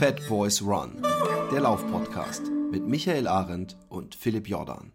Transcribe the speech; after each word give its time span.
Fat 0.00 0.26
Boys 0.30 0.62
Run, 0.62 0.92
der 1.52 1.60
Laufpodcast 1.60 2.44
mit 2.72 2.88
Michael 2.88 3.28
Arendt 3.28 3.76
und 3.90 4.14
Philipp 4.14 4.48
Jordan. 4.48 4.92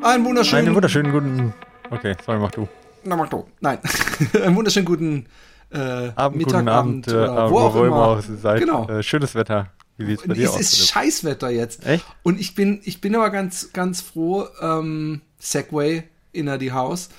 Einen 0.00 0.24
wunderschönen, 0.24 0.66
Einen 0.66 0.74
wunderschönen 0.76 1.10
guten. 1.10 1.54
Okay, 1.90 2.14
sorry, 2.24 2.38
mach 2.38 2.52
du. 2.52 2.68
Na, 3.02 3.16
mach 3.16 3.28
du. 3.28 3.48
Nein. 3.58 3.80
Einen 4.44 4.54
wunderschönen 4.54 4.86
guten 4.86 5.26
äh, 5.70 6.12
Abend, 6.14 6.38
Mittag, 6.38 6.60
guten 6.60 6.68
Abend, 6.68 7.08
Abend, 7.08 7.08
äh, 7.08 7.10
oder 7.10 7.50
wo, 7.50 7.54
wo 7.54 7.58
auch 7.58 7.82
immer. 7.82 7.96
auch 7.96 8.20
seid. 8.20 8.60
Genau. 8.60 8.88
Äh, 8.88 9.02
schönes 9.02 9.34
Wetter. 9.34 9.72
Wie 9.98 10.06
sieht's 10.06 10.26
bei 10.26 10.34
dir 10.34 10.44
es 10.44 10.50
aus? 10.50 10.60
ist 10.60 10.74
Philipp? 10.74 10.88
Scheißwetter 10.88 11.50
jetzt. 11.50 11.84
Echt? 11.84 12.04
Und 12.22 12.40
ich 12.40 12.54
bin, 12.54 12.80
ich 12.84 13.00
bin 13.00 13.14
aber 13.14 13.30
ganz, 13.30 13.72
ganz 13.72 14.00
froh, 14.00 14.46
ähm, 14.60 15.20
Segway 15.38 16.04
inner 16.32 16.56
die 16.56 16.72
Haus, 16.72 17.10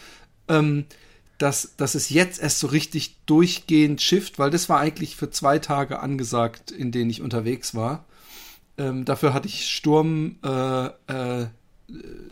ähm, 0.48 0.86
dass, 1.38 1.76
dass 1.76 1.96
es 1.96 2.10
jetzt 2.10 2.42
erst 2.42 2.60
so 2.60 2.68
richtig 2.68 3.18
durchgehend 3.26 4.02
schifft, 4.02 4.40
weil 4.40 4.50
das 4.50 4.70
war 4.70 4.80
eigentlich 4.80 5.16
für 5.16 5.30
zwei 5.30 5.60
Tage 5.60 6.00
angesagt, 6.00 6.72
in 6.72 6.92
denen 6.92 7.10
ich 7.10 7.22
unterwegs 7.22 7.76
war. 7.76 8.06
Ähm, 8.78 9.04
dafür 9.04 9.34
hatte 9.34 9.48
ich 9.48 9.68
Sturm, 9.68 10.38
äh, 10.44 10.86
äh, 10.86 11.48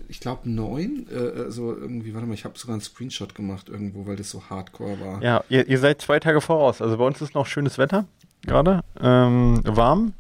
ich 0.08 0.20
glaube 0.20 0.50
neun, 0.50 1.08
äh, 1.12 1.42
also 1.42 1.76
irgendwie, 1.76 2.14
warte 2.14 2.28
mal, 2.28 2.34
ich 2.36 2.46
habe 2.46 2.58
sogar 2.58 2.76
einen 2.76 2.82
Screenshot 2.82 3.36
gemacht 3.36 3.68
irgendwo, 3.68 4.06
weil 4.06 4.16
das 4.16 4.30
so 4.30 4.44
hardcore 4.50 5.00
war. 5.02 5.24
Ja, 5.24 5.44
ihr, 5.50 5.68
ihr 5.68 5.80
seid 5.80 6.02
zwei 6.02 6.20
Tage 6.20 6.40
voraus. 6.40 6.82
Also 6.82 6.98
bei 6.98 7.06
uns 7.06 7.22
ist 7.22 7.34
noch 7.34 7.48
schönes 7.48 7.78
Wetter 7.78 8.06
gerade, 8.46 8.82
ähm, 9.02 9.62
warm 9.66 10.14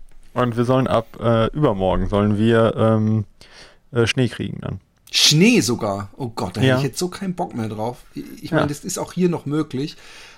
und 0.43 0.57
wir 0.57 0.65
sollen 0.65 0.87
ab 0.87 1.07
äh, 1.19 1.47
übermorgen 1.55 2.07
sollen 2.07 2.37
wir 2.37 2.75
ähm, 2.77 3.25
äh, 3.91 4.05
Schnee 4.07 4.27
kriegen 4.27 4.59
dann. 4.61 4.79
Schnee 5.11 5.61
sogar. 5.61 6.09
Oh 6.17 6.27
Gott, 6.29 6.57
da 6.57 6.61
Ja. 6.61 6.67
hätte 6.75 6.77
ich 6.79 6.83
jetzt 6.89 6.99
so 6.99 7.07
keinen 7.07 7.33
Bock 7.33 7.55
mehr 7.55 7.69
drauf. 7.69 8.03
Ich 8.13 8.23
ich 8.43 8.49
Ja. 8.51 8.57
meine, 8.57 8.67
das 8.67 8.83
ist 8.83 8.97
auch 8.97 9.13
hier 9.13 9.29
noch 9.29 9.45
möglich. 9.45 9.95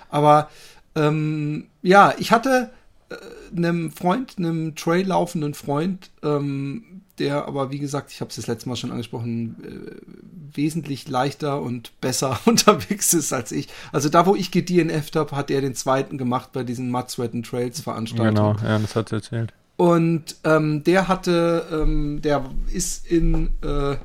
Aber 0.08 0.48
ähm, 0.94 1.66
ja, 1.82 2.14
ich 2.18 2.30
hatte 2.32 2.70
äh, 3.10 3.14
einem 3.56 3.90
Freund, 3.90 4.34
einem 4.38 4.74
Trail 4.76 5.06
laufenden 5.06 5.54
Freund, 5.54 6.10
ähm, 6.22 7.02
der 7.18 7.46
aber, 7.46 7.70
wie 7.70 7.78
gesagt, 7.78 8.12
ich 8.12 8.20
habe 8.20 8.30
es 8.30 8.36
das 8.36 8.46
letzte 8.46 8.68
Mal 8.68 8.76
schon 8.76 8.92
angesprochen, 8.92 9.56
äh, 9.62 10.56
wesentlich 10.56 11.08
leichter 11.08 11.60
und 11.60 11.92
besser 12.00 12.38
unterwegs 12.46 13.12
ist 13.12 13.32
als 13.32 13.52
ich. 13.52 13.68
Also 13.92 14.08
da, 14.08 14.24
wo 14.26 14.34
ich 14.36 14.50
gedNF't 14.50 15.16
habe, 15.16 15.36
hat 15.36 15.50
er 15.50 15.60
den 15.60 15.74
zweiten 15.74 16.16
gemacht 16.16 16.50
bei 16.52 16.62
diesen 16.64 16.90
Mud 16.90 17.10
Sweat 17.10 17.34
and 17.34 17.44
Trails 17.46 17.80
Veranstaltungen. 17.80 18.56
Genau, 18.56 18.68
ja, 18.68 18.78
das 18.78 18.94
hat 18.96 19.08
sie 19.10 19.16
erzählt. 19.16 19.52
Und 19.76 20.36
ähm, 20.44 20.84
der 20.84 21.08
hatte, 21.08 21.66
ähm, 21.72 22.20
der 22.22 22.44
ist 22.72 23.06
in 23.06 23.48
äh, 23.62 23.96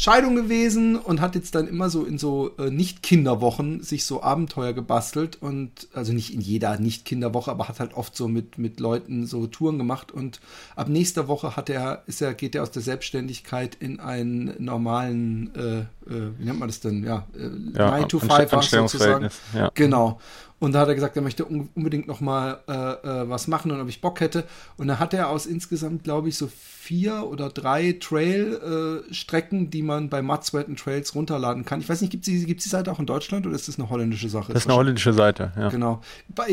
Scheidung 0.00 0.36
gewesen 0.36 0.94
und 0.94 1.20
hat 1.20 1.34
jetzt 1.34 1.56
dann 1.56 1.66
immer 1.66 1.90
so 1.90 2.04
in 2.04 2.18
so 2.18 2.52
äh, 2.56 2.70
Nicht-Kinderwochen 2.70 3.82
sich 3.82 4.04
so 4.04 4.22
Abenteuer 4.22 4.72
gebastelt 4.72 5.38
und 5.40 5.88
also 5.92 6.12
nicht 6.12 6.32
in 6.32 6.40
jeder 6.40 6.78
Nicht-Kinderwoche, 6.78 7.50
aber 7.50 7.66
hat 7.68 7.80
halt 7.80 7.94
oft 7.94 8.14
so 8.14 8.28
mit, 8.28 8.58
mit 8.58 8.78
Leuten 8.78 9.26
so 9.26 9.48
Touren 9.48 9.76
gemacht 9.76 10.12
und 10.12 10.40
ab 10.76 10.88
nächster 10.88 11.26
Woche 11.26 11.56
hat 11.56 11.68
er, 11.68 12.04
ist 12.06 12.22
er, 12.22 12.34
geht 12.34 12.54
er 12.54 12.62
aus 12.62 12.70
der 12.70 12.82
Selbstständigkeit 12.82 13.74
in 13.80 13.98
einen 13.98 14.54
normalen, 14.62 15.52
äh, 15.56 15.78
äh, 15.80 16.30
wie 16.38 16.44
nennt 16.44 16.60
man 16.60 16.68
das 16.68 16.78
denn? 16.78 17.02
Ja, 17.02 17.26
äh, 17.36 17.48
Ja, 17.76 17.90
9 17.90 18.08
to 18.08 18.18
Anst- 18.18 18.50
5 18.50 18.68
sozusagen. 18.70 19.28
Ja. 19.52 19.72
Genau. 19.74 20.20
Und 20.60 20.72
da 20.72 20.80
hat 20.80 20.88
er 20.88 20.94
gesagt, 20.94 21.16
er 21.16 21.22
möchte 21.22 21.44
un 21.44 21.68
unbedingt 21.74 22.08
noch 22.08 22.20
mal 22.20 22.60
äh, 22.66 22.72
äh, 22.72 23.28
was 23.28 23.46
machen 23.46 23.70
und 23.70 23.80
ob 23.80 23.88
ich 23.88 24.00
Bock 24.00 24.20
hätte. 24.20 24.44
Und 24.76 24.88
da 24.88 24.98
hat 24.98 25.14
er 25.14 25.28
aus 25.28 25.46
insgesamt, 25.46 26.02
glaube 26.04 26.28
ich, 26.28 26.36
so 26.36 26.48
vier 26.48 27.26
oder 27.26 27.50
drei 27.50 27.92
Trail-Strecken, 28.00 29.70
die 29.70 29.82
man 29.82 30.08
bei 30.08 30.22
Mud 30.22 30.44
Sweat 30.44 30.68
and 30.68 30.78
Trails 30.78 31.14
runterladen 31.14 31.64
kann. 31.64 31.80
Ich 31.80 31.88
weiß 31.88 32.00
nicht, 32.00 32.10
gibt 32.10 32.26
es 32.26 32.32
die, 32.32 32.46
gibt's 32.46 32.64
die 32.64 32.70
Seite 32.70 32.90
auch 32.90 32.98
in 32.98 33.06
Deutschland 33.06 33.46
oder 33.46 33.54
ist 33.54 33.68
das 33.68 33.78
eine 33.78 33.90
holländische 33.90 34.28
Sache? 34.28 34.52
Das 34.52 34.62
ist 34.62 34.68
eine 34.68 34.76
holländische 34.76 35.12
Seite, 35.12 35.52
ja. 35.56 35.68
Genau. 35.68 36.00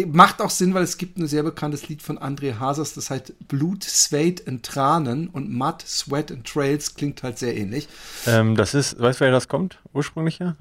Macht 0.08 0.42
auch 0.42 0.50
Sinn, 0.50 0.74
weil 0.74 0.84
es 0.84 0.98
gibt 0.98 1.18
ein 1.18 1.28
sehr 1.28 1.44
bekanntes 1.44 1.88
Lied 1.88 2.02
von 2.02 2.20
André 2.20 2.60
Hasers, 2.60 2.94
das 2.94 3.10
heißt 3.10 3.48
Blut, 3.48 3.86
Sweat 3.86 4.48
and 4.48 4.64
Tranen 4.64 5.30
und 5.30 5.52
Mud, 5.52 5.82
Sweat 5.82 6.32
and 6.32 6.46
Trails 6.46 6.96
klingt 6.96 7.24
halt 7.24 7.40
sehr 7.40 7.56
ähnlich. 7.56 7.88
Ähm, 8.28 8.56
das 8.56 8.74
ist, 8.74 9.00
weißt 9.00 9.22
du, 9.22 9.26
wer 9.26 9.32
das 9.32 9.48
kommt? 9.48 9.80
Ursprünglich 9.94 10.40
ja? 10.40 10.58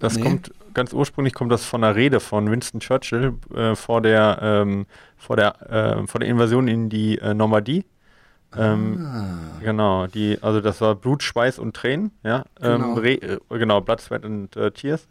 Das 0.00 0.16
Nee. 0.16 0.22
kommt, 0.22 0.52
ganz 0.74 0.92
ursprünglich 0.92 1.34
kommt 1.34 1.52
das 1.52 1.64
von 1.64 1.84
einer 1.84 1.94
Rede 1.94 2.18
von 2.20 2.50
Winston 2.50 2.80
Churchill 2.80 3.34
äh, 3.54 3.74
vor 3.76 4.00
der, 4.00 4.38
ähm, 4.42 4.86
vor 5.16 5.36
der, 5.36 5.70
äh, 6.02 6.06
vor 6.06 6.18
der 6.20 6.28
Invasion 6.28 6.66
in 6.68 6.88
die 6.88 7.18
äh, 7.18 7.34
Normandie. 7.34 7.84
Ähm, 8.56 9.06
Ah. 9.06 9.60
Genau, 9.62 10.06
die, 10.08 10.38
also 10.42 10.60
das 10.60 10.80
war 10.80 10.96
Blut, 10.96 11.22
Schweiß 11.22 11.58
und 11.60 11.76
Tränen, 11.76 12.10
ja. 12.24 12.44
Ähm, 12.60 12.80
Genau. 12.82 12.94
Re, 12.94 13.12
äh, 13.14 13.38
genau, 13.50 13.80
Blood, 13.80 14.00
Sweat 14.00 14.24
and 14.24 14.56
äh, 14.56 14.70
Tears. 14.72 15.06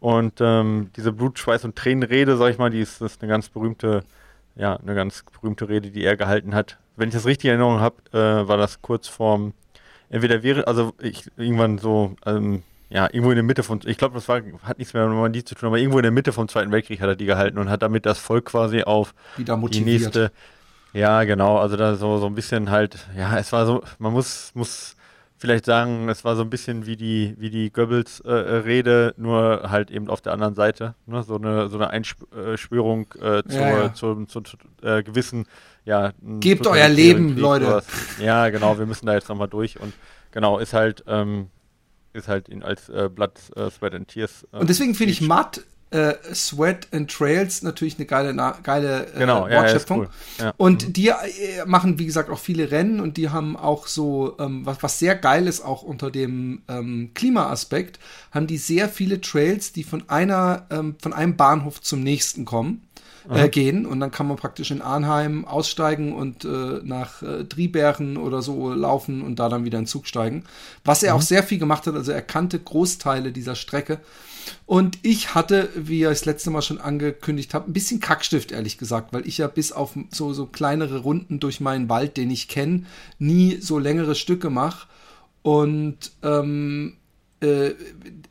Und 0.00 0.34
ähm, 0.40 0.90
diese 0.96 1.12
Blut, 1.12 1.38
Schweiß 1.38 1.64
und 1.64 1.76
Tränenrede, 1.76 2.36
sag 2.36 2.50
ich 2.50 2.58
mal, 2.58 2.68
die 2.68 2.80
ist, 2.80 3.00
ist 3.00 3.22
eine 3.22 3.30
ganz 3.30 3.48
berühmte, 3.48 4.02
ja, 4.54 4.76
eine 4.76 4.94
ganz 4.94 5.24
berühmte 5.40 5.68
Rede, 5.70 5.90
die 5.90 6.04
er 6.04 6.16
gehalten 6.18 6.54
hat. 6.54 6.76
Wenn 6.96 7.08
ich 7.08 7.14
das 7.14 7.24
richtig 7.24 7.46
in 7.46 7.50
Erinnerung 7.52 7.80
habe, 7.80 7.96
äh, 8.12 8.46
war 8.46 8.58
das 8.58 8.82
kurz 8.82 9.08
vorm, 9.08 9.54
entweder 10.10 10.42
wäre, 10.42 10.66
also 10.66 10.92
ich 11.00 11.30
irgendwann 11.38 11.78
so, 11.78 12.14
ähm, 12.26 12.62
ja, 12.94 13.06
irgendwo 13.06 13.30
in 13.30 13.34
der 13.34 13.42
Mitte 13.42 13.64
von, 13.64 13.80
ich 13.84 13.98
glaube, 13.98 14.14
das 14.14 14.28
war, 14.28 14.40
hat 14.62 14.78
nichts 14.78 14.94
mehr 14.94 15.04
mit 15.04 15.14
Normandie 15.14 15.42
zu 15.42 15.56
tun, 15.56 15.66
aber 15.66 15.78
irgendwo 15.78 15.98
in 15.98 16.04
der 16.04 16.12
Mitte 16.12 16.32
vom 16.32 16.46
Zweiten 16.46 16.70
Weltkrieg 16.70 17.00
hat 17.00 17.08
er 17.08 17.16
die 17.16 17.26
gehalten 17.26 17.58
und 17.58 17.68
hat 17.68 17.82
damit 17.82 18.06
das 18.06 18.20
Volk 18.20 18.44
quasi 18.44 18.84
auf 18.84 19.14
die 19.36 19.80
nächste. 19.80 20.30
Ja, 20.92 21.24
genau, 21.24 21.58
also 21.58 21.76
da 21.76 21.96
so, 21.96 22.18
so 22.18 22.26
ein 22.26 22.36
bisschen 22.36 22.70
halt, 22.70 23.08
ja, 23.18 23.36
es 23.36 23.50
war 23.52 23.66
so, 23.66 23.82
man 23.98 24.12
muss, 24.12 24.52
muss 24.54 24.94
vielleicht 25.38 25.64
sagen, 25.64 26.08
es 26.08 26.24
war 26.24 26.36
so 26.36 26.42
ein 26.42 26.50
bisschen 26.50 26.86
wie 26.86 26.96
die, 26.96 27.34
wie 27.36 27.50
die 27.50 27.72
Goebbels-Rede, 27.72 29.14
nur 29.16 29.68
halt 29.72 29.90
eben 29.90 30.08
auf 30.08 30.20
der 30.20 30.32
anderen 30.32 30.54
Seite. 30.54 30.94
Ne? 31.06 31.24
So 31.24 31.34
eine, 31.34 31.68
so 31.68 31.76
eine 31.76 31.90
Einschwörung 31.90 33.12
äh, 33.20 33.42
zur, 33.42 33.60
Ja, 33.60 33.68
ja. 33.70 33.94
Zum, 33.94 34.28
zum, 34.28 34.44
äh, 34.82 35.02
gewissen, 35.02 35.46
ja. 35.84 36.12
Gebt 36.38 36.64
euer 36.68 36.88
Leben, 36.88 37.32
Krieg, 37.32 37.38
Leute. 37.42 37.64
sowas. 37.64 37.86
Ja, 38.20 38.50
genau, 38.50 38.78
wir 38.78 38.86
müssen 38.86 39.06
da 39.06 39.14
jetzt 39.14 39.28
nochmal 39.28 39.48
durch 39.48 39.80
und 39.80 39.92
genau, 40.30 40.60
ist 40.60 40.74
halt, 40.74 41.02
ähm, 41.08 41.50
ist 42.14 42.28
halt 42.28 42.48
in, 42.48 42.62
als 42.62 42.88
äh, 42.88 43.08
Blood, 43.14 43.32
äh, 43.56 43.70
Sweat 43.70 43.94
and 43.94 44.08
Tears. 44.08 44.46
äh, 44.52 44.58
Und 44.58 44.70
deswegen 44.70 44.94
finde 44.94 45.12
ich. 45.12 45.20
Mud, 45.20 45.62
äh, 45.90 46.14
Sweat 46.34 46.88
and 46.92 47.10
Trails 47.10 47.62
natürlich 47.62 47.96
eine 47.98 48.06
geile, 48.06 48.32
na, 48.34 48.58
geile 48.62 49.06
äh, 49.14 49.18
Genau, 49.18 49.46
ja, 49.46 49.54
ja, 49.54 49.60
Wortschöpfung. 49.62 49.98
cool. 50.00 50.08
Ja. 50.40 50.54
Und 50.56 50.96
die 50.96 51.08
äh, 51.08 51.14
machen, 51.66 51.98
wie 51.98 52.06
gesagt, 52.06 52.30
auch 52.30 52.38
viele 52.38 52.70
Rennen 52.70 53.00
und 53.00 53.16
die 53.16 53.30
haben 53.30 53.56
auch 53.56 53.86
so, 53.86 54.36
ähm, 54.40 54.64
was, 54.66 54.82
was 54.82 54.98
sehr 54.98 55.14
geil 55.14 55.46
ist, 55.46 55.60
auch 55.64 55.82
unter 55.82 56.10
dem 56.10 56.62
ähm, 56.68 57.10
Klimaaspekt, 57.14 57.98
haben 58.32 58.46
die 58.46 58.58
sehr 58.58 58.88
viele 58.88 59.20
Trails, 59.20 59.72
die 59.72 59.84
von 59.84 60.08
einer, 60.08 60.66
ähm, 60.70 60.96
von 61.00 61.12
einem 61.12 61.36
Bahnhof 61.36 61.80
zum 61.80 62.00
nächsten 62.00 62.44
kommen. 62.44 62.82
Äh, 63.30 63.48
gehen 63.48 63.86
und 63.86 64.00
dann 64.00 64.10
kann 64.10 64.28
man 64.28 64.36
praktisch 64.36 64.70
in 64.70 64.82
Arnheim 64.82 65.46
aussteigen 65.46 66.12
und 66.12 66.44
äh, 66.44 66.80
nach 66.82 67.22
äh, 67.22 67.44
Driebergen 67.44 68.18
oder 68.18 68.42
so 68.42 68.74
laufen 68.74 69.22
und 69.22 69.38
da 69.38 69.48
dann 69.48 69.64
wieder 69.64 69.78
in 69.78 69.86
Zug 69.86 70.06
steigen. 70.06 70.44
Was 70.84 71.02
er 71.02 71.14
auch 71.14 71.22
sehr 71.22 71.42
viel 71.42 71.58
gemacht 71.58 71.86
hat, 71.86 71.94
also 71.94 72.12
er 72.12 72.20
kannte 72.20 72.58
Großteile 72.58 73.32
dieser 73.32 73.54
Strecke. 73.54 74.00
Und 74.66 74.98
ich 75.00 75.34
hatte, 75.34 75.70
wie 75.74 76.02
ich 76.02 76.08
das 76.08 76.26
letzte 76.26 76.50
Mal 76.50 76.60
schon 76.60 76.78
angekündigt 76.78 77.54
habe, 77.54 77.70
ein 77.70 77.72
bisschen 77.72 77.98
Kackstift, 77.98 78.52
ehrlich 78.52 78.76
gesagt, 78.76 79.14
weil 79.14 79.26
ich 79.26 79.38
ja 79.38 79.46
bis 79.46 79.72
auf 79.72 79.96
so, 80.10 80.34
so 80.34 80.44
kleinere 80.44 80.98
Runden 80.98 81.40
durch 81.40 81.60
meinen 81.60 81.88
Wald, 81.88 82.18
den 82.18 82.30
ich 82.30 82.48
kenne, 82.48 82.84
nie 83.18 83.56
so 83.58 83.78
längere 83.78 84.16
Stücke 84.16 84.50
mache. 84.50 84.86
Und 85.40 86.12
ähm, 86.22 86.98
äh, 87.44 87.74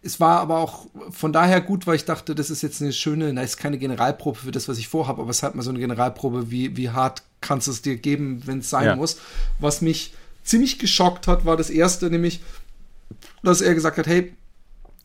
es 0.01 0.19
war 0.19 0.40
aber 0.40 0.57
auch 0.59 0.88
von 1.12 1.31
daher 1.31 1.62
gut, 1.62 1.88
weil 1.88 1.96
ich 1.96 2.06
dachte, 2.06 2.35
das 2.35 2.50
ist 2.50 2.62
jetzt 2.62 2.81
eine 2.81 2.91
schöne, 2.94 3.31
na, 3.34 3.41
ist 3.41 3.57
keine 3.57 3.78
Generalprobe 3.78 4.38
für 4.40 4.51
das, 4.51 4.68
was 4.68 4.78
ich 4.78 4.88
vorhabe, 4.88 5.22
aber 5.22 5.31
es 5.31 5.38
ist 5.38 5.44
halt 5.44 5.56
mal 5.56 5.63
so 5.63 5.69
eine 5.69 5.79
Generalprobe, 5.79 6.51
wie, 6.51 6.75
wie 6.75 6.90
hart 6.90 7.23
kannst 7.41 7.68
du 7.68 7.72
es 7.72 7.81
dir 7.81 7.96
geben, 7.97 8.41
wenn 8.46 8.59
es 8.59 8.70
sein 8.70 8.85
Ja. 8.85 8.96
muss. 8.96 9.17
Was 9.59 9.82
mich 9.82 10.14
ziemlich 10.43 10.79
geschockt 10.79 11.28
hat, 11.28 11.46
war 11.46 11.55
das 11.58 11.70
erste, 11.70 12.09
nämlich, 12.09 12.41
dass 13.43 13.61
er 13.61 13.73
gesagt 13.73 13.97
hat, 13.97 14.08
hey, 14.08 14.34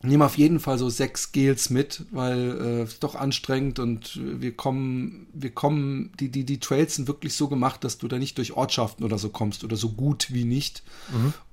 Nimm 0.00 0.22
auf 0.22 0.38
jeden 0.38 0.60
Fall 0.60 0.78
so 0.78 0.88
sechs 0.88 1.32
Gels 1.32 1.70
mit, 1.70 2.04
weil 2.12 2.38
äh, 2.38 2.82
es 2.82 2.94
ist 2.94 3.02
doch 3.02 3.16
anstrengend 3.16 3.80
und 3.80 4.20
wir 4.22 4.52
kommen, 4.52 5.26
wir 5.32 5.50
kommen, 5.50 6.12
die, 6.20 6.28
die, 6.28 6.44
die 6.44 6.60
Trails 6.60 6.94
sind 6.94 7.08
wirklich 7.08 7.34
so 7.34 7.48
gemacht, 7.48 7.82
dass 7.82 7.98
du 7.98 8.06
da 8.06 8.16
nicht 8.16 8.38
durch 8.38 8.52
Ortschaften 8.52 9.02
oder 9.02 9.18
so 9.18 9.28
kommst 9.28 9.64
oder 9.64 9.74
so 9.74 9.90
gut 9.90 10.32
wie 10.32 10.44
nicht 10.44 10.84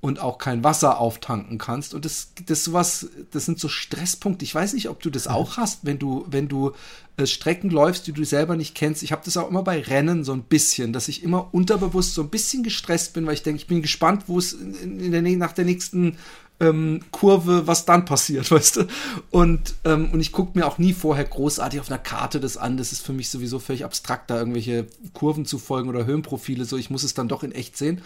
und 0.00 0.20
auch 0.20 0.38
kein 0.38 0.62
Wasser 0.62 1.00
auftanken 1.00 1.58
kannst. 1.58 1.92
Und 1.92 2.04
das, 2.04 2.28
das 2.46 2.62
sowas, 2.62 3.08
das 3.32 3.46
sind 3.46 3.58
so 3.58 3.68
Stresspunkte. 3.68 4.44
Ich 4.44 4.54
weiß 4.54 4.74
nicht, 4.74 4.90
ob 4.90 5.02
du 5.02 5.10
das 5.10 5.26
auch 5.26 5.56
hast, 5.56 5.84
wenn 5.84 5.98
du, 5.98 6.24
wenn 6.30 6.46
du 6.46 6.72
äh, 7.16 7.26
Strecken 7.26 7.70
läufst, 7.70 8.06
die 8.06 8.12
du 8.12 8.24
selber 8.24 8.56
nicht 8.56 8.74
kennst. 8.74 9.02
Ich 9.02 9.10
habe 9.10 9.22
das 9.24 9.36
auch 9.36 9.48
immer 9.48 9.62
bei 9.62 9.80
Rennen 9.80 10.22
so 10.22 10.32
ein 10.32 10.42
bisschen, 10.42 10.92
dass 10.92 11.08
ich 11.08 11.22
immer 11.22 11.52
unterbewusst 11.52 12.14
so 12.14 12.22
ein 12.22 12.28
bisschen 12.28 12.62
gestresst 12.62 13.14
bin, 13.14 13.26
weil 13.26 13.34
ich 13.34 13.42
denke, 13.42 13.60
ich 13.60 13.66
bin 13.66 13.82
gespannt, 13.82 14.24
wo 14.26 14.38
es 14.38 14.52
in, 14.52 15.00
in 15.00 15.12
der, 15.12 15.22
nach 15.22 15.52
der 15.52 15.64
nächsten 15.64 16.16
ähm, 16.60 17.00
Kurve, 17.10 17.66
was 17.66 17.84
dann 17.84 18.04
passiert, 18.04 18.50
weißt 18.50 18.76
du? 18.76 18.86
Und, 19.30 19.74
ähm, 19.84 20.10
und 20.12 20.20
ich 20.20 20.32
gucke 20.32 20.58
mir 20.58 20.66
auch 20.66 20.78
nie 20.78 20.92
vorher 20.92 21.24
großartig 21.24 21.80
auf 21.80 21.90
einer 21.90 21.98
Karte 21.98 22.40
das 22.40 22.56
an. 22.56 22.76
Das 22.76 22.92
ist 22.92 23.04
für 23.04 23.12
mich 23.12 23.30
sowieso 23.30 23.58
völlig 23.58 23.84
abstrakt, 23.84 24.30
da 24.30 24.38
irgendwelche 24.38 24.86
Kurven 25.12 25.44
zu 25.44 25.58
folgen 25.58 25.88
oder 25.88 26.06
Höhenprofile. 26.06 26.64
So, 26.64 26.76
ich 26.76 26.90
muss 26.90 27.02
es 27.02 27.14
dann 27.14 27.28
doch 27.28 27.42
in 27.42 27.52
echt 27.52 27.76
sehen. 27.76 28.00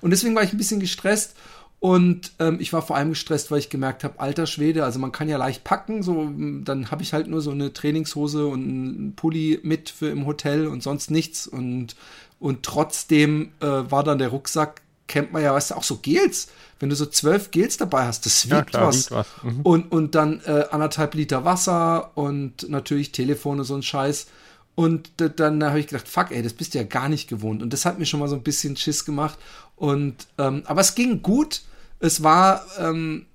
Und 0.00 0.10
deswegen 0.10 0.34
war 0.34 0.42
ich 0.42 0.52
ein 0.52 0.58
bisschen 0.58 0.80
gestresst. 0.80 1.34
Und 1.80 2.32
ähm, 2.38 2.58
ich 2.60 2.74
war 2.74 2.82
vor 2.82 2.96
allem 2.96 3.08
gestresst, 3.08 3.50
weil 3.50 3.58
ich 3.58 3.70
gemerkt 3.70 4.04
habe, 4.04 4.20
alter 4.20 4.46
Schwede, 4.46 4.84
also 4.84 4.98
man 4.98 5.12
kann 5.12 5.30
ja 5.30 5.38
leicht 5.38 5.64
packen, 5.64 6.02
so 6.02 6.30
dann 6.62 6.90
habe 6.90 7.02
ich 7.02 7.14
halt 7.14 7.26
nur 7.26 7.40
so 7.40 7.52
eine 7.52 7.72
Trainingshose 7.72 8.46
und 8.46 8.62
einen 8.62 9.14
Pulli 9.16 9.60
mit 9.62 9.88
für 9.88 10.10
im 10.10 10.26
Hotel 10.26 10.66
und 10.66 10.82
sonst 10.82 11.10
nichts. 11.10 11.46
Und, 11.46 11.96
und 12.38 12.64
trotzdem 12.64 13.52
äh, 13.60 13.66
war 13.66 14.04
dann 14.04 14.18
der 14.18 14.28
Rucksack, 14.28 14.82
kennt 15.10 15.32
man 15.32 15.42
ja, 15.42 15.52
weißt 15.52 15.72
du, 15.72 15.74
auch 15.74 15.82
so 15.82 15.98
Gels 15.98 16.48
wenn 16.80 16.88
du 16.88 16.96
so 16.96 17.06
zwölf 17.06 17.50
Gels 17.50 17.76
dabei 17.76 18.06
hast, 18.06 18.24
das 18.26 18.46
wiegt 18.46 18.52
ja, 18.52 18.62
klar, 18.62 18.88
was. 18.88 19.10
Was. 19.10 19.26
Mhm. 19.42 19.60
Und, 19.60 19.92
und 19.92 20.14
dann 20.14 20.40
äh, 20.46 20.64
anderthalb 20.70 21.14
Liter 21.14 21.44
Wasser 21.44 22.16
und 22.16 22.68
natürlich 22.68 23.12
Telefone, 23.12 23.64
so 23.64 23.76
ein 23.76 23.82
Scheiß. 23.82 24.26
Und 24.74 25.10
dann 25.18 25.62
habe 25.62 25.78
ich 25.78 25.88
gedacht, 25.88 26.08
fuck, 26.08 26.30
ey, 26.30 26.42
das 26.42 26.54
bist 26.54 26.72
du 26.72 26.78
ja 26.78 26.84
gar 26.84 27.10
nicht 27.10 27.28
gewohnt. 27.28 27.62
Und 27.62 27.74
das 27.74 27.84
hat 27.84 27.98
mir 27.98 28.06
schon 28.06 28.18
mal 28.18 28.28
so 28.28 28.34
ein 28.34 28.42
bisschen 28.42 28.76
Schiss 28.76 29.04
gemacht. 29.04 29.38
Und 29.76 30.26
ähm, 30.38 30.62
aber 30.64 30.80
es 30.80 30.94
ging 30.94 31.20
gut. 31.20 31.62
Es 31.98 32.22
war, 32.22 32.64
ähm, 32.78 33.26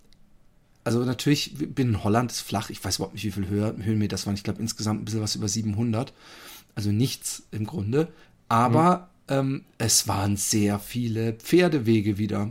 also 0.84 1.04
natürlich, 1.04 1.54
bin 1.56 1.90
in 1.90 2.04
Holland, 2.04 2.32
ist 2.32 2.42
flach. 2.42 2.72
Ich 2.72 2.84
weiß 2.84 2.96
überhaupt 2.96 3.14
nicht, 3.14 3.26
wie 3.26 3.32
viel 3.32 3.48
Höhe, 3.48 3.76
Höhenmeter 3.80 4.16
das 4.16 4.26
waren. 4.26 4.34
Ich 4.34 4.44
glaube 4.44 4.60
insgesamt 4.60 5.02
ein 5.02 5.06
bisschen 5.06 5.22
was 5.22 5.36
über 5.36 5.48
700. 5.48 6.14
Also 6.74 6.92
nichts 6.92 7.44
im 7.52 7.68
Grunde. 7.68 8.08
Aber 8.50 8.98
mhm. 8.98 9.15
Ähm, 9.28 9.64
es 9.78 10.08
waren 10.08 10.38
sehr 10.38 10.80
viele 10.80 11.34
Pferdewege 11.34 12.18
wieder. 12.18 12.50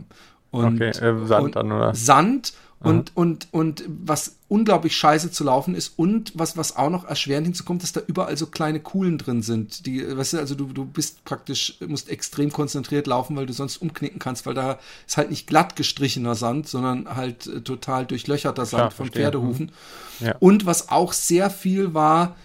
Und, 0.51 0.75
okay, 0.75 0.89
äh, 0.89 1.25
Sand 1.25 1.45
und 1.45 1.55
dann, 1.55 1.71
oder? 1.71 1.95
Sand 1.95 2.53
und, 2.85 3.11
und, 3.15 3.47
und 3.51 3.83
was 3.87 4.35
unglaublich 4.47 4.95
scheiße 4.95 5.31
zu 5.31 5.43
laufen 5.43 5.73
ist 5.73 5.97
und 5.97 6.33
was, 6.35 6.55
was 6.55 6.75
auch 6.75 6.91
noch 6.91 7.03
erschwerend 7.05 7.47
hinzukommt, 7.47 7.81
dass 7.81 7.93
da 7.93 8.01
überall 8.05 8.37
so 8.37 8.45
kleine 8.45 8.79
Kuhlen 8.79 9.17
drin 9.17 9.41
sind. 9.41 9.87
Die, 9.87 10.05
weißt 10.15 10.33
du, 10.33 10.37
also 10.37 10.53
du, 10.53 10.65
du 10.65 10.85
bist 10.85 11.25
praktisch, 11.25 11.77
musst 11.87 12.09
extrem 12.09 12.51
konzentriert 12.51 13.07
laufen, 13.07 13.35
weil 13.35 13.47
du 13.47 13.53
sonst 13.53 13.77
umknicken 13.77 14.19
kannst, 14.19 14.45
weil 14.45 14.53
da 14.53 14.77
ist 15.07 15.17
halt 15.17 15.31
nicht 15.31 15.47
glatt 15.47 15.75
gestrichener 15.75 16.35
Sand, 16.35 16.67
sondern 16.67 17.15
halt 17.15 17.47
äh, 17.47 17.61
total 17.61 18.05
durchlöcherter 18.05 18.65
Sand 18.65 18.81
Klar, 18.81 18.91
von 18.91 19.05
verstehe. 19.07 19.23
Pferdehufen. 19.23 19.71
Ja. 20.19 20.35
Und 20.39 20.67
was 20.67 20.89
auch 20.89 21.13
sehr 21.13 21.49
viel 21.49 21.95
war, 21.95 22.35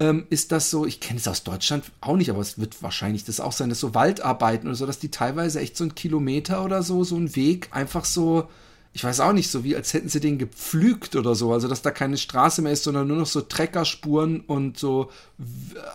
ähm, 0.00 0.26
ist 0.30 0.50
das 0.50 0.70
so, 0.70 0.86
ich 0.86 0.98
kenne 0.98 1.20
es 1.20 1.28
aus 1.28 1.44
Deutschland 1.44 1.84
auch 2.00 2.16
nicht, 2.16 2.30
aber 2.30 2.40
es 2.40 2.58
wird 2.58 2.82
wahrscheinlich 2.82 3.24
das 3.24 3.38
auch 3.38 3.52
sein, 3.52 3.68
dass 3.68 3.80
so 3.80 3.94
Waldarbeiten 3.94 4.66
oder 4.66 4.74
so, 4.74 4.86
dass 4.86 4.98
die 4.98 5.10
teilweise 5.10 5.60
echt 5.60 5.76
so 5.76 5.84
einen 5.84 5.94
Kilometer 5.94 6.64
oder 6.64 6.82
so, 6.82 7.04
so 7.04 7.16
einen 7.16 7.36
Weg 7.36 7.68
einfach 7.72 8.06
so, 8.06 8.48
ich 8.94 9.04
weiß 9.04 9.20
auch 9.20 9.34
nicht, 9.34 9.50
so 9.50 9.62
wie 9.62 9.76
als 9.76 9.92
hätten 9.92 10.08
sie 10.08 10.20
den 10.20 10.38
gepflügt 10.38 11.16
oder 11.16 11.34
so, 11.34 11.52
also 11.52 11.68
dass 11.68 11.82
da 11.82 11.90
keine 11.90 12.16
Straße 12.16 12.62
mehr 12.62 12.72
ist, 12.72 12.84
sondern 12.84 13.08
nur 13.08 13.18
noch 13.18 13.26
so 13.26 13.42
Treckerspuren 13.42 14.40
und 14.40 14.78
so 14.78 15.10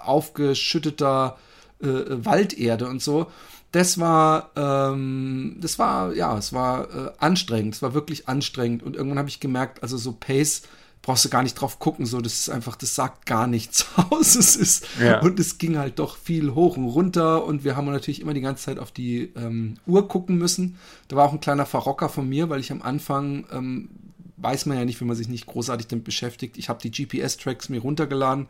aufgeschütteter 0.03 1.37
äh, 1.81 1.87
Walderde 1.87 2.87
und 2.87 3.01
so. 3.01 3.31
Das 3.71 3.99
war, 3.99 4.51
ähm, 4.55 5.57
das 5.59 5.79
war, 5.79 6.13
ja, 6.13 6.37
es 6.37 6.53
war 6.53 6.83
äh, 6.93 7.11
anstrengend, 7.17 7.73
es 7.73 7.81
war 7.81 7.95
wirklich 7.95 8.29
anstrengend 8.29 8.83
und 8.83 8.95
irgendwann 8.95 9.19
habe 9.19 9.29
ich 9.29 9.39
gemerkt, 9.39 9.81
also 9.81 9.97
so 9.97 10.13
Pace, 10.13 10.61
brauchst 11.05 11.23
du 11.23 11.29
gar 11.29 11.43
nicht 11.43 11.53
drauf 11.53 11.77
gucken, 11.77 12.07
so, 12.07 12.19
das 12.19 12.33
ist 12.33 12.49
einfach, 12.49 12.75
das 12.75 12.95
sagt 12.95 13.27
gar 13.27 13.45
nichts 13.45 13.85
aus. 14.09 14.35
Es 14.35 14.55
ist, 14.55 14.87
ja. 14.99 15.21
und 15.21 15.39
es 15.39 15.59
ging 15.59 15.77
halt 15.77 15.99
doch 15.99 16.17
viel 16.17 16.55
hoch 16.55 16.77
und 16.77 16.85
runter 16.85 17.45
und 17.45 17.63
wir 17.63 17.77
haben 17.77 17.85
natürlich 17.85 18.21
immer 18.21 18.33
die 18.33 18.41
ganze 18.41 18.63
Zeit 18.63 18.79
auf 18.79 18.91
die 18.91 19.31
ähm, 19.35 19.75
Uhr 19.85 20.07
gucken 20.07 20.39
müssen. 20.39 20.79
Da 21.07 21.15
war 21.15 21.25
auch 21.27 21.33
ein 21.33 21.39
kleiner 21.39 21.67
Verrocker 21.67 22.09
von 22.09 22.27
mir, 22.27 22.49
weil 22.49 22.59
ich 22.59 22.71
am 22.71 22.81
Anfang, 22.81 23.45
ähm, 23.51 23.89
weiß 24.37 24.65
man 24.65 24.79
ja 24.79 24.85
nicht, 24.85 24.99
wenn 24.99 25.07
man 25.07 25.15
sich 25.15 25.29
nicht 25.29 25.45
großartig 25.45 25.85
damit 25.85 26.05
beschäftigt. 26.05 26.57
Ich 26.57 26.69
habe 26.69 26.81
die 26.81 26.89
GPS-Tracks 26.89 27.69
mir 27.69 27.81
runtergeladen 27.81 28.47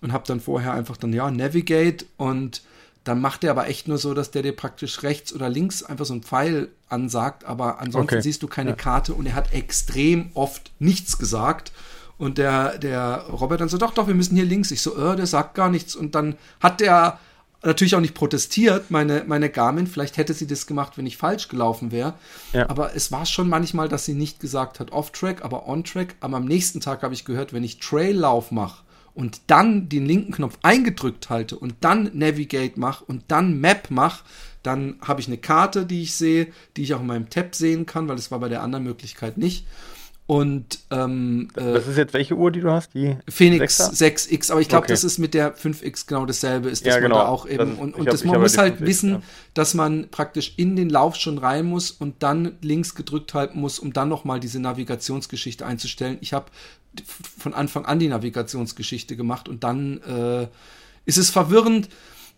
und 0.00 0.12
habe 0.12 0.24
dann 0.26 0.40
vorher 0.40 0.72
einfach 0.72 0.96
dann, 0.96 1.12
ja, 1.12 1.30
Navigate 1.30 2.04
und 2.16 2.62
dann 3.04 3.20
macht 3.20 3.44
er 3.44 3.52
aber 3.52 3.68
echt 3.68 3.86
nur 3.86 3.98
so, 3.98 4.12
dass 4.12 4.32
der 4.32 4.42
dir 4.42 4.56
praktisch 4.56 5.04
rechts 5.04 5.32
oder 5.32 5.48
links 5.48 5.84
einfach 5.84 6.04
so 6.04 6.14
einen 6.14 6.22
Pfeil 6.22 6.68
ansagt, 6.88 7.44
aber 7.44 7.80
ansonsten 7.80 8.16
okay. 8.16 8.22
siehst 8.22 8.42
du 8.42 8.48
keine 8.48 8.70
ja. 8.70 8.76
Karte 8.76 9.14
und 9.14 9.26
er 9.26 9.34
hat 9.34 9.52
extrem 9.52 10.30
oft 10.34 10.72
nichts 10.80 11.18
gesagt. 11.18 11.70
Und 12.18 12.38
der, 12.38 12.78
der 12.78 13.26
Robert 13.30 13.60
dann 13.60 13.68
so, 13.68 13.78
doch, 13.78 13.94
doch, 13.94 14.06
wir 14.06 14.14
müssen 14.14 14.36
hier 14.36 14.44
links. 14.44 14.70
Ich 14.70 14.82
so, 14.82 14.96
äh, 14.96 15.16
der 15.16 15.26
sagt 15.26 15.54
gar 15.54 15.68
nichts. 15.68 15.96
Und 15.96 16.14
dann 16.14 16.36
hat 16.60 16.80
der 16.80 17.18
natürlich 17.64 17.94
auch 17.94 18.00
nicht 18.00 18.14
protestiert, 18.14 18.90
meine, 18.90 19.24
meine 19.26 19.48
Garmin. 19.48 19.86
Vielleicht 19.86 20.16
hätte 20.16 20.34
sie 20.34 20.46
das 20.46 20.66
gemacht, 20.66 20.98
wenn 20.98 21.06
ich 21.06 21.16
falsch 21.16 21.48
gelaufen 21.48 21.92
wäre. 21.92 22.14
Ja. 22.52 22.68
Aber 22.68 22.94
es 22.94 23.12
war 23.12 23.26
schon 23.26 23.48
manchmal, 23.48 23.88
dass 23.88 24.04
sie 24.04 24.14
nicht 24.14 24.40
gesagt 24.40 24.80
hat, 24.80 24.92
off-track, 24.92 25.44
aber 25.44 25.68
on-track. 25.68 26.16
Aber 26.20 26.36
am 26.36 26.44
nächsten 26.44 26.80
Tag 26.80 27.02
habe 27.02 27.14
ich 27.14 27.24
gehört, 27.24 27.52
wenn 27.52 27.64
ich 27.64 27.78
Traillauf 27.78 28.50
mache 28.50 28.82
und 29.14 29.42
dann 29.46 29.88
den 29.88 30.06
linken 30.06 30.32
Knopf 30.32 30.58
eingedrückt 30.62 31.30
halte 31.30 31.56
und 31.56 31.74
dann 31.80 32.10
Navigate 32.14 32.78
mache 32.78 33.04
und 33.04 33.24
dann 33.28 33.60
Map 33.60 33.90
mache, 33.90 34.24
dann 34.62 34.96
habe 35.02 35.20
ich 35.20 35.26
eine 35.26 35.38
Karte, 35.38 35.86
die 35.86 36.02
ich 36.02 36.14
sehe, 36.14 36.48
die 36.76 36.82
ich 36.82 36.94
auch 36.94 37.00
in 37.00 37.06
meinem 37.06 37.28
Tab 37.28 37.54
sehen 37.54 37.84
kann, 37.84 38.08
weil 38.08 38.16
das 38.16 38.30
war 38.30 38.38
bei 38.38 38.48
der 38.48 38.62
anderen 38.62 38.84
Möglichkeit 38.84 39.38
nicht. 39.38 39.66
Und 40.26 40.78
ähm, 40.90 41.48
äh, 41.56 41.74
das 41.74 41.88
ist 41.88 41.98
jetzt 41.98 42.14
welche 42.14 42.36
Uhr, 42.36 42.52
die 42.52 42.60
du 42.60 42.70
hast? 42.70 42.94
Die 42.94 43.16
Phoenix 43.28 43.76
6 43.76 44.30
x 44.30 44.50
aber 44.50 44.60
ich 44.60 44.68
glaube, 44.68 44.84
okay. 44.84 44.92
das 44.92 45.02
ist 45.02 45.18
mit 45.18 45.34
der 45.34 45.56
5X 45.56 46.06
genau 46.06 46.26
dasselbe 46.26 46.70
ist, 46.70 46.86
dass 46.86 46.94
ja, 46.94 47.00
genau. 47.00 47.16
man 47.16 47.24
da 47.26 47.28
auch 47.30 47.44
eben 47.46 47.70
das, 47.70 47.78
und, 47.78 47.94
und 47.94 48.06
hab, 48.06 48.12
das, 48.12 48.24
man 48.24 48.40
muss 48.40 48.56
halt 48.56 48.80
wissen, 48.80 49.10
ja. 49.10 49.22
dass 49.54 49.74
man 49.74 50.08
praktisch 50.10 50.54
in 50.56 50.76
den 50.76 50.90
Lauf 50.90 51.16
schon 51.16 51.38
rein 51.38 51.66
muss 51.66 51.90
und 51.90 52.22
dann 52.22 52.56
links 52.62 52.94
gedrückt 52.94 53.34
halten 53.34 53.60
muss, 53.60 53.80
um 53.80 53.92
dann 53.92 54.08
nochmal 54.08 54.38
diese 54.38 54.60
Navigationsgeschichte 54.60 55.66
einzustellen. 55.66 56.18
Ich 56.20 56.32
habe 56.32 56.46
von 57.38 57.52
Anfang 57.52 57.84
an 57.84 57.98
die 57.98 58.08
Navigationsgeschichte 58.08 59.16
gemacht 59.16 59.48
und 59.48 59.64
dann 59.64 60.00
äh, 60.02 60.46
ist 61.04 61.18
es 61.18 61.30
verwirrend. 61.30 61.88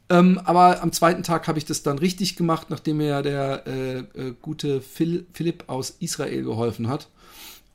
Ähm, 0.08 0.40
aber 0.44 0.82
am 0.82 0.92
zweiten 0.92 1.22
Tag 1.22 1.48
habe 1.48 1.58
ich 1.58 1.64
das 1.64 1.82
dann 1.82 1.98
richtig 1.98 2.36
gemacht, 2.36 2.68
nachdem 2.70 2.98
mir 2.98 3.06
ja 3.06 3.22
der 3.22 3.66
äh, 3.66 3.98
äh, 3.98 4.34
gute 4.40 4.80
Phil, 4.80 5.26
Philipp 5.32 5.64
aus 5.66 5.96
Israel 6.00 6.42
geholfen 6.42 6.88
hat. 6.88 7.08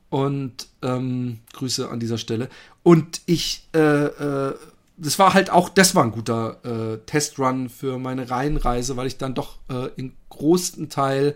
Und 0.10 0.68
ähm, 0.82 1.40
Grüße 1.54 1.90
an 1.90 2.00
dieser 2.00 2.18
Stelle. 2.18 2.50
Und 2.84 3.22
ich, 3.26 3.68
äh, 3.76 3.80
äh, 3.80 4.56
das 4.98 5.20
war 5.20 5.34
halt 5.34 5.50
auch, 5.52 5.70
das 5.70 5.94
war 5.94 6.04
ein 6.04 6.12
guter 6.12 6.58
äh, 6.64 6.98
Testrun 7.06 7.70
für 7.70 8.00
meine 8.00 8.30
Reihenreise, 8.30 8.98
weil 8.98 9.08
ich 9.08 9.18
dann 9.18 9.36
doch 9.36 9.60
äh, 9.70 9.90
im 9.98 10.14
großen 10.30 10.90
Teil 10.90 11.36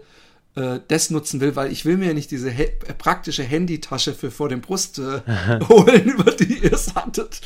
äh, 0.56 0.80
das 0.88 1.10
nutzen 1.10 1.40
will, 1.40 1.56
weil 1.56 1.72
ich 1.72 1.86
will 1.86 1.98
mir 1.98 2.08
ja 2.08 2.14
nicht 2.14 2.32
diese 2.32 2.50
äh, 2.52 2.70
praktische 2.98 3.44
Handytasche 3.44 4.14
für 4.14 4.32
vor 4.32 4.50
dem 4.50 4.62
Brust 4.62 5.00
äh, 5.00 5.22
holen, 5.70 6.06
über 6.06 6.32
die 6.32 6.64
ihr 6.64 6.74
es 6.74 6.96
hattet. 6.96 7.42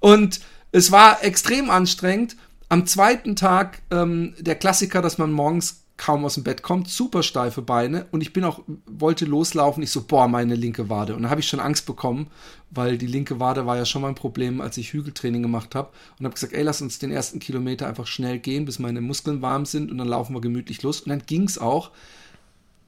Und 0.00 0.40
es 0.72 0.90
war 0.90 1.22
extrem 1.22 1.70
anstrengend. 1.70 2.36
Am 2.68 2.86
zweiten 2.86 3.36
Tag 3.36 3.82
ähm, 3.90 4.34
der 4.38 4.56
Klassiker, 4.56 5.02
dass 5.02 5.18
man 5.18 5.30
morgens 5.30 5.83
kaum 5.96 6.24
aus 6.24 6.34
dem 6.34 6.42
Bett 6.42 6.62
kommt, 6.62 6.88
super 6.88 7.22
steife 7.22 7.62
Beine 7.62 8.06
und 8.10 8.20
ich 8.20 8.32
bin 8.32 8.44
auch, 8.44 8.60
wollte 8.86 9.24
loslaufen, 9.26 9.82
ich 9.82 9.90
so, 9.90 10.02
boah, 10.02 10.26
meine 10.26 10.56
linke 10.56 10.88
Wade. 10.88 11.14
Und 11.14 11.22
da 11.22 11.30
habe 11.30 11.40
ich 11.40 11.46
schon 11.46 11.60
Angst 11.60 11.86
bekommen, 11.86 12.28
weil 12.70 12.98
die 12.98 13.06
linke 13.06 13.38
Wade 13.38 13.66
war 13.66 13.76
ja 13.76 13.84
schon 13.84 14.02
mal 14.02 14.08
ein 14.08 14.16
Problem, 14.16 14.60
als 14.60 14.76
ich 14.76 14.92
Hügeltraining 14.92 15.42
gemacht 15.42 15.74
habe 15.74 15.90
und 16.18 16.24
habe 16.24 16.34
gesagt, 16.34 16.52
ey, 16.52 16.62
lass 16.62 16.82
uns 16.82 16.98
den 16.98 17.12
ersten 17.12 17.38
Kilometer 17.38 17.86
einfach 17.86 18.08
schnell 18.08 18.40
gehen, 18.40 18.64
bis 18.64 18.80
meine 18.80 19.00
Muskeln 19.00 19.40
warm 19.40 19.66
sind 19.66 19.90
und 19.90 19.98
dann 19.98 20.08
laufen 20.08 20.34
wir 20.34 20.40
gemütlich 20.40 20.82
los. 20.82 21.00
Und 21.00 21.10
dann 21.10 21.22
ging 21.26 21.44
es 21.44 21.58
auch. 21.58 21.92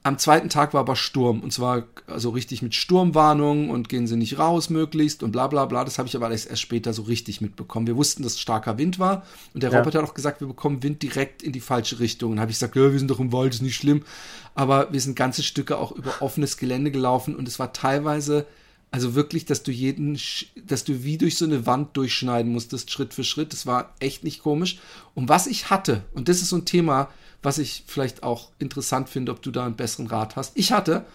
Am 0.07 0.17
zweiten 0.17 0.47
Tag 0.47 0.73
war 0.73 0.79
aber 0.79 0.95
Sturm 0.95 1.41
und 1.41 1.51
zwar 1.51 1.83
also 2.07 2.29
richtig 2.29 2.61
mit 2.61 2.73
Sturmwarnung 2.73 3.69
und 3.69 3.89
gehen 3.89 4.07
sie 4.07 4.15
nicht 4.15 4.39
raus 4.39 4.69
möglichst 4.69 5.21
und 5.21 5.33
bla 5.33 5.47
bla 5.47 5.65
bla. 5.65 5.83
Das 5.83 5.99
habe 5.99 6.07
ich 6.07 6.15
aber 6.15 6.31
erst 6.31 6.57
später 6.61 6.93
so 6.93 7.01
richtig 7.01 7.41
mitbekommen. 7.41 7.87
Wir 7.87 7.97
wussten, 7.97 8.23
dass 8.23 8.39
starker 8.39 8.77
Wind 8.77 8.99
war 8.99 9.25
und 9.53 9.63
der 9.63 9.71
ja. 9.71 9.79
Robert 9.79 9.95
hat 9.95 10.05
auch 10.05 10.13
gesagt, 10.13 10.39
wir 10.39 10.47
bekommen 10.47 10.81
Wind 10.81 11.03
direkt 11.03 11.43
in 11.43 11.51
die 11.51 11.59
falsche 11.59 11.99
Richtung. 11.99 12.31
Und 12.31 12.39
habe 12.39 12.51
ich 12.51 12.55
gesagt, 12.55 12.77
ja, 12.77 12.89
wir 12.89 12.97
sind 12.97 13.11
doch 13.11 13.19
im 13.19 13.33
Wald, 13.33 13.53
ist 13.53 13.61
nicht 13.61 13.75
schlimm. 13.75 14.03
Aber 14.55 14.93
wir 14.93 15.01
sind 15.01 15.17
ganze 15.17 15.43
Stücke 15.43 15.77
auch 15.77 15.91
über 15.91 16.13
offenes 16.21 16.55
Gelände 16.55 16.89
gelaufen 16.89 17.35
und 17.35 17.45
es 17.45 17.59
war 17.59 17.73
teilweise 17.73 18.47
also 18.91 19.13
wirklich, 19.13 19.43
dass 19.43 19.63
du 19.63 19.71
jeden, 19.71 20.17
dass 20.65 20.85
du 20.85 21.03
wie 21.03 21.17
durch 21.17 21.35
so 21.35 21.43
eine 21.43 21.65
Wand 21.65 21.97
durchschneiden 21.97 22.49
musstest, 22.53 22.91
Schritt 22.91 23.13
für 23.13 23.25
Schritt. 23.25 23.51
Das 23.51 23.65
war 23.65 23.93
echt 23.99 24.23
nicht 24.23 24.41
komisch. 24.41 24.79
Und 25.15 25.27
was 25.27 25.47
ich 25.47 25.69
hatte, 25.69 26.05
und 26.13 26.29
das 26.29 26.41
ist 26.41 26.47
so 26.47 26.55
ein 26.55 26.63
Thema, 26.63 27.09
was 27.43 27.57
ich 27.57 27.83
vielleicht 27.87 28.23
auch 28.23 28.49
interessant 28.59 29.09
finde, 29.09 29.31
ob 29.31 29.41
du 29.41 29.51
da 29.51 29.65
einen 29.65 29.75
besseren 29.75 30.07
Rat 30.07 30.35
hast. 30.35 30.53
Ich 30.55 30.71
hatte, 30.71 31.05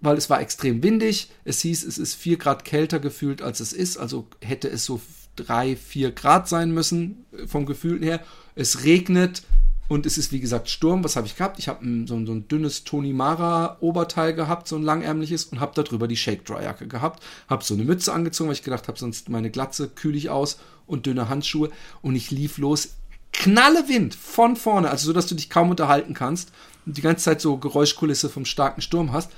weil 0.00 0.16
es 0.16 0.30
war 0.30 0.40
extrem 0.40 0.82
windig, 0.82 1.30
es 1.44 1.60
hieß, 1.60 1.84
es 1.84 1.98
ist 1.98 2.14
vier 2.14 2.36
Grad 2.36 2.64
kälter 2.64 3.00
gefühlt, 3.00 3.42
als 3.42 3.60
es 3.60 3.72
ist, 3.72 3.96
also 3.96 4.26
hätte 4.40 4.68
es 4.68 4.84
so 4.84 5.00
drei, 5.36 5.76
vier 5.76 6.10
Grad 6.10 6.48
sein 6.48 6.72
müssen 6.72 7.24
äh, 7.32 7.46
vom 7.46 7.66
Gefühl 7.66 8.02
her. 8.02 8.20
Es 8.54 8.84
regnet 8.84 9.42
und 9.88 10.04
es 10.04 10.18
ist 10.18 10.32
wie 10.32 10.40
gesagt 10.40 10.68
Sturm. 10.68 11.02
Was 11.02 11.16
habe 11.16 11.26
ich 11.26 11.36
gehabt? 11.36 11.58
Ich 11.58 11.68
habe 11.68 11.84
so, 12.06 12.26
so, 12.26 12.32
ein 12.32 12.48
dünnes 12.48 12.84
Tony 12.84 13.12
Mara 13.12 13.78
Oberteil 13.80 14.34
gehabt, 14.34 14.68
so 14.68 14.76
ein 14.76 14.82
langärmliches 14.82 15.44
und 15.44 15.60
habe 15.60 15.80
darüber 15.82 16.06
die 16.08 16.16
Shake 16.16 16.44
Dry 16.44 16.64
Jacke 16.64 16.86
gehabt. 16.86 17.22
Habe 17.48 17.64
so 17.64 17.74
eine 17.74 17.84
Mütze 17.84 18.12
angezogen, 18.12 18.48
weil 18.48 18.56
ich 18.56 18.62
gedacht 18.62 18.88
habe, 18.88 18.98
sonst 18.98 19.28
meine 19.28 19.50
Glatze 19.50 19.88
kühle 19.88 20.18
ich 20.18 20.28
aus 20.30 20.58
und 20.86 21.06
dünne 21.06 21.28
Handschuhe 21.28 21.70
und 22.02 22.16
ich 22.16 22.30
lief 22.30 22.58
los 22.58 22.90
knalle 23.32 23.88
Wind 23.88 24.14
von 24.14 24.56
vorne, 24.56 24.90
also 24.90 25.06
so, 25.06 25.12
dass 25.12 25.26
du 25.26 25.34
dich 25.34 25.50
kaum 25.50 25.70
unterhalten 25.70 26.14
kannst 26.14 26.50
und 26.86 26.96
die 26.96 27.02
ganze 27.02 27.24
Zeit 27.24 27.40
so 27.40 27.56
Geräuschkulisse 27.56 28.28
vom 28.28 28.44
starken 28.44 28.82
Sturm 28.82 29.12
hast. 29.12 29.30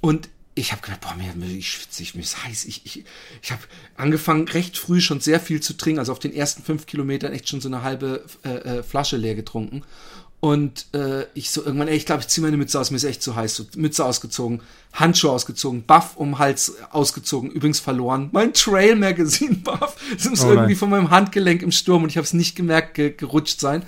Und 0.00 0.28
ich 0.58 0.72
habe 0.72 0.80
gedacht, 0.80 1.02
boah, 1.02 1.14
mir, 1.14 1.46
ich 1.46 1.70
schwitze, 1.70 2.02
ich, 2.02 2.14
mir 2.14 2.22
ist 2.22 2.42
heiß. 2.42 2.64
Ich, 2.64 2.86
ich, 2.86 3.04
ich 3.42 3.52
habe 3.52 3.62
angefangen, 3.96 4.48
recht 4.48 4.78
früh 4.78 5.02
schon 5.02 5.20
sehr 5.20 5.38
viel 5.38 5.60
zu 5.60 5.76
trinken. 5.76 5.98
Also 5.98 6.12
auf 6.12 6.18
den 6.18 6.32
ersten 6.32 6.62
fünf 6.62 6.86
Kilometern 6.86 7.32
echt 7.32 7.48
schon 7.48 7.60
so 7.60 7.68
eine 7.68 7.82
halbe 7.82 8.24
äh, 8.42 8.78
äh, 8.78 8.82
Flasche 8.82 9.18
leer 9.18 9.34
getrunken. 9.34 9.82
Und 10.40 10.86
äh, 10.94 11.24
ich 11.34 11.50
so 11.50 11.64
irgendwann, 11.64 11.88
ey, 11.88 11.96
ich 11.96 12.06
glaube, 12.06 12.20
ich 12.20 12.28
ziehe 12.28 12.44
meine 12.44 12.56
Mütze 12.56 12.78
aus, 12.78 12.90
mir 12.90 12.98
ist 12.98 13.04
echt 13.04 13.22
zu 13.22 13.34
heiß. 13.34 13.56
So, 13.56 13.64
Mütze 13.76 14.04
ausgezogen, 14.04 14.60
Handschuhe 14.92 15.30
ausgezogen, 15.30 15.82
Buff 15.82 16.16
um 16.16 16.38
Hals 16.38 16.74
ausgezogen, 16.90 17.50
übrigens 17.50 17.80
verloren. 17.80 18.28
Mein 18.32 18.52
Trail 18.52 18.96
Magazine 18.96 19.56
Buff 19.56 19.96
ist 20.16 20.44
oh 20.44 20.50
irgendwie 20.50 20.74
von 20.74 20.90
meinem 20.90 21.10
Handgelenk 21.10 21.62
im 21.62 21.72
Sturm 21.72 22.02
und 22.02 22.10
ich 22.10 22.16
habe 22.16 22.26
es 22.26 22.34
nicht 22.34 22.54
gemerkt, 22.54 22.94
ge 22.94 23.12
gerutscht 23.16 23.60
sein. 23.60 23.82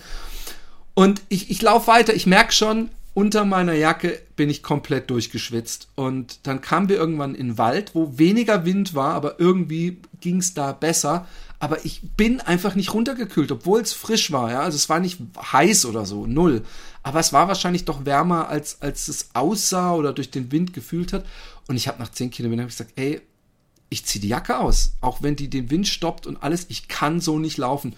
Und 0.95 1.23
ich, 1.29 1.51
ich 1.51 1.63
laufe 1.63 1.87
weiter, 1.87 2.15
ich 2.15 2.27
merke 2.27 2.53
schon, 2.53 2.89
unter 3.15 3.45
meiner 3.45 3.75
Jacke 3.75 4.21
bin 4.37 4.49
ich 4.49 4.63
komplett 4.63 5.11
durchgeschwitzt. 5.11 5.89
Und 5.97 6.47
dann 6.47 6.61
kamen 6.61 6.89
wir 6.89 6.97
irgendwann 6.97 7.35
in 7.35 7.49
den 7.49 7.59
Wald, 7.59 7.95
wo 7.95 8.17
weniger 8.17 8.65
Wind 8.65 8.95
war, 8.95 9.15
aber 9.15 9.41
irgendwie 9.41 9.99
ging 10.21 10.39
es 10.39 10.55
da 10.55 10.73
besser. 10.73 11.27
Aber 11.61 11.85
ich 11.85 12.03
bin 12.17 12.41
einfach 12.41 12.75
nicht 12.75 12.95
runtergekühlt, 12.95 13.51
obwohl 13.51 13.81
es 13.81 13.93
frisch 13.93 14.31
war. 14.31 14.51
Ja? 14.53 14.61
Also 14.61 14.77
es 14.77 14.89
war 14.89 15.01
nicht 15.01 15.19
heiß 15.53 15.87
oder 15.87 16.07
so, 16.07 16.27
null. 16.27 16.63
Aber 17.03 17.19
es 17.19 17.33
war 17.33 17.49
wahrscheinlich 17.49 17.85
doch 17.85 18.05
wärmer, 18.05 18.49
als, 18.49 18.81
als 18.81 19.09
es 19.09 19.31
aussah 19.35 19.95
oder 19.95 20.13
durch 20.13 20.31
den 20.31 20.53
Wind 20.53 20.73
gefühlt 20.73 21.13
hat. 21.13 21.25
Und 21.67 21.77
ich 21.77 21.89
habe 21.89 21.99
nach 22.01 22.11
10 22.11 22.31
Kilometern 22.31 22.67
gesagt, 22.67 22.93
ey, 22.97 23.21
ich 23.91 24.05
ziehe 24.05 24.21
die 24.21 24.29
Jacke 24.29 24.59
aus. 24.59 24.93
Auch 25.01 25.23
wenn 25.23 25.35
die 25.35 25.51
den 25.51 25.71
Wind 25.71 25.89
stoppt 25.89 26.27
und 26.27 26.43
alles, 26.43 26.67
ich 26.69 26.89
kann 26.89 27.21
so 27.21 27.39
nicht 27.39 27.57
laufen. 27.57 27.97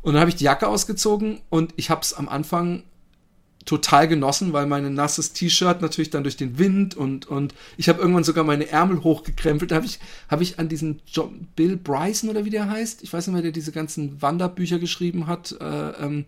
Und 0.00 0.14
dann 0.14 0.20
habe 0.20 0.30
ich 0.30 0.36
die 0.36 0.44
Jacke 0.44 0.68
ausgezogen 0.68 1.40
und 1.50 1.74
ich 1.76 1.90
habe 1.90 2.00
es 2.00 2.14
am 2.14 2.28
Anfang 2.28 2.82
total 3.64 4.08
genossen, 4.08 4.52
weil 4.52 4.66
mein 4.66 4.94
nasses 4.94 5.32
T-Shirt 5.32 5.82
natürlich 5.82 6.10
dann 6.10 6.22
durch 6.22 6.36
den 6.36 6.58
Wind 6.58 6.96
und, 6.96 7.26
und 7.26 7.54
ich 7.76 7.88
habe 7.88 8.00
irgendwann 8.00 8.24
sogar 8.24 8.44
meine 8.44 8.68
Ärmel 8.68 9.02
hochgekrempelt. 9.02 9.70
Da 9.70 9.76
habe 9.76 9.86
ich, 9.86 9.98
hab 10.28 10.40
ich 10.40 10.58
an 10.58 10.68
diesen 10.68 11.00
John, 11.06 11.46
Bill 11.54 11.76
Bryson 11.76 12.30
oder 12.30 12.44
wie 12.44 12.50
der 12.50 12.68
heißt, 12.68 13.02
ich 13.02 13.12
weiß 13.12 13.26
nicht 13.26 13.34
mehr, 13.34 13.42
der 13.42 13.52
diese 13.52 13.72
ganzen 13.72 14.20
Wanderbücher 14.20 14.78
geschrieben 14.78 15.26
hat, 15.26 15.56
äh, 15.60 15.64
ähm, 15.64 16.24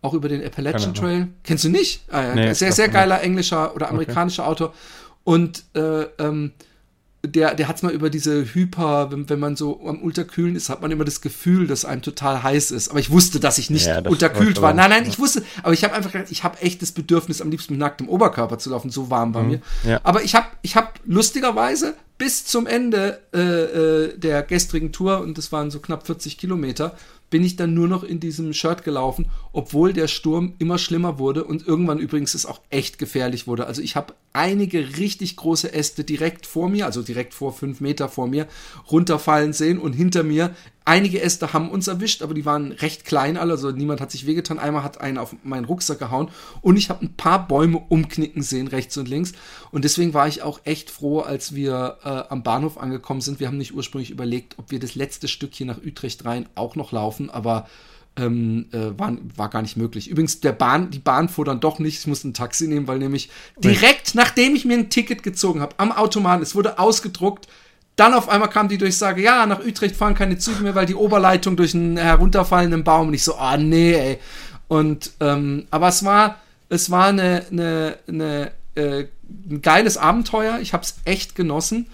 auch 0.00 0.14
über 0.14 0.28
den 0.28 0.44
Appalachian 0.44 0.94
Trail. 0.94 1.28
Kennst 1.42 1.64
du 1.64 1.70
nicht? 1.70 2.02
Ah, 2.08 2.22
ja, 2.22 2.34
nee, 2.34 2.52
sehr, 2.52 2.72
sehr 2.72 2.88
geiler 2.88 3.20
englischer 3.20 3.74
oder 3.74 3.88
amerikanischer 3.88 4.44
okay. 4.44 4.52
Autor. 4.52 4.74
Und 5.24 5.64
äh, 5.74 6.02
ähm, 6.18 6.52
der, 7.24 7.54
der 7.54 7.66
hat 7.66 7.76
es 7.76 7.82
mal 7.82 7.92
über 7.92 8.10
diese 8.10 8.54
Hyper, 8.54 9.10
wenn, 9.10 9.28
wenn 9.28 9.40
man 9.40 9.56
so 9.56 9.80
am 9.86 10.00
Unterkühlen 10.00 10.54
ist, 10.54 10.68
hat 10.68 10.82
man 10.82 10.90
immer 10.92 11.04
das 11.04 11.20
Gefühl, 11.20 11.66
dass 11.66 11.84
einem 11.84 12.00
total 12.00 12.42
heiß 12.44 12.70
ist. 12.70 12.90
Aber 12.90 13.00
ich 13.00 13.10
wusste, 13.10 13.40
dass 13.40 13.58
ich 13.58 13.70
nicht 13.70 13.86
ja, 13.86 14.00
das 14.00 14.12
unterkühlt 14.12 14.62
war. 14.62 14.72
Nein, 14.72 14.90
nein, 14.90 15.06
ich 15.06 15.18
wusste, 15.18 15.42
aber 15.62 15.72
ich 15.72 15.82
habe 15.82 15.94
einfach 15.94 16.12
gedacht, 16.12 16.30
ich 16.30 16.44
habe 16.44 16.60
echt 16.60 16.80
das 16.80 16.92
Bedürfnis, 16.92 17.42
am 17.42 17.50
liebsten 17.50 17.72
mit 17.72 17.80
nacktem 17.80 18.08
Oberkörper 18.08 18.58
zu 18.58 18.70
laufen. 18.70 18.90
So 18.90 19.10
warm 19.10 19.34
war 19.34 19.42
mhm, 19.42 19.48
mir. 19.48 19.60
Ja. 19.84 20.00
Aber 20.04 20.22
ich 20.22 20.36
habe 20.36 20.46
ich 20.62 20.76
hab 20.76 21.00
lustigerweise 21.04 21.94
bis 22.18 22.44
zum 22.44 22.66
Ende 22.66 23.20
äh, 23.34 23.38
äh, 23.40 24.18
der 24.18 24.42
gestrigen 24.42 24.92
Tour, 24.92 25.20
und 25.20 25.38
das 25.38 25.50
waren 25.50 25.70
so 25.70 25.80
knapp 25.80 26.06
40 26.06 26.38
Kilometer, 26.38 26.96
bin 27.30 27.44
ich 27.44 27.56
dann 27.56 27.74
nur 27.74 27.88
noch 27.88 28.02
in 28.02 28.20
diesem 28.20 28.52
Shirt 28.52 28.84
gelaufen, 28.84 29.30
obwohl 29.52 29.92
der 29.92 30.08
Sturm 30.08 30.54
immer 30.58 30.78
schlimmer 30.78 31.18
wurde 31.18 31.44
und 31.44 31.66
irgendwann 31.66 31.98
übrigens 31.98 32.34
es 32.34 32.46
auch 32.46 32.60
echt 32.70 32.98
gefährlich 32.98 33.46
wurde. 33.46 33.66
Also 33.66 33.82
ich 33.82 33.96
habe 33.96 34.14
einige 34.32 34.98
richtig 34.98 35.36
große 35.36 35.72
Äste 35.72 36.04
direkt 36.04 36.46
vor 36.46 36.68
mir, 36.68 36.86
also 36.86 37.02
direkt 37.02 37.34
vor 37.34 37.52
fünf 37.52 37.80
Meter 37.80 38.08
vor 38.08 38.26
mir, 38.26 38.46
runterfallen 38.90 39.52
sehen 39.52 39.78
und 39.78 39.92
hinter 39.92 40.22
mir 40.22 40.54
Einige 40.88 41.20
Äste 41.20 41.52
haben 41.52 41.68
uns 41.68 41.86
erwischt, 41.86 42.22
aber 42.22 42.32
die 42.32 42.46
waren 42.46 42.72
recht 42.72 43.04
klein 43.04 43.36
alle, 43.36 43.52
also 43.52 43.70
niemand 43.72 44.00
hat 44.00 44.10
sich 44.10 44.24
wehgetan. 44.24 44.58
Einmal 44.58 44.82
hat 44.82 45.02
einer 45.02 45.20
auf 45.20 45.36
meinen 45.44 45.66
Rucksack 45.66 45.98
gehauen 45.98 46.30
und 46.62 46.78
ich 46.78 46.88
habe 46.88 47.04
ein 47.04 47.12
paar 47.14 47.46
Bäume 47.46 47.76
umknicken 47.90 48.40
sehen, 48.40 48.68
rechts 48.68 48.96
und 48.96 49.06
links. 49.06 49.32
Und 49.70 49.84
deswegen 49.84 50.14
war 50.14 50.28
ich 50.28 50.40
auch 50.40 50.60
echt 50.64 50.90
froh, 50.90 51.20
als 51.20 51.54
wir 51.54 51.98
äh, 52.04 52.32
am 52.32 52.42
Bahnhof 52.42 52.78
angekommen 52.78 53.20
sind. 53.20 53.38
Wir 53.38 53.48
haben 53.48 53.58
nicht 53.58 53.74
ursprünglich 53.74 54.10
überlegt, 54.10 54.58
ob 54.58 54.70
wir 54.70 54.80
das 54.80 54.94
letzte 54.94 55.28
Stück 55.28 55.52
hier 55.52 55.66
nach 55.66 55.76
Utrecht 55.76 56.24
rein 56.24 56.48
auch 56.54 56.74
noch 56.74 56.90
laufen, 56.90 57.17
aber 57.30 57.68
ähm, 58.16 58.66
äh, 58.72 58.98
war, 58.98 59.16
war 59.36 59.48
gar 59.48 59.62
nicht 59.62 59.76
möglich. 59.76 60.08
Übrigens, 60.08 60.40
der 60.40 60.52
Bahn, 60.52 60.90
die 60.90 60.98
Bahn 60.98 61.28
fuhr 61.28 61.44
dann 61.44 61.60
doch 61.60 61.78
nicht. 61.78 62.00
Ich 62.00 62.06
musste 62.06 62.28
ein 62.28 62.34
Taxi 62.34 62.66
nehmen, 62.66 62.88
weil 62.88 62.98
nämlich 62.98 63.30
direkt 63.58 64.14
nachdem 64.14 64.54
ich 64.54 64.64
mir 64.64 64.78
ein 64.78 64.90
Ticket 64.90 65.22
gezogen 65.22 65.60
habe, 65.60 65.74
am 65.78 65.92
Automaten, 65.92 66.42
es 66.42 66.54
wurde 66.54 66.78
ausgedruckt, 66.78 67.48
dann 67.96 68.14
auf 68.14 68.28
einmal 68.28 68.50
kam 68.50 68.68
die 68.68 68.78
Durchsage, 68.78 69.22
ja, 69.22 69.44
nach 69.46 69.64
Utrecht 69.64 69.96
fahren 69.96 70.14
keine 70.14 70.38
Züge 70.38 70.62
mehr, 70.62 70.74
weil 70.74 70.86
die 70.86 70.94
Oberleitung 70.94 71.56
durch 71.56 71.74
einen 71.74 71.96
herunterfallenden 71.96 72.84
Baum 72.84 73.08
und 73.08 73.14
ich 73.14 73.24
so, 73.24 73.36
ah 73.36 73.54
oh, 73.54 73.56
nee, 73.56 73.92
ey. 73.92 74.18
Und 74.68 75.12
ähm, 75.20 75.66
aber 75.70 75.88
es 75.88 76.04
war, 76.04 76.38
es 76.68 76.90
war 76.90 77.06
eine, 77.06 77.44
eine, 77.50 77.98
eine 78.06 78.52
äh, 78.78 79.06
ein 79.50 79.60
geiles 79.62 79.96
Abenteuer. 79.96 80.58
Ich 80.60 80.72
habe 80.72 80.84
es 80.84 80.96
echt 81.04 81.34
genossen. 81.34 81.86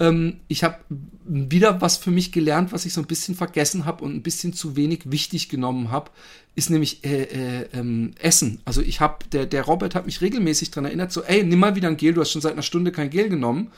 Ähm, 0.00 0.40
ich 0.48 0.64
habe 0.64 0.78
wieder 1.24 1.80
was 1.80 1.96
für 1.96 2.10
mich 2.10 2.32
gelernt, 2.32 2.72
was 2.72 2.84
ich 2.84 2.92
so 2.92 3.00
ein 3.00 3.06
bisschen 3.06 3.34
vergessen 3.34 3.84
habe 3.84 4.04
und 4.04 4.14
ein 4.14 4.22
bisschen 4.22 4.52
zu 4.52 4.76
wenig 4.76 5.10
wichtig 5.10 5.48
genommen 5.48 5.90
habe, 5.90 6.10
ist 6.54 6.70
nämlich 6.70 7.04
äh, 7.04 7.22
äh, 7.22 7.68
ähm, 7.72 8.12
Essen. 8.20 8.60
Also 8.64 8.80
ich 8.80 9.00
habe, 9.00 9.24
der, 9.32 9.46
der 9.46 9.62
Robert 9.62 9.94
hat 9.94 10.06
mich 10.06 10.20
regelmäßig 10.20 10.70
daran 10.70 10.86
erinnert, 10.86 11.12
so, 11.12 11.22
ey, 11.22 11.44
nimm 11.44 11.58
mal 11.58 11.76
wieder 11.76 11.88
ein 11.88 11.96
Gel, 11.96 12.14
du 12.14 12.20
hast 12.20 12.32
schon 12.32 12.42
seit 12.42 12.52
einer 12.52 12.62
Stunde 12.62 12.92
kein 12.92 13.10
Gel 13.10 13.28
genommen. 13.28 13.70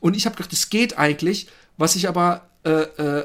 Und 0.00 0.16
ich 0.16 0.26
habe 0.26 0.36
gedacht, 0.36 0.52
es 0.52 0.70
geht 0.70 0.98
eigentlich. 0.98 1.48
Was 1.76 1.96
ich 1.96 2.08
aber 2.08 2.48
äh, 2.64 2.70
äh, 2.70 3.24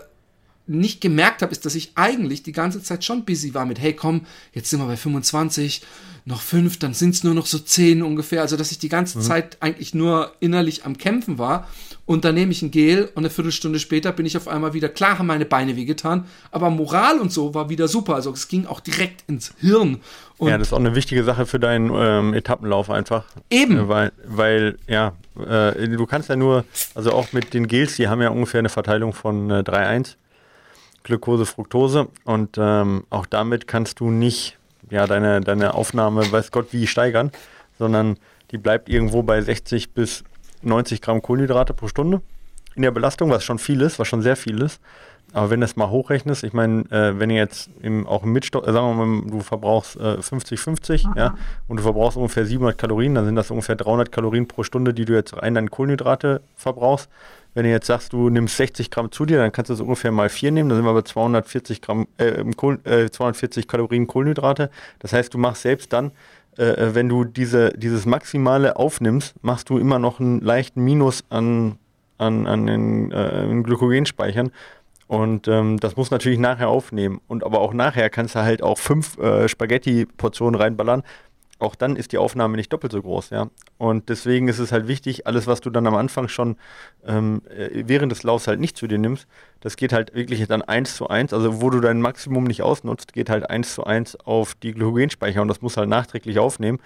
nicht 0.68 1.02
gemerkt 1.02 1.42
habe, 1.42 1.52
ist, 1.52 1.66
dass 1.66 1.76
ich 1.76 1.92
eigentlich 1.96 2.44
die 2.44 2.52
ganze 2.52 2.82
Zeit 2.82 3.04
schon 3.04 3.26
busy 3.26 3.54
war 3.54 3.66
mit, 3.66 3.80
hey 3.80 3.94
komm, 3.94 4.26
jetzt 4.54 4.70
sind 4.70 4.80
wir 4.80 4.88
bei 4.88 4.98
25, 4.98 5.82
noch 6.26 6.42
fünf, 6.42 6.80
dann 6.80 6.94
sind 6.94 7.14
es 7.14 7.24
nur 7.24 7.36
noch 7.36 7.46
so 7.46 7.60
zehn 7.60 8.02
ungefähr. 8.02 8.42
Also 8.42 8.58
dass 8.58 8.72
ich 8.72 8.80
die 8.80 8.90
ganze 8.90 9.20
mhm. 9.20 9.24
Zeit 9.24 9.58
eigentlich 9.62 9.94
nur 9.94 10.34
innerlich 10.40 10.86
am 10.86 10.98
Kämpfen 10.98 11.38
war. 11.38 11.68
Und 12.06 12.24
dann 12.24 12.36
nehme 12.36 12.52
ich 12.52 12.62
ein 12.62 12.70
Gel 12.70 13.06
und 13.16 13.18
eine 13.18 13.32
Viertelstunde 13.32 13.80
später 13.80 14.12
bin 14.12 14.28
ich 14.28 14.38
auf 14.38 14.48
einmal 14.48 14.74
wieder, 14.74 14.90
klar 14.90 15.18
haben 15.18 15.26
meine 15.26 15.46
Beine 15.46 15.76
wehgetan, 15.76 16.26
aber 16.52 16.70
Moral 16.70 17.20
und 17.20 17.32
so 17.32 17.56
war 17.56 17.70
wieder 17.70 17.88
super. 17.88 18.14
Also 18.16 18.32
es 18.32 18.48
ging 18.48 18.68
auch 18.68 18.80
direkt 18.80 19.24
ins 19.28 19.54
Hirn. 19.60 20.02
Und 20.38 20.50
ja, 20.50 20.58
das 20.58 20.68
ist 20.68 20.74
auch 20.74 20.80
eine 20.80 20.94
wichtige 20.94 21.24
Sache 21.24 21.48
für 21.48 21.60
deinen 21.60 21.92
ähm, 21.96 22.34
Etappenlauf 22.36 22.92
einfach. 22.92 23.26
Eben. 23.50 23.78
Äh, 23.78 23.90
weil, 23.90 24.12
weil, 24.28 24.78
ja, 24.88 25.14
äh, 25.40 25.88
du 25.88 26.06
kannst 26.06 26.30
ja 26.30 26.36
nur, 26.36 26.66
also 26.94 27.12
auch 27.12 27.34
mit 27.34 27.54
den 27.56 27.68
Gels, 27.68 27.96
die 27.96 28.08
haben 28.08 28.22
ja 28.22 28.30
ungefähr 28.30 28.60
eine 28.60 28.70
Verteilung 28.70 29.14
von 29.14 29.50
äh, 29.50 29.60
3-1. 29.60 30.16
Glukose, 31.04 31.46
Fructose. 31.46 32.08
Und 32.24 32.58
ähm, 32.60 33.06
auch 33.10 33.26
damit 33.26 33.68
kannst 33.68 34.00
du 34.00 34.12
nicht 34.12 34.58
ja, 34.90 35.08
deine, 35.08 35.42
deine 35.42 35.74
Aufnahme, 35.74 36.32
weiß 36.32 36.52
Gott, 36.52 36.68
wie 36.72 36.88
steigern, 36.88 37.32
sondern 37.80 38.18
die 38.52 38.58
bleibt 38.58 38.90
irgendwo 38.90 39.24
bei 39.24 39.42
60 39.42 39.94
bis 39.94 40.24
90 40.62 41.02
Gramm 41.02 41.22
Kohlenhydrate 41.22 41.74
pro 41.74 41.88
Stunde 41.88 42.22
in 42.76 42.82
der 42.82 42.92
Belastung, 42.92 43.30
was 43.30 43.44
schon 43.44 43.60
viel 43.60 43.82
ist, 43.82 44.00
was 44.00 44.08
schon 44.08 44.22
sehr 44.22 44.36
viel 44.36 44.62
ist. 44.62 44.82
Aber 45.34 45.50
wenn 45.50 45.60
du 45.60 45.66
es 45.66 45.76
mal 45.76 45.90
hochrechnest, 45.90 46.44
ich 46.44 46.54
meine, 46.54 46.82
äh, 46.92 47.20
wenn 47.20 47.30
ihr 47.30 47.38
jetzt 47.38 47.70
im, 47.82 48.08
auch 48.08 48.24
im 48.24 48.32
Mitstoff, 48.32 48.66
äh, 48.66 48.72
sagen 48.72 48.98
wir 48.98 49.06
mal, 49.06 49.30
du 49.30 49.40
verbrauchst 49.42 49.98
50-50, 49.98 51.16
äh, 51.16 51.20
ja, 51.20 51.36
und 51.68 51.78
du 51.78 51.84
verbrauchst 51.84 52.16
ungefähr 52.16 52.46
700 52.46 52.78
Kalorien, 52.78 53.16
dann 53.16 53.26
sind 53.26 53.36
das 53.36 53.52
ungefähr 53.52 53.76
300 53.76 54.12
Kalorien 54.12 54.48
pro 54.48 54.64
Stunde, 54.64 54.94
die 54.94 55.04
du 55.04 55.14
jetzt 55.14 55.36
rein 55.36 55.58
an 55.58 55.70
Kohlenhydrate 55.70 56.42
verbrauchst. 56.56 57.10
Wenn 57.54 57.64
du 57.64 57.70
jetzt 57.70 57.88
sagst, 57.88 58.12
du 58.14 58.30
nimmst 58.30 58.58
60 58.58 58.92
Gramm 58.92 59.12
zu 59.12 59.26
dir, 59.26 59.38
dann 59.38 59.52
kannst 59.52 59.70
du 59.70 59.74
es 59.74 59.82
ungefähr 59.82 60.12
mal 60.12 60.30
4 60.30 60.52
nehmen, 60.52 60.70
dann 60.70 60.78
sind 60.78 60.86
wir 60.86 60.94
bei 60.94 61.02
240 61.02 61.82
Gramm, 61.82 62.08
äh, 62.18 62.44
Kohl, 62.56 62.80
äh, 62.84 63.10
240 63.10 63.68
Kalorien 63.68 64.08
Kohlenhydrate. 64.08 64.70
Das 65.00 65.14
heißt, 65.14 65.34
du 65.34 65.38
machst 65.38 65.64
selbst 65.64 65.92
dann, 65.92 66.12
äh, 66.58 66.64
äh, 66.64 66.96
wenn 66.96 67.10
du 67.10 67.24
diese, 67.24 67.72
dieses 67.72 68.06
Maximale 68.06 68.78
aufnimmst, 68.78 69.36
machst 69.42 69.70
du 69.70 69.78
immer 69.78 70.00
noch 70.00 70.20
einen 70.20 70.42
leichten 70.42 70.84
Minus 70.84 71.24
an, 71.30 71.78
an, 72.18 72.48
an 72.48 72.66
den 72.66 73.12
äh, 73.12 73.62
Glykogenspeichern. 73.64 74.52
Und 75.08 75.48
ähm, 75.48 75.80
das 75.80 75.96
muss 75.98 76.12
natürlich 76.12 76.40
nachher 76.40 76.70
aufnehmen. 76.70 77.22
Und 77.28 77.44
aber 77.44 77.60
auch 77.60 77.74
nachher 77.74 78.10
kannst 78.10 78.36
du 78.36 78.40
halt 78.40 78.64
auch 78.64 78.78
fünf 78.78 79.18
äh, 79.20 79.48
Spaghetti-Portionen 79.48 80.60
reinballern 80.60 81.04
auch 81.60 81.76
dann 81.76 81.96
ist 81.96 82.12
die 82.12 82.18
Aufnahme 82.18 82.58
nicht 82.58 82.72
doppelt 82.74 82.92
so 82.92 83.02
groß, 83.02 83.30
ja. 83.30 83.50
Und 83.78 84.10
deswegen 84.10 84.48
ist 84.48 84.60
es 84.60 84.72
halt 84.72 84.88
wichtig, 84.88 85.26
alles, 85.26 85.48
was 85.48 85.62
du 85.62 85.70
dann 85.70 85.88
am 85.88 85.96
Anfang 85.96 86.28
schon 86.28 86.58
ähm, 87.06 87.42
äh, 87.50 87.84
während 87.88 88.12
des 88.12 88.24
Laufs 88.24 88.48
halt 88.48 88.60
nicht 88.60 88.78
zu 88.78 88.88
dir 88.88 88.98
nimmst, 88.98 89.28
das 89.62 89.78
geht 89.78 89.94
halt 89.94 90.14
wirklich 90.14 90.46
dann 90.48 90.62
eins 90.62 90.96
zu 90.96 91.08
eins, 91.08 91.34
also 91.34 91.62
wo 91.62 91.70
du 91.70 91.80
dein 91.80 92.02
Maximum 92.02 92.44
nicht 92.44 92.62
ausnutzt, 92.62 93.14
geht 93.14 93.30
halt 93.30 93.50
eins 93.50 93.76
zu 93.76 93.86
eins 93.86 94.16
auf 94.16 94.56
die 94.56 94.74
Glykogenspeicher 94.74 95.42
und 95.42 95.48
das 95.48 95.62
muss 95.62 95.78
halt 95.78 95.90
nachträglich 95.90 96.40
aufnehmen. 96.40 96.80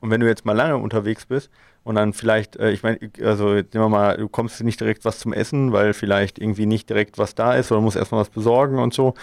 Und 0.00 0.10
wenn 0.10 0.20
du 0.20 0.26
jetzt 0.26 0.44
mal 0.44 0.56
lange 0.56 0.76
unterwegs 0.76 1.26
bist 1.26 1.50
und 1.84 1.94
dann 1.94 2.12
vielleicht, 2.12 2.56
äh, 2.56 2.70
ich 2.70 2.82
meine, 2.82 2.98
also 3.22 3.48
nehmen 3.54 3.68
wir 3.72 3.88
mal, 3.88 4.16
du 4.16 4.28
kommst 4.28 4.62
nicht 4.62 4.80
direkt 4.80 5.04
was 5.04 5.18
zum 5.18 5.32
Essen, 5.32 5.72
weil 5.72 5.94
vielleicht 5.94 6.38
irgendwie 6.38 6.66
nicht 6.66 6.88
direkt 6.88 7.18
was 7.18 7.34
da 7.34 7.54
ist 7.54 7.72
oder 7.72 7.80
musst 7.80 7.96
erstmal 7.96 8.20
was 8.20 8.30
besorgen 8.30 8.78
und 8.78 8.94
so 8.94 9.14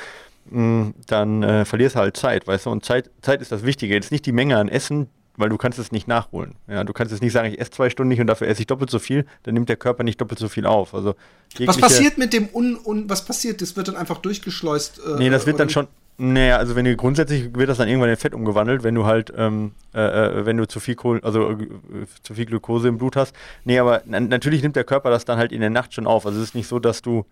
dann 0.52 1.44
äh, 1.44 1.66
verlierst 1.66 1.96
du 1.96 2.00
halt 2.00 2.18
Zeit, 2.18 2.48
weißt 2.48 2.66
du? 2.66 2.70
Und 2.70 2.86
Zeit, 2.86 3.10
Zeit 3.22 3.42
ist 3.42 3.52
das 3.52 3.64
Wichtige. 3.64 3.94
Jetzt 3.94 4.12
nicht 4.12 4.26
die 4.26 4.32
Menge 4.32 4.58
an 4.58 4.70
Essen, 4.70 5.10
weil 5.38 5.50
du 5.50 5.58
kannst 5.58 5.80
es 5.80 5.92
nicht 5.92 6.08
nachholen. 6.08 6.56
Ja, 6.68 6.84
du 6.84 6.94
kannst 6.94 7.12
jetzt 7.12 7.22
nicht 7.22 7.32
sagen, 7.32 7.54
ich 7.54 7.60
esse 7.60 7.72
zwei 7.72 7.90
Stunden 7.90 8.10
nicht 8.10 8.20
und 8.20 8.28
dafür 8.28 8.48
esse 8.48 8.62
ich 8.62 8.68
doppelt 8.68 8.90
so 8.90 9.00
viel, 9.00 9.26
dann 9.44 9.54
nimmt 9.54 9.70
der 9.70 9.78
Körper 9.78 10.04
nicht 10.04 10.20
doppelt 10.20 10.40
so 10.40 10.50
viel 10.50 10.66
auf. 10.66 10.94
Also 10.94 11.16
was 11.60 11.78
passiert 11.78 12.18
mit 12.18 12.34
dem 12.34 12.50
Un, 12.54 12.78
Un 12.84 13.10
was 13.10 13.24
passiert? 13.24 13.62
Das 13.62 13.76
wird 13.76 13.88
dann 13.88 13.96
einfach 13.96 14.18
durchgeschleust. 14.18 15.00
Äh, 15.00 15.18
nee, 15.20 15.30
das 15.30 15.46
wird 15.46 15.60
dann 15.60 15.70
schon, 15.70 15.88
Naja, 16.18 16.58
also 16.58 16.76
wenn 16.76 16.86
du 16.86 16.96
grundsätzlich 16.96 17.56
wird 17.56 17.70
das 17.70 17.78
dann 17.78 17.88
irgendwann 17.88 18.10
in 18.10 18.18
Fett 18.18 18.34
umgewandelt, 18.34 18.84
wenn 18.84 18.96
du 18.96 19.06
halt, 19.06 19.32
ähm, 19.38 19.74
äh, 19.94 20.00
äh 20.00 20.46
wenn 20.46 20.58
du 20.58 20.68
zu 20.68 20.80
viel 20.80 20.96
Kohl, 20.96 21.22
also 21.24 21.52
äh, 21.52 21.68
zu 22.24 22.34
viel 22.34 22.46
Glucose 22.46 22.88
im 22.88 22.98
Blut 22.98 23.16
hast. 23.16 23.36
Nee, 23.64 23.78
aber 23.78 24.02
natürlich 24.06 24.64
nimmt 24.64 24.76
der 24.76 24.84
Körper 24.84 25.12
das 25.12 25.26
dann 25.26 25.38
halt 25.38 25.52
in 25.52 25.62
der 25.62 25.70
Nacht 25.70 25.94
schon 25.94 26.08
auf. 26.08 26.26
Also 26.26 26.40
es 26.40 26.50
ist 26.50 26.56
nicht 26.56 26.68
so, 26.68 26.80
dass 26.80 27.04
du, 27.04 27.26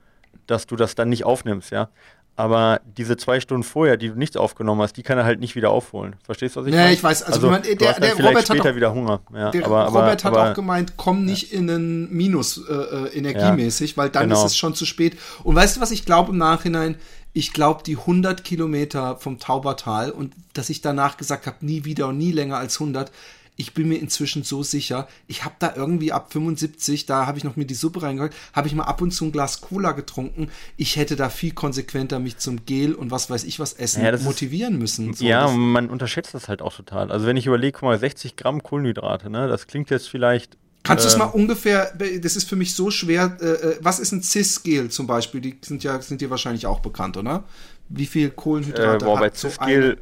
dass 0.45 0.67
du 0.67 0.75
das 0.75 0.93
dann 0.93 1.09
nicht 1.09 1.23
aufnimmst, 1.23 1.71
ja. 1.71 1.89
Aber 2.37 2.81
diese 2.97 3.15
zwei 3.15 3.39
Stunden 3.39 3.63
vorher, 3.63 3.95
die 3.95 4.09
du 4.09 4.15
nicht 4.15 4.35
aufgenommen 4.35 4.81
hast, 4.81 4.97
die 4.97 5.03
kann 5.03 5.17
er 5.17 5.23
halt 5.23 5.39
nicht 5.39 5.55
wieder 5.55 5.69
aufholen. 5.69 6.17
Verstehst 6.23 6.55
du, 6.55 6.59
was 6.59 6.67
ich 6.67 6.71
nee, 6.71 6.77
meine? 6.77 6.89
Ja, 6.89 6.93
ich 6.93 7.03
weiß. 7.03 7.23
Also, 7.23 7.47
also 7.47 7.63
der, 7.63 7.75
der, 7.75 7.99
der 7.99 8.25
Robert 8.25 8.49
hat 8.49 8.59
auch, 8.59 8.75
wieder 8.75 8.93
Hunger. 8.93 9.21
Ja, 9.33 9.51
der 9.51 9.65
aber, 9.65 9.85
Robert 9.85 10.25
aber, 10.25 10.41
hat 10.41 10.49
auch 10.49 10.53
gemeint, 10.53 10.93
komm 10.97 11.23
nicht 11.23 11.53
ja. 11.53 11.59
in 11.59 11.69
einen 11.69 12.13
Minus 12.13 12.57
äh, 12.57 12.73
äh, 12.73 13.17
energiemäßig, 13.17 13.95
weil 13.95 14.09
dann 14.09 14.29
genau. 14.29 14.43
ist 14.43 14.51
es 14.51 14.57
schon 14.57 14.75
zu 14.75 14.85
spät. 14.85 15.17
Und 15.43 15.55
weißt 15.55 15.77
du, 15.77 15.81
was 15.81 15.91
ich 15.91 16.05
glaube 16.05 16.31
im 16.31 16.37
Nachhinein? 16.37 16.97
Ich 17.31 17.53
glaube, 17.53 17.83
die 17.83 17.97
100 17.97 18.43
Kilometer 18.43 19.17
vom 19.17 19.39
Taubertal 19.39 20.11
und 20.11 20.33
dass 20.53 20.69
ich 20.69 20.81
danach 20.81 21.17
gesagt 21.17 21.47
habe, 21.47 21.65
nie 21.65 21.85
wieder 21.85 22.07
und 22.09 22.17
nie 22.17 22.31
länger 22.31 22.57
als 22.57 22.79
100, 22.79 23.11
ich 23.57 23.73
bin 23.73 23.87
mir 23.87 23.99
inzwischen 23.99 24.43
so 24.43 24.63
sicher, 24.63 25.07
ich 25.27 25.45
habe 25.45 25.55
da 25.59 25.73
irgendwie 25.75 26.11
ab 26.11 26.31
75, 26.33 27.05
da 27.05 27.25
habe 27.25 27.37
ich 27.37 27.43
noch 27.43 27.55
mir 27.55 27.65
die 27.65 27.73
Suppe 27.73 28.01
reingehört, 28.01 28.33
habe 28.53 28.67
ich 28.67 28.75
mal 28.75 28.83
ab 28.83 29.01
und 29.01 29.11
zu 29.11 29.25
ein 29.25 29.31
Glas 29.31 29.61
Cola 29.61 29.93
getrunken. 29.93 30.49
Ich 30.77 30.97
hätte 30.97 31.15
da 31.15 31.29
viel 31.29 31.53
konsequenter 31.53 32.19
mich 32.19 32.37
zum 32.37 32.65
Gel 32.65 32.93
und 32.93 33.11
was 33.11 33.29
weiß 33.29 33.43
ich 33.45 33.59
was 33.59 33.73
essen 33.73 34.03
ja, 34.03 34.17
motivieren 34.17 34.75
ist, 34.75 34.99
müssen. 34.99 35.13
So, 35.13 35.25
ja, 35.25 35.47
man 35.49 35.89
unterschätzt 35.89 36.33
das 36.33 36.47
halt 36.47 36.61
auch 36.61 36.75
total. 36.75 37.11
Also 37.11 37.25
wenn 37.25 37.37
ich 37.37 37.47
überlege, 37.47 37.73
guck 37.73 37.83
mal, 37.83 37.97
60 37.97 38.35
Gramm 38.35 38.61
Kohlenhydrate, 38.61 39.29
ne, 39.29 39.47
das 39.47 39.67
klingt 39.67 39.89
jetzt 39.89 40.09
vielleicht 40.09 40.57
Kannst 40.85 41.03
du 41.03 41.09
es 41.09 41.17
mal 41.17 41.25
ungefähr, 41.25 41.91
das 42.21 42.35
ist 42.35 42.47
für 42.47 42.55
mich 42.55 42.75
so 42.75 42.91
schwer, 42.91 43.37
äh, 43.41 43.45
äh 43.45 43.77
was 43.81 43.99
ist 43.99 44.11
ein 44.11 44.21
Cis-Gel 44.21 44.89
zum 44.89 45.07
Beispiel? 45.07 45.41
Die 45.41 45.57
sind 45.61 45.83
ja, 45.83 45.99
sind 45.99 46.21
dir 46.21 46.29
wahrscheinlich 46.29 46.67
auch 46.67 46.79
bekannt, 46.79 47.17
oder? 47.17 47.43
Wie 47.89 48.05
viel 48.05 48.29
Kohlenhydrate 48.29 49.03
äh, 49.03 49.07
boah, 49.07 49.19
hat 49.19 49.33
bei 49.33 49.37
so 49.37 49.49
Cis-Gel 49.49 49.97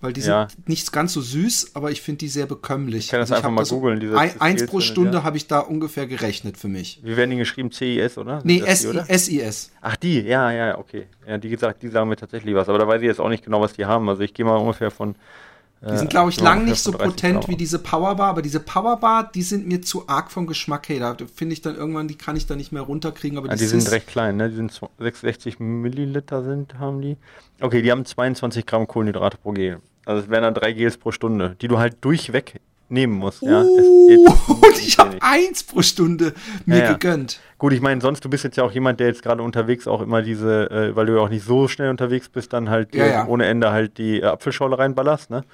weil 0.00 0.14
die 0.14 0.22
ja. 0.22 0.48
sind 0.48 0.68
nicht 0.68 0.92
ganz 0.92 1.12
so 1.12 1.20
süß, 1.20 1.72
aber 1.74 1.90
ich 1.90 2.00
finde 2.00 2.18
die 2.18 2.28
sehr 2.28 2.46
bekömmlich. 2.46 3.06
Ich 3.06 3.10
kann 3.10 3.20
das 3.20 3.30
also 3.30 3.46
einfach 3.46 3.54
mal 3.54 3.64
googeln. 3.64 4.00
So 4.00 4.16
ein, 4.16 4.40
eins 4.40 4.64
pro 4.66 4.80
Stunde 4.80 5.18
ja. 5.18 5.24
habe 5.24 5.36
ich 5.36 5.46
da 5.46 5.60
ungefähr 5.60 6.06
gerechnet 6.06 6.56
für 6.56 6.68
mich. 6.68 7.00
Wie 7.02 7.16
werden 7.16 7.30
die 7.30 7.36
geschrieben? 7.36 7.70
CIS, 7.70 8.16
oder? 8.16 8.40
Nee, 8.44 8.62
SIS. 8.66 9.70
Ach, 9.80 9.96
die, 9.96 10.20
ja, 10.22 10.50
ja, 10.50 10.78
okay. 10.78 11.06
Ja, 11.26 11.36
die, 11.36 11.50
gesagt, 11.50 11.82
die 11.82 11.88
sagen 11.88 12.08
mir 12.08 12.16
tatsächlich 12.16 12.54
was, 12.54 12.68
aber 12.68 12.78
da 12.78 12.88
weiß 12.88 13.02
ich 13.02 13.06
jetzt 13.06 13.20
auch 13.20 13.28
nicht 13.28 13.44
genau, 13.44 13.60
was 13.60 13.74
die 13.74 13.84
haben. 13.84 14.08
Also 14.08 14.22
ich 14.22 14.32
gehe 14.32 14.46
mal 14.46 14.56
ungefähr 14.56 14.90
von. 14.90 15.14
Die 15.82 15.96
sind, 15.96 16.10
glaube 16.10 16.28
ich, 16.28 16.38
äh, 16.38 16.44
lang 16.44 16.66
nicht 16.66 16.82
so 16.82 16.92
potent 16.92 17.48
wie 17.48 17.56
diese 17.56 17.78
Powerbar, 17.78 18.28
aber 18.28 18.42
diese 18.42 18.60
Powerbar, 18.60 19.30
die 19.34 19.40
sind 19.40 19.66
mir 19.66 19.80
zu 19.80 20.06
arg 20.08 20.30
vom 20.30 20.46
Geschmack 20.46 20.90
her. 20.90 21.14
Da 21.14 21.26
finde 21.34 21.54
ich 21.54 21.62
dann 21.62 21.74
irgendwann, 21.74 22.06
die 22.06 22.16
kann 22.16 22.36
ich 22.36 22.46
dann 22.46 22.58
nicht 22.58 22.70
mehr 22.70 22.82
runterkriegen. 22.82 23.38
Aber 23.38 23.48
ja, 23.48 23.54
die, 23.54 23.60
die 23.60 23.66
sind 23.66 23.90
recht 23.90 24.06
klein, 24.06 24.36
ne? 24.36 24.50
Die 24.50 24.56
sind 24.56 24.78
66 24.98 25.58
Milliliter 25.58 26.42
sind, 26.42 26.78
haben 26.78 27.00
die. 27.00 27.16
Okay, 27.62 27.80
die 27.80 27.90
haben 27.90 28.04
22 28.04 28.66
Gramm 28.66 28.86
Kohlenhydrate 28.86 29.38
pro 29.38 29.52
Gel. 29.52 29.80
Also 30.10 30.24
es 30.24 30.28
wären 30.28 30.42
dann 30.42 30.54
drei 30.54 30.72
Gels 30.72 30.98
pro 30.98 31.12
Stunde, 31.12 31.54
die 31.60 31.68
du 31.68 31.78
halt 31.78 32.04
durchweg 32.04 32.60
nehmen 32.88 33.12
musst. 33.12 33.42
Ja. 33.42 33.62
Uh, 33.62 34.26
und 34.48 34.78
ich 34.84 34.98
habe 34.98 35.16
eins 35.20 35.62
pro 35.62 35.82
Stunde 35.82 36.34
mir 36.66 36.78
ja, 36.78 36.84
ja. 36.84 36.92
gegönnt. 36.94 37.38
Gut, 37.58 37.72
ich 37.72 37.80
meine, 37.80 38.00
sonst 38.00 38.24
du 38.24 38.28
bist 38.28 38.42
jetzt 38.42 38.56
ja 38.56 38.64
auch 38.64 38.72
jemand, 38.72 38.98
der 38.98 39.06
jetzt 39.06 39.22
gerade 39.22 39.40
unterwegs 39.40 39.86
auch 39.86 40.00
immer 40.00 40.20
diese, 40.20 40.68
äh, 40.68 40.96
weil 40.96 41.06
du 41.06 41.14
ja 41.14 41.20
auch 41.20 41.28
nicht 41.28 41.44
so 41.44 41.68
schnell 41.68 41.90
unterwegs 41.90 42.28
bist, 42.28 42.52
dann 42.52 42.70
halt 42.70 42.92
ja, 42.92 43.24
ohne 43.28 43.46
Ende 43.46 43.70
halt 43.70 43.98
die 43.98 44.20
äh, 44.20 44.24
Apfelschorle 44.24 44.76
reinballerst, 44.76 45.30
ne? 45.30 45.44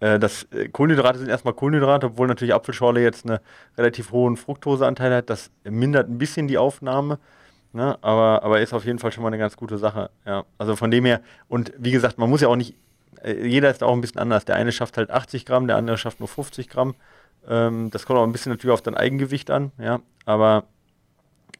Äh, 0.00 0.18
das 0.18 0.44
äh, 0.44 0.70
Kohlenhydrate 0.70 1.18
sind 1.18 1.28
erstmal 1.28 1.52
Kohlenhydrate, 1.52 2.06
obwohl 2.06 2.26
natürlich 2.26 2.54
Apfelschorle 2.54 3.02
jetzt 3.02 3.26
einen 3.26 3.38
relativ 3.76 4.12
hohen 4.12 4.38
Fructoseanteil 4.38 5.14
hat. 5.14 5.28
Das 5.28 5.50
mindert 5.62 6.08
ein 6.08 6.16
bisschen 6.16 6.48
die 6.48 6.56
Aufnahme. 6.56 7.18
Ne? 7.74 7.98
Aber, 8.02 8.42
aber 8.44 8.60
ist 8.60 8.72
auf 8.72 8.84
jeden 8.84 9.00
Fall 9.00 9.10
schon 9.10 9.24
mal 9.24 9.28
eine 9.28 9.38
ganz 9.38 9.56
gute 9.56 9.78
Sache. 9.78 10.08
Ja. 10.24 10.44
Also 10.58 10.76
von 10.76 10.92
dem 10.92 11.04
her, 11.04 11.20
und 11.48 11.72
wie 11.76 11.90
gesagt, 11.90 12.18
man 12.18 12.30
muss 12.30 12.40
ja 12.40 12.46
auch 12.46 12.54
nicht 12.54 12.72
äh, 12.72 12.76
jeder 13.26 13.70
ist 13.70 13.82
auch 13.82 13.92
ein 13.92 14.00
bisschen 14.00 14.20
anders. 14.20 14.44
Der 14.44 14.56
eine 14.56 14.72
schafft 14.72 14.96
halt 14.96 15.10
80 15.10 15.46
Gramm, 15.46 15.66
der 15.66 15.76
andere 15.76 15.98
schafft 15.98 16.20
nur 16.20 16.28
50 16.28 16.68
Gramm. 16.68 16.94
Ähm, 17.48 17.90
das 17.90 18.06
kommt 18.06 18.18
auch 18.18 18.24
ein 18.24 18.32
bisschen 18.32 18.52
natürlich 18.52 18.72
auf 18.72 18.82
dein 18.82 18.96
Eigengewicht 18.96 19.50
an, 19.50 19.72
ja. 19.78 20.00
Aber 20.24 20.64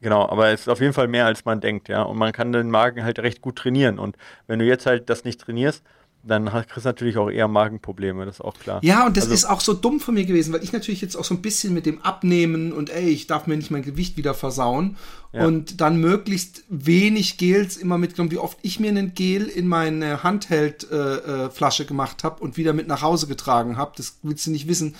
genau, 0.01 0.27
aber 0.27 0.49
es 0.49 0.61
ist 0.61 0.69
auf 0.69 0.81
jeden 0.81 0.93
Fall 0.93 1.07
mehr, 1.07 1.25
als 1.25 1.45
man 1.45 1.61
denkt, 1.61 1.89
ja. 1.89 2.03
Und 2.03 2.17
man 2.17 2.31
kann 2.31 2.51
den 2.51 2.69
Magen 2.69 3.03
halt 3.03 3.19
recht 3.19 3.41
gut 3.41 3.57
trainieren. 3.57 3.99
Und 3.99 4.17
wenn 4.47 4.59
du 4.59 4.65
jetzt 4.65 4.85
halt 4.85 5.09
das 5.09 5.23
nicht 5.23 5.41
trainierst, 5.41 5.83
dann 6.27 6.45
kriegst 6.45 6.85
du 6.85 6.89
natürlich 6.89 7.17
auch 7.17 7.29
eher 7.29 7.47
Magenprobleme, 7.47 8.25
das 8.25 8.35
ist 8.35 8.41
auch 8.41 8.57
klar. 8.57 8.79
Ja, 8.83 9.05
und 9.05 9.15
das 9.15 9.25
also, 9.25 9.35
ist 9.35 9.45
auch 9.45 9.61
so 9.61 9.73
dumm 9.73 9.99
von 9.99 10.15
mir 10.15 10.25
gewesen, 10.25 10.53
weil 10.53 10.63
ich 10.63 10.73
natürlich 10.73 11.01
jetzt 11.01 11.15
auch 11.15 11.23
so 11.23 11.35
ein 11.35 11.41
bisschen 11.41 11.73
mit 11.73 11.85
dem 11.85 12.01
Abnehmen 12.01 12.73
und 12.73 12.89
ey, 12.89 13.09
ich 13.09 13.27
darf 13.27 13.47
mir 13.47 13.57
nicht 13.57 13.71
mein 13.71 13.83
Gewicht 13.83 14.17
wieder 14.17 14.33
versauen 14.33 14.97
ja. 15.33 15.45
und 15.45 15.81
dann 15.81 15.97
möglichst 15.97 16.63
wenig 16.69 17.37
Gels 17.37 17.77
immer 17.77 17.97
mitgenommen, 17.97 18.31
wie 18.31 18.37
oft 18.37 18.57
ich 18.63 18.79
mir 18.79 18.89
einen 18.89 19.13
Gel 19.13 19.45
in 19.45 19.67
meine 19.67 20.23
Handheld-Flasche 20.23 21.83
äh, 21.83 21.85
äh, 21.85 21.87
gemacht 21.87 22.23
habe 22.23 22.41
und 22.41 22.57
wieder 22.57 22.73
mit 22.73 22.87
nach 22.87 23.01
Hause 23.01 23.27
getragen 23.27 23.77
habe, 23.77 23.93
das 23.95 24.17
willst 24.23 24.47
du 24.47 24.51
nicht 24.51 24.67
wissen 24.67 24.95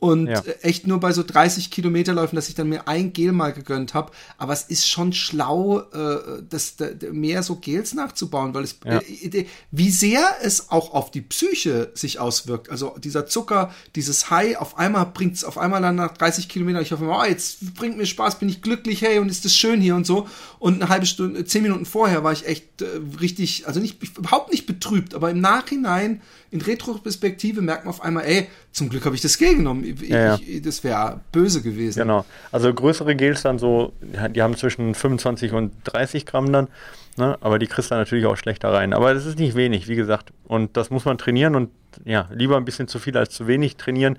und 0.00 0.28
ja. 0.28 0.42
echt 0.62 0.86
nur 0.86 1.00
bei 1.00 1.12
so 1.12 1.24
30 1.24 1.72
Kilometerläufen, 1.72 2.36
dass 2.36 2.48
ich 2.48 2.54
dann 2.54 2.68
mir 2.68 2.86
ein 2.86 3.12
Gel 3.12 3.32
mal 3.32 3.52
gegönnt 3.52 3.94
habe. 3.94 4.12
Aber 4.36 4.52
es 4.52 4.62
ist 4.62 4.88
schon 4.88 5.12
schlau, 5.12 5.80
äh, 5.80 6.42
das, 6.48 6.76
mehr 7.10 7.42
so 7.42 7.56
Gels 7.56 7.94
nachzubauen, 7.94 8.54
weil 8.54 8.62
es, 8.62 8.76
ja. 8.84 9.00
äh, 9.00 9.46
wie 9.72 9.90
sehr 9.90 10.36
es 10.42 10.70
auch 10.70 10.94
auf 10.94 11.10
die 11.10 11.20
Psyche 11.20 11.90
sich 11.94 12.20
auswirkt. 12.20 12.70
Also 12.70 12.94
dieser 12.98 13.26
Zucker, 13.26 13.74
dieses 13.96 14.30
High, 14.30 14.58
auf 14.58 14.78
einmal 14.78 15.06
bringt 15.06 15.34
es 15.34 15.42
auf 15.42 15.58
einmal 15.58 15.82
dann 15.82 15.96
nach 15.96 16.16
30 16.16 16.48
Kilometern, 16.48 16.82
ich 16.82 16.92
hoffe, 16.92 17.08
oh, 17.08 17.24
jetzt 17.24 17.74
bringt 17.74 17.96
mir 17.96 18.06
Spaß, 18.06 18.38
bin 18.38 18.48
ich 18.48 18.62
glücklich, 18.62 19.02
hey, 19.02 19.18
und 19.18 19.28
ist 19.28 19.44
das 19.44 19.54
schön 19.54 19.80
hier 19.80 19.96
und 19.96 20.06
so. 20.06 20.28
Und 20.60 20.80
eine 20.80 20.90
halbe 20.90 21.06
Stunde, 21.06 21.44
zehn 21.44 21.62
Minuten 21.62 21.86
vorher 21.86 22.22
war 22.22 22.32
ich 22.32 22.46
echt 22.46 22.82
äh, 22.82 22.86
richtig, 23.20 23.66
also 23.66 23.80
nicht, 23.80 24.00
überhaupt 24.16 24.52
nicht 24.52 24.66
betrübt, 24.66 25.14
aber 25.14 25.30
im 25.30 25.40
Nachhinein, 25.40 26.22
in 26.50 26.60
Retroperspektive 26.60 27.62
merkt 27.62 27.84
man 27.84 27.92
auf 27.94 28.00
einmal, 28.00 28.24
ey, 28.24 28.48
zum 28.78 28.88
Glück 28.88 29.04
habe 29.04 29.14
ich 29.14 29.20
das 29.20 29.36
Gel 29.36 29.56
genommen. 29.56 29.84
Ich, 29.84 30.08
ja, 30.08 30.36
ja. 30.36 30.60
das 30.60 30.82
wäre 30.82 31.20
böse 31.32 31.60
gewesen. 31.62 32.00
Genau. 32.00 32.24
Also 32.50 32.72
größere 32.72 33.14
Gels 33.14 33.42
dann 33.42 33.58
so, 33.58 33.92
die 34.34 34.40
haben 34.40 34.56
zwischen 34.56 34.94
25 34.94 35.52
und 35.52 35.72
30 35.84 36.24
Gramm 36.24 36.52
dann. 36.52 36.68
Ne? 37.16 37.36
Aber 37.40 37.58
die 37.58 37.66
kriegst 37.66 37.90
du 37.90 37.96
natürlich 37.96 38.26
auch 38.26 38.36
schlechter 38.36 38.72
rein. 38.72 38.92
Aber 38.92 39.12
das 39.12 39.26
ist 39.26 39.38
nicht 39.38 39.56
wenig, 39.56 39.88
wie 39.88 39.96
gesagt. 39.96 40.32
Und 40.44 40.76
das 40.76 40.90
muss 40.90 41.04
man 41.04 41.18
trainieren 41.18 41.54
und 41.56 41.70
ja, 42.04 42.28
lieber 42.32 42.56
ein 42.56 42.64
bisschen 42.64 42.88
zu 42.88 42.98
viel 42.98 43.16
als 43.16 43.34
zu 43.34 43.46
wenig 43.46 43.76
trainieren. 43.76 44.18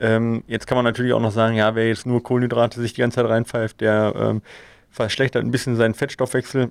Ähm, 0.00 0.42
jetzt 0.46 0.66
kann 0.66 0.76
man 0.76 0.84
natürlich 0.84 1.12
auch 1.12 1.20
noch 1.20 1.32
sagen, 1.32 1.56
ja, 1.56 1.74
wer 1.74 1.88
jetzt 1.88 2.06
nur 2.06 2.22
Kohlenhydrate 2.22 2.80
sich 2.80 2.94
die 2.94 3.00
ganze 3.00 3.16
Zeit 3.16 3.28
reinpfeift, 3.28 3.80
der 3.80 4.14
ähm, 4.16 4.42
verschlechtert 4.90 5.44
ein 5.44 5.50
bisschen 5.50 5.76
seinen 5.76 5.94
Fettstoffwechsel. 5.94 6.70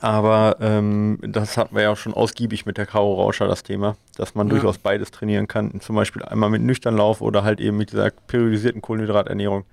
Aber 0.00 0.56
ähm, 0.60 1.18
das 1.22 1.56
hatten 1.56 1.74
wir 1.74 1.82
ja 1.82 1.96
schon 1.96 2.14
ausgiebig 2.14 2.66
mit 2.66 2.76
der 2.76 2.86
Karo 2.86 3.14
Rauscher, 3.14 3.46
das 3.46 3.62
Thema, 3.62 3.96
dass 4.16 4.34
man 4.34 4.48
ja. 4.48 4.54
durchaus 4.54 4.78
beides 4.78 5.10
trainieren 5.10 5.48
kann. 5.48 5.80
Zum 5.80 5.96
Beispiel 5.96 6.22
einmal 6.22 6.50
mit 6.50 6.62
Nüchternlauf 6.62 7.20
oder 7.20 7.44
halt 7.44 7.60
eben 7.60 7.76
mit 7.76 7.92
dieser 7.92 8.10
periodisierten 8.10 8.82
Kohlenhydraternährung. 8.82 9.64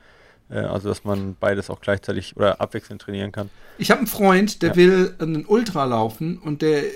Äh, 0.49 0.59
also, 0.59 0.89
dass 0.89 1.03
man 1.03 1.35
beides 1.39 1.69
auch 1.69 1.81
gleichzeitig 1.81 2.37
oder 2.37 2.61
abwechselnd 2.61 3.01
trainieren 3.01 3.31
kann. 3.31 3.49
Ich 3.77 3.91
habe 3.91 3.99
einen 3.99 4.07
Freund, 4.07 4.61
der 4.61 4.69
ja. 4.69 4.75
will 4.75 5.15
einen 5.19 5.45
Ultra 5.45 5.85
laufen 5.85 6.37
und 6.37 6.61
der 6.61 6.83
äh, 6.83 6.89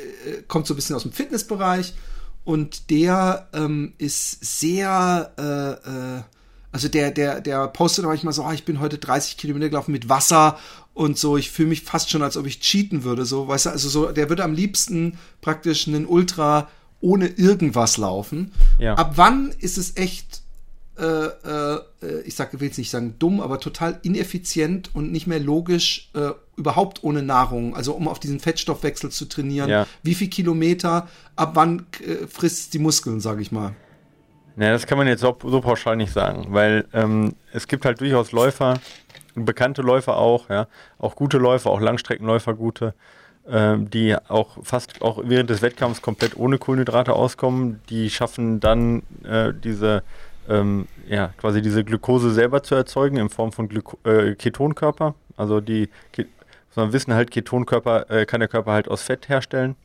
kommt 0.47 0.67
so 0.67 0.73
ein 0.73 0.77
bisschen 0.77 0.95
aus 0.95 1.03
dem 1.03 1.11
Fitnessbereich 1.11 1.93
und 2.43 2.89
der 2.89 3.47
ähm, 3.53 3.93
ist 3.97 4.59
sehr. 4.59 5.31
Äh, 5.37 6.17
äh 6.17 6.21
also 6.71 6.87
der, 6.87 7.11
der, 7.11 7.41
der 7.41 7.67
postet 7.67 8.05
manchmal 8.05 8.33
so, 8.33 8.43
oh, 8.43 8.51
ich 8.51 8.65
bin 8.65 8.79
heute 8.79 8.97
30 8.97 9.37
Kilometer 9.37 9.69
gelaufen 9.69 9.91
mit 9.91 10.09
Wasser 10.09 10.57
und 10.93 11.17
so, 11.17 11.37
ich 11.37 11.51
fühle 11.51 11.69
mich 11.69 11.83
fast 11.83 12.09
schon, 12.09 12.21
als 12.21 12.37
ob 12.37 12.45
ich 12.45 12.59
cheaten 12.59 13.03
würde, 13.03 13.25
so, 13.25 13.47
weißt 13.47 13.67
du, 13.67 13.69
also 13.69 13.89
so, 13.89 14.11
der 14.11 14.29
würde 14.29 14.43
am 14.43 14.53
liebsten 14.53 15.17
praktisch 15.41 15.87
einen 15.87 16.05
Ultra 16.05 16.67
ohne 16.99 17.27
irgendwas 17.27 17.97
laufen. 17.97 18.51
Ja. 18.79 18.95
Ab 18.95 19.13
wann 19.15 19.53
ist 19.59 19.77
es 19.77 19.95
echt, 19.97 20.41
äh, 20.97 21.03
äh, 21.03 21.81
ich 22.25 22.35
sag, 22.35 22.59
will 22.59 22.67
jetzt 22.67 22.79
nicht 22.79 22.89
sagen 22.89 23.15
dumm, 23.19 23.39
aber 23.39 23.59
total 23.59 23.99
ineffizient 24.01 24.89
und 24.95 25.11
nicht 25.11 25.27
mehr 25.27 25.39
logisch, 25.39 26.09
äh, 26.15 26.31
überhaupt 26.55 27.03
ohne 27.03 27.21
Nahrung, 27.21 27.75
also 27.75 27.93
um 27.93 28.07
auf 28.07 28.19
diesen 28.19 28.39
Fettstoffwechsel 28.39 29.11
zu 29.11 29.25
trainieren. 29.25 29.69
Ja. 29.69 29.87
Wie 30.01 30.15
viel 30.15 30.29
Kilometer, 30.29 31.07
ab 31.35 31.51
wann 31.53 31.85
äh, 32.03 32.25
frisst 32.27 32.73
die 32.73 32.79
Muskeln, 32.79 33.19
sage 33.19 33.41
ich 33.41 33.51
mal? 33.51 33.75
Naja, 34.57 34.71
das 34.71 34.87
kann 34.87 34.97
man 34.97 35.05
jetzt 35.05 35.21
so, 35.21 35.37
so 35.43 35.61
pauschal 35.61 35.95
nicht 35.95 36.11
sagen, 36.11 36.47
weil 36.49 36.85
ähm, 36.91 37.35
es 37.53 37.67
gibt 37.67 37.85
halt 37.85 38.01
durchaus 38.01 38.31
Läufer, 38.31 38.79
bekannte 39.35 39.83
Läufer 39.83 40.17
auch, 40.17 40.49
ja, 40.49 40.67
auch 40.97 41.15
gute 41.15 41.37
Läufer, 41.37 41.69
auch 41.69 41.79
Langstreckenläufer 41.79 42.55
gute, 42.55 42.95
ähm, 43.47 43.87
die 43.91 44.15
auch 44.27 44.57
fast 44.63 45.03
auch 45.03 45.21
während 45.23 45.51
des 45.51 45.61
Wettkampfs 45.61 46.01
komplett 46.01 46.35
ohne 46.35 46.57
Kohlenhydrate 46.57 47.13
auskommen. 47.13 47.81
Die 47.89 48.09
schaffen 48.09 48.59
dann 48.59 49.03
äh, 49.23 49.53
diese 49.53 50.01
ähm, 50.49 50.87
ja, 51.07 51.27
quasi 51.37 51.61
diese 51.61 51.83
Glucose 51.83 52.31
selber 52.31 52.63
zu 52.63 52.73
erzeugen 52.73 53.17
in 53.17 53.29
Form 53.29 53.51
von 53.51 53.69
Glyko 53.69 53.99
äh, 54.09 54.33
Ketonkörper. 54.33 55.13
Also 55.35 55.61
die, 55.61 55.87
sondern 56.71 56.93
wissen 56.93 57.13
halt, 57.13 57.29
Ketonkörper 57.29 58.09
äh, 58.09 58.25
kann 58.25 58.39
der 58.39 58.49
Körper 58.49 58.71
halt 58.71 58.87
aus 58.87 59.03
Fett 59.03 59.29
herstellen. 59.29 59.75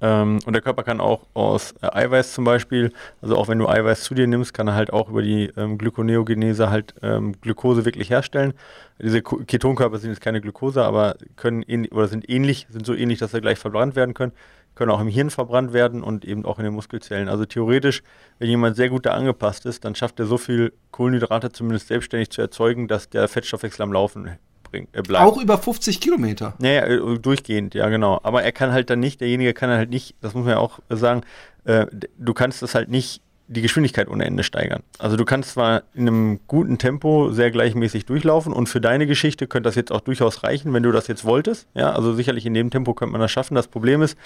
Ähm, 0.00 0.40
und 0.44 0.52
der 0.52 0.62
Körper 0.62 0.82
kann 0.82 1.00
auch 1.00 1.26
aus 1.32 1.72
äh, 1.80 1.88
Eiweiß 1.90 2.34
zum 2.34 2.44
Beispiel, 2.44 2.92
also 3.22 3.36
auch 3.36 3.48
wenn 3.48 3.58
du 3.58 3.68
Eiweiß 3.68 4.04
zu 4.04 4.14
dir 4.14 4.26
nimmst, 4.26 4.52
kann 4.52 4.68
er 4.68 4.74
halt 4.74 4.92
auch 4.92 5.08
über 5.08 5.22
die 5.22 5.50
ähm, 5.56 5.78
Glykoneogenese 5.78 6.70
halt 6.70 6.94
ähm, 7.02 7.40
Glukose 7.40 7.84
wirklich 7.84 8.10
herstellen. 8.10 8.52
Diese 9.00 9.22
Ketonkörper 9.22 9.98
sind 9.98 10.10
jetzt 10.10 10.20
keine 10.20 10.40
Glukose, 10.40 10.84
aber 10.84 11.16
können 11.36 11.64
oder 11.90 12.08
sind 12.08 12.28
ähnlich, 12.28 12.66
sind 12.70 12.84
so 12.84 12.94
ähnlich, 12.94 13.18
dass 13.18 13.32
sie 13.32 13.40
gleich 13.40 13.58
verbrannt 13.58 13.96
werden 13.96 14.14
können, 14.14 14.32
können 14.74 14.90
auch 14.90 15.00
im 15.00 15.08
Hirn 15.08 15.30
verbrannt 15.30 15.72
werden 15.72 16.02
und 16.02 16.24
eben 16.24 16.44
auch 16.44 16.58
in 16.58 16.64
den 16.64 16.74
Muskelzellen. 16.74 17.28
Also 17.28 17.46
theoretisch, 17.46 18.02
wenn 18.38 18.48
jemand 18.48 18.76
sehr 18.76 18.90
gut 18.90 19.06
da 19.06 19.12
angepasst 19.12 19.64
ist, 19.64 19.84
dann 19.84 19.94
schafft 19.94 20.20
er 20.20 20.26
so 20.26 20.36
viel 20.36 20.72
Kohlenhydrate 20.90 21.52
zumindest 21.52 21.88
selbstständig 21.88 22.30
zu 22.30 22.42
erzeugen, 22.42 22.86
dass 22.86 23.08
der 23.08 23.28
Fettstoffwechsel 23.28 23.82
am 23.82 23.92
Laufen 23.92 24.36
bringt, 24.70 24.94
äh, 24.96 25.02
bleibt. 25.02 25.24
Auch 25.24 25.40
über 25.40 25.58
50 25.58 26.00
Kilometer. 26.00 26.54
Naja, 26.58 26.86
äh, 26.86 27.18
durchgehend, 27.18 27.74
ja 27.74 27.88
genau. 27.88 28.20
Aber 28.22 28.42
er 28.42 28.52
kann 28.52 28.72
halt 28.72 28.90
dann 28.90 29.00
nicht, 29.00 29.20
derjenige 29.20 29.54
kann 29.54 29.70
halt 29.70 29.90
nicht, 29.90 30.14
das 30.20 30.34
muss 30.34 30.44
man 30.44 30.54
ja 30.54 30.58
auch 30.58 30.80
sagen, 30.88 31.22
äh, 31.64 31.86
du 32.18 32.34
kannst 32.34 32.62
das 32.62 32.74
halt 32.74 32.88
nicht 32.88 33.22
die 33.48 33.62
Geschwindigkeit 33.62 34.08
ohne 34.08 34.24
Ende 34.24 34.42
steigern. 34.42 34.82
Also 34.98 35.16
du 35.16 35.24
kannst 35.24 35.52
zwar 35.52 35.84
in 35.94 36.08
einem 36.08 36.40
guten 36.48 36.78
Tempo 36.78 37.30
sehr 37.30 37.50
gleichmäßig 37.50 38.04
durchlaufen 38.04 38.52
und 38.52 38.68
für 38.68 38.80
deine 38.80 39.06
Geschichte 39.06 39.46
könnte 39.46 39.68
das 39.68 39.76
jetzt 39.76 39.92
auch 39.92 40.00
durchaus 40.00 40.42
reichen, 40.42 40.72
wenn 40.72 40.82
du 40.82 40.90
das 40.90 41.06
jetzt 41.06 41.24
wolltest. 41.24 41.68
Ja, 41.74 41.92
also 41.92 42.12
sicherlich 42.12 42.44
in 42.44 42.54
dem 42.54 42.70
Tempo 42.70 42.94
könnte 42.94 43.12
man 43.12 43.20
das 43.20 43.30
schaffen. 43.30 43.54
Das 43.54 43.68
Problem 43.68 44.02
ist, 44.02 44.18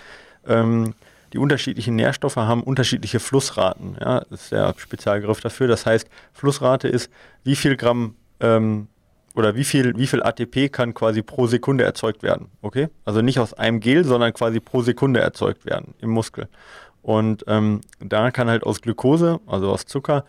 ähm, 0.47 0.95
die 1.33 1.39
unterschiedlichen 1.39 1.97
Nährstoffe 1.97 2.37
haben 2.37 2.63
unterschiedliche 2.63 3.21
Flussraten. 3.21 3.97
Ja, 4.01 4.21
das 4.31 4.43
ist 4.43 4.53
der 4.53 4.75
Spezialgriff 4.77 5.41
dafür. 5.41 5.69
Das 5.69 5.87
heißt, 5.87 6.09
Flussrate 6.33 6.89
ist, 6.89 7.11
wie 7.45 7.57
viel 7.57 7.77
Gramm 7.77 8.17
ähm, 8.41 8.89
oder 9.35 9.55
wie 9.55 9.65
viel, 9.65 9.97
wie 9.97 10.07
viel 10.07 10.23
ATP 10.23 10.71
kann 10.71 10.95
quasi 10.95 11.23
pro 11.23 11.47
Sekunde 11.47 11.85
erzeugt 11.85 12.23
werden. 12.23 12.49
Okay? 12.63 12.89
Also 13.05 13.23
nicht 13.23 13.39
aus 13.39 13.55
einem 13.55 13.81
Gel, 13.81 14.05
sondern 14.05 14.33
quasi 14.33 14.61
pro 14.61 14.83
Sekunde 14.83 15.21
erzeugt 15.21 15.67
werden 15.67 15.95
im 16.01 16.11
Muskel. 16.11 16.49
Und 17.03 17.45
ähm, 17.47 17.81
da 18.01 18.31
kann 18.31 18.49
halt 18.49 18.65
aus 18.65 18.83
Glucose, 18.83 19.41
also 19.47 19.71
aus 19.71 19.87
Zucker, 19.87 20.25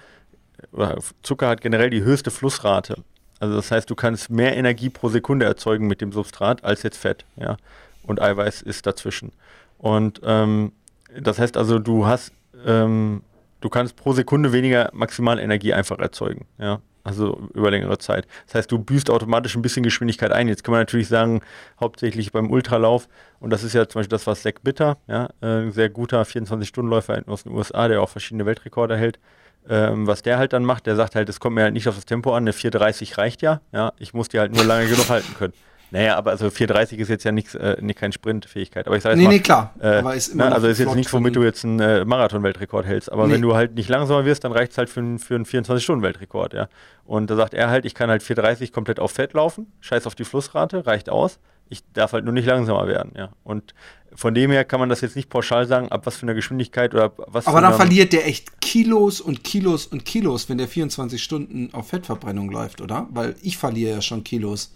Zucker 1.24 1.50
hat 1.50 1.62
generell 1.62 1.90
die 1.90 2.04
höchste 2.04 2.32
Flussrate. 2.32 3.04
Also 3.40 3.56
das 3.56 3.72
heißt, 3.72 3.90
du 3.90 3.96
kannst 3.96 4.30
mehr 4.30 4.56
Energie 4.56 4.90
pro 4.90 5.10
Sekunde 5.10 5.46
erzeugen 5.46 5.88
mit 5.88 6.00
dem 6.00 6.12
Substrat 6.12 6.64
als 6.64 6.84
jetzt 6.84 6.98
Fett. 6.98 7.26
Ja? 7.36 7.58
Und 8.04 8.22
Eiweiß 8.22 8.62
ist 8.62 8.86
dazwischen. 8.86 9.32
Und 9.80 10.22
ähm, 10.24 10.74
das 11.20 11.40
heißt 11.40 11.58
also, 11.58 11.80
du 11.80 12.06
hast, 12.06 12.32
ähm, 12.66 13.24
du 13.60 13.70
kannst 13.70 13.96
pro 13.96 14.14
Sekunde 14.14 14.54
weniger 14.54 14.92
Maximalenergie 14.94 15.74
einfach 15.74 15.98
erzeugen. 15.98 16.46
Ja? 16.60 16.82
Also 17.04 17.50
über 17.54 17.72
längere 17.72 17.98
Zeit. 17.98 18.28
Das 18.46 18.56
heißt, 18.56 18.72
du 18.72 18.78
büßt 18.78 19.10
automatisch 19.10 19.56
ein 19.56 19.62
bisschen 19.62 19.84
Geschwindigkeit 19.84 20.32
ein. 20.32 20.48
Jetzt 20.48 20.64
kann 20.64 20.72
man 20.74 20.82
natürlich 20.82 21.08
sagen, 21.08 21.42
hauptsächlich 21.80 22.32
beim 22.32 22.52
Ultralauf, 22.52 23.08
und 23.40 23.50
das 23.50 23.64
ist 23.64 23.74
ja 23.74 23.88
zum 23.88 24.00
Beispiel 24.00 24.16
das, 24.16 24.28
was 24.28 24.44
Zach 24.44 24.54
Bitter, 24.62 24.98
ja, 25.08 25.30
ein 25.42 25.70
äh, 25.70 25.72
sehr 25.72 25.90
guter 25.90 26.22
24-Stunden-Läufer 26.22 27.24
aus 27.28 27.44
den 27.44 27.54
USA, 27.54 27.88
der 27.88 28.02
auch 28.02 28.10
verschiedene 28.10 28.46
Weltrekorde 28.46 28.98
hält, 28.98 29.20
ähm, 29.68 30.08
was 30.08 30.22
der 30.22 30.38
halt 30.38 30.54
dann 30.54 30.66
macht, 30.66 30.86
der 30.86 30.96
sagt 30.96 31.16
halt, 31.16 31.30
es 31.30 31.40
kommt 31.40 31.56
mir 31.56 31.64
halt 31.64 31.74
nicht 31.74 31.88
auf 31.88 31.96
das 31.96 32.06
Tempo 32.06 32.32
an, 32.34 32.44
eine 32.44 32.52
4,30 32.52 33.18
reicht 33.18 33.42
ja, 33.42 33.62
ja, 33.72 33.94
ich 33.98 34.14
muss 34.14 34.30
die 34.30 34.40
halt 34.40 34.54
nur 34.54 34.64
lange 34.64 34.88
genug 34.88 35.10
halten 35.10 35.34
können. 35.36 35.54
Naja, 35.92 36.18
aber 36.18 36.32
also 36.32 36.48
4,30 36.48 36.96
ist 36.96 37.10
jetzt 37.10 37.26
ja 37.26 37.34
nichts, 37.34 37.54
äh, 37.54 37.76
nicht 37.82 38.00
keine 38.00 38.14
Sprintfähigkeit. 38.14 38.88
Aber 38.88 38.96
ich 38.96 39.04
sage 39.04 39.18
nee, 39.18 39.26
mal, 39.26 39.30
nee, 39.30 39.40
klar. 39.40 39.74
Äh, 39.80 39.98
aber 39.98 40.16
ist 40.16 40.30
immer 40.30 40.50
na, 40.50 40.56
also 40.56 40.68
ist 40.68 40.80
jetzt 40.80 40.96
nichts, 40.96 41.12
womit 41.12 41.36
du 41.36 41.44
jetzt 41.44 41.66
einen 41.66 41.82
äh, 41.82 42.06
Marathon-Weltrekord 42.06 42.86
hältst. 42.86 43.12
Aber 43.12 43.28
nee. 43.28 43.34
wenn 43.34 43.42
du 43.42 43.56
halt 43.56 43.76
nicht 43.76 43.90
langsamer 43.90 44.24
wirst, 44.24 44.46
dann 44.46 44.54
reicht 44.54 44.72
es 44.72 44.78
halt 44.78 44.90
für, 44.90 45.20
für 45.20 45.36
einen 45.36 45.46
24-Stunden-Weltrekord, 45.46 46.54
ja. 46.54 46.70
Und 47.04 47.30
da 47.30 47.36
sagt 47.36 47.54
er 47.54 47.70
halt, 47.70 47.84
ich 47.84 47.94
kann 47.94 48.10
halt 48.10 48.24
4,30 48.24 48.72
komplett 48.72 49.02
auf 49.02 49.12
Fett 49.12 49.34
laufen, 49.34 49.68
scheiß 49.82 50.08
auf 50.08 50.16
die 50.16 50.24
Flussrate, 50.24 50.88
reicht 50.88 51.10
aus. 51.10 51.40
Ich 51.68 51.84
darf 51.94 52.14
halt 52.14 52.24
nur 52.24 52.34
nicht 52.34 52.46
langsamer 52.46 52.88
werden, 52.88 53.12
ja. 53.18 53.30
Und 53.44 53.74
von 54.14 54.34
dem 54.34 54.52
her 54.52 54.64
kann 54.64 54.80
man 54.80 54.88
das 54.88 55.02
jetzt 55.02 55.18
nicht 55.18 55.30
pauschal 55.30 55.68
sagen, 55.68 55.90
ab 55.90 56.06
was 56.06 56.16
für 56.16 56.24
einer 56.24 56.34
Geschwindigkeit 56.34 56.94
oder 56.94 57.12
was. 57.18 57.48
Aber 57.48 57.60
dann 57.60 57.74
verliert 57.74 58.14
der 58.14 58.28
echt 58.28 58.62
Kilos 58.62 59.20
und 59.20 59.44
Kilos 59.44 59.88
und 59.88 60.06
Kilos, 60.06 60.48
wenn 60.48 60.58
der 60.58 60.68
24 60.70 61.22
Stunden 61.22 61.74
auf 61.74 61.90
Fettverbrennung 61.90 62.50
läuft, 62.50 62.80
oder? 62.80 63.08
Weil 63.12 63.36
ich 63.42 63.58
verliere 63.58 63.96
ja 63.96 64.02
schon 64.02 64.24
Kilos. 64.24 64.74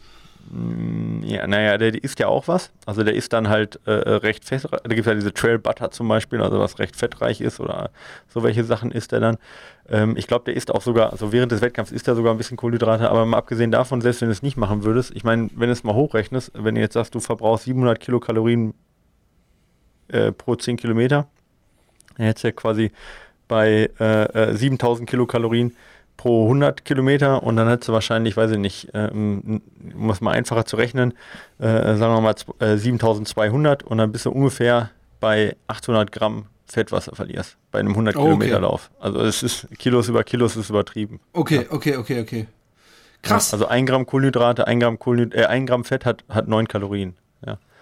Mm, 0.52 1.24
ja, 1.24 1.48
naja, 1.48 1.78
der 1.78 2.04
isst 2.04 2.20
ja 2.20 2.28
auch 2.28 2.48
was. 2.48 2.72
Also 2.86 3.04
der 3.04 3.16
ist 3.16 3.34
dann 3.34 3.50
halt 3.50 3.80
äh, 3.88 3.92
äh 3.92 4.16
recht 4.18 4.46
fett. 4.46 4.66
Da 4.72 4.78
gibt 4.88 5.02
es 5.02 5.06
ja 5.06 5.16
diese 5.16 5.34
Trail 5.34 5.58
Butter 5.58 5.92
zum 5.92 6.08
Beispiel, 6.08 6.42
also 6.42 6.60
was 6.60 6.80
recht 6.80 6.96
fettreich 6.96 7.42
ist 7.42 7.60
oder 7.60 7.90
so 8.28 8.44
welche 8.44 8.64
Sachen 8.64 8.92
isst 8.92 9.14
er 9.14 9.20
dann. 9.20 9.38
Ähm, 9.90 10.16
ich 10.18 10.28
glaube, 10.28 10.46
der 10.46 10.56
isst 10.56 10.72
auch 10.72 10.82
sogar, 10.82 11.12
also 11.12 11.32
während 11.32 11.52
des 11.52 11.62
Wettkampfs 11.62 11.92
isst 11.92 12.08
er 12.08 12.16
sogar 12.16 12.34
ein 12.34 12.38
bisschen 12.38 12.58
Kohlenhydrate, 12.58 13.10
aber 13.10 13.26
mal 13.26 13.38
abgesehen 13.38 13.72
davon, 13.72 14.02
selbst 14.02 14.22
wenn 14.22 14.30
du 14.30 14.34
es 14.34 14.44
nicht 14.44 14.58
machen 14.58 14.84
würdest, 14.84 15.12
ich 15.16 15.24
meine, 15.24 15.50
wenn 15.56 15.68
du 15.68 15.74
es 15.74 15.84
mal 15.84 15.96
hochrechnest, 15.96 16.52
wenn 16.56 16.76
du 16.76 16.82
jetzt 16.82 16.94
sagst, 16.94 17.16
du 17.16 17.20
verbrauchst 17.20 17.66
700 17.66 18.00
Kilokalorien 18.00 18.74
äh, 20.10 20.32
pro 20.32 20.56
10 20.56 20.78
Kilometer, 20.78 21.28
dann 22.18 22.28
hättest 22.28 22.44
du 22.44 22.48
ja 22.50 22.52
quasi 22.52 22.92
bei 23.48 23.90
äh, 24.00 24.56
7000 24.56 25.08
äh, 25.08 25.12
Kilokalorien 25.12 25.76
pro 26.18 26.44
100 26.44 26.86
Kilometer 26.86 27.44
und 27.44 27.56
dann 27.56 27.68
hättest 27.68 27.90
du 27.90 27.94
wahrscheinlich, 27.94 28.38
weiß 28.38 28.52
ich 28.52 28.58
nicht, 28.58 28.90
ähm, 28.94 29.62
um 29.96 30.10
es 30.10 30.22
mal 30.22 30.32
einfacher 30.32 30.66
zu 30.66 30.76
rechnen, 30.76 31.14
äh, 31.60 31.96
sagen 31.96 32.14
wir 32.14 32.22
mal 32.22 32.36
äh, 32.60 32.78
7200 32.78 33.84
und 33.84 33.98
dann 33.98 34.12
bist 34.12 34.26
du 34.26 34.32
ungefähr 34.32 34.92
bei 35.20 35.56
800 35.68 36.12
Gramm 36.12 36.46
Fettwasser 36.68 37.16
verlierst 37.16 37.58
bei 37.72 37.80
einem 37.80 37.92
100 37.92 38.16
oh, 38.16 38.24
Kilometer 38.24 38.60
Lauf. 38.60 38.90
Also 39.00 39.20
es 39.22 39.44
ist 39.44 39.68
Kilos 39.78 40.10
über 40.10 40.24
Kilos 40.24 40.56
ist 40.56 40.70
übertrieben. 40.70 41.20
Okay, 41.34 41.66
ja. 41.70 41.72
okay, 41.72 41.96
okay, 41.98 42.22
okay. 42.22 42.48
Krass. 43.22 43.52
Ja, 43.52 43.56
also 43.56 43.68
ein 43.68 43.86
Gramm 43.86 44.06
Kohlenhydrate, 44.06 44.68
ein 44.68 44.80
Gramm, 44.80 45.00
Kohlenhyd 45.00 45.34
äh, 45.34 45.46
ein 45.46 45.66
Gramm 45.66 45.84
Fett 45.84 46.06
hat, 46.06 46.24
hat 46.30 46.48
9 46.48 46.68
Kalorien. 46.68 47.16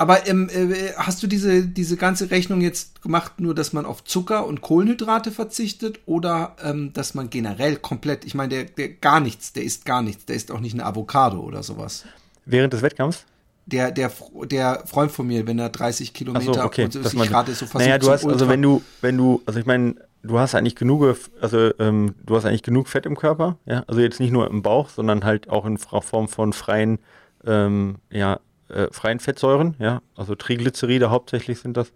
Aber 0.03 0.27
ähm, 0.27 0.49
äh, 0.49 0.91
hast 0.97 1.23
du 1.23 1.27
diese, 1.27 1.65
diese 1.65 1.95
ganze 1.95 2.29
Rechnung 2.29 2.59
jetzt 2.59 3.01
gemacht, 3.01 3.39
nur 3.39 3.55
dass 3.55 3.71
man 3.71 3.85
auf 3.85 4.03
Zucker 4.03 4.45
und 4.45 4.59
Kohlenhydrate 4.59 5.31
verzichtet 5.31 6.01
oder 6.05 6.57
ähm, 6.61 6.91
dass 6.91 7.13
man 7.13 7.29
generell 7.29 7.77
komplett, 7.77 8.25
ich 8.25 8.35
meine, 8.35 8.49
der, 8.49 8.63
der 8.65 8.89
gar 8.89 9.21
nichts, 9.21 9.53
der 9.53 9.63
isst 9.63 9.85
gar 9.85 10.01
nichts, 10.01 10.25
der 10.25 10.35
isst 10.35 10.51
auch 10.51 10.59
nicht 10.59 10.73
eine 10.73 10.85
Avocado 10.85 11.39
oder 11.39 11.63
sowas. 11.63 12.03
Während 12.43 12.73
des 12.73 12.81
Wettkampfs? 12.81 13.23
Der, 13.65 13.91
der, 13.91 14.11
der 14.43 14.83
Freund 14.87 15.09
von 15.09 15.25
mir, 15.25 15.47
wenn 15.47 15.57
er 15.57 15.69
30 15.69 16.13
Kilometer 16.13 16.53
so, 16.53 16.63
okay, 16.63 16.83
und 16.83 16.91
so 16.91 16.99
ist, 16.99 17.13
ich 17.13 17.31
rate, 17.31 17.53
so 17.53 17.65
Naja, 17.75 17.97
du 17.97 18.11
hast, 18.11 18.25
also 18.25 18.49
wenn 18.49 18.61
du, 18.61 18.81
wenn 18.99 19.15
du, 19.15 19.41
also 19.45 19.57
ich 19.57 19.65
meine, 19.65 19.95
du 20.21 20.37
hast 20.37 20.53
eigentlich 20.53 20.75
genug, 20.75 21.17
also 21.39 21.71
ähm, 21.79 22.15
du 22.25 22.35
hast 22.35 22.43
eigentlich 22.43 22.63
genug 22.63 22.89
Fett 22.89 23.05
im 23.05 23.15
Körper, 23.15 23.57
ja, 23.65 23.85
also 23.87 24.01
jetzt 24.01 24.19
nicht 24.19 24.33
nur 24.33 24.51
im 24.51 24.63
Bauch, 24.63 24.89
sondern 24.89 25.23
halt 25.23 25.49
auch 25.49 25.65
in 25.65 25.77
Form 25.77 26.27
von 26.27 26.51
freien, 26.51 26.99
ähm, 27.45 27.99
ja, 28.09 28.41
äh, 28.73 28.87
freien 28.91 29.19
Fettsäuren, 29.19 29.75
ja, 29.79 30.01
also 30.15 30.35
Triglyceride 30.35 31.09
hauptsächlich 31.09 31.59
sind 31.59 31.77
das, 31.77 31.91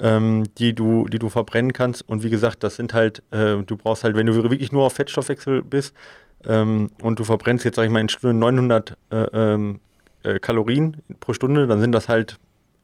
ähm, 0.00 0.44
die 0.58 0.74
du, 0.74 1.06
die 1.06 1.18
du 1.18 1.28
verbrennen 1.28 1.72
kannst. 1.72 2.06
Und 2.08 2.22
wie 2.22 2.30
gesagt, 2.30 2.62
das 2.62 2.76
sind 2.76 2.94
halt, 2.94 3.22
äh, 3.30 3.56
du 3.56 3.76
brauchst 3.76 4.04
halt, 4.04 4.16
wenn 4.16 4.26
du 4.26 4.34
wirklich 4.34 4.72
nur 4.72 4.84
auf 4.84 4.94
Fettstoffwechsel 4.94 5.62
bist 5.62 5.94
ähm, 6.46 6.90
und 7.02 7.18
du 7.18 7.24
verbrennst 7.24 7.64
jetzt, 7.64 7.76
sag 7.76 7.84
ich 7.84 7.90
mal, 7.90 8.00
in 8.00 8.08
Stunde 8.08 8.36
900 8.36 8.96
äh, 9.10 9.16
ähm, 9.16 9.80
äh, 10.22 10.38
Kalorien 10.38 10.98
pro 11.20 11.32
Stunde, 11.32 11.66
dann 11.66 11.80
sind 11.80 11.92
das 11.92 12.08
halt 12.08 12.38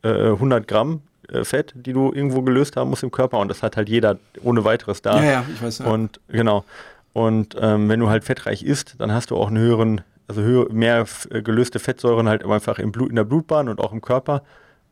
100 0.04 0.62
äh, 0.62 0.66
Gramm 0.66 1.02
äh, 1.28 1.44
Fett, 1.44 1.72
die 1.76 1.92
du 1.92 2.12
irgendwo 2.12 2.42
gelöst 2.42 2.76
haben 2.76 2.90
musst 2.90 3.02
im 3.02 3.10
Körper. 3.10 3.38
Und 3.38 3.48
das 3.48 3.62
hat 3.62 3.76
halt 3.76 3.88
jeder 3.88 4.18
ohne 4.42 4.64
weiteres 4.64 5.02
da. 5.02 5.22
Ja, 5.22 5.30
ja, 5.30 5.44
ich 5.52 5.62
weiß. 5.62 5.78
Ja. 5.78 5.86
Und 5.86 6.20
genau. 6.28 6.64
Und 7.12 7.56
ähm, 7.60 7.88
wenn 7.88 8.00
du 8.00 8.08
halt 8.08 8.24
fettreich 8.24 8.62
isst, 8.62 8.94
dann 8.98 9.12
hast 9.12 9.30
du 9.30 9.36
auch 9.36 9.48
einen 9.48 9.58
höheren 9.58 10.00
also 10.36 10.66
mehr 10.72 11.06
äh, 11.30 11.42
gelöste 11.42 11.78
Fettsäuren 11.78 12.28
halt 12.28 12.44
einfach 12.44 12.78
im 12.78 12.92
Blut, 12.92 13.10
in 13.10 13.16
der 13.16 13.24
Blutbahn 13.24 13.68
und 13.68 13.80
auch 13.80 13.92
im 13.92 14.00
Körper. 14.00 14.42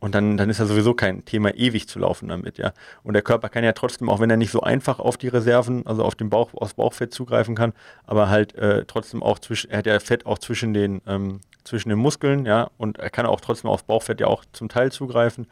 Und 0.01 0.15
dann, 0.15 0.39
dann 0.39 0.49
ist 0.49 0.59
ja 0.59 0.65
sowieso 0.65 0.95
kein 0.95 1.27
Thema, 1.27 1.55
ewig 1.55 1.87
zu 1.87 1.99
laufen 1.99 2.29
damit, 2.29 2.57
ja. 2.57 2.73
Und 3.03 3.13
der 3.13 3.23
Körper 3.23 3.51
kann 3.51 3.65
ja 3.65 3.73
trotzdem, 3.73 4.09
auch 4.09 4.19
wenn 4.19 4.31
er 4.31 4.39
nicht 4.39 4.51
so 4.51 4.63
einfach 4.63 4.99
auf 4.99 5.19
die 5.19 5.29
Reserven, 5.29 5.87
also 5.87 6.05
auf 6.05 6.15
den 6.15 6.31
Bauch, 6.31 6.55
aus 6.55 6.73
Bauchfett 6.73 7.13
zugreifen 7.13 7.55
kann, 7.55 7.75
aber 8.07 8.31
halt 8.31 8.55
äh, 8.55 8.87
trotzdem 8.87 9.23
auch 9.23 9.39
zwischen, 9.39 9.71
er 9.71 9.79
hat 9.79 9.87
ja 9.87 10.01
Fett 10.01 10.25
auch 10.25 10.39
zwischen 10.39 10.73
den, 10.73 11.03
ähm, 11.07 11.41
zwischen 11.65 11.91
den 11.91 11.99
Muskeln, 11.99 12.47
ja, 12.47 12.71
und 12.79 12.99
er 12.99 13.11
kann 13.11 13.27
auch 13.27 13.43
trotzdem 13.43 13.69
aufs 13.69 13.83
Bauchfett 13.83 14.21
ja 14.21 14.27
auch 14.27 14.45
zum 14.53 14.71
Teil 14.71 14.91
zugreifen. 14.91 15.47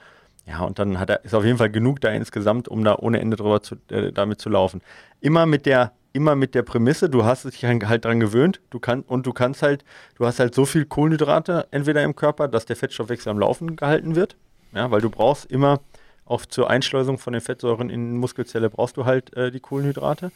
Ja, 0.46 0.60
und 0.60 0.78
dann 0.78 0.98
hat 0.98 1.10
er, 1.10 1.22
ist 1.26 1.34
auf 1.34 1.44
jeden 1.44 1.58
Fall 1.58 1.68
genug 1.68 2.00
da 2.00 2.08
insgesamt, 2.08 2.68
um 2.68 2.82
da 2.82 2.96
ohne 2.96 3.20
Ende 3.20 3.36
drüber 3.36 3.60
zu, 3.60 3.76
äh, 3.90 4.12
damit 4.12 4.40
zu 4.40 4.48
laufen. 4.48 4.80
Immer 5.20 5.44
mit 5.44 5.66
der 5.66 5.92
immer 6.12 6.34
mit 6.34 6.54
der 6.54 6.62
Prämisse, 6.62 7.08
du 7.08 7.24
hast 7.24 7.44
dich 7.44 7.64
halt 7.64 8.04
dran 8.04 8.20
gewöhnt, 8.20 8.60
du 8.70 8.78
kannst 8.78 9.08
und 9.08 9.26
du 9.26 9.32
kannst 9.32 9.62
halt, 9.62 9.84
du 10.16 10.26
hast 10.26 10.40
halt 10.40 10.54
so 10.54 10.64
viel 10.64 10.84
Kohlenhydrate 10.84 11.68
entweder 11.70 12.02
im 12.02 12.16
Körper, 12.16 12.48
dass 12.48 12.66
der 12.66 12.76
Fettstoffwechsel 12.76 13.30
am 13.30 13.38
Laufen 13.38 13.76
gehalten 13.76 14.16
wird, 14.16 14.36
ja, 14.72 14.90
weil 14.90 15.00
du 15.00 15.10
brauchst 15.10 15.50
immer 15.50 15.80
auch 16.24 16.44
zur 16.44 16.68
Einschleusung 16.68 17.18
von 17.18 17.32
den 17.32 17.40
Fettsäuren 17.40 17.88
in 17.90 18.16
Muskelzelle 18.16 18.68
brauchst 18.68 18.96
du 18.96 19.06
halt 19.06 19.34
äh, 19.36 19.50
die 19.50 19.60
Kohlenhydrate. 19.60 20.30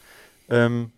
Ähm, 0.49 0.91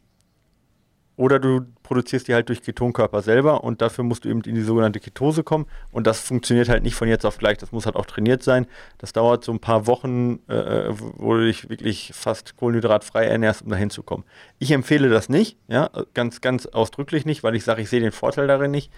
oder 1.18 1.40
du 1.40 1.62
produzierst 1.84 2.28
die 2.28 2.34
halt 2.34 2.50
durch 2.50 2.62
Ketonkörper 2.62 3.22
selber 3.22 3.64
und 3.64 3.82
dafür 3.82 4.04
musst 4.04 4.26
du 4.26 4.30
eben 4.30 4.42
in 4.42 4.56
die 4.56 4.62
sogenannte 4.62 5.00
Ketose 5.00 5.44
kommen. 5.44 5.66
Und 5.92 6.08
das 6.08 6.20
funktioniert 6.20 6.68
halt 6.68 6.84
nicht 6.84 6.96
von 6.96 7.08
jetzt 7.08 7.26
auf 7.26 7.38
gleich. 7.38 7.58
Das 7.58 7.72
muss 7.72 7.86
halt 7.86 7.96
auch 7.96 8.06
trainiert 8.06 8.44
sein. 8.44 8.66
Das 8.98 9.14
dauert 9.14 9.44
so 9.44 9.52
ein 9.52 9.60
paar 9.60 9.88
Wochen, 9.88 10.40
äh, 10.48 10.90
wo 10.90 11.36
du 11.36 11.46
dich 11.46 11.70
wirklich 11.70 12.12
fast 12.14 12.58
kohlenhydratfrei 12.58 13.26
ernährst, 13.26 13.62
um 13.62 13.70
dahin 13.70 13.90
zu 13.90 14.04
kommen. 14.04 14.26
Ich 14.60 14.72
empfehle 14.72 15.10
das 15.10 15.30
nicht, 15.30 15.58
ja, 15.68 15.90
ganz, 16.14 16.42
ganz 16.42 16.66
ausdrücklich 16.66 17.26
nicht, 17.26 17.44
weil 17.44 17.56
ich 17.56 17.64
sage, 17.64 17.82
ich 17.82 17.90
sehe 17.90 18.02
den 18.02 18.12
Vorteil 18.12 18.48
darin 18.48 18.72
nicht. 18.72 18.92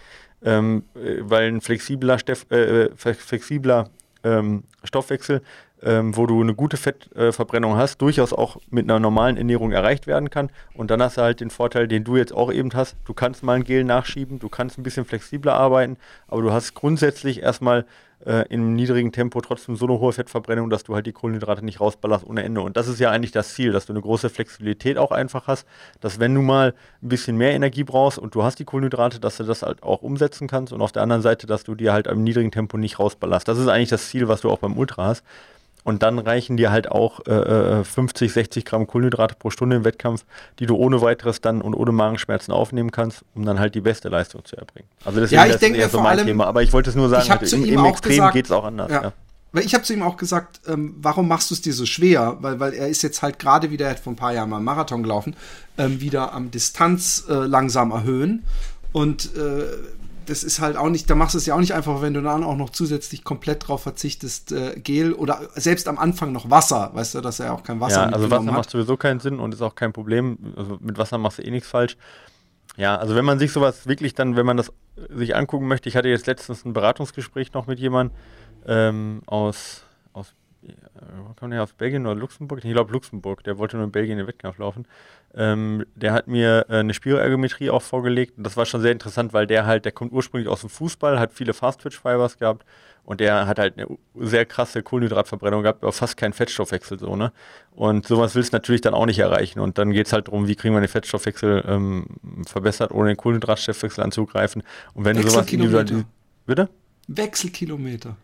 Ähm, 0.44 0.84
äh, 0.96 1.18
weil 1.22 1.50
ein 1.50 1.62
flexibler, 1.62 2.20
Steff, 2.20 2.50
äh, 2.52 2.90
flexibler 2.96 3.90
ähm, 4.24 4.64
Stoffwechsel 4.84 5.42
ähm, 5.84 6.16
wo 6.16 6.26
du 6.26 6.42
eine 6.42 6.56
gute 6.56 6.78
Fettverbrennung 6.78 7.78
hast, 7.78 8.02
durchaus 8.02 8.34
auch 8.34 8.58
mit 8.70 8.86
einer 8.86 9.00
normalen 9.00 9.38
Ernährung 9.38 9.72
erreicht 9.72 10.08
werden 10.08 10.30
kann. 10.30 10.50
Und 10.74 10.92
dann 10.92 11.02
hast 11.02 11.18
du 11.18 11.22
halt 11.22 11.40
den 11.40 11.50
Vorteil, 11.50 11.88
den 11.88 12.04
du 12.04 12.18
jetzt 12.18 12.34
auch 12.34 12.52
eben 12.52 12.74
hast. 12.74 12.96
Du 13.06 13.14
kannst 13.14 13.44
mal 13.44 13.54
ein 13.54 13.64
Gel 13.64 13.84
nachschieben, 13.84 14.40
du 14.40 14.50
kannst 14.50 14.78
ein 14.78 14.84
bisschen 14.84 15.06
flexibler 15.06 15.54
arbeiten, 15.54 15.98
aber 16.28 16.42
du 16.42 16.52
hast 16.52 16.74
grundsätzlich 16.74 17.42
erstmal 17.42 17.86
äh, 18.26 18.46
einem 18.50 18.74
niedrigen 18.74 19.12
Tempo 19.12 19.42
trotzdem 19.42 19.76
so 19.76 19.86
eine 19.86 20.00
hohe 20.00 20.12
Fettverbrennung, 20.12 20.70
dass 20.70 20.84
du 20.84 20.96
halt 20.96 21.06
die 21.06 21.12
Kohlenhydrate 21.12 21.64
nicht 21.64 21.80
rausballerst 21.80 22.26
ohne 22.26 22.44
Ende. 22.44 22.62
Und 22.62 22.76
das 22.76 22.88
ist 22.88 23.00
ja 23.00 23.12
eigentlich 23.12 23.32
das 23.32 23.54
Ziel, 23.54 23.72
dass 23.72 23.86
du 23.86 23.94
eine 23.94 24.02
große 24.02 24.30
Flexibilität 24.30 24.98
auch 24.98 25.12
einfach 25.12 25.48
hast, 25.48 25.68
dass 26.02 26.20
wenn 26.20 26.34
du 26.34 26.42
mal 26.42 26.74
ein 27.04 27.10
bisschen 27.10 27.38
mehr 27.38 27.52
Energie 27.52 27.84
brauchst 27.84 28.18
und 28.18 28.34
du 28.34 28.44
hast 28.44 28.58
die 28.58 28.66
Kohlenhydrate, 28.66 29.20
dass 29.20 29.38
du 29.38 29.44
das 29.44 29.62
halt 29.62 29.84
auch 29.84 30.02
umsetzen 30.02 30.48
kannst 30.48 30.74
und 30.74 30.82
auf 30.82 30.92
der 30.92 31.04
anderen 31.04 31.22
Seite, 31.22 31.46
dass 31.46 31.64
du 31.64 31.76
dir 31.76 31.94
halt 31.94 32.08
im 32.08 32.24
niedrigen 32.24 32.52
Tempo 32.52 32.78
nicht 32.78 32.98
rausballerst. 32.98 33.48
Das 33.48 33.60
ist 33.60 33.68
eigentlich 33.68 33.90
das 33.90 34.10
Ziel, 34.10 34.28
was 34.28 34.42
du 34.42 34.50
auch 34.50 34.60
beim 34.60 34.78
Ultra 34.78 35.06
hast. 35.06 35.24
Und 35.88 36.04
dann 36.04 36.20
reichen 36.20 36.58
dir 36.58 36.70
halt 36.70 36.92
auch 36.92 37.26
äh, 37.28 37.82
50, 37.82 38.30
äh, 38.30 38.34
60 38.34 38.66
Gramm 38.66 38.88
Kohlenhydrate 38.88 39.36
pro 39.40 39.52
Stunde 39.52 39.78
im 39.78 39.86
Wettkampf, 39.86 40.26
die 40.60 40.66
du 40.66 40.76
ohne 40.76 41.00
weiteres 41.00 41.40
dann 41.40 41.62
und 41.62 41.74
ohne 41.74 41.94
Magenschmerzen 41.94 42.52
aufnehmen 42.52 42.92
kannst, 42.92 43.24
um 43.36 43.46
dann 43.46 43.58
halt 43.58 43.74
die 43.74 43.80
beste 43.80 44.10
Leistung 44.10 44.44
zu 44.44 44.58
erbringen. 44.58 44.90
Also 45.06 45.22
deswegen 45.22 45.42
ja, 45.42 45.48
ich 45.48 45.56
denke 45.56 45.80
eher 45.80 45.88
so 45.88 46.02
mein 46.02 46.26
Thema. 46.26 46.46
Aber 46.46 46.62
ich 46.62 46.74
wollte 46.74 46.90
es 46.90 46.98
nur 46.98 47.08
sagen, 47.08 47.40
im, 47.54 47.64
im 47.64 47.86
Extrem 47.86 48.32
geht 48.32 48.48
es 48.48 48.52
auch 48.52 48.66
anders. 48.66 48.92
Ja. 48.92 49.02
Ja. 49.02 49.14
Weil 49.54 49.64
ich 49.64 49.74
habe 49.74 49.86
zu 49.86 49.94
ihm 49.94 50.04
auch 50.04 50.18
gesagt, 50.18 50.60
ähm, 50.68 50.94
warum 50.98 51.30
machst 51.30 51.52
du 51.52 51.54
es 51.54 51.62
dir 51.62 51.72
so 51.72 51.86
schwer? 51.86 52.36
Weil, 52.42 52.60
weil 52.60 52.74
er 52.74 52.90
ist 52.90 53.02
jetzt 53.02 53.22
halt 53.22 53.40
gerade 53.40 53.72
wieder, 53.72 53.86
er 53.86 53.92
hat 53.92 54.00
vor 54.02 54.12
ein 54.12 54.18
paar 54.18 54.34
Jahren 54.34 54.50
mal 54.50 54.58
einen 54.58 54.66
Marathon 54.66 55.04
gelaufen, 55.04 55.38
ähm, 55.78 56.02
wieder 56.02 56.34
am 56.34 56.52
Distanz 56.52 57.24
äh, 57.30 57.34
langsam 57.34 57.92
erhöhen. 57.92 58.44
Und 58.92 59.38
äh, 59.38 59.64
das 60.28 60.44
ist 60.44 60.60
halt 60.62 60.78
auch 60.78 60.90
nicht, 60.90 61.10
da 61.10 61.16
machst 61.16 61.34
du 61.34 61.38
es 61.40 61.46
ja 61.46 61.56
auch 61.56 61.60
nicht 61.60 61.74
einfach, 61.74 62.02
wenn 62.02 62.14
du 62.14 62.22
dann 62.22 62.44
auch 62.44 62.56
noch 62.56 62.70
zusätzlich 62.70 63.24
komplett 63.24 63.68
drauf 63.68 63.82
verzichtest, 63.84 64.52
äh, 64.52 64.80
Gel 64.80 65.14
oder 65.14 65.42
selbst 65.56 65.88
am 65.88 65.98
Anfang 65.98 66.32
noch 66.32 66.50
Wasser, 66.50 66.92
weißt 66.94 67.16
du, 67.16 67.22
dass 67.22 67.40
er 67.40 67.54
auch 67.54 67.64
kein 67.64 67.80
Wasser 67.80 68.04
Ja, 68.04 68.10
also 68.10 68.30
Wasser 68.30 68.46
hat. 68.46 68.54
macht 68.54 68.70
sowieso 68.70 68.98
keinen 68.98 69.20
Sinn 69.20 69.40
und 69.40 69.54
ist 69.54 69.62
auch 69.62 69.76
kein 69.76 69.94
Problem. 69.94 70.38
Also 70.56 70.78
mit 70.82 70.98
Wasser 70.98 71.18
machst 71.18 71.40
du 71.40 71.44
eh 71.44 71.52
nichts 71.52 71.70
falsch. 71.70 71.98
Ja, 72.76 72.96
also 72.98 73.16
wenn 73.16 73.26
man 73.26 73.40
sich 73.40 73.52
sowas 73.52 73.88
wirklich 73.88 74.14
dann, 74.14 74.36
wenn 74.36 74.46
man 74.46 74.58
das 74.58 74.72
sich 75.10 75.36
angucken 75.36 75.68
möchte, 75.68 75.90
ich 75.90 75.96
hatte 75.96 76.10
jetzt 76.10 76.28
letztens 76.28 76.64
ein 76.66 76.74
Beratungsgespräch 76.74 77.54
noch 77.54 77.66
mit 77.66 77.80
jemandem 77.80 78.16
ähm, 78.68 79.22
aus, 79.26 79.84
äh, 80.70 81.36
kommt 81.40 81.54
der 81.54 81.64
aus 81.64 81.74
Belgien 81.74 82.06
oder 82.06 82.16
Luxemburg? 82.16 82.64
Ich 82.64 82.72
glaube 82.72 82.92
Luxemburg, 82.92 83.44
der 83.44 83.58
wollte 83.58 83.78
nur 83.78 83.86
in 83.86 83.92
Belgien 83.92 84.18
den 84.18 84.28
Wettkampf 84.28 84.58
laufen. 84.58 84.86
Ähm, 85.36 85.86
der 85.96 86.14
hat 86.14 86.28
mir 86.28 86.66
äh, 86.70 86.78
eine 86.78 86.94
Spiroergometrie 86.94 87.70
auch 87.70 87.82
vorgelegt 87.82 88.38
und 88.38 88.44
das 88.44 88.58
war 88.58 88.66
schon 88.66 88.82
sehr 88.82 88.92
interessant, 88.92 89.34
weil 89.34 89.48
der 89.48 89.66
halt, 89.66 89.86
der 89.86 89.92
kommt 89.92 90.12
ursprünglich 90.12 90.50
aus 90.50 90.62
dem 90.62 90.70
Fußball, 90.70 91.20
hat 91.20 91.34
viele 91.34 91.54
Fast-Twitch-Fibers 91.54 92.38
gehabt 92.38 92.66
und 93.04 93.20
der 93.20 93.48
hat 93.48 93.60
halt 93.60 93.78
eine 93.78 93.88
sehr 94.16 94.46
krasse 94.46 94.84
Kohlenhydratverbrennung 94.84 95.64
gehabt, 95.64 95.84
aber 95.84 95.92
fast 95.92 96.18
keinen 96.18 96.34
Fettstoffwechsel 96.34 97.00
so, 97.00 97.16
ne? 97.16 97.32
Und 97.72 98.08
sowas 98.08 98.36
willst 98.36 98.54
du 98.54 98.56
natürlich 98.56 98.82
dann 98.82 98.94
auch 98.94 99.06
nicht 99.06 99.20
erreichen 99.20 99.60
und 99.60 99.78
dann 99.78 99.92
geht 99.92 100.08
es 100.08 100.14
halt 100.14 100.28
darum, 100.28 100.48
wie 100.48 100.56
kriegen 100.56 100.74
wir 100.74 100.82
den 100.82 100.90
Fettstoffwechsel 100.90 101.64
ähm, 101.68 102.08
verbessert, 102.46 102.92
ohne 102.92 103.10
den 103.10 103.18
Kohlenhydratstoffwechsel 103.18 104.04
anzugreifen. 104.04 104.64
Und 104.94 105.06
wenn 105.06 105.18
du 105.18 105.28
sowas 105.28 105.52
individuell... 105.52 106.06
Bitte? 106.46 106.70
Wechselkilometer. 107.08 108.16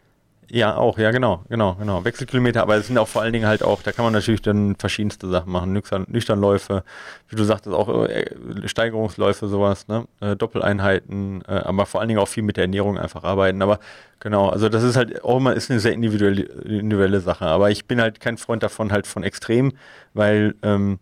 Ja, 0.49 0.75
auch, 0.75 0.97
ja, 0.97 1.11
genau, 1.11 1.43
genau, 1.49 1.75
genau. 1.75 2.03
Wechselkilometer, 2.05 2.61
aber 2.61 2.75
es 2.75 2.87
sind 2.87 2.97
auch 2.97 3.07
vor 3.07 3.21
allen 3.21 3.33
Dingen 3.33 3.47
halt 3.47 3.63
auch, 3.63 3.81
da 3.81 3.91
kann 3.91 4.03
man 4.05 4.13
natürlich 4.13 4.41
dann 4.41 4.75
verschiedenste 4.75 5.27
Sachen 5.29 5.51
machen. 5.51 5.73
Nüchtern, 5.73 6.05
Nüchternläufe, 6.07 6.83
wie 7.29 7.35
du 7.35 7.43
sagtest, 7.43 7.75
auch 7.75 8.05
äh, 8.07 8.25
Steigerungsläufe, 8.65 9.47
sowas, 9.47 9.87
ne? 9.87 10.07
Äh, 10.19 10.35
Doppeleinheiten, 10.35 11.43
äh, 11.47 11.53
aber 11.53 11.85
vor 11.85 12.01
allen 12.01 12.09
Dingen 12.09 12.19
auch 12.19 12.27
viel 12.27 12.43
mit 12.43 12.57
der 12.57 12.65
Ernährung 12.65 12.97
einfach 12.99 13.23
arbeiten. 13.23 13.61
Aber 13.61 13.79
genau, 14.19 14.49
also 14.49 14.69
das 14.69 14.83
ist 14.83 14.95
halt 14.95 15.23
auch 15.23 15.37
immer 15.37 15.53
ist 15.53 15.71
eine 15.71 15.79
sehr 15.79 15.93
individuelle, 15.93 16.43
individuelle 16.43 17.19
Sache. 17.21 17.45
Aber 17.45 17.71
ich 17.71 17.85
bin 17.85 18.01
halt 18.01 18.19
kein 18.19 18.37
Freund 18.37 18.63
davon, 18.63 18.91
halt 18.91 19.07
von 19.07 19.23
extrem, 19.23 19.73
weil 20.13 20.55
ähm, 20.61 20.99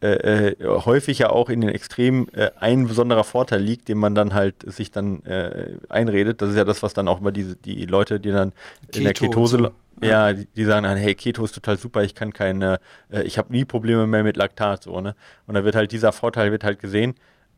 äh, 0.00 0.50
äh, 0.50 0.56
häufig 0.64 1.18
ja 1.18 1.30
auch 1.30 1.48
in 1.48 1.60
den 1.60 1.70
Extremen 1.70 2.28
äh, 2.32 2.50
ein 2.60 2.86
besonderer 2.86 3.24
Vorteil 3.24 3.60
liegt, 3.60 3.88
den 3.88 3.98
man 3.98 4.14
dann 4.14 4.32
halt 4.32 4.54
sich 4.70 4.92
dann 4.92 5.24
äh, 5.24 5.76
einredet. 5.88 6.40
Das 6.40 6.50
ist 6.50 6.56
ja 6.56 6.64
das, 6.64 6.84
was 6.84 6.94
dann 6.94 7.08
auch 7.08 7.18
mal 7.18 7.32
diese 7.32 7.56
die 7.56 7.84
Leute, 7.84 8.20
die 8.20 8.30
dann 8.30 8.52
Keto 8.86 8.98
in 8.98 9.04
der 9.04 9.14
Ketose, 9.14 9.58
so. 9.58 10.06
ja, 10.06 10.32
die, 10.32 10.46
die, 10.46 10.64
sagen 10.64 10.84
dann, 10.84 10.96
hey, 10.96 11.16
Keto 11.16 11.44
ist 11.44 11.54
total 11.54 11.78
super, 11.78 12.04
ich 12.04 12.14
kann 12.14 12.32
keine, 12.32 12.78
äh, 13.10 13.22
ich 13.22 13.38
habe 13.38 13.52
nie 13.52 13.64
Probleme 13.64 14.06
mehr 14.06 14.22
mit 14.22 14.36
Laktat, 14.36 14.84
so, 14.84 15.00
ne? 15.00 15.16
Und 15.48 15.56
da 15.56 15.64
wird 15.64 15.74
halt 15.74 15.90
dieser 15.90 16.12
Vorteil 16.12 16.52
wird 16.52 16.62
halt 16.62 16.78
gesehen. 16.78 17.14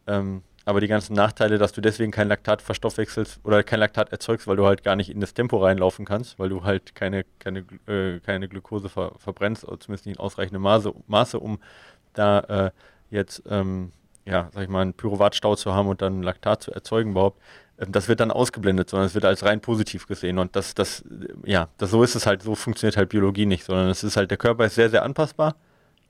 Ähm, 0.06 0.42
aber 0.64 0.80
die 0.80 0.88
ganzen 0.88 1.14
Nachteile, 1.14 1.58
dass 1.58 1.72
du 1.72 1.80
deswegen 1.80 2.12
kein 2.12 2.28
Laktat 2.28 2.62
verstoffwechselst 2.62 3.40
oder 3.44 3.62
kein 3.62 3.80
Laktat 3.80 4.12
erzeugst, 4.12 4.46
weil 4.46 4.56
du 4.56 4.66
halt 4.66 4.82
gar 4.82 4.94
nicht 4.94 5.10
in 5.10 5.20
das 5.20 5.34
Tempo 5.34 5.56
reinlaufen 5.58 6.04
kannst, 6.04 6.38
weil 6.38 6.48
du 6.48 6.64
halt 6.64 6.94
keine, 6.94 7.24
keine, 7.38 7.64
äh, 7.86 8.20
keine 8.20 8.48
Glukose 8.48 8.88
ver 8.88 9.12
verbrennst, 9.18 9.66
oder 9.66 9.80
zumindest 9.80 10.06
nicht 10.06 10.16
in 10.16 10.20
ausreichendem 10.20 10.62
Maße, 10.62 10.92
Maße 11.06 11.40
um 11.40 11.58
da 12.14 12.40
äh, 12.40 12.70
jetzt, 13.10 13.42
ähm, 13.48 13.92
ja, 14.24 14.48
sag 14.52 14.62
ich 14.62 14.68
mal, 14.68 14.82
einen 14.82 14.94
Pyruvatstau 14.94 15.56
zu 15.56 15.74
haben 15.74 15.88
und 15.88 16.02
dann 16.02 16.22
Laktat 16.22 16.62
zu 16.62 16.72
erzeugen 16.72 17.12
überhaupt, 17.12 17.40
ähm, 17.78 17.92
das 17.92 18.08
wird 18.08 18.20
dann 18.20 18.30
ausgeblendet, 18.30 18.90
sondern 18.90 19.06
es 19.06 19.14
wird 19.14 19.24
als 19.24 19.44
rein 19.44 19.60
positiv 19.60 20.06
gesehen. 20.06 20.38
Und 20.38 20.56
das, 20.56 20.74
das, 20.74 21.04
ja, 21.44 21.68
das, 21.78 21.90
so 21.90 22.02
ist 22.02 22.14
es 22.14 22.26
halt, 22.26 22.42
so 22.42 22.54
funktioniert 22.54 22.96
halt 22.96 23.08
Biologie 23.08 23.46
nicht, 23.46 23.64
sondern 23.64 23.88
es 23.88 24.04
ist 24.04 24.16
halt, 24.16 24.30
der 24.30 24.38
Körper 24.38 24.64
ist 24.66 24.74
sehr, 24.74 24.90
sehr 24.90 25.02
anpassbar 25.02 25.56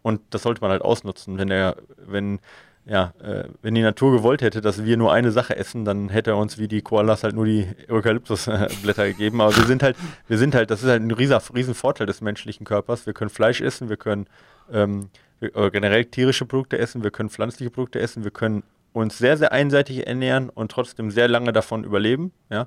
und 0.02 0.20
das 0.30 0.42
sollte 0.42 0.60
man 0.60 0.70
halt 0.70 0.82
ausnutzen. 0.82 1.38
Wenn 1.38 1.48
der, 1.48 1.76
wenn, 1.96 2.40
ja, 2.86 3.12
äh, 3.22 3.44
wenn 3.62 3.74
die 3.74 3.82
Natur 3.82 4.12
gewollt 4.12 4.42
hätte, 4.42 4.60
dass 4.60 4.84
wir 4.84 4.96
nur 4.96 5.12
eine 5.12 5.30
Sache 5.30 5.56
essen, 5.56 5.84
dann 5.84 6.08
hätte 6.08 6.30
er 6.30 6.36
uns 6.36 6.58
wie 6.58 6.66
die 6.66 6.82
Koalas 6.82 7.22
halt 7.22 7.34
nur 7.34 7.44
die 7.44 7.68
Eukalyptusblätter 7.88 9.06
gegeben. 9.08 9.40
Aber 9.40 9.56
wir 9.56 9.64
sind 9.64 9.82
halt, 9.82 9.96
wir 10.28 10.38
sind 10.38 10.54
halt, 10.54 10.70
das 10.70 10.82
ist 10.82 10.88
halt 10.88 11.02
ein 11.02 11.10
riesen, 11.10 11.38
riesen 11.54 11.74
Vorteil 11.74 12.06
des 12.06 12.20
menschlichen 12.20 12.64
Körpers. 12.64 13.06
Wir 13.06 13.12
können 13.12 13.30
Fleisch 13.30 13.60
essen, 13.60 13.88
wir 13.88 13.96
können 13.96 14.26
ähm, 14.72 15.10
äh, 15.40 15.70
generell 15.70 16.06
tierische 16.06 16.46
Produkte 16.46 16.78
essen, 16.78 17.02
wir 17.02 17.10
können 17.10 17.30
pflanzliche 17.30 17.70
Produkte 17.70 18.00
essen, 18.00 18.24
wir 18.24 18.30
können 18.30 18.62
uns 18.92 19.18
sehr, 19.18 19.36
sehr 19.36 19.52
einseitig 19.52 20.06
ernähren 20.06 20.48
und 20.48 20.72
trotzdem 20.72 21.10
sehr 21.10 21.28
lange 21.28 21.52
davon 21.52 21.84
überleben. 21.84 22.32
Ja? 22.50 22.66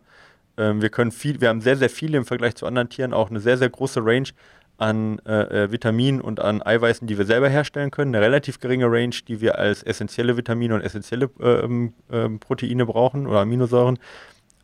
Ähm, 0.57 0.81
wir 0.81 0.89
können 0.89 1.11
viel, 1.11 1.41
wir 1.41 1.49
haben 1.49 1.61
sehr, 1.61 1.75
sehr 1.75 1.89
viele 1.89 2.17
im 2.17 2.25
Vergleich 2.25 2.55
zu 2.55 2.65
anderen 2.65 2.89
Tieren 2.89 3.13
auch 3.13 3.29
eine 3.29 3.39
sehr, 3.39 3.57
sehr 3.57 3.69
große 3.69 3.99
Range 4.03 4.29
an 4.77 5.19
äh, 5.25 5.63
äh 5.63 5.71
Vitaminen 5.71 6.21
und 6.21 6.39
an 6.39 6.61
Eiweißen, 6.61 7.07
die 7.07 7.17
wir 7.17 7.25
selber 7.25 7.49
herstellen 7.49 7.91
können. 7.91 8.13
Eine 8.13 8.25
relativ 8.25 8.59
geringe 8.59 8.91
Range, 8.91 9.15
die 9.27 9.41
wir 9.41 9.57
als 9.57 9.83
essentielle 9.83 10.37
Vitamine 10.37 10.75
und 10.75 10.81
essentielle 10.81 11.29
ähm, 11.39 11.93
ähm, 12.11 12.39
Proteine 12.39 12.85
brauchen 12.85 13.27
oder 13.27 13.41
Aminosäuren. 13.41 13.99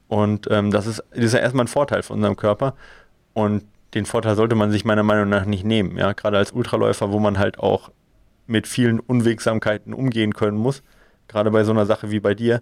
Und 0.07 0.47
ähm, 0.49 0.71
das, 0.71 0.87
ist, 0.87 1.03
das 1.11 1.25
ist 1.25 1.33
ja 1.33 1.39
erstmal 1.39 1.65
ein 1.65 1.69
Vorteil 1.69 2.03
für 2.03 2.13
unseren 2.13 2.35
Körper. 2.35 2.75
Und 3.33 3.63
den 3.93 4.05
Vorteil 4.05 4.35
sollte 4.35 4.55
man 4.55 4.71
sich 4.71 4.85
meiner 4.85 5.03
Meinung 5.03 5.29
nach 5.29 5.45
nicht 5.45 5.63
nehmen. 5.63 5.97
Ja? 5.97 6.13
Gerade 6.13 6.37
als 6.37 6.51
Ultraläufer, 6.51 7.11
wo 7.11 7.19
man 7.19 7.37
halt 7.37 7.59
auch 7.59 7.91
mit 8.47 8.67
vielen 8.67 8.99
Unwegsamkeiten 8.99 9.93
umgehen 9.93 10.33
können 10.33 10.57
muss. 10.57 10.81
Gerade 11.27 11.51
bei 11.51 11.63
so 11.63 11.71
einer 11.71 11.85
Sache 11.85 12.09
wie 12.11 12.19
bei 12.19 12.33
dir. 12.33 12.61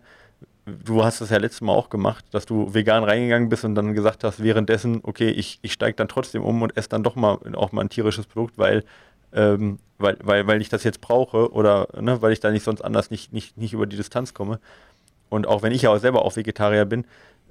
Du 0.86 1.03
hast 1.03 1.21
das 1.21 1.30
ja 1.30 1.38
letztes 1.38 1.62
Mal 1.62 1.73
auch 1.73 1.89
gemacht, 1.89 2.25
dass 2.32 2.45
du 2.45 2.73
vegan 2.73 3.06
reingegangen 3.06 3.47
bist 3.47 3.63
und 3.63 3.75
dann 3.75 3.93
gesagt 3.93 4.25
hast, 4.25 4.43
währenddessen, 4.43 4.99
okay, 5.03 5.30
ich, 5.30 5.60
ich 5.62 5.71
steige 5.71 5.95
dann 5.95 6.10
trotzdem 6.10 6.43
um 6.43 6.62
und 6.62 6.75
esse 6.75 6.89
dann 6.89 7.03
doch 7.03 7.15
mal 7.15 7.38
auch 7.56 7.71
mal 7.71 7.82
ein 7.82 7.89
tierisches 7.89 8.25
Produkt, 8.25 8.58
weil, 8.58 8.84
ähm, 9.32 9.80
weil, 9.97 10.17
weil, 10.21 10.45
weil 10.45 10.62
ich 10.62 10.67
das 10.67 10.84
jetzt 10.84 10.99
brauche 10.99 11.53
oder 11.53 11.88
ne, 11.99 12.21
weil 12.21 12.34
ich 12.34 12.41
da 12.41 12.51
nicht 12.51 12.63
sonst 12.63 12.82
anders 12.82 13.12
nicht, 13.12 13.32
nicht, 13.32 13.58
nicht 13.58 13.71
über 13.71 13.86
die 13.86 13.95
Distanz 13.95 14.34
komme. 14.34 14.60
Und 15.30 15.47
auch 15.47 15.62
wenn 15.62 15.71
ich 15.71 15.84
ja 15.84 15.97
selber 15.99 16.25
auch 16.25 16.36
Vegetarier 16.36 16.86
bin, 16.86 17.06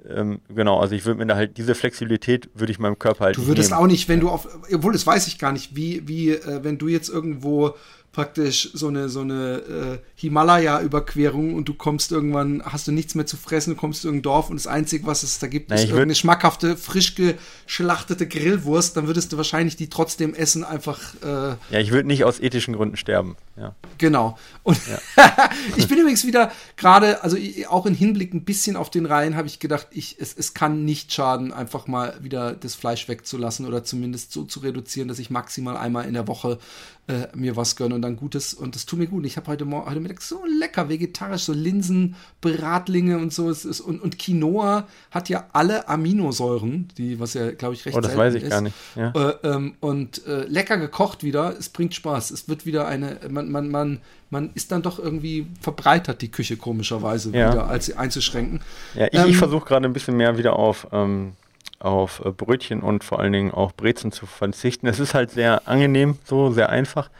ähm, 0.07 0.39
genau, 0.53 0.79
also 0.79 0.95
ich 0.95 1.05
würde 1.05 1.19
mir 1.19 1.25
da 1.25 1.35
halt 1.35 1.57
diese 1.57 1.75
Flexibilität 1.75 2.49
würde 2.53 2.71
ich 2.71 2.79
meinem 2.79 2.99
Körper 2.99 3.25
halt. 3.25 3.37
Du 3.37 3.47
würdest 3.47 3.71
nehmen. 3.71 3.81
auch 3.81 3.87
nicht, 3.87 4.07
wenn 4.07 4.19
du 4.19 4.29
auf, 4.29 4.47
obwohl 4.71 4.93
das 4.93 5.05
weiß 5.05 5.27
ich 5.27 5.39
gar 5.39 5.51
nicht, 5.51 5.75
wie, 5.75 6.07
wie, 6.07 6.31
äh, 6.31 6.63
wenn 6.63 6.77
du 6.77 6.87
jetzt 6.87 7.09
irgendwo 7.09 7.75
praktisch 8.17 8.71
so 8.73 8.87
eine, 8.87 9.09
so 9.09 9.19
eine 9.21 9.57
äh, 9.57 9.97
Himalaya-Überquerung 10.15 11.53
und 11.53 11.69
du 11.69 11.75
kommst 11.75 12.11
irgendwann, 12.11 12.63
hast 12.65 12.87
du 12.87 12.91
nichts 12.91 13.13
mehr 13.13 13.27
zu 13.27 13.37
fressen, 13.37 13.75
du 13.75 13.79
kommst 13.79 14.03
in 14.03 14.07
irgendein 14.07 14.23
Dorf 14.23 14.49
und 14.49 14.55
das 14.55 14.65
Einzige, 14.65 15.05
was 15.05 15.21
es 15.21 15.37
da 15.37 15.45
gibt, 15.45 15.71
ist 15.71 15.83
irgendeine 15.83 16.15
schmackhafte, 16.15 16.77
frisch 16.77 17.13
geschlachtete 17.13 18.27
Grillwurst, 18.27 18.97
dann 18.97 19.05
würdest 19.05 19.33
du 19.33 19.37
wahrscheinlich 19.37 19.75
die 19.75 19.91
trotzdem 19.91 20.33
essen, 20.33 20.63
einfach. 20.63 20.99
Äh, 21.23 21.57
ja, 21.69 21.79
ich 21.79 21.91
würde 21.91 22.07
nicht 22.07 22.23
aus 22.23 22.39
ethischen 22.39 22.73
Gründen 22.73 22.97
sterben. 22.97 23.35
Ja. 23.57 23.75
Genau. 23.97 24.37
Und 24.63 24.77
ja. 24.87 24.99
ich 25.75 25.87
bin 25.87 25.97
übrigens 25.97 26.25
wieder 26.25 26.51
gerade, 26.75 27.23
also 27.23 27.37
auch 27.69 27.85
in 27.85 27.95
Hinblick 27.95 28.33
ein 28.33 28.45
bisschen 28.45 28.75
auf 28.75 28.89
den 28.89 29.05
Reihen, 29.05 29.35
habe 29.35 29.47
ich 29.47 29.59
gedacht, 29.59 29.87
ich, 29.91 30.17
es, 30.19 30.35
es 30.37 30.53
kann 30.53 30.85
nicht 30.85 31.11
schaden, 31.11 31.51
einfach 31.51 31.87
mal 31.87 32.15
wieder 32.21 32.53
das 32.53 32.75
Fleisch 32.75 33.07
wegzulassen 33.07 33.65
oder 33.65 33.83
zumindest 33.83 34.31
so 34.31 34.43
zu 34.43 34.59
reduzieren, 34.59 35.07
dass 35.07 35.19
ich 35.19 35.29
maximal 35.29 35.75
einmal 35.75 36.05
in 36.05 36.13
der 36.13 36.27
Woche 36.27 36.59
äh, 37.07 37.27
mir 37.35 37.55
was 37.55 37.75
gönnen 37.75 37.93
und 37.93 38.01
dann 38.01 38.17
Gutes. 38.17 38.53
Und 38.53 38.75
das 38.75 38.85
tut 38.85 38.99
mir 38.99 39.07
gut. 39.07 39.25
Ich 39.25 39.37
habe 39.37 39.47
heute, 39.47 39.65
heute 39.69 39.99
Mittag 39.99 40.21
so 40.21 40.43
lecker 40.59 40.89
vegetarisch, 40.89 41.43
so 41.43 41.53
Linsen, 41.53 42.15
Bratlinge 42.41 43.17
und 43.17 43.33
so. 43.33 43.49
Es 43.49 43.65
ist, 43.65 43.79
und, 43.79 44.01
und 44.01 44.19
Quinoa 44.19 44.87
hat 45.11 45.29
ja 45.29 45.47
alle 45.53 45.87
Aminosäuren, 45.87 46.89
die, 46.97 47.19
was 47.19 47.33
ja, 47.33 47.51
glaube 47.51 47.75
ich, 47.75 47.85
recht 47.85 47.95
Oh, 47.95 48.01
das 48.01 48.17
weiß 48.17 48.35
ich 48.35 48.43
ist. 48.43 48.49
gar 48.49 48.61
nicht. 48.61 48.75
Ja. 48.95 49.11
Äh, 49.11 49.35
ähm, 49.43 49.75
und 49.79 50.25
äh, 50.27 50.43
lecker 50.47 50.77
gekocht 50.77 51.23
wieder. 51.23 51.55
Es 51.57 51.69
bringt 51.69 51.95
Spaß. 51.95 52.31
Es 52.31 52.49
wird 52.49 52.65
wieder 52.65 52.87
eine, 52.87 53.19
man, 53.29 53.46
man, 53.49 53.69
man, 53.69 53.99
man 54.29 54.51
ist 54.53 54.71
dann 54.71 54.81
doch 54.81 54.99
irgendwie 54.99 55.47
verbreitert, 55.61 56.21
die 56.21 56.31
Küche 56.31 56.57
komischerweise 56.57 57.31
ja. 57.31 57.51
wieder, 57.51 57.67
als 57.67 57.87
sie 57.87 57.95
einzuschränken. 57.95 58.61
Ja, 58.95 59.07
ich, 59.11 59.19
ähm, 59.19 59.29
ich 59.29 59.37
versuche 59.37 59.65
gerade 59.65 59.85
ein 59.85 59.93
bisschen 59.93 60.17
mehr 60.17 60.37
wieder 60.37 60.57
auf. 60.57 60.87
Ähm 60.91 61.33
auf 61.79 62.23
äh, 62.25 62.31
Brötchen 62.31 62.81
und 62.81 63.03
vor 63.03 63.19
allen 63.19 63.33
Dingen 63.33 63.51
auch 63.51 63.71
Brezen 63.71 64.11
zu 64.11 64.25
verzichten. 64.25 64.87
Es 64.87 64.99
ist 64.99 65.13
halt 65.13 65.29
sehr 65.29 65.67
angenehm, 65.67 66.17
so 66.25 66.49
sehr 66.49 66.69
einfach. 66.69 67.11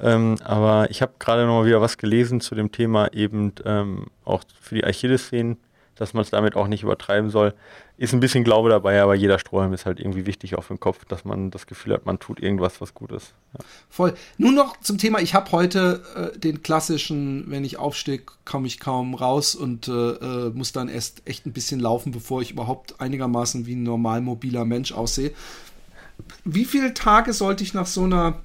Ähm, 0.00 0.36
aber 0.44 0.88
ich 0.88 1.02
habe 1.02 1.14
gerade 1.18 1.46
noch 1.46 1.60
mal 1.60 1.66
wieder 1.66 1.80
was 1.80 1.98
gelesen 1.98 2.40
zu 2.40 2.54
dem 2.54 2.70
Thema 2.70 3.12
eben 3.12 3.52
ähm, 3.64 4.06
auch 4.24 4.44
für 4.60 4.76
die 4.76 4.84
Achillessehnen 4.84 5.56
dass 5.96 6.14
man 6.14 6.22
es 6.22 6.30
damit 6.30 6.56
auch 6.56 6.66
nicht 6.66 6.82
übertreiben 6.82 7.30
soll. 7.30 7.54
Ist 7.96 8.12
ein 8.12 8.18
bisschen 8.18 8.42
Glaube 8.42 8.70
dabei, 8.70 9.00
aber 9.00 9.14
jeder 9.14 9.38
Strohhalm 9.38 9.72
ist 9.72 9.86
halt 9.86 10.00
irgendwie 10.00 10.26
wichtig 10.26 10.56
auf 10.56 10.66
dem 10.66 10.80
Kopf, 10.80 11.04
dass 11.04 11.24
man 11.24 11.52
das 11.52 11.66
Gefühl 11.66 11.92
hat, 11.92 12.06
man 12.06 12.18
tut 12.18 12.40
irgendwas, 12.40 12.80
was 12.80 12.92
gut 12.92 13.12
ist. 13.12 13.34
Ja. 13.56 13.64
Voll. 13.88 14.14
Nun 14.36 14.56
noch 14.56 14.80
zum 14.80 14.98
Thema, 14.98 15.20
ich 15.20 15.32
habe 15.32 15.52
heute 15.52 16.02
äh, 16.16 16.36
den 16.36 16.64
klassischen, 16.64 17.44
wenn 17.50 17.64
ich 17.64 17.76
aufstehe, 17.78 18.20
komme 18.44 18.66
ich 18.66 18.80
kaum 18.80 19.14
raus 19.14 19.54
und 19.54 19.86
äh, 19.86 19.92
äh, 19.92 20.50
muss 20.50 20.72
dann 20.72 20.88
erst 20.88 21.22
echt 21.24 21.46
ein 21.46 21.52
bisschen 21.52 21.78
laufen, 21.78 22.10
bevor 22.10 22.42
ich 22.42 22.50
überhaupt 22.50 23.00
einigermaßen 23.00 23.64
wie 23.66 23.76
ein 23.76 23.84
normal 23.84 24.22
mobiler 24.22 24.64
Mensch 24.64 24.90
aussehe. 24.90 25.30
Wie 26.44 26.64
viele 26.64 26.94
Tage 26.94 27.32
sollte 27.32 27.62
ich 27.62 27.74
nach 27.74 27.86
so 27.86 28.02
einer 28.02 28.40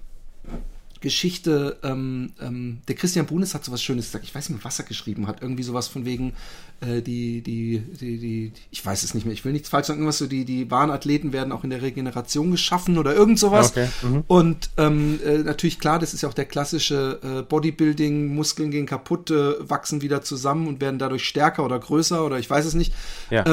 Geschichte, 1.01 1.77
ähm, 1.81 2.33
ähm, 2.41 2.81
der 2.87 2.95
Christian 2.95 3.25
Brunes 3.25 3.53
hat 3.53 3.63
sowas 3.63 3.81
Schönes 3.81 4.07
gesagt, 4.07 4.25
ich 4.25 4.35
weiß 4.35 4.49
nicht 4.49 4.57
mehr, 4.57 4.65
was 4.65 4.79
er 4.79 4.85
geschrieben 4.85 5.27
hat, 5.27 5.41
irgendwie 5.41 5.63
sowas 5.63 5.87
von 5.87 6.05
wegen, 6.05 6.33
äh, 6.81 7.01
die, 7.01 7.41
die, 7.41 7.79
die, 7.79 8.17
die, 8.17 8.53
ich 8.69 8.85
weiß 8.85 9.03
es 9.03 9.13
nicht 9.13 9.25
mehr, 9.25 9.33
ich 9.33 9.45
will 9.45 9.53
nichts 9.53 9.69
falsch 9.69 9.87
sagen, 9.87 9.99
irgendwas 9.99 10.17
so, 10.17 10.27
die, 10.27 10.43
die 10.43 10.69
wahren 10.69 10.91
Athleten 10.91 11.31
werden 11.31 11.53
auch 11.53 11.63
in 11.63 11.69
der 11.69 11.81
Regeneration 11.81 12.51
geschaffen 12.51 12.97
oder 12.97 13.15
irgend 13.15 13.39
sowas. 13.39 13.71
Okay. 13.71 13.87
Mhm. 14.01 14.23
Und 14.27 14.69
ähm, 14.77 15.19
äh, 15.25 15.37
natürlich 15.37 15.79
klar, 15.79 15.99
das 15.99 16.13
ist 16.13 16.21
ja 16.21 16.29
auch 16.29 16.33
der 16.33 16.45
klassische 16.45 17.19
äh, 17.23 17.41
Bodybuilding, 17.43 18.35
Muskeln 18.35 18.69
gehen 18.69 18.85
kaputt, 18.85 19.31
äh, 19.31 19.69
wachsen 19.69 20.01
wieder 20.01 20.21
zusammen 20.21 20.67
und 20.67 20.81
werden 20.81 20.99
dadurch 20.99 21.23
stärker 21.25 21.63
oder 21.63 21.79
größer 21.79 22.25
oder 22.25 22.39
ich 22.39 22.49
weiß 22.49 22.65
es 22.65 22.73
nicht. 22.73 22.93
Ja. 23.29 23.45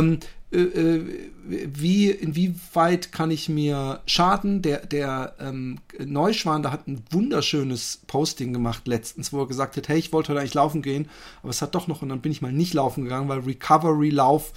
Äh, 0.53 0.59
äh, 0.59 1.31
wie, 1.49 2.11
inwieweit 2.11 3.13
kann 3.13 3.31
ich 3.31 3.49
mir 3.49 4.01
schaden? 4.07 4.63
Der, 4.63 4.87
der 4.87 5.35
ähm, 5.41 5.79
Neuschwan, 5.99 6.63
da 6.63 6.73
hat 6.73 6.87
ein 6.87 7.03
wunderschönes 7.11 8.03
Posting 8.07 8.53
gemacht 8.53 8.87
letztens, 8.87 9.33
wo 9.33 9.41
er 9.41 9.47
gesagt 9.47 9.77
hat, 9.77 9.89
hey, 9.89 9.99
ich 9.99 10.13
wollte 10.13 10.31
heute 10.31 10.41
eigentlich 10.41 10.55
laufen 10.55 10.83
gehen, 10.83 11.09
aber 11.43 11.51
es 11.51 11.63
hat 11.63 11.75
doch 11.75 11.89
noch, 11.89 12.03
und 12.03 12.09
dann 12.09 12.21
bin 12.21 12.33
ich 12.33 12.43
mal 12.43 12.53
nicht 12.53 12.75
laufen 12.75 13.05
gegangen, 13.05 13.29
weil 13.29 13.41
Recovery-Lauf, 13.41 14.53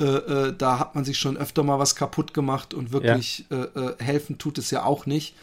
äh, 0.00 0.04
äh, 0.04 0.54
da 0.56 0.78
hat 0.78 0.94
man 0.94 1.04
sich 1.04 1.18
schon 1.18 1.36
öfter 1.36 1.62
mal 1.62 1.78
was 1.78 1.96
kaputt 1.96 2.34
gemacht 2.34 2.74
und 2.74 2.92
wirklich 2.92 3.44
ja. 3.50 3.64
äh, 3.64 3.80
äh 3.80 3.94
helfen 4.02 4.38
tut 4.38 4.58
es 4.58 4.70
ja 4.70 4.84
auch 4.84 5.06
nicht. 5.06 5.34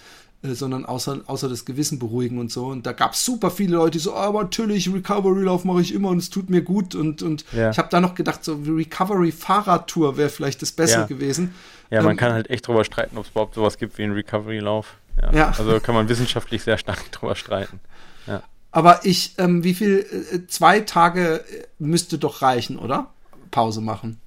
Äh, 0.42 0.54
sondern 0.54 0.86
außer, 0.86 1.20
außer 1.26 1.50
das 1.50 1.66
Gewissen 1.66 2.00
beruhigen 2.00 2.40
und 2.40 2.50
so. 2.52 2.68
Und 2.68 2.86
da 2.86 2.94
gab 2.94 3.12
es 3.14 3.26
super 3.26 3.52
viele 3.52 3.76
Leute, 3.76 3.92
die 3.92 4.00
so, 4.00 4.16
oh, 4.16 4.32
natürlich, 4.42 4.92
Recovery-Lauf 4.94 5.66
mache 5.66 5.82
ich 5.82 5.94
immer 5.94 6.10
und 6.10 6.20
es 6.20 6.30
tut 6.30 6.50
mir 6.50 6.62
gut. 6.62 6.96
Und, 6.96 7.22
und 7.22 7.44
ja. 7.52 7.72
ich 7.72 7.78
habe 7.78 7.90
da 7.90 8.00
noch 8.00 8.16
gedacht, 8.16 8.44
so 8.46 8.56
Recovery-Fahrradtour 8.56 10.16
wäre 10.16 10.30
vielleicht 10.30 10.62
das 10.62 10.72
Bessere 10.72 11.02
ja. 11.02 11.08
gewesen. 11.08 11.54
Ja, 11.90 12.02
man 12.04 12.12
ähm, 12.12 12.18
kann 12.18 12.32
halt 12.32 12.50
echt 12.50 12.68
drüber 12.68 12.86
streiten, 12.86 13.18
ob 13.18 13.26
es 13.26 13.32
überhaupt 13.32 13.56
sowas 13.56 13.78
gibt 13.78 13.98
wie 13.98 14.04
einen 14.04 14.14
Recovery-Lauf. 14.14 14.96
Ja. 15.22 15.34
ja. 15.34 15.54
Also 15.58 15.80
kann 15.82 15.96
man 15.96 16.08
wissenschaftlich 16.08 16.64
sehr 16.64 16.78
stark 16.78 17.12
drüber 17.12 17.36
streiten. 17.36 17.82
Ja. 18.26 18.42
Aber 18.72 19.02
ich, 19.04 19.34
ähm, 19.40 19.66
wie 19.66 19.74
viel, 19.74 20.06
äh, 20.32 20.48
zwei 20.48 20.80
Tage 20.80 21.44
äh, 21.52 21.66
müsste 21.80 22.18
doch 22.18 22.42
reichen, 22.42 22.80
oder? 22.80 23.08
Pause 23.52 23.82
machen. 23.82 24.22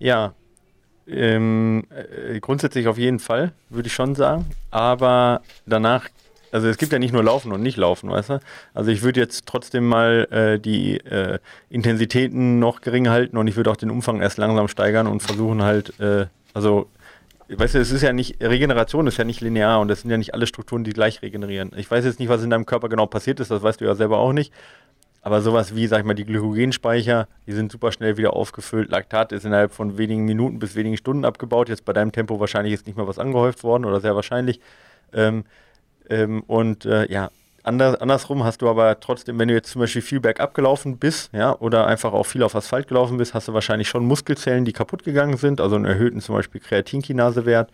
Ja, 0.00 0.34
ähm, 1.08 1.84
äh, 1.90 2.40
grundsätzlich 2.40 2.88
auf 2.88 2.98
jeden 2.98 3.18
Fall, 3.18 3.52
würde 3.68 3.86
ich 3.86 3.92
schon 3.92 4.14
sagen. 4.14 4.46
Aber 4.70 5.42
danach, 5.66 6.08
also 6.52 6.68
es 6.68 6.78
gibt 6.78 6.92
ja 6.92 6.98
nicht 6.98 7.12
nur 7.12 7.22
Laufen 7.22 7.52
und 7.52 7.62
nicht 7.62 7.76
Laufen, 7.76 8.10
weißt 8.10 8.30
du? 8.30 8.40
Also 8.72 8.90
ich 8.90 9.02
würde 9.02 9.20
jetzt 9.20 9.46
trotzdem 9.46 9.86
mal 9.86 10.28
äh, 10.30 10.58
die 10.58 10.96
äh, 10.98 11.38
Intensitäten 11.70 12.58
noch 12.58 12.80
gering 12.80 13.08
halten 13.08 13.36
und 13.36 13.48
ich 13.48 13.56
würde 13.56 13.70
auch 13.70 13.76
den 13.76 13.90
Umfang 13.90 14.20
erst 14.20 14.38
langsam 14.38 14.68
steigern 14.68 15.06
und 15.06 15.22
versuchen 15.22 15.62
halt, 15.62 15.98
äh, 16.00 16.26
also 16.54 16.88
weißt 17.48 17.74
du, 17.74 17.78
es 17.78 17.90
ist 17.90 18.02
ja 18.02 18.12
nicht, 18.12 18.42
Regeneration 18.42 19.06
ist 19.06 19.16
ja 19.18 19.24
nicht 19.24 19.40
linear 19.40 19.80
und 19.80 19.90
es 19.90 20.00
sind 20.00 20.10
ja 20.10 20.16
nicht 20.16 20.34
alle 20.34 20.46
Strukturen, 20.46 20.84
die 20.84 20.92
gleich 20.92 21.22
regenerieren. 21.22 21.72
Ich 21.76 21.90
weiß 21.90 22.04
jetzt 22.04 22.18
nicht, 22.18 22.28
was 22.28 22.42
in 22.42 22.50
deinem 22.50 22.66
Körper 22.66 22.88
genau 22.88 23.06
passiert 23.06 23.40
ist, 23.40 23.50
das 23.50 23.62
weißt 23.62 23.80
du 23.80 23.84
ja 23.84 23.94
selber 23.94 24.18
auch 24.18 24.32
nicht. 24.32 24.52
Aber 25.24 25.40
sowas 25.40 25.74
wie, 25.74 25.86
sag 25.86 26.00
ich 26.00 26.04
mal, 26.04 26.12
die 26.12 26.26
Glykogenspeicher, 26.26 27.28
die 27.46 27.52
sind 27.52 27.72
super 27.72 27.90
schnell 27.92 28.18
wieder 28.18 28.34
aufgefüllt. 28.34 28.90
Laktat 28.90 29.32
ist 29.32 29.46
innerhalb 29.46 29.72
von 29.72 29.96
wenigen 29.96 30.26
Minuten 30.26 30.58
bis 30.58 30.74
wenigen 30.74 30.98
Stunden 30.98 31.24
abgebaut. 31.24 31.70
Jetzt 31.70 31.86
bei 31.86 31.94
deinem 31.94 32.12
Tempo 32.12 32.40
wahrscheinlich 32.40 32.74
ist 32.74 32.86
nicht 32.86 32.96
mehr 32.98 33.08
was 33.08 33.18
angehäuft 33.18 33.64
worden 33.64 33.86
oder 33.86 34.02
sehr 34.02 34.14
wahrscheinlich. 34.14 34.60
Ähm, 35.14 35.44
ähm, 36.10 36.42
und 36.42 36.84
äh, 36.84 37.10
ja, 37.10 37.30
anders, 37.62 37.96
andersrum 38.02 38.44
hast 38.44 38.60
du 38.60 38.68
aber 38.68 39.00
trotzdem, 39.00 39.38
wenn 39.38 39.48
du 39.48 39.54
jetzt 39.54 39.70
zum 39.70 39.80
Beispiel 39.80 40.02
viel 40.02 40.20
bergab 40.20 40.52
gelaufen 40.52 40.98
bist, 40.98 41.32
ja, 41.32 41.58
oder 41.58 41.86
einfach 41.86 42.12
auch 42.12 42.24
viel 42.24 42.42
auf 42.42 42.54
Asphalt 42.54 42.86
gelaufen 42.86 43.16
bist, 43.16 43.32
hast 43.32 43.48
du 43.48 43.54
wahrscheinlich 43.54 43.88
schon 43.88 44.04
Muskelzellen, 44.04 44.66
die 44.66 44.74
kaputt 44.74 45.04
gegangen 45.04 45.38
sind, 45.38 45.58
also 45.58 45.76
einen 45.76 45.86
erhöhten 45.86 46.20
zum 46.20 46.34
Beispiel 46.34 46.60
Kreatinkinasewert 46.60 47.70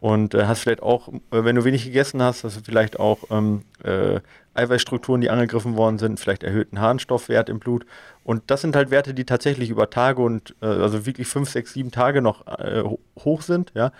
und 0.00 0.32
äh, 0.32 0.46
hast 0.46 0.60
vielleicht 0.60 0.82
auch, 0.82 1.08
äh, 1.08 1.12
wenn 1.30 1.56
du 1.56 1.64
wenig 1.64 1.84
gegessen 1.84 2.22
hast, 2.22 2.44
hast 2.44 2.56
du 2.56 2.60
vielleicht 2.64 2.98
auch 2.98 3.18
ähm, 3.30 3.62
äh, 3.82 4.20
Eiweißstrukturen, 4.54 5.20
die 5.20 5.30
angegriffen 5.30 5.76
worden 5.76 5.98
sind, 5.98 6.20
vielleicht 6.20 6.42
erhöhten 6.42 6.80
Harnstoffwert 6.80 7.48
im 7.48 7.58
Blut. 7.58 7.84
Und 8.22 8.42
das 8.48 8.60
sind 8.62 8.76
halt 8.76 8.90
Werte, 8.90 9.14
die 9.14 9.24
tatsächlich 9.24 9.70
über 9.70 9.90
Tage 9.90 10.22
und 10.22 10.54
äh, 10.62 10.66
also 10.66 11.06
wirklich 11.06 11.28
fünf, 11.28 11.50
sechs, 11.50 11.72
sieben 11.72 11.90
Tage 11.90 12.22
noch 12.22 12.46
äh, 12.46 12.82
hoch 13.18 13.42
sind, 13.42 13.72
ja. 13.74 13.92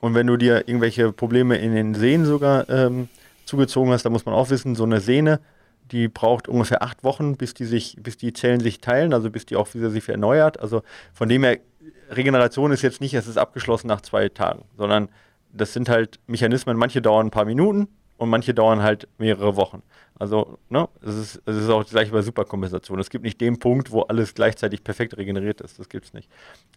Und 0.00 0.14
wenn 0.14 0.28
du 0.28 0.36
dir 0.36 0.68
irgendwelche 0.68 1.12
Probleme 1.12 1.56
in 1.58 1.74
den 1.74 1.94
Sehnen 1.94 2.24
sogar 2.24 2.68
ähm, 2.68 3.08
zugezogen 3.44 3.92
hast, 3.92 4.04
da 4.04 4.10
muss 4.10 4.26
man 4.26 4.34
auch 4.34 4.48
wissen, 4.50 4.76
so 4.76 4.84
eine 4.84 5.00
Sehne, 5.00 5.40
die 5.90 6.08
braucht 6.08 6.48
ungefähr 6.48 6.82
acht 6.82 7.02
Wochen, 7.02 7.36
bis 7.36 7.54
die 7.54 7.64
sich, 7.64 7.96
bis 8.00 8.16
die 8.16 8.32
Zellen 8.32 8.60
sich 8.60 8.80
teilen, 8.80 9.12
also 9.12 9.30
bis 9.30 9.46
die 9.46 9.56
auch 9.56 9.72
wieder 9.74 9.90
sich 9.90 10.08
erneuert. 10.08 10.60
Also 10.60 10.82
von 11.12 11.28
dem 11.28 11.42
her, 11.42 11.58
Regeneration 12.10 12.72
ist 12.72 12.82
jetzt 12.82 13.00
nicht, 13.00 13.14
es 13.14 13.26
ist 13.26 13.38
abgeschlossen 13.38 13.88
nach 13.88 14.00
zwei 14.00 14.28
Tagen, 14.28 14.64
sondern 14.76 15.08
das 15.52 15.72
sind 15.72 15.88
halt 15.88 16.20
Mechanismen, 16.26 16.76
manche 16.76 17.02
dauern 17.02 17.26
ein 17.28 17.30
paar 17.30 17.44
Minuten 17.44 17.88
und 18.18 18.28
manche 18.28 18.54
dauern 18.54 18.82
halt 18.82 19.08
mehrere 19.18 19.56
Wochen. 19.56 19.82
Also, 20.18 20.58
ne, 20.68 20.88
es 21.00 21.14
ist, 21.16 21.42
es 21.46 21.56
ist 21.56 21.68
auch 21.70 21.82
das 21.82 21.92
gleiche 21.92 22.12
bei 22.12 22.22
Superkompensation. 22.22 22.98
Es 22.98 23.10
gibt 23.10 23.24
nicht 23.24 23.40
den 23.40 23.58
Punkt, 23.58 23.92
wo 23.92 24.02
alles 24.02 24.34
gleichzeitig 24.34 24.82
perfekt 24.82 25.16
regeneriert 25.16 25.60
ist. 25.60 25.78
Das 25.78 25.88
gibt 25.88 26.06
es 26.06 26.12
nicht. 26.12 26.28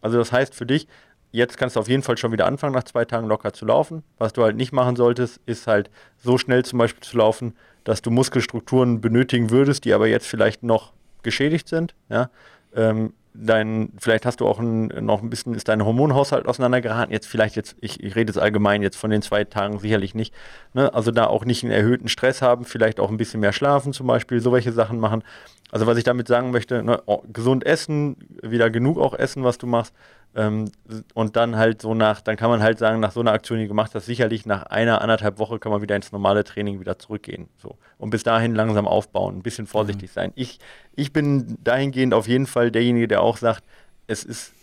Also, 0.02 0.18
das 0.18 0.32
heißt 0.32 0.54
für 0.54 0.66
dich, 0.66 0.88
jetzt 1.32 1.58
kannst 1.58 1.76
du 1.76 1.80
auf 1.80 1.88
jeden 1.88 2.04
Fall 2.04 2.18
schon 2.18 2.32
wieder 2.32 2.46
anfangen, 2.46 2.74
nach 2.74 2.84
zwei 2.84 3.06
Tagen 3.06 3.28
locker 3.28 3.54
zu 3.54 3.66
laufen. 3.66 4.04
Was 4.18 4.34
du 4.34 4.44
halt 4.44 4.58
nicht 4.58 4.74
machen 4.74 4.96
solltest, 4.96 5.40
ist 5.46 5.68
halt 5.68 5.90
so 6.18 6.38
schnell 6.38 6.64
zum 6.64 6.80
Beispiel 6.80 7.04
zu 7.04 7.18
laufen, 7.18 7.56
dass 7.84 8.02
du 8.02 8.12
Muskelstrukturen 8.12 9.02
benötigen 9.02 9.50
würdest, 9.50 9.86
die 9.86 9.94
aber 9.94 10.08
jetzt 10.08 10.28
vielleicht 10.28 10.62
noch 10.62 10.94
geschädigt 11.24 11.68
sind. 11.68 11.96
Ja? 12.10 12.30
Ähm, 12.76 13.14
dein, 13.34 13.94
vielleicht 13.98 14.26
hast 14.26 14.42
du 14.42 14.48
auch 14.48 14.60
ein, 14.60 14.88
noch 14.88 15.22
ein 15.22 15.30
bisschen, 15.30 15.54
ist 15.54 15.68
dein 15.68 15.86
Hormonhaushalt 15.86 16.48
auseinandergeraten. 16.48 17.12
Jetzt 17.12 17.28
vielleicht 17.28 17.56
jetzt, 17.56 17.76
ich, 17.82 18.04
ich 18.04 18.16
rede 18.16 18.32
jetzt 18.32 18.38
allgemein 18.40 18.82
jetzt 18.82 18.98
von 18.98 19.10
den 19.10 19.22
zwei 19.22 19.44
Tagen 19.44 19.80
sicherlich 19.80 20.16
nicht. 20.16 20.34
Ne? 20.74 20.94
Also 20.94 21.12
da 21.12 21.28
auch 21.28 21.46
nicht 21.46 21.64
einen 21.64 21.72
erhöhten 21.72 22.08
Stress 22.08 22.42
haben, 22.42 22.66
vielleicht 22.66 23.00
auch 23.00 23.10
ein 23.10 23.18
bisschen 23.18 23.40
mehr 23.40 23.54
schlafen 23.54 23.94
zum 23.94 24.08
Beispiel, 24.08 24.40
so 24.42 24.52
welche 24.52 24.72
Sachen 24.72 25.00
machen. 25.00 25.24
Also 25.72 25.88
was 25.88 25.98
ich 25.98 26.04
damit 26.04 26.28
sagen 26.28 26.52
möchte, 26.52 26.84
ne, 26.84 27.02
oh, 27.06 27.24
gesund 27.32 27.66
essen, 27.66 28.18
wieder 28.44 28.70
genug 28.70 29.00
auch 29.00 29.14
essen, 29.14 29.44
was 29.44 29.58
du 29.58 29.68
machst. 29.68 29.96
Ähm, 30.34 30.72
und 31.14 31.36
dann 31.36 31.56
halt 31.58 31.82
so 31.82 31.94
nach, 31.94 32.22
dann 32.22 32.38
kann 32.38 32.50
man 32.50 32.62
halt 32.62 32.78
sagen, 32.78 33.00
nach 33.00 33.12
so 33.12 33.20
einer 33.20 33.32
Aktion, 33.32 33.58
die 33.58 33.66
du 33.66 33.70
gemacht 33.70 33.92
hast, 33.96 34.06
sicherlich 34.06 34.46
nach 34.46 34.64
einer, 34.64 35.02
anderthalb 35.02 35.40
Woche 35.40 35.60
kann 35.60 35.72
man 35.72 35.82
wieder 35.82 35.96
ins 35.96 36.12
normale 36.12 36.44
Training 36.44 36.80
wieder 36.80 37.00
zurückgehen. 37.00 37.50
So. 37.58 37.78
Und 37.98 38.12
bis 38.12 38.24
dahin 38.24 38.56
langsam 38.56 38.88
aufbauen, 38.88 39.38
ein 39.38 39.44
bisschen 39.44 39.68
vorsichtig 39.68 40.10
mhm. 40.12 40.14
sein. 40.14 40.32
Ich, 40.36 40.60
ich 40.96 41.12
bin 41.12 41.58
dahingehend 41.64 42.14
auf 42.14 42.28
jeden 42.28 42.48
Fall 42.48 42.72
derjenige, 42.72 43.08
der 43.08 43.22
auch 43.22 43.38
sagt, 43.38 43.64
es 44.08 44.24
ist 44.24 44.54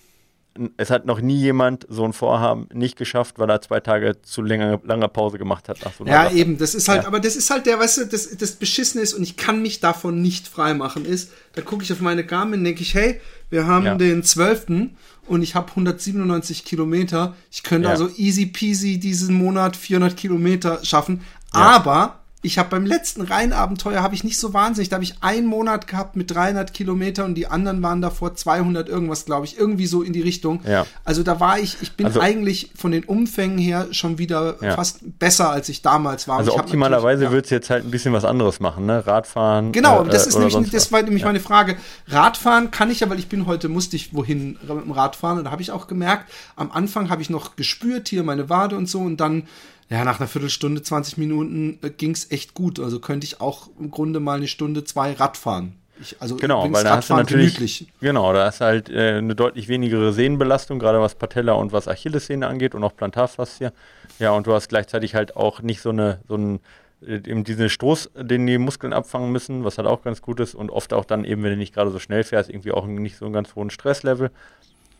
es 0.76 0.90
hat 0.90 1.06
noch 1.06 1.20
nie 1.20 1.36
jemand 1.36 1.86
so 1.88 2.04
ein 2.04 2.12
Vorhaben 2.12 2.68
nicht 2.72 2.96
geschafft, 2.96 3.38
weil 3.38 3.48
er 3.50 3.60
zwei 3.60 3.80
Tage 3.80 4.20
zu 4.22 4.42
länger, 4.42 4.80
langer 4.84 5.08
Pause 5.08 5.38
gemacht 5.38 5.68
hat. 5.68 5.78
So 5.96 6.04
ja, 6.04 6.24
Sache. 6.24 6.36
eben, 6.36 6.58
das 6.58 6.74
ist 6.74 6.88
halt, 6.88 7.02
ja. 7.02 7.08
aber 7.08 7.20
das 7.20 7.36
ist 7.36 7.50
halt 7.50 7.66
der, 7.66 7.78
weißt 7.78 7.98
du, 7.98 8.06
das, 8.06 8.36
das 8.36 8.52
Beschissene 8.52 9.02
ist 9.02 9.14
und 9.14 9.22
ich 9.22 9.36
kann 9.36 9.62
mich 9.62 9.80
davon 9.80 10.20
nicht 10.20 10.48
freimachen, 10.48 11.04
ist, 11.04 11.32
da 11.54 11.62
gucke 11.62 11.84
ich 11.84 11.92
auf 11.92 12.00
meine 12.00 12.24
Garmin, 12.24 12.64
denke 12.64 12.82
ich, 12.82 12.94
hey, 12.94 13.20
wir 13.50 13.66
haben 13.66 13.86
ja. 13.86 13.94
den 13.94 14.22
12. 14.22 14.90
und 15.26 15.42
ich 15.42 15.54
habe 15.54 15.70
197 15.70 16.64
Kilometer. 16.64 17.34
Ich 17.50 17.62
könnte 17.62 17.86
ja. 17.86 17.92
also 17.92 18.08
easy 18.16 18.46
peasy 18.46 18.98
diesen 18.98 19.34
Monat 19.34 19.76
400 19.76 20.16
Kilometer 20.16 20.84
schaffen, 20.84 21.22
aber 21.50 22.20
ich 22.48 22.58
habe 22.58 22.70
beim 22.70 22.86
letzten 22.86 23.20
Rheinabenteuer 23.20 24.02
habe 24.02 24.14
ich 24.14 24.24
nicht 24.24 24.38
so 24.38 24.54
wahnsinnig, 24.54 24.88
da 24.88 24.94
habe 24.94 25.04
ich 25.04 25.16
einen 25.20 25.46
Monat 25.46 25.86
gehabt 25.86 26.16
mit 26.16 26.30
300 26.30 26.72
Kilometer 26.72 27.26
und 27.26 27.34
die 27.34 27.46
anderen 27.46 27.82
waren 27.82 28.00
davor 28.00 28.34
200 28.34 28.88
irgendwas, 28.88 29.26
glaube 29.26 29.44
ich, 29.44 29.58
irgendwie 29.58 29.86
so 29.86 30.02
in 30.02 30.14
die 30.14 30.22
Richtung. 30.22 30.62
Ja. 30.66 30.86
Also 31.04 31.22
da 31.22 31.40
war 31.40 31.58
ich, 31.58 31.76
ich 31.82 31.92
bin 31.92 32.06
also, 32.06 32.20
eigentlich 32.20 32.70
von 32.74 32.90
den 32.90 33.04
Umfängen 33.04 33.58
her 33.58 33.88
schon 33.90 34.16
wieder 34.16 34.56
ja. 34.62 34.74
fast 34.74 35.00
besser, 35.18 35.50
als 35.50 35.68
ich 35.68 35.82
damals 35.82 36.26
war. 36.26 36.38
Also 36.38 36.56
optimalerweise 36.56 37.24
ja. 37.24 37.30
würdest 37.30 37.50
du 37.50 37.56
jetzt 37.56 37.68
halt 37.68 37.84
ein 37.84 37.90
bisschen 37.90 38.14
was 38.14 38.24
anderes 38.24 38.60
machen, 38.60 38.86
ne? 38.86 39.06
Radfahren. 39.06 39.72
Genau, 39.72 40.04
äh, 40.04 40.08
das 40.08 40.26
ist 40.26 40.38
nämlich, 40.38 40.70
das 40.70 40.90
war 40.90 41.02
nämlich 41.02 41.24
meine 41.24 41.40
Frage. 41.40 41.76
Radfahren 42.06 42.70
kann 42.70 42.90
ich 42.90 43.00
ja, 43.00 43.10
weil 43.10 43.18
ich 43.18 43.28
bin 43.28 43.44
heute, 43.44 43.68
musste 43.68 43.96
ich 43.96 44.14
wohin 44.14 44.58
mit 44.62 44.70
dem 44.70 44.90
Radfahren 44.90 45.36
und 45.36 45.44
da 45.44 45.50
habe 45.50 45.60
ich 45.60 45.70
auch 45.70 45.86
gemerkt, 45.86 46.30
am 46.56 46.72
Anfang 46.72 47.10
habe 47.10 47.20
ich 47.20 47.28
noch 47.28 47.56
gespürt, 47.56 48.08
hier 48.08 48.22
meine 48.22 48.48
Wade 48.48 48.74
und 48.74 48.88
so 48.88 49.00
und 49.00 49.18
dann 49.18 49.42
ja, 49.90 50.04
nach 50.04 50.20
einer 50.20 50.28
Viertelstunde, 50.28 50.82
20 50.82 51.16
Minuten 51.16 51.78
äh, 51.82 51.90
ging 51.90 52.10
es 52.10 52.30
echt 52.30 52.54
gut. 52.54 52.78
Also 52.78 53.00
könnte 53.00 53.24
ich 53.24 53.40
auch 53.40 53.68
im 53.78 53.90
Grunde 53.90 54.20
mal 54.20 54.36
eine 54.36 54.48
Stunde, 54.48 54.84
zwei 54.84 55.12
Rad 55.12 55.36
fahren. 55.36 55.74
Ich, 56.00 56.16
also 56.20 56.36
genau, 56.36 56.70
weil 56.72 56.84
da 56.84 56.96
hast 56.96 57.10
du 57.10 57.14
natürlich, 57.14 57.56
gemütlich. 57.56 57.88
genau, 58.00 58.32
da 58.32 58.46
hast 58.46 58.60
du 58.60 58.66
halt 58.66 58.88
äh, 58.88 59.16
eine 59.18 59.34
deutlich 59.34 59.66
weniger 59.68 60.12
Sehnenbelastung, 60.12 60.78
gerade 60.78 61.00
was 61.00 61.16
Patella 61.16 61.54
und 61.54 61.72
was 61.72 61.88
Achillessehne 61.88 62.46
angeht 62.46 62.74
und 62.74 62.84
auch 62.84 62.94
Plantarfaszie. 62.94 63.72
Ja, 64.18 64.30
und 64.32 64.46
du 64.46 64.52
hast 64.52 64.68
gleichzeitig 64.68 65.14
halt 65.14 65.36
auch 65.36 65.60
nicht 65.60 65.80
so 65.80 65.90
eine, 65.90 66.20
so 66.28 66.36
ein, 66.36 66.60
äh, 67.04 67.14
eben 67.14 67.42
diesen 67.42 67.68
Stoß, 67.68 68.10
den 68.14 68.46
die 68.46 68.58
Muskeln 68.58 68.92
abfangen 68.92 69.32
müssen, 69.32 69.64
was 69.64 69.78
halt 69.78 69.88
auch 69.88 70.02
ganz 70.02 70.22
gut 70.22 70.38
ist 70.38 70.54
und 70.54 70.70
oft 70.70 70.92
auch 70.92 71.04
dann 71.04 71.24
eben, 71.24 71.42
wenn 71.42 71.50
du 71.50 71.56
nicht 71.56 71.74
gerade 71.74 71.90
so 71.90 71.98
schnell 71.98 72.22
fährst, 72.22 72.48
irgendwie 72.48 72.72
auch 72.72 72.86
nicht 72.86 73.16
so 73.16 73.24
einen 73.24 73.34
ganz 73.34 73.56
hohen 73.56 73.70
Stresslevel. 73.70 74.30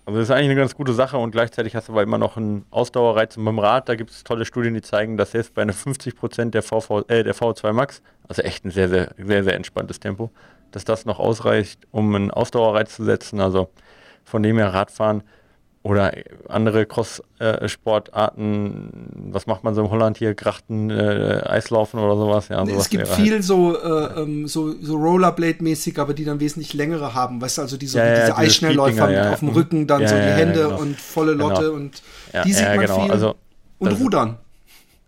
Also 0.08 0.20
das 0.20 0.30
ist 0.30 0.34
eigentlich 0.34 0.52
eine 0.52 0.54
ganz 0.54 0.74
gute 0.74 0.94
Sache 0.94 1.18
und 1.18 1.32
gleichzeitig 1.32 1.76
hast 1.76 1.88
du 1.88 1.92
aber 1.92 2.02
immer 2.02 2.16
noch 2.16 2.38
einen 2.38 2.64
Ausdauerreiz 2.70 3.36
beim 3.36 3.58
Rad. 3.58 3.90
Da 3.90 3.94
gibt 3.94 4.08
es 4.08 4.24
tolle 4.24 4.46
Studien, 4.46 4.72
die 4.72 4.80
zeigen, 4.80 5.18
dass 5.18 5.32
selbst 5.32 5.52
bei 5.52 5.60
einer 5.60 5.74
50% 5.74 6.48
der, 6.48 6.62
VV, 6.62 7.04
äh, 7.08 7.22
der 7.22 7.34
V2 7.34 7.74
Max, 7.74 8.00
also 8.26 8.40
echt 8.40 8.64
ein 8.64 8.70
sehr, 8.70 8.88
sehr, 8.88 9.10
sehr, 9.18 9.44
sehr 9.44 9.54
entspanntes 9.54 10.00
Tempo, 10.00 10.30
dass 10.70 10.86
das 10.86 11.04
noch 11.04 11.18
ausreicht, 11.18 11.86
um 11.90 12.14
einen 12.14 12.30
Ausdauerreiz 12.30 12.96
zu 12.96 13.04
setzen. 13.04 13.38
Also 13.38 13.68
von 14.24 14.42
dem 14.42 14.56
her 14.56 14.72
Radfahren 14.72 15.24
oder 15.88 16.12
andere 16.48 16.86
Cross-Sportarten, 16.86 19.30
was 19.32 19.46
macht 19.46 19.64
man 19.64 19.74
so 19.74 19.82
in 19.82 19.90
Holland 19.90 20.18
hier, 20.18 20.34
Grachten, 20.34 20.90
äh, 20.90 21.42
Eislaufen 21.46 22.00
oder 22.00 22.16
sowas? 22.16 22.48
Ja, 22.48 22.64
sowas 22.64 22.82
es 22.82 22.90
gibt 22.90 23.08
viel 23.08 23.32
halt. 23.32 23.44
so, 23.44 23.76
äh, 23.76 24.20
ähm, 24.20 24.46
so, 24.46 24.74
so 24.80 24.96
Rollerblade-mäßig, 24.96 25.98
aber 25.98 26.14
die 26.14 26.24
dann 26.24 26.40
wesentlich 26.40 26.74
längere 26.74 27.14
haben, 27.14 27.40
weißt 27.40 27.58
du, 27.58 27.62
also 27.62 27.76
diese, 27.76 27.98
ja, 27.98 28.06
ja, 28.06 28.20
diese 28.20 28.36
Eisschnellläufer 28.36 29.10
ja, 29.10 29.32
auf 29.32 29.40
dem 29.40 29.48
Rücken, 29.48 29.86
dann 29.86 30.06
so 30.06 30.14
die 30.14 30.20
Hände 30.20 30.64
genau. 30.64 30.80
und 30.80 31.00
volle 31.00 31.32
Lotte 31.32 31.62
genau. 31.62 31.74
und 31.74 32.02
die 32.44 32.52
sieht 32.52 32.66
man 32.66 32.80
genau. 32.80 33.00
viel. 33.00 33.10
Also, 33.10 33.34
und 33.78 33.92
Rudern. 33.92 34.38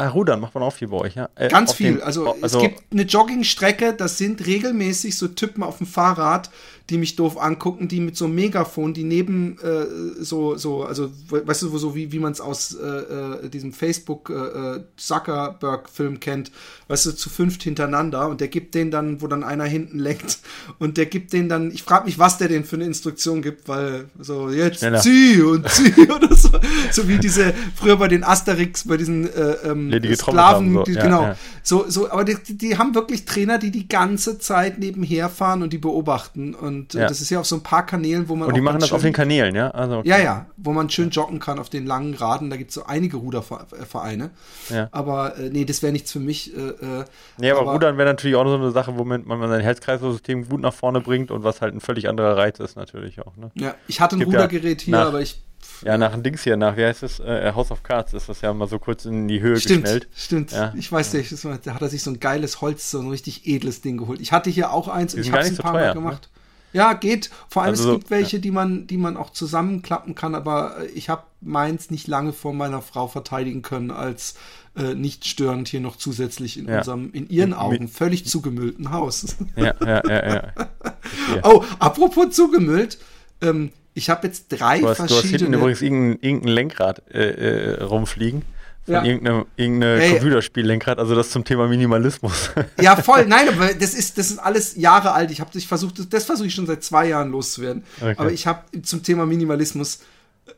Ah, 0.01 0.09
Rudern 0.09 0.41
macht 0.41 0.55
man 0.55 0.64
auch 0.64 0.72
viel 0.72 0.89
bei 0.89 0.97
euch, 0.97 1.14
ja? 1.14 1.28
Äh, 1.35 1.49
Ganz 1.49 1.74
viel. 1.74 1.97
Den, 1.97 2.03
also, 2.03 2.35
also, 2.41 2.59
es 2.59 2.62
gibt 2.62 2.85
eine 2.91 3.03
Joggingstrecke, 3.03 3.93
das 3.93 4.16
sind 4.16 4.47
regelmäßig 4.47 5.18
so 5.18 5.28
Typen 5.28 5.62
auf 5.62 5.76
dem 5.76 5.87
Fahrrad, 5.87 6.49
die 6.91 6.99
mich 6.99 7.14
doof 7.14 7.41
angucken, 7.41 7.86
die 7.86 8.01
mit 8.01 8.16
so 8.16 8.24
einem 8.24 8.34
Megafon, 8.34 8.93
die 8.93 9.05
neben 9.05 9.59
äh, 9.61 9.86
so, 10.22 10.57
so, 10.57 10.82
also, 10.82 11.11
weißt 11.28 11.62
du, 11.62 11.78
so 11.78 11.95
wie, 11.95 12.11
wie 12.11 12.18
man 12.18 12.32
es 12.32 12.41
aus 12.41 12.74
äh, 12.74 12.84
äh, 12.84 13.49
diesem 13.49 13.72
Facebook 13.72 14.28
äh, 14.28 14.34
äh, 14.34 14.84
Zuckerberg-Film 14.97 16.18
kennt, 16.18 16.51
weißt 16.88 17.07
du, 17.07 17.12
zu 17.12 17.30
fünft 17.30 17.62
hintereinander 17.62 18.28
und 18.28 18.41
der 18.41 18.49
gibt 18.49 18.74
den 18.74 18.91
dann, 18.91 19.22
wo 19.22 19.28
dann 19.28 19.45
einer 19.45 19.64
hinten 19.64 20.01
lenkt 20.01 20.41
und 20.80 20.97
der 20.97 21.07
gibt 21.07 21.32
den 21.32 21.49
dann, 21.49 21.70
ich 21.70 21.84
frage 21.84 22.07
mich, 22.07 22.18
was 22.18 22.38
der 22.38 22.49
denn 22.49 22.64
für 22.64 22.76
eine 22.76 22.86
Instruktion 22.86 23.41
gibt, 23.41 23.68
weil 23.68 24.07
so, 24.18 24.51
jetzt 24.51 24.80
Schneller. 24.80 25.01
zieh 25.01 25.41
und 25.41 25.68
zieh 25.70 26.11
oder 26.11 26.34
so, 26.34 26.51
so 26.91 27.07
wie 27.07 27.18
diese, 27.18 27.55
früher 27.76 27.97
bei 27.97 28.09
den 28.09 28.24
Asterix, 28.24 28.88
bei 28.88 28.97
diesen 28.97 29.32
äh, 29.32 29.53
ähm, 29.64 29.93
Sklaven, 30.16 30.74
so. 30.74 30.82
Die, 30.82 30.93
ja, 30.95 31.03
genau, 31.03 31.22
ja. 31.22 31.36
so, 31.62 31.88
so, 31.88 32.11
aber 32.11 32.24
die, 32.24 32.36
die 32.49 32.78
haben 32.78 32.97
wirklich 32.97 33.26
Trainer, 33.26 33.59
die 33.59 33.70
die 33.70 33.86
ganze 33.86 34.41
Zeit 34.41 34.80
nebenher 34.80 35.28
fahren 35.28 35.62
und 35.62 35.72
die 35.72 35.78
beobachten 35.78 36.55
und 36.55 36.80
und 36.81 36.95
äh, 36.95 37.01
ja. 37.01 37.07
das 37.09 37.20
ist 37.20 37.28
ja 37.31 37.41
auf 37.41 37.47
so 37.47 37.57
ein 37.57 37.62
paar 37.62 37.85
Kanälen, 37.85 38.28
wo 38.28 38.37
man. 38.37 38.49
Und 38.49 38.55
die 38.55 38.61
machen 38.61 38.81
das 38.81 38.89
schön, 38.89 38.97
auf 38.97 39.03
den 39.03 39.12
Kanälen, 39.12 39.55
ja? 39.55 39.70
Also, 39.70 39.99
okay. 39.99 40.09
Ja, 40.09 40.18
ja, 40.18 40.47
wo 40.57 40.72
man 40.72 40.89
schön 40.89 41.11
joggen 41.11 41.39
kann 41.39 41.59
auf 41.59 41.68
den 41.68 41.87
langen 41.87 42.14
Raden. 42.14 42.49
Da 42.49 42.57
gibt 42.57 42.70
es 42.70 42.74
so 42.74 42.85
einige 42.87 43.18
Rudervereine. 43.18 44.31
Ja. 44.70 44.89
Aber 44.93 45.37
äh, 45.37 45.51
nee, 45.51 45.64
das 45.64 45.83
wäre 45.83 45.93
nichts 45.93 46.11
für 46.11 46.20
mich. 46.20 46.57
Äh, 46.57 46.61
äh, 46.61 47.05
nee, 47.39 47.51
aber, 47.51 47.61
aber 47.61 47.72
Rudern 47.74 47.99
wäre 47.99 48.09
natürlich 48.09 48.37
auch 48.37 48.47
so 48.47 48.55
eine 48.55 48.70
Sache, 48.70 48.97
womit 48.97 49.26
man 49.26 49.47
sein 49.49 49.61
Herz-Kreislauf-System 49.61 50.49
gut 50.49 50.61
nach 50.61 50.74
vorne 50.74 51.01
bringt 51.01 51.31
und 51.31 51.45
was 51.45 51.61
halt 51.61 51.74
ein 51.74 51.81
völlig 51.81 52.09
anderer 52.09 52.37
Reiz 52.37 52.59
ist, 52.61 52.76
natürlich 52.76 53.20
auch. 53.20 53.37
Ne? 53.37 53.51
Ja, 53.55 53.74
ich 53.87 54.01
hatte 54.01 54.16
ein 54.16 54.22
Rudergerät 54.22 54.81
ja 54.83 54.85
hier, 54.85 54.95
nach, 54.95 55.07
aber 55.09 55.20
ich. 55.20 55.43
Ja, 55.85 55.99
nach 55.99 56.12
dem 56.12 56.22
Dings 56.22 56.43
hier, 56.43 56.57
nach, 56.57 56.76
wie 56.76 56.85
heißt 56.85 57.03
es, 57.03 57.20
äh, 57.20 57.53
House 57.55 57.70
of 57.70 57.83
Cards 57.83 58.14
ist 58.14 58.28
das 58.28 58.41
ja 58.41 58.53
mal 58.53 58.68
so 58.68 58.78
kurz 58.78 59.05
in 59.05 59.28
die 59.28 59.41
Höhe 59.41 59.59
stimmt, 59.59 59.85
geschnellt. 59.85 60.09
Stimmt, 60.14 60.53
ja. 60.53 60.72
ich 60.76 60.91
weiß 60.91 61.12
nicht, 61.14 61.33
da 61.64 61.74
hat 61.74 61.83
er 61.83 61.89
sich 61.89 62.03
so 62.03 62.11
ein 62.11 62.20
geiles 62.20 62.61
Holz, 62.61 62.91
so 62.91 63.01
ein 63.01 63.09
richtig 63.09 63.47
edles 63.47 63.83
Ding 63.83 63.99
geholt. 63.99 64.20
Ich 64.20 64.33
hatte 64.33 64.51
hier 64.51 64.72
auch 64.72 64.89
eins 64.89 65.14
und 65.14 65.20
ich 65.20 65.33
habe 65.33 65.43
es 65.43 65.51
ein 65.51 65.57
paar 65.57 65.72
teuer, 65.72 65.87
Mal 65.89 65.95
gemacht. 65.95 66.31
Ne? 66.33 66.39
Ja, 66.73 66.93
geht. 66.93 67.31
Vor 67.49 67.62
allem 67.62 67.71
also, 67.73 67.93
es 67.93 67.99
gibt 67.99 68.11
welche, 68.11 68.37
ja. 68.37 68.43
die 68.43 68.51
man, 68.51 68.87
die 68.87 68.97
man 68.97 69.16
auch 69.16 69.31
zusammenklappen 69.31 70.14
kann, 70.14 70.35
aber 70.35 70.77
ich 70.95 71.09
habe 71.09 71.25
meins 71.41 71.91
nicht 71.91 72.07
lange 72.07 72.33
vor 72.33 72.53
meiner 72.53 72.83
Frau 72.83 73.09
verteidigen 73.09 73.62
können, 73.62 73.91
als 73.91 74.35
äh, 74.77 74.95
nicht 74.95 75.27
störend 75.27 75.68
hier 75.68 75.81
noch 75.81 75.97
zusätzlich 75.97 76.59
in 76.59 76.68
ja. 76.68 76.79
unserem, 76.79 77.12
in 77.12 77.29
ihren 77.29 77.55
Augen 77.55 77.89
völlig 77.89 78.27
zugemüllten 78.27 78.93
Haus. 78.93 79.37
Ja, 79.57 79.75
ja, 79.81 80.03
ja, 80.07 80.35
ja. 80.35 80.53
oh, 81.43 81.64
apropos 81.79 82.31
zugemüllt, 82.31 82.99
ähm, 83.41 83.71
ich 83.95 84.09
habe 84.09 84.27
jetzt 84.27 84.49
drei 84.49 84.79
du 84.79 84.89
hast, 84.89 84.99
verschiedene. 84.99 85.21
Du 85.21 85.35
hast 85.35 85.41
hinten 85.41 85.55
übrigens 85.55 85.83
irgendein, 85.83 86.18
irgendein 86.23 86.53
Lenkrad 86.53 87.03
äh, 87.12 87.31
äh, 87.31 87.83
rumfliegen 87.83 88.43
ja. 88.91 89.05
irgendeinem 89.05 89.47
irgendeine 89.57 90.01
hey. 90.01 90.11
Computerspiellenkrad, 90.12 90.99
also 90.99 91.14
das 91.14 91.30
zum 91.30 91.45
Thema 91.45 91.68
Minimalismus. 91.68 92.51
Ja, 92.80 92.97
voll. 92.97 93.26
Nein, 93.28 93.49
aber 93.49 93.74
das 93.74 93.95
ist, 93.95 94.18
das 94.18 94.30
ist 94.30 94.38
alles 94.38 94.76
Jahre 94.76 95.12
alt. 95.12 95.30
Ich 95.30 95.41
habe 95.41 95.51
ich 95.55 95.66
versucht, 95.66 96.12
das 96.12 96.24
versuche 96.24 96.47
ich 96.47 96.55
schon 96.55 96.66
seit 96.66 96.82
zwei 96.82 97.09
Jahren 97.09 97.30
loszuwerden. 97.30 97.84
Okay. 98.01 98.14
Aber 98.16 98.32
ich 98.32 98.47
habe 98.47 98.64
zum 98.82 99.03
Thema 99.03 99.26
Minimalismus, 99.26 100.01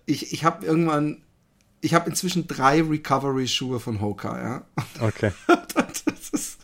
ich, 0.06 0.32
ich 0.32 0.44
habe 0.44 0.64
irgendwann, 0.64 1.18
ich 1.80 1.94
habe 1.94 2.08
inzwischen 2.08 2.46
drei 2.46 2.82
Recovery-Schuhe 2.82 3.80
von 3.80 4.00
Hoka, 4.00 4.40
ja. 4.40 4.62
Okay. 5.00 5.32
ist, 6.32 6.58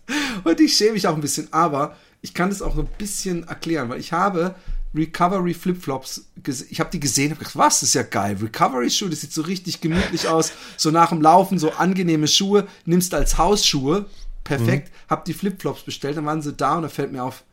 und 0.44 0.60
ich 0.60 0.76
schäme 0.76 0.92
mich 0.92 1.06
auch 1.06 1.14
ein 1.14 1.20
bisschen, 1.20 1.48
aber 1.52 1.96
ich 2.20 2.34
kann 2.34 2.48
das 2.48 2.62
auch 2.62 2.76
ein 2.76 2.88
bisschen 2.98 3.46
erklären, 3.46 3.88
weil 3.88 4.00
ich 4.00 4.12
habe 4.12 4.54
Recovery 4.94 5.54
Flipflops. 5.54 6.28
Ich 6.70 6.80
habe 6.80 6.90
die 6.90 7.00
gesehen, 7.00 7.30
habe 7.30 7.40
gedacht, 7.40 7.56
was, 7.56 7.80
das 7.80 7.90
ist 7.90 7.94
ja 7.94 8.02
geil. 8.02 8.36
Recovery 8.40 8.90
Schuhe, 8.90 9.10
das 9.10 9.20
sieht 9.20 9.32
so 9.32 9.42
richtig 9.42 9.80
gemütlich 9.80 10.28
aus. 10.28 10.52
So 10.76 10.90
nach 10.90 11.10
dem 11.10 11.20
Laufen, 11.20 11.58
so 11.58 11.70
angenehme 11.72 12.28
Schuhe. 12.28 12.66
Nimmst 12.84 13.14
als 13.14 13.38
Hausschuhe. 13.38 14.06
Perfekt. 14.44 14.88
Mhm. 14.88 15.10
Hab 15.10 15.24
die 15.24 15.34
Flipflops 15.34 15.82
bestellt, 15.82 16.16
dann 16.16 16.26
waren 16.26 16.42
sie 16.42 16.52
da 16.52 16.76
und 16.76 16.82
da 16.82 16.88
fällt 16.88 17.12
mir 17.12 17.22
auf, 17.22 17.44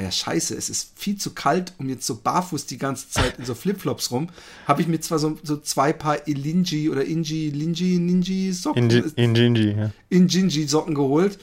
ja, 0.00 0.12
scheiße, 0.12 0.54
es 0.54 0.70
ist 0.70 0.92
viel 0.94 1.16
zu 1.16 1.34
kalt, 1.34 1.72
um 1.78 1.88
jetzt 1.88 2.06
so 2.06 2.14
barfuß 2.14 2.66
die 2.66 2.78
ganze 2.78 3.10
Zeit 3.10 3.38
in 3.38 3.44
so 3.44 3.56
Flipflops 3.56 4.12
rum. 4.12 4.28
Habe 4.66 4.80
ich 4.80 4.86
mir 4.86 5.00
zwar 5.00 5.18
so, 5.18 5.36
so 5.42 5.56
zwei 5.56 5.92
Paar 5.92 6.28
Ilinji 6.28 6.88
oder 6.88 7.04
Inji, 7.04 7.50
Linji, 7.50 7.98
Ninji 7.98 8.52
Socken. 8.52 8.88
Inji, 8.88 9.02
Injinji, 9.16 9.74
ja. 9.76 9.90
Injinji 10.08 10.68
Socken 10.68 10.94
geholt 10.94 11.38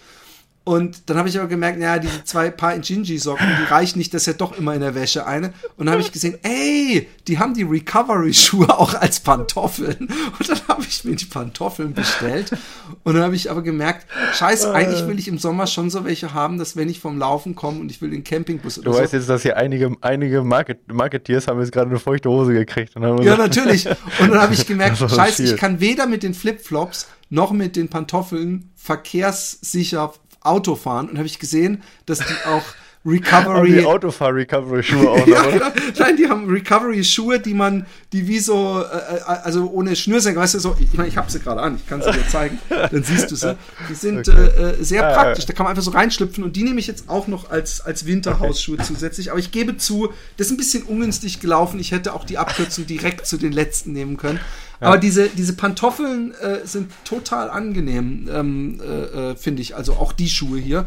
und 0.66 1.12
dann 1.12 1.18
habe 1.18 1.30
ich 1.30 1.38
aber 1.38 1.48
gemerkt, 1.48 1.78
naja, 1.78 2.00
diese 2.00 2.24
zwei 2.24 2.50
Paar 2.50 2.74
Injinji-Socken, 2.74 3.46
die 3.62 3.72
reichen 3.72 4.00
nicht, 4.00 4.12
das 4.16 4.24
ist 4.24 4.26
ja 4.26 4.34
doch 4.34 4.58
immer 4.58 4.74
in 4.74 4.82
der 4.82 4.96
Wäsche 4.96 5.28
eine. 5.28 5.54
Und 5.78 5.86
dann 5.86 5.92
habe 5.92 6.02
ich 6.02 6.12
gesehen, 6.12 6.40
ey, 6.42 7.08
die 7.28 7.38
haben 7.38 7.54
die 7.54 7.62
Recovery-Schuhe 7.62 8.76
auch 8.76 8.96
als 8.96 9.20
Pantoffeln. 9.20 10.10
Und 10.40 10.50
dann 10.50 10.60
habe 10.68 10.82
ich 10.90 11.06
mir 11.06 11.16
die 11.16 11.26
Pantoffeln 11.26 11.94
bestellt. 11.94 12.52
Und 13.04 13.14
dann 13.14 13.22
habe 13.22 13.36
ich 13.36 13.52
aber 13.52 13.62
gemerkt, 13.62 14.08
scheiße, 14.34 14.74
eigentlich 14.74 15.06
will 15.06 15.20
ich 15.20 15.28
im 15.28 15.38
Sommer 15.38 15.68
schon 15.68 15.92
so 15.92 16.04
welche 16.04 16.34
haben, 16.34 16.58
dass 16.58 16.76
wenn 16.76 16.90
ich 16.90 17.00
vom 17.00 17.20
Laufen 17.20 17.54
komme 17.54 17.80
und 17.80 17.92
ich 17.92 18.02
will 18.02 18.10
den 18.10 18.24
Campingbus 18.24 18.80
oder 18.80 18.90
Du 18.90 18.98
weißt 18.98 19.12
so, 19.12 19.18
jetzt, 19.18 19.30
dass 19.30 19.44
hier 19.44 19.58
einige, 19.58 19.96
einige 20.02 20.44
Market 20.44 20.92
Marketeers 20.92 21.48
haben 21.48 21.60
jetzt 21.60 21.74
gerade 21.74 21.92
eine 21.92 22.00
feuchte 22.00 22.30
Hose 22.32 22.54
gekriegt. 22.54 22.96
ja, 22.96 23.38
natürlich. 23.38 23.88
Und 24.20 24.32
dann 24.32 24.42
habe 24.42 24.56
ich 24.56 24.66
gemerkt, 24.66 24.98
scheiße, 24.98 25.44
ich 25.44 25.58
kann 25.58 25.80
weder 25.80 26.08
mit 26.08 26.24
den 26.24 26.34
Flipflops 26.34 27.08
noch 27.30 27.52
mit 27.52 27.76
den 27.76 27.90
Pantoffeln 27.90 28.72
verkehrssicher 28.76 30.14
Autofahren 30.46 31.10
und 31.10 31.18
habe 31.18 31.28
ich 31.28 31.40
gesehen, 31.40 31.84
dass 32.06 32.20
die 32.20 32.48
auch 32.48 32.64
Recovery. 33.06 33.74
die 33.74 33.86
Autofahr-Recovery-Schuhe 33.86 35.10
auch, 35.10 35.28
ja, 35.28 35.46
oder? 35.46 35.74
Nein, 36.00 36.18
die 36.18 36.28
haben 36.28 36.50
Recovery-Schuhe, 36.50 37.40
die 37.40 37.54
man, 37.54 37.86
die 38.12 38.28
wie 38.28 38.40
so, 38.40 38.82
äh, 38.82 39.18
äh 39.18 39.22
also 39.26 39.70
ohne 39.70 39.96
Schnürsenkel, 39.96 40.42
weißt 40.42 40.56
du, 40.56 40.60
so, 40.60 40.76
ich 40.80 40.94
meine, 40.94 41.10
ich 41.10 41.18
habe 41.18 41.32
sie 41.32 41.40
gerade 41.40 41.62
an, 41.62 41.76
ich 41.76 41.88
kann 41.88 42.02
sie 42.02 42.12
dir 42.12 42.28
zeigen, 42.28 42.58
dann 42.70 43.04
siehst 43.04 43.30
du 43.30 43.36
sie. 43.36 43.56
Die 43.90 43.94
sind 43.94 44.28
okay. 44.28 44.48
äh, 44.80 44.84
sehr 44.84 45.08
ah, 45.08 45.14
praktisch, 45.14 45.46
da 45.46 45.54
kann 45.54 45.66
man 45.66 45.72
einfach 45.72 45.84
so 45.84 45.92
reinschlüpfen 45.92 46.44
und 46.44 46.56
die 46.56 46.64
nehme 46.64 46.80
ich 46.80 46.88
jetzt 46.88 47.08
auch 47.08 47.28
noch 47.28 47.52
als, 47.52 47.82
als 47.82 48.08
Winterhausschuhe 48.08 48.76
okay. 48.76 48.86
zusätzlich. 48.88 49.30
Aber 49.30 49.40
ich 49.40 49.52
gebe 49.52 49.78
zu, 49.78 50.10
das 50.38 50.48
ist 50.48 50.54
ein 50.54 50.58
bisschen 50.58 50.84
ungünstig 50.84 51.40
gelaufen. 51.40 51.80
Ich 51.80 51.92
hätte 51.92 52.14
auch 52.14 52.24
die 52.24 52.40
Abkürzung 52.40 52.88
direkt 52.88 53.28
zu 53.28 53.38
den 53.38 53.52
letzten 53.52 53.94
nehmen 53.94 54.18
können. 54.18 54.40
Ja. 54.82 54.88
Aber 54.88 54.98
diese, 54.98 55.30
diese 55.30 55.54
Pantoffeln 55.54 56.34
äh, 56.34 56.66
sind 56.66 56.92
total 57.06 57.50
angenehm, 57.50 58.30
ähm, 58.32 58.82
äh, 58.82 59.32
äh, 59.32 59.36
finde 59.36 59.62
ich. 59.62 59.76
Also 59.76 59.94
auch 59.94 60.12
die 60.12 60.30
Schuhe 60.30 60.60
hier, 60.60 60.86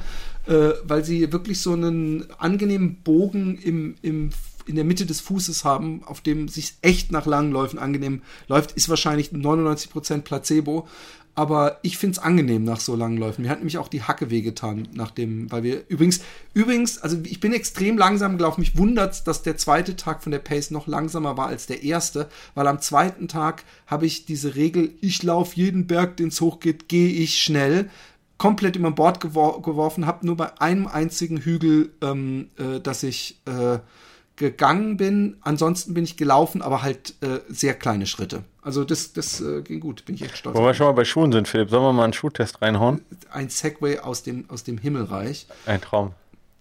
äh, 0.48 0.72
weil 0.82 1.04
sie 1.04 1.30
wirklich 1.30 1.60
so 1.60 1.74
einen 1.74 2.24
angenehmen 2.38 3.02
Bogen 3.04 3.58
im, 3.58 3.96
im, 4.00 4.30
in 4.66 4.76
der 4.76 4.84
Mitte 4.84 5.04
des 5.04 5.20
Fußes 5.20 5.64
haben, 5.64 6.02
auf 6.04 6.22
dem 6.22 6.48
sich 6.48 6.74
echt 6.80 7.12
nach 7.12 7.26
langen 7.26 7.52
Läufen 7.52 7.78
angenehm 7.78 8.22
läuft. 8.48 8.72
Ist 8.72 8.88
wahrscheinlich 8.88 9.30
99% 9.30 10.22
Placebo. 10.22 10.88
Aber 11.34 11.78
ich 11.82 11.98
finde 11.98 12.14
es 12.14 12.18
angenehm 12.18 12.64
nach 12.64 12.80
so 12.80 12.96
langen 12.96 13.16
Läufen. 13.16 13.42
Mir 13.42 13.50
hat 13.50 13.58
nämlich 13.58 13.78
auch 13.78 13.86
die 13.86 14.02
Hacke 14.02 14.28
wehgetan, 14.28 14.88
nachdem, 14.92 15.52
weil 15.52 15.62
wir 15.62 15.84
übrigens, 15.88 16.20
übrigens, 16.52 16.98
also 16.98 17.16
ich 17.22 17.38
bin 17.38 17.52
extrem 17.52 17.96
langsam 17.96 18.38
gelaufen. 18.38 18.60
Mich 18.60 18.76
wundert, 18.76 19.24
dass 19.28 19.42
der 19.42 19.56
zweite 19.56 19.94
Tag 19.94 20.24
von 20.24 20.32
der 20.32 20.40
Pace 20.40 20.72
noch 20.72 20.88
langsamer 20.88 21.36
war 21.36 21.46
als 21.46 21.66
der 21.66 21.84
erste, 21.84 22.28
weil 22.56 22.66
am 22.66 22.80
zweiten 22.80 23.28
Tag 23.28 23.62
habe 23.86 24.06
ich 24.06 24.24
diese 24.24 24.56
Regel, 24.56 24.90
ich 25.00 25.22
laufe 25.22 25.54
jeden 25.54 25.86
Berg, 25.86 26.16
den 26.16 26.28
es 26.28 26.40
hochgeht, 26.40 26.88
gehe 26.88 27.10
ich 27.10 27.38
schnell 27.38 27.88
komplett 28.38 28.76
über 28.76 28.90
Bord 28.90 29.20
gewor 29.20 29.60
geworfen, 29.62 30.06
habe 30.06 30.24
nur 30.24 30.36
bei 30.36 30.60
einem 30.60 30.86
einzigen 30.86 31.38
Hügel, 31.38 31.90
ähm, 32.00 32.50
äh, 32.56 32.80
dass 32.80 33.02
ich 33.02 33.40
äh, 33.46 33.78
gegangen 34.36 34.96
bin. 34.96 35.36
Ansonsten 35.40 35.92
bin 35.94 36.04
ich 36.04 36.16
gelaufen, 36.16 36.62
aber 36.62 36.82
halt 36.82 37.14
äh, 37.20 37.40
sehr 37.48 37.74
kleine 37.74 38.06
Schritte. 38.06 38.44
Also 38.62 38.84
das, 38.84 39.12
das 39.12 39.40
äh, 39.40 39.62
ging 39.62 39.80
gut, 39.80 40.04
bin 40.04 40.14
ich 40.14 40.22
echt 40.22 40.38
stolz. 40.38 40.56
Wo 40.56 40.62
wir 40.62 40.74
schon 40.74 40.86
mal 40.86 40.92
bei 40.92 41.04
Schuhen 41.04 41.32
sind, 41.32 41.48
Philipp, 41.48 41.70
sollen 41.70 41.82
wir 41.82 41.92
mal 41.92 42.04
einen 42.04 42.12
Schuhtest 42.12 42.62
reinhauen? 42.62 43.02
Ein 43.30 43.50
Segway 43.50 43.98
aus 43.98 44.22
dem, 44.22 44.48
aus 44.48 44.64
dem 44.64 44.78
Himmelreich. 44.78 45.46
Ein 45.66 45.80
Traum. 45.80 46.12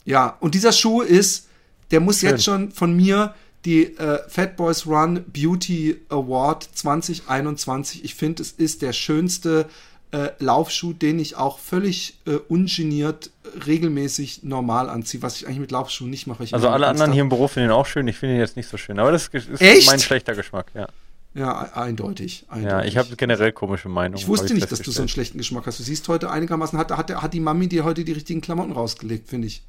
Ja, 0.04 0.38
und 0.40 0.56
dieser 0.56 0.72
Schuh 0.72 1.02
ist, 1.02 1.48
der 1.92 2.00
muss 2.00 2.20
Schön. 2.20 2.30
jetzt 2.30 2.44
schon 2.44 2.72
von 2.72 2.96
mir 2.96 3.36
die 3.66 3.98
äh, 3.98 4.20
Fat 4.30 4.56
Boys 4.56 4.88
Run 4.88 5.24
Beauty 5.28 6.00
Award 6.10 6.68
2021. 6.74 8.04
Ich 8.04 8.16
finde, 8.16 8.42
es 8.42 8.52
ist 8.52 8.82
der 8.82 8.94
schönste 8.94 9.68
äh, 10.12 10.30
Laufschuh, 10.39 10.93
den 10.93 11.20
ich 11.20 11.36
auch 11.36 11.60
völlig 11.60 12.18
äh, 12.26 12.36
ungeniert 12.47 13.32
regelmäßig 13.66 14.43
normal 14.43 14.89
anziehe, 14.89 15.22
was 15.22 15.38
ich 15.38 15.47
eigentlich 15.47 15.60
mit 15.60 15.72
Laufschuhen 15.72 16.10
nicht 16.10 16.28
mache. 16.28 16.45
also 16.51 16.70
alle 16.70 16.88
anderen 16.88 17.12
hier 17.12 17.22
im 17.22 17.30
Büro 17.30 17.47
finden 17.47 17.70
ihn 17.70 17.74
auch 17.74 17.86
schön, 17.86 18.08
ich 18.08 18.18
finde 18.18 18.36
ihn 18.36 18.39
jetzt 18.39 18.55
nicht 18.55 18.70
so 18.70 18.78
schön, 18.78 18.99
aber 18.99 19.12
das 19.12 19.28
ist 19.28 19.62
Echt? 19.62 19.88
mein 19.88 19.99
schlechter 19.99 20.36
Geschmack, 20.36 20.72
ja. 20.74 20.88
Ja, 21.34 21.72
eindeutig, 21.74 22.45
eindeutig. 22.47 22.72
Ja, 22.72 22.84
ich 22.84 22.97
habe 22.97 23.16
generell 23.16 23.51
komische 23.51 23.89
Meinungen. 23.89 24.18
Ich 24.18 24.28
wusste 24.28 24.55
nicht, 24.55 24.72
dass 24.72 24.82
du 24.82 24.89
so 24.89 25.01
einen 25.01 25.08
schlechten 25.08 25.38
Geschmack 25.38 25.68
hast. 25.68 25.78
Du 25.78 25.84
siehst 25.84 26.08
heute 26.08 26.32
einigermaßen, 26.32 26.80
hat, 26.80 26.89
hat, 26.91 27.14
hat 27.14 27.34
die 27.34 27.39
Mami 27.39 27.68
dir 27.68 27.84
heute 27.84 28.03
die 28.03 28.12
richtigen 28.12 28.41
Klamotten 28.41 28.72
rausgelegt, 28.72 29.30
finde 29.30 29.47
ich. 29.47 29.62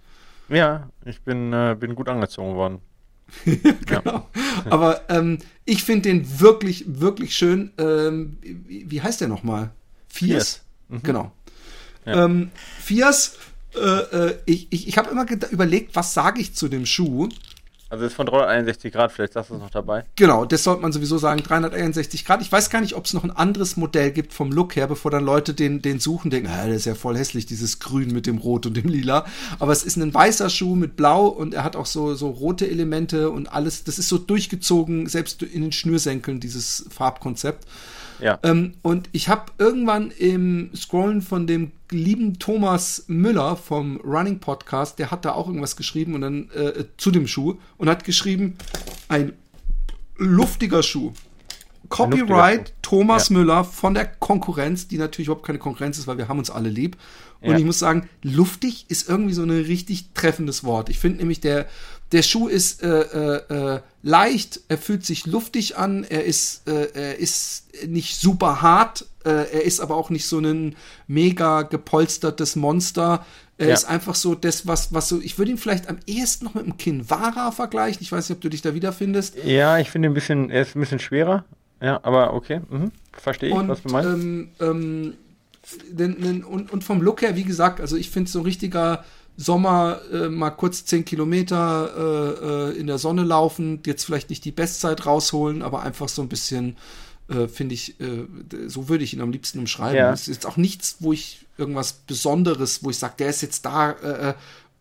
Ja, 0.48 0.88
ich 1.04 1.20
bin, 1.20 1.52
äh, 1.52 1.76
bin 1.78 1.94
gut 1.94 2.08
angezogen 2.08 2.54
worden. 2.54 2.80
genau. 3.44 4.26
Aber 4.70 5.02
ähm, 5.10 5.38
ich 5.64 5.84
finde 5.84 6.08
den 6.08 6.40
wirklich, 6.40 6.84
wirklich 6.86 7.36
schön. 7.36 7.72
Ähm, 7.76 8.38
wie, 8.40 8.90
wie, 8.90 9.02
heißt 9.02 9.20
der 9.20 9.28
nochmal? 9.28 9.70
Fias? 10.08 10.62
Mhm. 10.88 11.02
Genau. 11.02 11.32
Ja. 12.04 12.24
Ähm, 12.24 12.50
Fias, 12.80 13.36
äh, 13.74 13.78
äh, 13.78 14.38
ich, 14.46 14.68
ich, 14.70 14.88
ich 14.88 14.98
habe 14.98 15.10
immer 15.10 15.26
überlegt, 15.50 15.94
was 15.94 16.14
sage 16.14 16.40
ich 16.40 16.54
zu 16.54 16.68
dem 16.68 16.86
Schuh? 16.86 17.28
Also 17.90 18.04
ist 18.04 18.14
von 18.14 18.26
361 18.26 18.92
Grad, 18.92 19.12
vielleicht 19.12 19.32
sagst 19.32 19.48
du 19.50 19.54
es 19.54 19.60
noch 19.60 19.70
dabei. 19.70 20.04
Genau, 20.14 20.44
das 20.44 20.62
sollte 20.62 20.82
man 20.82 20.92
sowieso 20.92 21.16
sagen, 21.16 21.42
361 21.42 22.26
Grad. 22.26 22.42
Ich 22.42 22.52
weiß 22.52 22.68
gar 22.68 22.82
nicht, 22.82 22.94
ob 22.94 23.06
es 23.06 23.14
noch 23.14 23.24
ein 23.24 23.30
anderes 23.30 23.78
Modell 23.78 24.10
gibt 24.10 24.34
vom 24.34 24.52
Look 24.52 24.76
her, 24.76 24.86
bevor 24.86 25.10
dann 25.10 25.24
Leute 25.24 25.54
den, 25.54 25.80
den 25.80 25.98
suchen, 25.98 26.30
denken, 26.30 26.50
ah, 26.50 26.66
das 26.66 26.76
ist 26.76 26.84
ja 26.84 26.94
voll 26.94 27.16
hässlich, 27.16 27.46
dieses 27.46 27.78
Grün 27.78 28.12
mit 28.12 28.26
dem 28.26 28.36
Rot 28.36 28.66
und 28.66 28.76
dem 28.76 28.88
Lila. 28.88 29.24
Aber 29.58 29.72
es 29.72 29.84
ist 29.84 29.96
ein 29.96 30.12
weißer 30.12 30.50
Schuh 30.50 30.74
mit 30.74 30.96
Blau 30.96 31.28
und 31.28 31.54
er 31.54 31.64
hat 31.64 31.76
auch 31.76 31.86
so, 31.86 32.14
so 32.14 32.28
rote 32.28 32.68
Elemente 32.68 33.30
und 33.30 33.50
alles. 33.50 33.84
Das 33.84 33.98
ist 33.98 34.10
so 34.10 34.18
durchgezogen, 34.18 35.06
selbst 35.06 35.42
in 35.42 35.62
den 35.62 35.72
Schnürsenkeln, 35.72 36.40
dieses 36.40 36.84
Farbkonzept. 36.90 37.66
Ja. 38.20 38.38
Ähm, 38.42 38.74
und 38.82 39.08
ich 39.12 39.28
habe 39.28 39.52
irgendwann 39.58 40.10
im 40.10 40.70
Scrollen 40.74 41.22
von 41.22 41.46
dem 41.46 41.72
lieben 41.90 42.38
Thomas 42.38 43.04
Müller 43.06 43.56
vom 43.56 43.98
Running 43.98 44.40
Podcast, 44.40 44.98
der 44.98 45.10
hat 45.10 45.24
da 45.24 45.32
auch 45.32 45.46
irgendwas 45.46 45.76
geschrieben 45.76 46.14
und 46.14 46.20
dann 46.20 46.50
äh, 46.50 46.84
zu 46.96 47.10
dem 47.10 47.26
Schuh 47.26 47.56
und 47.76 47.88
hat 47.88 48.04
geschrieben, 48.04 48.56
ein 49.08 49.32
luftiger 50.16 50.82
Schuh. 50.82 51.12
Copyright 51.88 52.74
Thomas 52.82 53.30
ja. 53.30 53.36
Müller 53.38 53.64
von 53.64 53.94
der 53.94 54.06
Konkurrenz, 54.06 54.88
die 54.88 54.98
natürlich 54.98 55.28
überhaupt 55.28 55.46
keine 55.46 55.58
Konkurrenz 55.58 55.96
ist, 55.98 56.06
weil 56.06 56.18
wir 56.18 56.28
haben 56.28 56.38
uns 56.38 56.50
alle 56.50 56.68
lieb. 56.68 56.96
Und 57.40 57.52
ja. 57.52 57.58
ich 57.58 57.64
muss 57.64 57.78
sagen, 57.78 58.08
luftig 58.22 58.86
ist 58.88 59.08
irgendwie 59.08 59.32
so 59.32 59.42
ein 59.42 59.50
richtig 59.50 60.12
treffendes 60.12 60.64
Wort. 60.64 60.88
Ich 60.88 60.98
finde 60.98 61.18
nämlich, 61.18 61.40
der, 61.40 61.66
der 62.12 62.22
Schuh 62.22 62.48
ist 62.48 62.82
äh, 62.82 63.00
äh, 63.02 63.74
äh, 63.74 63.80
leicht, 64.02 64.60
er 64.68 64.78
fühlt 64.78 65.04
sich 65.04 65.26
luftig 65.26 65.76
an, 65.76 66.04
er 66.04 66.24
ist, 66.24 66.66
äh, 66.68 66.88
er 66.94 67.18
ist 67.18 67.64
nicht 67.86 68.16
super 68.16 68.62
hart, 68.62 69.04
äh, 69.24 69.30
er 69.30 69.64
ist 69.64 69.80
aber 69.80 69.96
auch 69.96 70.08
nicht 70.10 70.26
so 70.26 70.38
ein 70.38 70.74
mega 71.06 71.62
gepolstertes 71.62 72.56
Monster. 72.56 73.26
Er 73.58 73.68
ja. 73.68 73.74
ist 73.74 73.84
einfach 73.84 74.14
so 74.14 74.34
das, 74.34 74.66
was, 74.66 74.94
was 74.94 75.08
so, 75.08 75.20
ich 75.20 75.36
würde 75.36 75.50
ihn 75.50 75.58
vielleicht 75.58 75.88
am 75.88 75.98
ehesten 76.06 76.44
noch 76.44 76.54
mit 76.54 76.64
dem 76.64 76.78
Kinvara 76.78 77.50
vergleichen. 77.50 78.02
Ich 78.02 78.12
weiß 78.12 78.28
nicht, 78.28 78.36
ob 78.36 78.40
du 78.40 78.48
dich 78.48 78.62
da 78.62 78.72
wiederfindest. 78.72 79.36
Ja, 79.44 79.78
ich 79.78 79.90
finde 79.90 80.08
ihn 80.08 80.12
ein 80.12 80.14
bisschen, 80.14 80.48
er 80.48 80.62
ist 80.62 80.76
ein 80.76 80.80
bisschen 80.80 81.00
schwerer. 81.00 81.44
Ja, 81.80 82.00
aber 82.02 82.34
okay, 82.34 82.60
mhm. 82.70 82.92
verstehe 83.12 83.50
ich, 83.50 83.54
und, 83.54 83.68
was 83.68 83.82
du 83.82 83.90
meinst. 83.90 84.10
Ähm, 84.10 84.48
ähm, 84.60 86.44
und, 86.48 86.72
und 86.72 86.84
vom 86.84 87.02
Look 87.02 87.22
her, 87.22 87.36
wie 87.36 87.44
gesagt, 87.44 87.80
also 87.80 87.96
ich 87.96 88.10
finde 88.10 88.30
so 88.30 88.38
ein 88.38 88.44
richtiger 88.44 89.04
Sommer 89.40 90.00
äh, 90.12 90.28
mal 90.28 90.50
kurz 90.50 90.84
10 90.84 91.04
Kilometer 91.04 91.90
äh, 91.96 92.72
äh, 92.72 92.78
in 92.78 92.88
der 92.88 92.98
Sonne 92.98 93.22
laufen, 93.22 93.80
jetzt 93.86 94.04
vielleicht 94.04 94.30
nicht 94.30 94.44
die 94.44 94.50
Bestzeit 94.50 95.06
rausholen, 95.06 95.62
aber 95.62 95.82
einfach 95.82 96.08
so 96.08 96.22
ein 96.22 96.28
bisschen, 96.28 96.76
äh, 97.28 97.46
finde 97.46 97.76
ich, 97.76 98.00
äh, 98.00 98.26
so 98.66 98.88
würde 98.88 99.04
ich 99.04 99.14
ihn 99.14 99.20
am 99.20 99.30
liebsten 99.30 99.60
umschreiben. 99.60 99.96
Ja. 99.96 100.12
Es 100.12 100.22
ist 100.22 100.34
jetzt 100.34 100.46
auch 100.46 100.56
nichts, 100.56 100.96
wo 100.98 101.12
ich 101.12 101.46
irgendwas 101.56 101.92
Besonderes, 101.92 102.82
wo 102.82 102.90
ich 102.90 102.98
sage, 102.98 103.14
der 103.20 103.30
ist 103.30 103.42
jetzt 103.42 103.64
da 103.64 104.34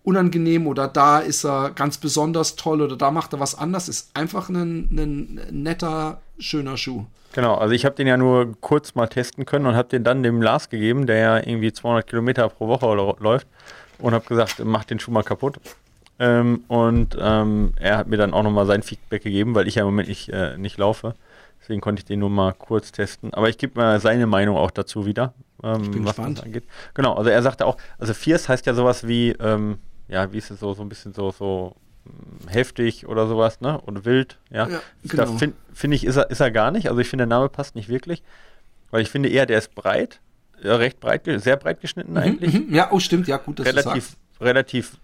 unangenehm 0.03 0.67
oder 0.67 0.87
da 0.87 1.19
ist 1.19 1.43
er 1.43 1.71
ganz 1.71 1.97
besonders 1.97 2.55
toll 2.55 2.81
oder 2.81 2.95
da 2.95 3.11
macht 3.11 3.33
er 3.33 3.39
was 3.39 3.55
anders. 3.55 3.89
Ist 3.89 4.09
einfach 4.15 4.47
ein, 4.49 4.89
ein 4.91 5.41
netter, 5.51 6.21
schöner 6.39 6.77
Schuh. 6.77 7.05
Genau, 7.33 7.55
also 7.55 7.73
ich 7.73 7.83
habe 7.83 7.95
den 7.95 8.07
ja 8.07 8.15
nur 8.15 8.53
kurz 8.61 8.95
mal 8.95 9.07
testen 9.07 9.45
können 9.45 9.65
und 9.65 9.75
habe 9.75 9.89
den 9.89 10.03
dann 10.03 10.23
dem 10.23 10.41
Lars 10.41 10.69
gegeben, 10.69 11.07
der 11.07 11.17
ja 11.17 11.37
irgendwie 11.37 11.73
200 11.73 12.07
Kilometer 12.07 12.47
pro 12.49 12.67
Woche 12.67 12.85
läuft 13.19 13.47
und 13.99 14.13
habe 14.13 14.25
gesagt, 14.25 14.63
mach 14.63 14.83
den 14.83 14.99
Schuh 14.99 15.11
mal 15.11 15.23
kaputt. 15.23 15.59
Ähm, 16.19 16.63
und 16.67 17.15
ähm, 17.19 17.73
er 17.79 17.97
hat 17.97 18.07
mir 18.07 18.17
dann 18.17 18.33
auch 18.33 18.43
nochmal 18.43 18.65
sein 18.65 18.81
Feedback 18.81 19.23
gegeben, 19.23 19.55
weil 19.55 19.67
ich 19.67 19.75
ja 19.75 19.83
im 19.83 19.87
Moment 19.87 20.09
nicht, 20.09 20.29
äh, 20.29 20.57
nicht 20.57 20.77
laufe. 20.77 21.15
Deswegen 21.61 21.81
konnte 21.81 21.99
ich 21.99 22.05
den 22.05 22.19
nur 22.19 22.29
mal 22.29 22.53
kurz 22.53 22.91
testen. 22.91 23.33
Aber 23.33 23.49
ich 23.49 23.57
gebe 23.57 23.79
mal 23.79 23.99
seine 23.99 24.25
Meinung 24.25 24.57
auch 24.57 24.71
dazu 24.71 25.05
wieder, 25.05 25.33
ähm, 25.63 26.05
was 26.05 26.15
gespannt. 26.15 26.37
das 26.39 26.45
angeht. 26.45 26.63
Genau, 26.93 27.13
also 27.13 27.29
er 27.29 27.41
sagte 27.41 27.65
auch, 27.65 27.77
also 27.99 28.13
Fierce 28.13 28.49
heißt 28.49 28.65
ja 28.65 28.73
sowas 28.73 29.07
wie, 29.07 29.31
ähm, 29.31 29.77
ja, 30.07 30.31
wie 30.31 30.37
ist 30.37 30.49
es 30.49 30.59
so, 30.59 30.73
so 30.73 30.81
ein 30.81 30.89
bisschen 30.89 31.13
so, 31.13 31.31
so 31.31 31.75
hm, 32.05 32.47
heftig 32.47 33.07
oder 33.07 33.27
sowas, 33.27 33.61
ne? 33.61 33.79
Und 33.81 34.05
wild, 34.05 34.37
ja. 34.49 34.67
ja 34.67 34.79
genau. 35.03 35.25
Da 35.25 35.37
finde 35.37 35.55
find 35.73 35.93
ich, 35.93 36.05
ist 36.05 36.15
er, 36.15 36.31
ist 36.31 36.39
er 36.39 36.51
gar 36.51 36.71
nicht. 36.71 36.89
Also 36.89 36.99
ich 36.99 37.09
finde, 37.09 37.23
der 37.23 37.37
Name 37.37 37.49
passt 37.49 37.75
nicht 37.75 37.89
wirklich. 37.89 38.23
Weil 38.89 39.01
ich 39.01 39.09
finde 39.09 39.29
eher, 39.29 39.45
der 39.45 39.57
ist 39.57 39.75
breit 39.75 40.21
recht 40.63 40.99
breit, 40.99 41.23
sehr 41.25 41.57
breit 41.57 41.81
geschnitten 41.81 42.11
mhm, 42.11 42.17
eigentlich. 42.17 42.53
Mhm. 42.53 42.73
Ja, 42.73 42.89
oh 42.91 42.99
stimmt, 42.99 43.27
ja 43.27 43.37
gut, 43.37 43.59
dass 43.59 43.67
relativ, 43.67 44.17
du 44.39 44.45
relativ 44.45 44.97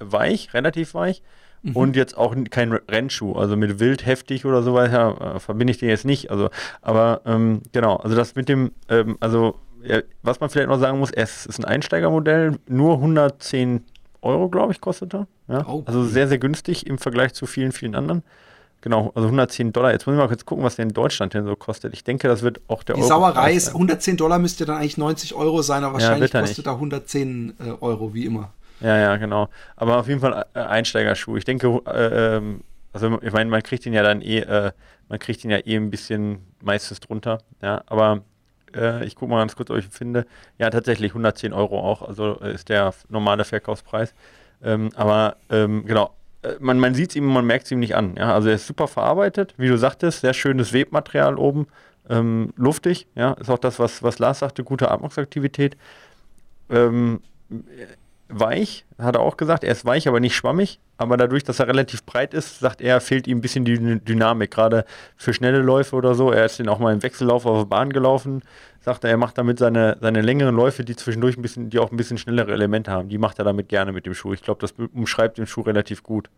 weich, 0.00 0.52
relativ 0.54 0.94
weich. 0.94 1.22
Mhm. 1.62 1.76
Und 1.76 1.96
jetzt 1.96 2.16
auch 2.16 2.36
kein 2.50 2.72
Rennschuh, 2.72 3.32
also 3.32 3.56
mit 3.56 3.80
wild 3.80 4.06
heftig 4.06 4.44
oder 4.44 4.62
so 4.62 4.74
weiter, 4.74 5.36
äh, 5.36 5.40
verbinde 5.40 5.72
ich 5.72 5.78
den 5.78 5.88
jetzt 5.88 6.04
nicht. 6.04 6.30
Also, 6.30 6.50
aber 6.82 7.22
ähm, 7.26 7.62
genau, 7.72 7.96
also 7.96 8.14
das 8.14 8.34
mit 8.36 8.48
dem, 8.48 8.72
ähm, 8.88 9.16
also 9.20 9.56
ja, 9.82 10.00
was 10.22 10.40
man 10.40 10.50
vielleicht 10.50 10.68
noch 10.68 10.78
sagen 10.78 10.98
muss, 10.98 11.10
es 11.10 11.46
ist 11.46 11.58
ein 11.58 11.64
Einsteigermodell, 11.64 12.58
nur 12.68 12.94
110 12.94 13.84
Euro, 14.22 14.48
glaube 14.48 14.72
ich, 14.72 14.80
kostet 14.80 15.14
er. 15.14 15.26
Ja? 15.48 15.66
Oh. 15.66 15.82
Also 15.86 16.04
sehr, 16.04 16.28
sehr 16.28 16.38
günstig 16.38 16.86
im 16.86 16.98
Vergleich 16.98 17.34
zu 17.34 17.46
vielen, 17.46 17.72
vielen 17.72 17.94
anderen. 17.94 18.22
Genau, 18.80 19.10
also 19.14 19.26
110 19.26 19.72
Dollar. 19.72 19.92
Jetzt 19.92 20.06
muss 20.06 20.14
ich 20.14 20.18
mal 20.18 20.28
kurz 20.28 20.44
gucken, 20.44 20.64
was 20.64 20.76
der 20.76 20.84
in 20.84 20.92
Deutschland 20.92 21.34
denn 21.34 21.44
so 21.44 21.56
kostet. 21.56 21.94
Ich 21.94 22.04
denke, 22.04 22.28
das 22.28 22.42
wird 22.42 22.60
auch 22.68 22.84
der 22.84 22.94
Die 22.94 23.00
Euro 23.00 23.08
Sauerei 23.08 23.52
ist, 23.52 23.68
110 23.68 24.16
Dollar 24.16 24.38
müsste 24.38 24.66
dann 24.66 24.76
eigentlich 24.76 24.98
90 24.98 25.34
Euro 25.34 25.62
sein, 25.62 25.82
aber 25.82 25.94
wahrscheinlich 25.94 26.32
ja, 26.32 26.40
kostet 26.40 26.66
er 26.66 26.74
110 26.74 27.54
äh, 27.58 27.70
Euro, 27.80 28.14
wie 28.14 28.24
immer. 28.24 28.52
Ja, 28.80 28.96
ja, 28.96 29.16
genau. 29.16 29.48
Aber 29.74 29.98
auf 29.98 30.06
jeden 30.06 30.20
Fall 30.20 30.46
äh, 30.54 30.60
Einsteigerschuh. 30.60 31.36
Ich 31.36 31.44
denke, 31.44 31.80
äh, 31.86 32.36
ähm, 32.36 32.60
also 32.92 33.20
ich 33.22 33.32
meine, 33.32 33.50
man 33.50 33.62
kriegt 33.62 33.84
ihn 33.86 33.92
ja 33.92 34.02
dann 34.02 34.22
eh, 34.22 34.38
äh, 34.38 34.72
man 35.08 35.18
kriegt 35.18 35.44
ihn 35.44 35.50
ja 35.50 35.58
eh 35.58 35.76
ein 35.76 35.90
bisschen 35.90 36.38
meistens 36.62 37.00
drunter, 37.00 37.38
ja, 37.62 37.82
aber 37.86 38.22
äh, 38.74 39.04
ich 39.04 39.14
gucke 39.16 39.30
mal 39.30 39.38
ganz 39.40 39.56
kurz, 39.56 39.70
ob 39.70 39.78
ich 39.78 39.86
ihn 39.86 39.90
finde. 39.90 40.26
Ja, 40.58 40.70
tatsächlich 40.70 41.12
110 41.12 41.52
Euro 41.52 41.80
auch, 41.80 42.02
also 42.02 42.34
ist 42.34 42.68
der 42.68 42.94
normale 43.08 43.44
Verkaufspreis. 43.44 44.14
Ähm, 44.62 44.90
aber 44.96 45.36
ähm, 45.50 45.84
genau, 45.86 46.06
äh, 46.06 46.17
man, 46.60 46.78
man 46.78 46.94
sieht 46.94 47.10
es 47.10 47.16
ihm, 47.16 47.26
man 47.26 47.46
merkt 47.46 47.66
es 47.66 47.72
ihm 47.72 47.80
nicht 47.80 47.96
an. 47.96 48.14
Ja? 48.16 48.34
Also 48.34 48.48
er 48.48 48.54
ist 48.54 48.66
super 48.66 48.88
verarbeitet, 48.88 49.54
wie 49.56 49.68
du 49.68 49.76
sagtest, 49.76 50.20
sehr 50.20 50.34
schönes 50.34 50.72
Webmaterial 50.72 51.36
oben, 51.36 51.66
ähm, 52.08 52.52
luftig, 52.56 53.06
ja, 53.14 53.32
ist 53.32 53.50
auch 53.50 53.58
das, 53.58 53.78
was, 53.78 54.02
was 54.02 54.18
Lars 54.18 54.38
sagte, 54.38 54.64
gute 54.64 54.90
Atmungsaktivität. 54.90 55.76
Ähm, 56.70 57.20
weich, 58.28 58.84
hat 58.98 59.16
er 59.16 59.20
auch 59.20 59.36
gesagt, 59.36 59.64
er 59.64 59.72
ist 59.72 59.84
weich, 59.84 60.06
aber 60.06 60.20
nicht 60.20 60.36
schwammig. 60.36 60.80
Aber 60.96 61.16
dadurch, 61.16 61.44
dass 61.44 61.60
er 61.60 61.68
relativ 61.68 62.04
breit 62.04 62.34
ist, 62.34 62.58
sagt 62.58 62.80
er, 62.80 63.00
fehlt 63.00 63.26
ihm 63.26 63.38
ein 63.38 63.40
bisschen 63.40 63.64
die 63.64 64.00
Dynamik, 64.00 64.50
gerade 64.50 64.84
für 65.16 65.32
schnelle 65.32 65.60
Läufe 65.60 65.96
oder 65.96 66.14
so. 66.14 66.30
Er 66.32 66.44
ist 66.44 66.58
den 66.58 66.68
auch 66.68 66.78
mal 66.78 66.92
im 66.92 67.02
Wechsellauf 67.02 67.46
auf 67.46 67.58
der 67.60 67.66
Bahn 67.66 67.90
gelaufen, 67.90 68.42
sagt 68.80 69.04
er, 69.04 69.10
er 69.10 69.16
macht 69.16 69.38
damit 69.38 69.58
seine, 69.58 69.96
seine 70.00 70.20
längeren 70.20 70.54
Läufe, 70.54 70.84
die 70.84 70.96
zwischendurch 70.96 71.36
ein 71.36 71.42
bisschen, 71.42 71.70
die 71.70 71.78
auch 71.78 71.90
ein 71.90 71.96
bisschen 71.96 72.18
schnellere 72.18 72.52
Elemente 72.52 72.90
haben. 72.90 73.08
Die 73.08 73.18
macht 73.18 73.38
er 73.38 73.44
damit 73.44 73.68
gerne 73.68 73.92
mit 73.92 74.06
dem 74.06 74.14
Schuh. 74.14 74.32
Ich 74.32 74.42
glaube, 74.42 74.60
das 74.60 74.72
umschreibt 74.92 75.38
den 75.38 75.46
Schuh 75.46 75.62
relativ 75.62 76.02
gut. 76.02 76.28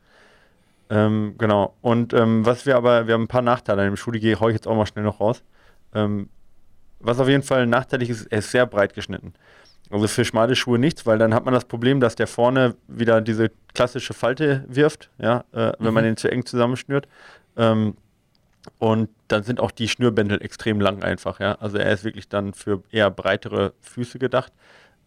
Ähm, 0.90 1.34
genau. 1.38 1.74
Und 1.80 2.12
ähm, 2.12 2.44
was 2.44 2.66
wir 2.66 2.76
aber, 2.76 3.06
wir 3.06 3.14
haben 3.14 3.22
ein 3.22 3.28
paar 3.28 3.42
Nachteile 3.42 3.82
an 3.82 3.88
dem 3.88 3.96
Schuh, 3.96 4.10
die 4.10 4.36
haue 4.36 4.50
ich 4.50 4.54
jetzt 4.54 4.68
auch 4.68 4.76
mal 4.76 4.86
schnell 4.86 5.04
noch 5.04 5.20
raus. 5.20 5.42
Ähm, 5.94 6.28
was 6.98 7.18
auf 7.18 7.28
jeden 7.28 7.42
Fall 7.42 7.66
nachteilig 7.66 8.10
ist, 8.10 8.26
er 8.26 8.40
ist 8.40 8.50
sehr 8.50 8.66
breit 8.66 8.94
geschnitten. 8.94 9.32
Also 9.90 10.06
für 10.06 10.24
schmale 10.24 10.54
Schuhe 10.54 10.78
nichts, 10.78 11.04
weil 11.04 11.18
dann 11.18 11.34
hat 11.34 11.44
man 11.44 11.52
das 11.52 11.64
Problem, 11.64 12.00
dass 12.00 12.14
der 12.14 12.28
vorne 12.28 12.76
wieder 12.86 13.20
diese 13.20 13.50
klassische 13.74 14.14
Falte 14.14 14.64
wirft, 14.68 15.10
ja, 15.18 15.44
äh, 15.52 15.72
wenn 15.78 15.88
mhm. 15.88 15.94
man 15.94 16.04
den 16.04 16.16
zu 16.16 16.30
eng 16.30 16.46
zusammenschnürt. 16.46 17.08
Ähm, 17.56 17.96
und 18.78 19.08
dann 19.28 19.42
sind 19.42 19.58
auch 19.58 19.70
die 19.70 19.88
Schnürbändel 19.88 20.42
extrem 20.42 20.80
lang 20.80 21.02
einfach, 21.02 21.40
ja. 21.40 21.54
Also 21.56 21.78
er 21.78 21.92
ist 21.92 22.04
wirklich 22.04 22.28
dann 22.28 22.54
für 22.54 22.82
eher 22.90 23.10
breitere 23.10 23.72
Füße 23.80 24.18
gedacht. 24.18 24.52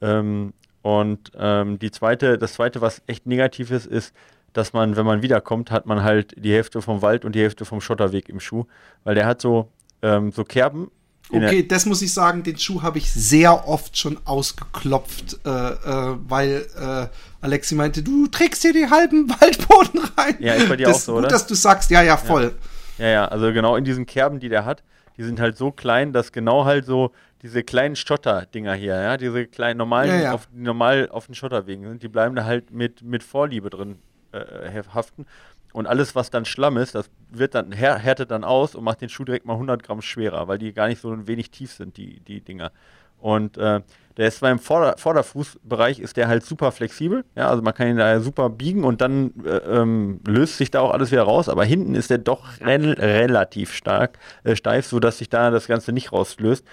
Ähm, 0.01 0.53
und 0.81 1.31
ähm, 1.37 1.79
die 1.79 1.91
zweite, 1.91 2.37
das 2.37 2.53
zweite, 2.53 2.81
was 2.81 3.01
echt 3.07 3.25
negativ 3.25 3.71
ist, 3.71 3.85
ist, 3.85 4.13
dass 4.51 4.73
man, 4.73 4.97
wenn 4.97 5.05
man 5.05 5.21
wiederkommt, 5.21 5.71
hat 5.71 5.85
man 5.85 6.03
halt 6.03 6.33
die 6.37 6.53
Hälfte 6.53 6.81
vom 6.81 7.01
Wald 7.01 7.25
und 7.25 7.33
die 7.35 7.41
Hälfte 7.41 7.63
vom 7.63 7.79
Schotterweg 7.79 8.27
im 8.27 8.39
Schuh, 8.39 8.65
weil 9.03 9.15
der 9.15 9.25
hat 9.25 9.41
so, 9.41 9.69
ähm, 10.01 10.31
so 10.31 10.43
Kerben 10.43 10.91
Okay, 11.31 11.65
das 11.67 11.85
muss 11.85 12.01
ich 12.01 12.13
sagen, 12.13 12.43
den 12.43 12.57
Schuh 12.57 12.81
habe 12.81 12.97
ich 12.97 13.11
sehr 13.11 13.67
oft 13.67 13.97
schon 13.97 14.19
ausgeklopft, 14.25 15.39
äh, 15.45 15.49
äh, 15.49 16.17
weil 16.27 16.65
äh, 16.75 17.07
Alexi 17.41 17.75
meinte, 17.75 18.03
du 18.03 18.27
trägst 18.27 18.61
hier 18.61 18.73
die 18.73 18.89
halben 18.89 19.29
Waldboden 19.41 20.01
rein. 20.17 20.35
Ja, 20.39 20.53
ist 20.53 20.69
bei 20.69 20.75
dir 20.75 20.87
das 20.87 20.97
auch 20.97 20.99
so, 21.01 21.11
gut, 21.13 21.19
oder? 21.19 21.29
dass 21.29 21.47
du 21.47 21.55
sagst, 21.55 21.89
ja, 21.89 22.01
ja, 22.01 22.17
voll. 22.17 22.53
Ja. 22.97 23.05
ja, 23.05 23.11
ja, 23.11 23.25
also 23.27 23.51
genau 23.53 23.75
in 23.75 23.83
diesen 23.83 24.05
Kerben, 24.05 24.39
die 24.39 24.49
der 24.49 24.65
hat, 24.65 24.83
die 25.17 25.23
sind 25.23 25.39
halt 25.39 25.57
so 25.57 25.71
klein, 25.71 26.13
dass 26.13 26.31
genau 26.31 26.65
halt 26.65 26.85
so 26.85 27.11
diese 27.41 27.63
kleinen 27.63 27.95
Schotter-Dinger 27.95 28.73
hier, 28.73 28.95
ja, 28.95 29.17
diese 29.17 29.45
kleinen 29.47 29.77
normalen, 29.77 30.09
Ja, 30.09 30.21
ja. 30.21 30.33
Auf, 30.33 30.47
die 30.51 30.61
normal 30.61 31.09
auf 31.09 31.25
den 31.25 31.35
Schotterwegen 31.35 31.87
sind, 31.87 32.03
die 32.03 32.07
bleiben 32.07 32.35
da 32.35 32.45
halt 32.45 32.71
mit, 32.71 33.01
mit 33.01 33.23
Vorliebe 33.23 33.69
drin 33.69 33.97
äh, 34.31 34.83
haften. 34.93 35.25
Und 35.73 35.87
alles, 35.87 36.15
was 36.15 36.29
dann 36.29 36.45
Schlamm 36.45 36.77
ist, 36.77 36.95
das 36.95 37.09
wird 37.29 37.55
dann, 37.55 37.71
här, 37.71 37.97
härtet 37.97 38.31
dann 38.31 38.43
aus 38.43 38.75
und 38.75 38.83
macht 38.83 39.01
den 39.01 39.09
Schuh 39.09 39.25
direkt 39.25 39.45
mal 39.45 39.53
100 39.53 39.81
Gramm 39.83 40.01
schwerer, 40.01 40.47
weil 40.47 40.59
die 40.59 40.71
gar 40.71 40.87
nicht 40.87 41.01
so 41.01 41.27
wenig 41.27 41.49
tief 41.51 41.73
sind, 41.73 41.97
die, 41.97 42.19
die 42.21 42.41
Dinger. 42.41 42.71
Und 43.19 43.57
äh, 43.57 43.81
der 44.17 44.27
ist 44.27 44.39
zwar 44.39 44.51
im 44.51 44.59
Vorder 44.59 44.95
Vorderfußbereich 44.97 45.99
ist 45.99 46.17
der 46.17 46.27
halt 46.27 46.45
super 46.45 46.71
flexibel, 46.71 47.23
ja, 47.35 47.49
also 47.49 47.63
man 47.63 47.73
kann 47.73 47.87
ihn 47.87 47.97
da 47.97 48.19
super 48.19 48.49
biegen 48.49 48.83
und 48.83 49.01
dann 49.01 49.33
äh, 49.45 49.57
ähm, 49.79 50.19
löst 50.27 50.57
sich 50.57 50.69
da 50.69 50.81
auch 50.81 50.91
alles 50.91 51.11
wieder 51.11 51.23
raus, 51.23 51.49
aber 51.49 51.63
hinten 51.63 51.95
ist 51.95 52.09
der 52.09 52.17
doch 52.17 52.59
rel 52.61 52.93
relativ 52.93 53.73
stark 53.73 54.19
äh, 54.43 54.55
steif, 54.55 54.85
sodass 54.85 55.17
sich 55.17 55.29
da 55.29 55.49
das 55.49 55.67
Ganze 55.67 55.93
nicht 55.93 56.11
rauslöst. 56.11 56.65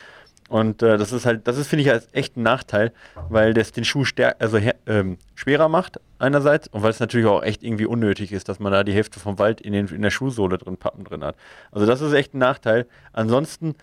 Und 0.48 0.82
äh, 0.82 0.98
das 0.98 1.12
ist 1.12 1.24
halt, 1.24 1.46
das 1.46 1.56
ist, 1.56 1.68
finde 1.68 1.84
ich, 1.84 1.92
als 1.92 2.08
echt 2.10 2.36
ein 2.36 2.42
Nachteil, 2.42 2.92
weil 3.28 3.54
das 3.54 3.70
den 3.70 3.84
Schuh 3.84 4.04
stär 4.04 4.34
also 4.40 4.58
ähm, 4.86 5.16
schwerer 5.40 5.70
macht, 5.70 5.98
einerseits, 6.18 6.68
und 6.68 6.82
weil 6.82 6.90
es 6.90 7.00
natürlich 7.00 7.26
auch 7.26 7.42
echt 7.42 7.62
irgendwie 7.62 7.86
unnötig 7.86 8.30
ist, 8.30 8.48
dass 8.50 8.60
man 8.60 8.72
da 8.72 8.84
die 8.84 8.92
Hälfte 8.92 9.18
vom 9.20 9.38
Wald 9.38 9.62
in, 9.62 9.72
den, 9.72 9.88
in 9.88 10.02
der 10.02 10.10
Schuhsohle 10.10 10.58
drin, 10.58 10.76
Pappen 10.76 11.02
drin 11.04 11.24
hat. 11.24 11.34
Also 11.72 11.86
das 11.86 12.02
ist 12.02 12.12
echt 12.12 12.34
ein 12.34 12.38
Nachteil. 12.38 12.86
Ansonsten, 13.14 13.74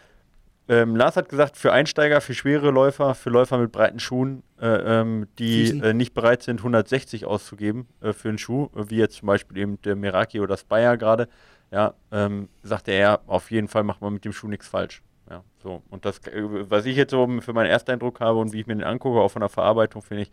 ähm, 0.69 0.95
Lars 0.95 1.17
hat 1.17 1.29
gesagt, 1.29 1.57
für 1.57 1.73
Einsteiger, 1.73 2.21
für 2.21 2.35
schwere 2.35 2.69
Läufer, 2.69 3.15
für 3.15 3.31
Läufer 3.31 3.57
mit 3.57 3.71
breiten 3.71 3.99
Schuhen, 3.99 4.43
äh, 4.61 4.67
ähm, 4.67 5.27
die 5.39 5.69
äh, 5.79 5.93
nicht 5.95 6.13
bereit 6.13 6.43
sind, 6.43 6.59
160 6.59 7.25
auszugeben 7.25 7.87
äh, 8.01 8.13
für 8.13 8.29
einen 8.29 8.37
Schuh, 8.37 8.69
wie 8.75 8.97
jetzt 8.97 9.15
zum 9.15 9.25
Beispiel 9.25 9.57
eben 9.57 9.81
der 9.81 9.95
Meraki 9.95 10.39
oder 10.39 10.49
das 10.49 10.63
Bayer 10.63 10.95
gerade, 10.95 11.27
ja, 11.71 11.95
ähm, 12.11 12.49
sagte 12.61 12.91
er, 12.91 13.21
auf 13.25 13.49
jeden 13.49 13.67
Fall 13.67 13.83
macht 13.83 14.01
man 14.01 14.13
mit 14.13 14.25
dem 14.25 14.31
Schuh 14.31 14.47
nichts 14.47 14.67
falsch. 14.67 15.01
Ja, 15.27 15.43
so. 15.63 15.81
Und 15.89 16.05
das, 16.05 16.19
äh, 16.27 16.43
was 16.69 16.85
ich 16.85 16.95
jetzt 16.97 17.11
so 17.11 17.27
für 17.41 17.53
meinen 17.53 17.71
Ersteindruck 17.71 18.19
habe 18.19 18.37
und 18.37 18.53
wie 18.53 18.59
ich 18.59 18.67
mir 18.67 18.75
den 18.75 18.83
angucke, 18.83 19.19
auch 19.19 19.31
von 19.31 19.39
der 19.39 19.49
Verarbeitung, 19.49 20.03
finde 20.03 20.23
ich, 20.23 20.31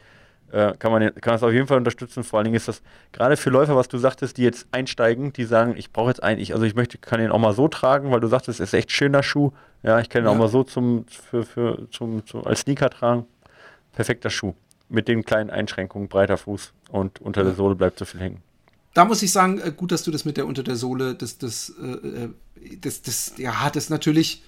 äh, 0.55 0.75
kann 0.79 0.93
man 0.93 1.01
den- 1.03 1.15
kann 1.17 1.33
das 1.35 1.43
auf 1.43 1.53
jeden 1.53 1.67
Fall 1.67 1.79
unterstützen. 1.79 2.23
Vor 2.25 2.39
allen 2.39 2.45
Dingen 2.45 2.57
ist 2.57 2.69
das 2.69 2.81
gerade 3.13 3.37
für 3.37 3.51
Läufer, 3.51 3.75
was 3.77 3.89
du 3.89 3.99
sagtest, 3.99 4.37
die 4.39 4.43
jetzt 4.43 4.67
einsteigen, 4.73 5.33
die 5.33 5.45
sagen, 5.45 5.75
ich 5.77 5.91
brauche 5.93 6.09
jetzt 6.11 6.23
eigentlich, 6.23 6.53
also 6.55 6.65
ich 6.65 6.75
möchte, 6.75 6.99
kann 6.99 7.21
den 7.21 7.31
auch 7.31 7.39
mal 7.39 7.55
so 7.55 7.69
tragen, 7.69 8.11
weil 8.13 8.21
du 8.21 8.29
sagtest, 8.29 8.61
es 8.61 8.69
ist 8.71 8.75
echt 8.75 8.93
schöner 8.93 9.23
Schuh. 9.23 9.51
Ja, 9.83 10.01
ich 10.01 10.09
kann 10.09 10.23
ihn 10.23 10.27
Ja. 10.27 10.31
auch 10.33 10.37
mal 10.39 10.49
so 10.49 10.63
zum, 10.63 11.05
für, 11.09 11.45
für, 11.45 11.89
zum, 11.91 12.25
zum, 12.27 12.47
als 12.47 12.61
Sneaker 12.61 12.89
tragen. 12.91 13.27
Perfekter 13.93 14.31
Schuh. 14.31 14.55
Mit 14.89 15.09
den 15.09 15.25
kleinen 15.25 15.51
Einschränkungen, 15.51 16.09
breiter 16.09 16.37
Fuß 16.37 16.73
und 16.91 17.21
unter 17.21 17.43
der 17.43 17.55
Sohle 17.55 17.75
bleibt 17.75 17.99
so 17.99 18.05
viel 18.05 18.21
hängen. 18.21 18.43
Da 18.93 19.05
muss 19.05 19.23
ich 19.23 19.33
sagen, 19.33 19.59
äh, 19.61 19.73
gut, 19.77 19.91
dass 19.93 20.05
du 20.05 20.11
das 20.13 20.25
mit 20.25 20.37
der 20.37 20.47
unter 20.47 20.63
der 20.63 20.77
Sohle, 20.77 21.15
das, 21.15 21.39
das, 21.39 21.73
äh, 21.83 21.87
äh, 22.25 22.29
das, 22.81 23.03
das, 23.03 23.33
ja, 23.39 23.53
das 23.73 23.91
natürlich, 23.91 24.43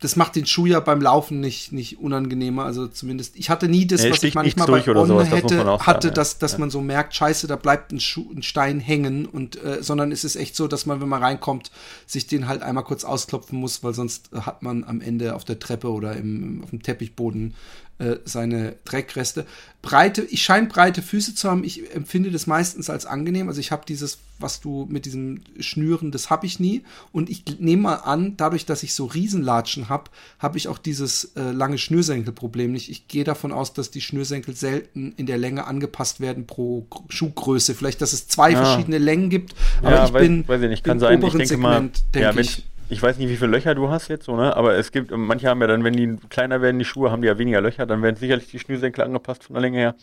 das 0.00 0.16
macht 0.16 0.34
den 0.34 0.46
Schuh 0.46 0.64
ja 0.64 0.80
beim 0.80 1.02
Laufen 1.02 1.40
nicht, 1.40 1.72
nicht 1.72 1.98
unangenehmer. 2.00 2.64
Also 2.64 2.88
zumindest, 2.88 3.36
ich 3.36 3.50
hatte 3.50 3.68
nie 3.68 3.86
das, 3.86 4.02
Nee, 4.02 4.10
was 4.10 4.22
ich 4.22 4.34
manchmal 4.34 4.66
bei 4.66 4.96
On 4.96 5.06
sowas, 5.06 5.28
das 5.28 5.38
hätte, 5.42 5.56
man 5.58 5.68
auch 5.68 5.82
hatte, 5.86 6.08
sagen, 6.08 6.14
dass, 6.14 6.38
dass 6.38 6.52
Ja. 6.52 6.58
man 6.58 6.70
so 6.70 6.80
merkt, 6.80 7.14
scheiße, 7.14 7.46
da 7.46 7.56
bleibt 7.56 7.92
ein, 7.92 8.00
Schuh, 8.00 8.32
ein 8.34 8.42
Stein 8.42 8.80
hängen 8.80 9.26
und, 9.26 9.62
äh, 9.62 9.82
sondern 9.82 10.10
es 10.10 10.24
ist 10.24 10.36
echt 10.36 10.56
so, 10.56 10.68
dass 10.68 10.86
man, 10.86 11.02
wenn 11.02 11.08
man 11.08 11.22
reinkommt, 11.22 11.70
sich 12.06 12.26
den 12.26 12.48
halt 12.48 12.62
einmal 12.62 12.84
kurz 12.84 13.04
ausklopfen 13.04 13.58
muss, 13.60 13.84
weil 13.84 13.92
sonst 13.92 14.30
hat 14.32 14.62
man 14.62 14.84
am 14.84 15.02
Ende 15.02 15.34
auf 15.34 15.44
der 15.44 15.58
Treppe 15.58 15.90
oder 15.90 16.16
im, 16.16 16.62
auf 16.64 16.70
dem 16.70 16.82
Teppichboden 16.82 17.54
äh, 18.00 18.16
seine 18.24 18.74
Dreckreste. 18.84 19.46
Breite, 19.82 20.22
ich 20.22 20.42
scheine 20.42 20.66
breite 20.66 21.00
Füße 21.00 21.34
zu 21.34 21.48
haben. 21.48 21.64
Ich 21.64 21.94
empfinde 21.94 22.30
das 22.30 22.46
meistens 22.46 22.90
als 22.90 23.06
angenehm. 23.06 23.48
Also 23.48 23.60
ich 23.60 23.70
habe 23.72 23.84
dieses, 23.88 24.18
was 24.38 24.60
du 24.60 24.86
mit 24.90 25.06
diesem 25.06 25.40
Schnüren, 25.58 26.10
das 26.10 26.28
habe 26.28 26.44
ich 26.44 26.60
nie. 26.60 26.82
Und 27.12 27.30
ich 27.30 27.44
nehme 27.60 27.82
mal 27.82 27.94
an, 27.94 28.36
dadurch, 28.36 28.66
dass 28.66 28.82
ich 28.82 28.92
so 28.92 29.06
Riesenlatschen 29.06 29.88
habe, 29.88 30.10
habe 30.38 30.58
ich 30.58 30.68
auch 30.68 30.76
dieses 30.76 31.32
äh, 31.36 31.52
lange 31.52 31.78
Schnürsenkelproblem 31.78 32.72
nicht. 32.72 32.90
Ich 32.90 33.08
gehe 33.08 33.24
davon 33.24 33.52
aus, 33.52 33.72
dass 33.72 33.90
die 33.90 34.02
Schnürsenkel 34.02 34.54
selten 34.54 35.14
in 35.16 35.24
der 35.24 35.38
Länge 35.38 35.66
angepasst 35.66 36.20
werden 36.20 36.46
pro 36.46 36.86
Gr- 36.90 37.04
Schuhgröße. 37.08 37.74
Vielleicht, 37.74 38.02
dass 38.02 38.12
es 38.12 38.28
zwei 38.28 38.50
Ja. 38.52 38.62
verschiedene 38.64 38.98
Längen 38.98 39.30
gibt. 39.30 39.54
Aber 39.80 39.90
Ja, 39.92 40.04
ich 40.06 40.12
weiß, 40.12 40.20
bin 40.22 40.46
weiß 40.48 40.60
ich 40.62 40.68
nicht, 40.68 40.84
kann 40.84 40.98
im 40.98 41.00
sein. 41.00 41.18
Ich 41.18 41.24
oberen 41.24 41.38
denke 41.38 41.56
mal, 41.56 41.72
Segment, 41.74 42.02
denke 42.14 42.28
ja, 42.28 42.34
wenn, 42.36 42.44
ich. 42.44 42.64
Ich 42.90 43.00
weiß 43.00 43.18
nicht, 43.18 43.28
wie 43.28 43.36
viele 43.36 43.52
Löcher 43.52 43.74
du 43.74 43.88
hast 43.88 44.08
jetzt, 44.08 44.24
so, 44.24 44.36
ne? 44.36 44.56
aber 44.56 44.74
es 44.74 44.90
gibt, 44.90 45.12
manche 45.12 45.48
haben 45.48 45.60
ja 45.60 45.68
dann, 45.68 45.84
wenn 45.84 45.94
die 45.94 46.16
kleiner 46.28 46.60
werden, 46.60 46.78
die 46.78 46.84
Schuhe, 46.84 47.10
haben 47.10 47.22
die 47.22 47.28
ja 47.28 47.38
weniger 47.38 47.60
Löcher, 47.60 47.86
dann 47.86 48.02
werden 48.02 48.16
sicherlich 48.16 48.50
die 48.50 48.58
Schnürsenkel 48.58 49.04
angepasst 49.04 49.44
von 49.44 49.54
der 49.54 49.62
Länge 49.62 49.78
her. 49.78 49.94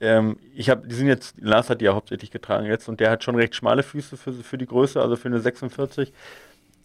Ähm, 0.00 0.38
ich 0.54 0.68
habe, 0.68 0.86
die 0.86 0.94
sind 0.94 1.08
jetzt, 1.08 1.36
Lars 1.40 1.70
hat 1.70 1.80
die 1.80 1.86
ja 1.86 1.94
hauptsächlich 1.94 2.30
getragen 2.30 2.66
jetzt 2.66 2.88
und 2.88 3.00
der 3.00 3.10
hat 3.10 3.24
schon 3.24 3.34
recht 3.34 3.54
schmale 3.54 3.82
Füße 3.82 4.16
für, 4.16 4.32
für 4.32 4.58
die 4.58 4.66
Größe, 4.66 5.00
also 5.00 5.16
für 5.16 5.28
eine 5.28 5.40
46. 5.40 6.12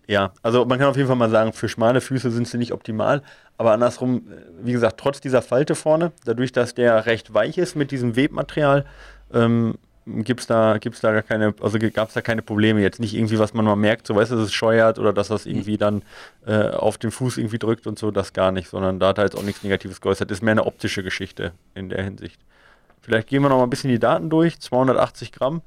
Ja, 0.07 0.33
also 0.41 0.65
man 0.65 0.79
kann 0.79 0.87
auf 0.87 0.95
jeden 0.95 1.07
Fall 1.07 1.17
mal 1.17 1.29
sagen, 1.29 1.53
für 1.53 1.69
schmale 1.69 2.01
Füße 2.01 2.31
sind 2.31 2.47
sie 2.47 2.57
nicht 2.57 2.71
optimal, 2.71 3.21
aber 3.57 3.73
andersrum, 3.73 4.23
äh, 4.31 4.65
wie 4.65 4.71
gesagt, 4.71 4.97
trotz 4.97 5.19
dieser 5.19 5.41
Falte 5.41 5.75
vorne, 5.75 6.13
dadurch, 6.23 6.53
dass 6.53 6.73
der 6.73 7.05
recht 7.05 7.33
weich 7.33 7.57
ist 7.57 7.75
mit 7.75 7.91
diesem 7.91 8.15
Webmaterial, 8.15 8.85
ähm, 9.33 9.75
gibt's 10.05 10.47
da, 10.47 10.77
gibt's 10.77 11.01
da 11.01 11.11
gar 11.11 11.21
keine, 11.21 11.53
also 11.61 11.77
gab 11.93 12.09
es 12.09 12.13
da 12.13 12.21
keine 12.21 12.41
Probleme. 12.41 12.81
Jetzt 12.81 12.99
nicht 12.99 13.13
irgendwie, 13.13 13.39
was 13.39 13.53
man 13.53 13.65
mal 13.65 13.75
merkt, 13.75 14.07
so 14.07 14.15
weißt 14.15 14.31
du, 14.31 14.35
dass 14.35 14.45
es 14.45 14.53
scheuert 14.53 14.99
oder 14.99 15.13
dass 15.13 15.29
das 15.29 15.45
irgendwie 15.45 15.77
dann 15.77 16.03
äh, 16.45 16.69
auf 16.69 16.97
den 16.97 17.11
Fuß 17.11 17.37
irgendwie 17.37 17.59
drückt 17.59 17.87
und 17.87 17.97
so, 17.97 18.11
das 18.11 18.33
gar 18.33 18.51
nicht, 18.51 18.69
sondern 18.69 18.99
da 18.99 19.09
hat 19.09 19.17
er 19.17 19.25
jetzt 19.25 19.37
auch 19.37 19.43
nichts 19.43 19.63
Negatives 19.63 20.01
geäußert. 20.01 20.31
Ist 20.31 20.41
mehr 20.41 20.53
eine 20.53 20.65
optische 20.65 21.03
Geschichte 21.03 21.53
in 21.75 21.89
der 21.89 22.03
Hinsicht. 22.03 22.39
Vielleicht 23.01 23.27
gehen 23.27 23.41
wir 23.41 23.49
noch 23.49 23.57
mal 23.57 23.63
ein 23.63 23.69
bisschen 23.69 23.89
die 23.89 23.99
Daten 23.99 24.29
durch. 24.29 24.59
280 24.59 25.31
Gramm 25.31 25.61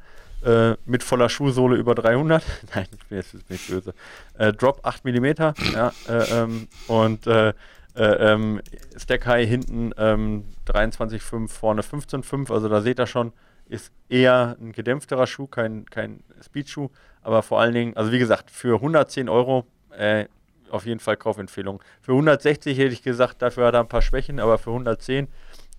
äh, 0.45 0.75
mit 0.87 1.03
voller 1.03 1.29
Schuhsohle 1.29 1.77
über 1.77 1.95
300. 1.95 2.43
Nein, 2.75 2.87
ich 2.93 3.07
bin 3.07 3.19
jetzt 3.19 3.33
bin 3.33 3.57
ich 3.57 3.69
böse. 3.69 3.95
Äh, 4.39 4.53
Drop 4.53 4.81
8 4.85 5.05
mm. 5.05 5.27
Ja, 5.75 5.93
äh, 6.09 6.13
ähm, 6.33 6.69
und 6.87 7.27
äh, 7.27 7.53
äh, 7.97 8.33
ähm, 8.33 8.61
Stack 8.97 9.27
High 9.27 9.49
hinten 9.49 9.93
ähm, 9.97 10.45
23,5, 10.67 11.49
vorne 11.49 11.83
15,5. 11.83 12.53
Also 12.53 12.69
da 12.69 12.81
seht 12.81 13.01
ihr 13.01 13.07
schon, 13.07 13.33
ist 13.69 13.93
eher 14.09 14.57
ein 14.61 14.73
gedämpfterer 14.73 15.27
Schuh, 15.27 15.47
kein, 15.47 15.87
kein 15.87 16.23
Speedschuh. 16.45 16.91
Aber 17.23 17.43
vor 17.43 17.61
allen 17.61 17.75
Dingen, 17.75 17.97
also 17.97 18.13
wie 18.13 18.19
gesagt, 18.19 18.51
für 18.51 18.77
110 18.77 19.29
Euro 19.29 19.67
äh, 19.91 20.27
auf 20.71 20.87
jeden 20.87 21.01
Fall 21.01 21.17
Kaufempfehlung. 21.17 21.83
Für 22.01 22.13
160 22.13 22.79
hätte 22.79 22.93
ich 22.93 23.03
gesagt, 23.03 23.43
dafür 23.43 23.67
hat 23.67 23.75
er 23.75 23.81
ein 23.81 23.89
paar 23.89 24.03
Schwächen, 24.03 24.41
aber 24.41 24.59
für 24.59 24.71
110 24.71 25.29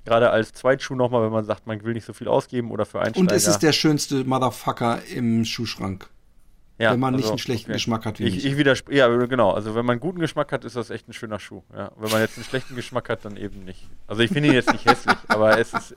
gerade 0.05 0.29
als 0.29 0.53
Zweitschuh 0.53 0.95
nochmal, 0.95 1.23
wenn 1.23 1.31
man 1.31 1.45
sagt, 1.45 1.67
man 1.67 1.83
will 1.83 1.93
nicht 1.93 2.05
so 2.05 2.13
viel 2.13 2.29
ausgeben 2.29 2.71
oder 2.71 2.85
für 2.85 2.99
Einsteiger. 2.99 3.19
Und 3.19 3.31
es 3.31 3.45
ist 3.45 3.59
der 3.59 3.73
schönste 3.73 4.23
Motherfucker 4.23 5.01
im 5.13 5.43
Schuhschrank. 5.43 6.09
ja, 6.77 6.93
wenn 6.93 6.99
man 6.99 7.13
nicht 7.13 7.23
also, 7.23 7.33
einen 7.33 7.39
schlechten 7.39 7.73
Geschmack 7.73 8.05
hat 8.05 8.19
wie 8.19 8.23
ich, 8.23 8.35
mich. 8.35 8.45
ich 8.45 8.57
widerspreche, 8.57 8.99
ja, 8.99 9.25
genau. 9.25 9.51
Also 9.51 9.75
wenn 9.75 9.85
man 9.85 9.95
einen 9.95 9.99
guten 9.99 10.19
Geschmack 10.19 10.53
hat, 10.53 10.63
ist 10.63 10.77
das 10.77 10.91
echt 10.91 11.09
ein 11.09 11.13
schöner 11.13 11.39
Schuh. 11.39 11.61
Ja. 11.75 11.91
Wenn 11.97 12.09
man 12.09 12.21
jetzt 12.21 12.37
einen 12.37 12.45
schlechten 12.45 12.75
Geschmack 12.75 13.09
hat, 13.09 13.25
dann 13.25 13.35
eben 13.35 13.65
nicht. 13.65 13.85
Also 14.07 14.21
ich 14.21 14.31
finde 14.31 14.47
ihn 14.49 14.55
jetzt 14.55 14.71
nicht 14.71 14.85
hässlich, 14.85 15.17
aber 15.27 15.59
es 15.59 15.73
ist, 15.73 15.93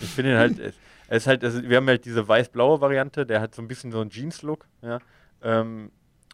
ich 0.00 0.08
finde 0.08 0.32
ihn 0.32 0.38
halt, 0.38 0.74
es, 1.08 1.16
es 1.16 1.22
ist 1.22 1.26
halt, 1.26 1.42
es 1.42 1.54
ist, 1.54 1.68
wir 1.68 1.76
haben 1.76 1.86
halt 1.88 2.04
diese 2.04 2.26
weiß-blaue 2.26 2.80
Variante, 2.80 3.26
der 3.26 3.40
hat 3.40 3.54
so 3.54 3.62
ein 3.62 3.68
bisschen 3.68 3.92
so 3.92 4.00
einen 4.00 4.10
Jeans-Look, 4.10 4.66
ja. 4.82 4.98
Ähm, 5.42 5.90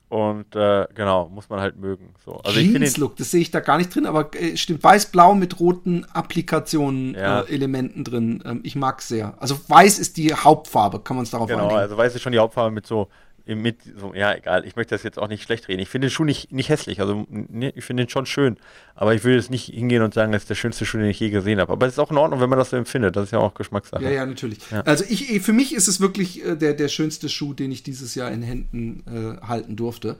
und 0.09 0.55
äh, 0.57 0.87
genau, 0.95 1.31
muss 1.31 1.49
man 1.49 1.61
halt 1.61 1.77
mögen. 1.79 2.13
So. 2.23 2.35
Also 2.45 2.61
Jeans-Look, 2.61 3.17
das 3.17 3.31
sehe 3.31 3.41
ich 3.41 3.51
da 3.51 3.61
gar 3.61 3.79
nicht 3.79 3.95
drin, 3.95 4.05
aber 4.05 4.29
äh, 4.35 4.59
stimmt, 4.59 4.85
weiß-blau 4.85 5.35
mit 5.35 5.59
roten 5.59 6.05
Applikationen, 6.13 7.15
Ja. 7.15 7.41
äh, 7.41 7.55
Elementen 7.55 8.05
drin. 8.05 8.43
Ähm, 8.45 8.61
ich 8.63 8.77
mag 8.77 9.01
sehr. 9.01 9.35
Also 9.41 9.59
weiß 9.69 9.99
ist 9.99 10.19
die 10.19 10.35
Hauptfarbe, 10.35 11.01
kann 11.01 11.17
man 11.17 11.23
es 11.25 11.31
darauf 11.31 11.49
Genau, 11.49 11.63
einigen. 11.65 11.79
also 11.79 11.97
weiß 11.97 12.15
ist 12.15 12.21
schon 12.21 12.33
die 12.33 12.39
Hauptfarbe 12.39 12.71
mit 12.71 12.87
so, 12.87 13.09
mit 13.47 13.79
so, 13.99 14.15
ja, 14.15 14.35
egal, 14.35 14.65
ich 14.67 14.77
möchte 14.77 14.95
das 14.95 15.03
jetzt 15.03 15.19
auch 15.19 15.29
nicht 15.29 15.43
schlecht 15.43 15.69
reden. 15.69 15.81
Ich 15.81 15.89
finde 15.89 16.07
den 16.09 16.13
Schuh 16.13 16.25
nicht, 16.25 16.53
nicht 16.53 16.69
hässlich, 16.69 17.01
also 17.01 17.27
nee, 17.29 17.73
ich 17.75 17.85
finde 17.85 18.05
den 18.05 18.11
schon 18.11 18.27
schön, 18.27 18.57
aber 18.95 19.15
ich 19.15 19.25
will 19.25 19.35
jetzt 19.35 19.51
nicht 19.51 19.65
hingehen 19.67 20.03
und 20.03 20.15
sagen, 20.15 20.33
das 20.33 20.43
ist 20.43 20.51
der 20.51 20.55
schönste 20.55 20.87
Schuh, 20.87 20.99
den 20.99 21.07
ich 21.09 21.19
je 21.21 21.31
gesehen 21.31 21.59
habe. 21.61 21.73
Aber 21.73 21.87
es 21.87 21.95
ist 21.95 21.99
auch 21.99 22.11
in 22.11 22.19
Ordnung, 22.19 22.41
wenn 22.41 22.51
man 22.51 22.59
das 22.59 22.71
so 22.71 22.77
empfindet, 22.77 23.17
das 23.17 23.25
ist 23.25 23.31
ja 23.33 23.39
auch 23.39 23.55
Geschmackssache. 23.55 24.03
Ja, 24.05 24.11
ja, 24.11 24.27
natürlich. 24.27 24.59
Ja. 24.71 24.83
Also 24.83 25.05
ich, 25.09 25.31
ich- 25.35 25.43
für 25.43 25.53
mich 25.53 25.75
ist 25.75 25.89
es 25.89 26.01
wirklich 26.01 26.45
äh, 26.45 26.57
der, 26.57 26.75
der 26.75 26.89
schönste 26.89 27.29
Schuh, 27.29 27.53
den 27.55 27.73
ich 27.73 27.83
dieses 27.83 28.15
Jahr 28.15 28.31
in 28.31 28.43
Händen 28.43 29.03
äh, 29.43 29.45
halten 29.47 29.77
durfte. 29.77 30.17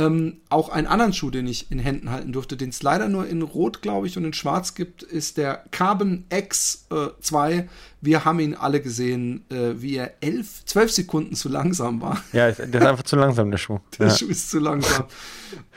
Ähm, 0.00 0.36
auch 0.48 0.68
einen 0.68 0.86
anderen 0.86 1.12
Schuh, 1.12 1.30
den 1.30 1.48
ich 1.48 1.72
in 1.72 1.80
Händen 1.80 2.10
halten 2.12 2.32
durfte, 2.32 2.56
den 2.56 2.68
es 2.68 2.84
leider 2.84 3.08
nur 3.08 3.26
in 3.26 3.42
Rot, 3.42 3.82
glaube 3.82 4.06
ich, 4.06 4.16
und 4.16 4.24
in 4.24 4.32
Schwarz 4.32 4.76
gibt, 4.76 5.02
ist 5.02 5.38
der 5.38 5.64
Carbon 5.72 6.24
X2. 6.30 7.64
Wir 8.00 8.24
haben 8.24 8.38
ihn 8.38 8.54
alle 8.54 8.80
gesehen, 8.80 9.44
äh, 9.50 9.80
wie 9.80 9.96
er 9.96 10.14
elf, 10.20 10.64
zwölf 10.64 10.92
Sekunden 10.92 11.34
zu 11.34 11.48
langsam 11.48 12.00
war. 12.00 12.22
Ja, 12.32 12.50
der 12.52 12.80
ist 12.80 12.86
einfach 12.86 13.02
zu 13.02 13.16
langsam, 13.16 13.50
der 13.50 13.58
Schuh. 13.58 13.80
Der 13.98 14.08
ja. 14.08 14.14
Schuh 14.14 14.28
ist 14.28 14.50
zu 14.50 14.60
langsam. 14.60 15.04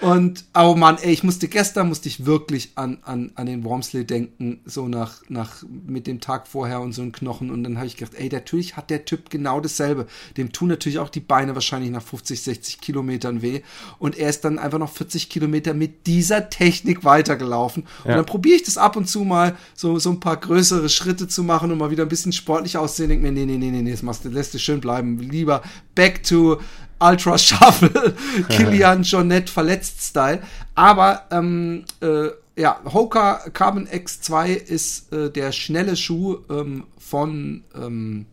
Und, 0.02 0.46
oh 0.56 0.76
Mann, 0.76 0.98
ey, 1.02 1.12
ich 1.12 1.24
musste 1.24 1.48
gestern, 1.48 1.88
musste 1.88 2.10
ich 2.10 2.26
wirklich 2.26 2.74
an, 2.76 3.00
an, 3.04 3.32
an 3.36 3.46
den 3.46 3.64
Wormsley 3.64 4.06
denken, 4.06 4.60
so 4.66 4.88
nach, 4.88 5.22
nach, 5.30 5.64
mit 5.88 6.08
dem 6.08 6.20
Tag 6.20 6.48
vorher 6.48 6.82
und 6.82 6.94
so 6.94 7.02
ein 7.02 7.12
Knochen. 7.12 7.50
Und 7.50 7.64
dann 7.64 7.78
habe 7.78 7.88
ich 7.88 7.98
gedacht, 7.98 8.16
ey, 8.16 8.30
natürlich 8.30 8.78
hat 8.78 8.90
der 8.90 9.06
Typ 9.06 9.30
genau 9.30 9.60
dasselbe. 9.60 10.08
Dem 10.38 10.52
tun 10.52 10.68
natürlich 10.68 11.00
auch 11.00 11.10
die 11.10 11.20
Beine 11.20 11.56
wahrscheinlich 11.56 11.92
nach 11.92 12.04
50, 12.04 12.42
60 12.42 12.82
Kilometern 12.82 13.42
weh. 13.42 13.62
Und 13.98 14.12
und 14.12 14.18
er 14.18 14.30
ist 14.30 14.44
dann 14.44 14.60
einfach 14.60 14.78
noch 14.78 14.92
40 14.92 15.30
Kilometer 15.30 15.74
mit 15.74 16.06
dieser 16.06 16.50
Technik 16.50 17.06
weitergelaufen. 17.06 17.84
Ja. 18.04 18.12
Und 18.12 18.18
dann 18.18 18.26
probiere 18.26 18.58
ich 18.58 18.64
das 18.64 18.78
ab 18.78 18.98
und 18.98 19.08
zu 19.08 19.24
mal, 19.24 19.56
so, 19.74 20.00
so 20.00 20.10
ein 20.10 20.20
paar 20.20 20.36
größere 20.36 20.90
Schritte 20.90 21.30
zu 21.30 21.44
machen 21.44 21.72
und 21.72 21.78
mal 21.78 21.92
wieder 21.92 22.04
ein 22.04 22.10
bisschen 22.12 22.32
sportlich 22.32 22.78
auszusehen. 22.78 23.10
Denke 23.10 23.24
mir, 23.24 23.32
nee, 23.32 23.46
nee, 23.46 23.58
nee, 23.58 23.72
nee, 23.72 23.82
nee, 23.82 23.92
das 23.92 24.04
machst 24.04 24.24
du, 24.24 24.30
lässt 24.30 24.54
du 24.54 24.60
schön 24.60 24.82
bleiben. 24.82 25.18
Lieber 25.18 25.64
back 25.96 26.22
to 26.24 26.60
Ultra 27.00 27.38
Shuffle, 27.38 28.16
Kilian 28.50 29.02
Jornet 29.02 29.50
verletzt 29.50 30.02
Style. 30.02 30.42
Aber 30.76 31.24
ähm, 31.32 31.86
äh, 32.02 32.30
ja, 32.56 32.80
Hoka 32.86 33.50
Carbon 33.54 33.88
X2 33.88 34.54
ist 34.54 35.12
äh, 35.12 35.32
der 35.32 35.52
schnelle 35.52 35.96
Schuh 35.96 36.38
ähm, 36.50 36.84
von 37.00 37.64
ähm, 37.76 38.28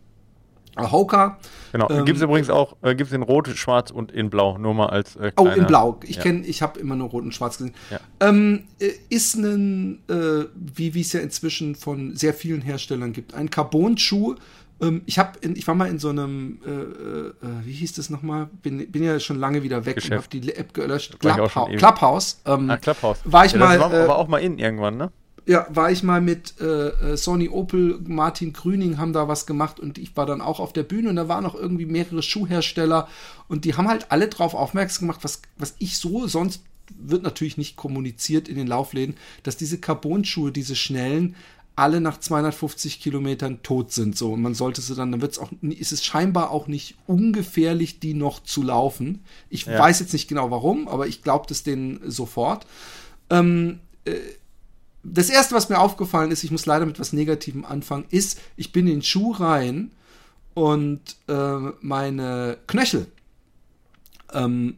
Hoka. 0.87 1.37
Genau. 1.71 1.89
Ähm, 1.89 2.05
gibt 2.05 2.17
es 2.17 2.23
übrigens 2.23 2.49
auch, 2.49 2.75
äh, 2.81 2.95
gibt 2.95 3.09
es 3.09 3.15
in 3.15 3.21
Rot, 3.21 3.47
Schwarz 3.49 3.91
und 3.91 4.11
in 4.11 4.29
Blau, 4.29 4.57
nur 4.57 4.73
mal 4.73 4.87
als 4.87 5.15
äh, 5.15 5.31
Oh, 5.37 5.47
in 5.47 5.65
Blau. 5.67 5.99
Ich 6.03 6.17
ja. 6.17 6.23
kenne, 6.23 6.45
ich 6.45 6.61
habe 6.61 6.79
immer 6.79 6.95
nur 6.95 7.09
Rot 7.09 7.23
und 7.23 7.33
Schwarz 7.33 7.57
gesehen. 7.57 7.75
Ja. 7.89 7.99
Ähm, 8.19 8.63
äh, 8.79 8.91
ist 9.09 9.35
ein, 9.35 9.99
äh, 10.07 10.45
wie 10.55 10.99
es 10.99 11.13
ja 11.13 11.19
inzwischen 11.19 11.75
von 11.75 12.15
sehr 12.15 12.33
vielen 12.33 12.61
Herstellern 12.61 13.13
gibt, 13.13 13.33
ein 13.33 13.49
Carbon-Schuh, 13.49 14.35
ähm, 14.81 15.01
ich 15.05 15.19
habe, 15.19 15.31
ich 15.41 15.67
war 15.67 15.75
mal 15.75 15.89
in 15.89 15.99
so 15.99 16.09
einem, 16.09 16.59
äh, 16.65 16.69
äh, 16.69 17.33
wie 17.63 17.73
hieß 17.73 17.93
das 17.93 18.09
nochmal? 18.09 18.49
Bin, 18.61 18.89
bin 18.91 19.03
ja 19.03 19.19
schon 19.19 19.37
lange 19.37 19.63
wieder 19.63 19.85
weg 19.85 19.95
Geschäft. 19.95 20.33
und 20.33 20.39
habe 20.39 20.39
die 20.39 20.55
App 20.55 20.73
gelöscht. 20.73 21.19
Clubhouse. 21.19 21.77
Clubhouse. 21.77 22.41
Ähm, 22.45 22.69
ah, 22.69 22.77
Clubhouse. 22.77 23.19
War 23.25 23.45
ich 23.45 23.51
ja, 23.53 23.59
mal. 23.59 23.77
Das 23.77 23.91
war 23.91 23.99
äh, 23.99 24.03
aber 24.03 24.17
auch 24.17 24.27
mal 24.27 24.39
in 24.39 24.57
irgendwann, 24.57 24.97
ne? 24.97 25.11
Ja, 25.49 25.65
war 25.71 25.91
ich 25.91 26.03
mal 26.03 26.21
mit 26.21 26.61
äh, 26.61 26.89
äh, 26.89 27.17
Sony 27.17 27.49
Opel, 27.49 27.99
Martin 28.05 28.53
Grüning 28.53 28.99
haben 28.99 29.13
da 29.13 29.27
was 29.27 29.47
gemacht 29.47 29.79
und 29.79 29.97
ich 29.97 30.15
war 30.15 30.27
dann 30.27 30.41
auch 30.41 30.59
auf 30.59 30.73
der 30.73 30.83
Bühne 30.83 31.09
und 31.09 31.15
da 31.15 31.27
waren 31.27 31.43
noch 31.43 31.55
irgendwie 31.55 31.87
mehrere 31.87 32.21
Schuhhersteller 32.21 33.07
und 33.47 33.65
die 33.65 33.73
haben 33.73 33.87
halt 33.87 34.11
alle 34.11 34.27
drauf 34.27 34.53
aufmerksam 34.53 35.07
gemacht, 35.07 35.23
was, 35.23 35.41
was 35.57 35.73
ich 35.79 35.97
so 35.97 36.27
sonst 36.27 36.61
wird 36.99 37.23
natürlich 37.23 37.57
nicht 37.57 37.77
kommuniziert 37.77 38.47
in 38.47 38.57
den 38.57 38.67
Laufläden, 38.67 39.15
dass 39.41 39.57
diese 39.57 39.79
Carbon-Schuhe, 39.79 40.51
diese 40.51 40.75
schnellen, 40.75 41.35
alle 41.75 41.99
nach 41.99 42.19
250 42.19 43.01
Kilometern 43.01 43.63
tot 43.63 43.91
sind. 43.91 44.15
So, 44.15 44.33
und 44.33 44.43
man 44.43 44.53
sollte 44.53 44.81
sie 44.81 44.93
dann, 44.93 45.11
dann 45.11 45.21
wird 45.21 45.31
es 45.31 45.39
auch, 45.39 45.49
ist 45.63 45.91
es 45.91 46.05
scheinbar 46.05 46.51
auch 46.51 46.67
nicht 46.67 46.95
ungefährlich, 47.07 47.99
die 47.99 48.13
noch 48.13 48.43
zu 48.43 48.61
laufen. 48.61 49.23
Ich 49.49 49.65
ja. 49.65 49.79
weiß 49.79 49.99
jetzt 49.99 50.13
nicht 50.13 50.27
genau 50.27 50.51
warum, 50.51 50.87
aber 50.87 51.07
ich 51.07 51.23
glaube 51.23 51.47
das 51.49 51.63
denen 51.63 52.01
sofort. 52.05 52.67
Ähm, 53.31 53.79
äh, 54.05 54.11
das 55.03 55.29
erste, 55.29 55.55
was 55.55 55.69
mir 55.69 55.79
aufgefallen 55.79 56.31
ist, 56.31 56.43
ich 56.43 56.51
muss 56.51 56.65
leider 56.65 56.85
mit 56.85 56.99
was 56.99 57.13
Negativem 57.13 57.65
anfangen, 57.65 58.05
ist, 58.09 58.39
ich 58.57 58.71
bin 58.71 58.87
in 58.87 58.97
den 58.97 59.01
Schuh 59.01 59.31
rein 59.31 59.91
und 60.53 61.01
äh, 61.27 61.57
meine 61.81 62.57
Knöchel 62.67 63.07
ähm, 64.33 64.77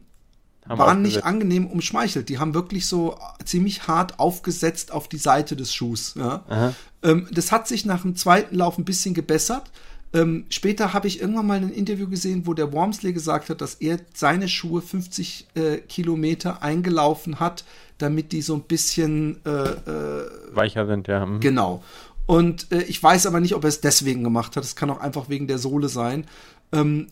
waren 0.64 1.02
nicht 1.02 1.24
angenehm 1.24 1.66
umschmeichelt. 1.66 2.28
Die 2.28 2.38
haben 2.38 2.54
wirklich 2.54 2.86
so 2.86 3.18
ziemlich 3.44 3.88
hart 3.88 4.20
aufgesetzt 4.20 4.92
auf 4.92 5.08
die 5.08 5.18
Seite 5.18 5.56
des 5.56 5.74
Schuhs. 5.74 6.14
Ja. 6.16 6.72
Ähm, 7.02 7.26
das 7.32 7.50
hat 7.50 7.66
sich 7.66 7.84
nach 7.84 8.02
dem 8.02 8.14
zweiten 8.14 8.54
Lauf 8.56 8.78
ein 8.78 8.84
bisschen 8.84 9.14
gebessert. 9.14 9.70
Ähm, 10.14 10.44
später 10.50 10.92
habe 10.92 11.08
ich 11.08 11.20
irgendwann 11.20 11.46
mal 11.46 11.56
ein 11.56 11.70
Interview 11.70 12.08
gesehen, 12.08 12.46
wo 12.46 12.54
der 12.54 12.72
Wormsley 12.72 13.12
gesagt 13.12 13.48
hat, 13.48 13.60
dass 13.60 13.74
er 13.76 13.98
seine 14.12 14.46
Schuhe 14.48 14.82
50 14.82 15.46
äh, 15.54 15.78
Kilometer 15.78 16.62
eingelaufen 16.62 17.40
hat, 17.40 17.64
damit 18.02 18.32
die 18.32 18.42
so 18.42 18.54
ein 18.54 18.62
bisschen 18.62 19.40
äh, 19.44 19.50
äh, 19.50 20.30
weicher 20.52 20.86
sind, 20.86 21.08
ja. 21.08 21.24
Mhm. 21.24 21.40
Genau. 21.40 21.82
Und 22.26 22.70
äh, 22.72 22.82
ich 22.82 23.02
weiß 23.02 23.26
aber 23.26 23.40
nicht, 23.40 23.54
ob 23.54 23.64
er 23.64 23.68
es 23.68 23.80
deswegen 23.80 24.24
gemacht 24.24 24.56
hat. 24.56 24.64
Es 24.64 24.76
kann 24.76 24.90
auch 24.90 25.00
einfach 25.00 25.28
wegen 25.28 25.46
der 25.46 25.58
Sohle 25.58 25.88
sein. 25.88 26.26
Ähm, 26.72 27.08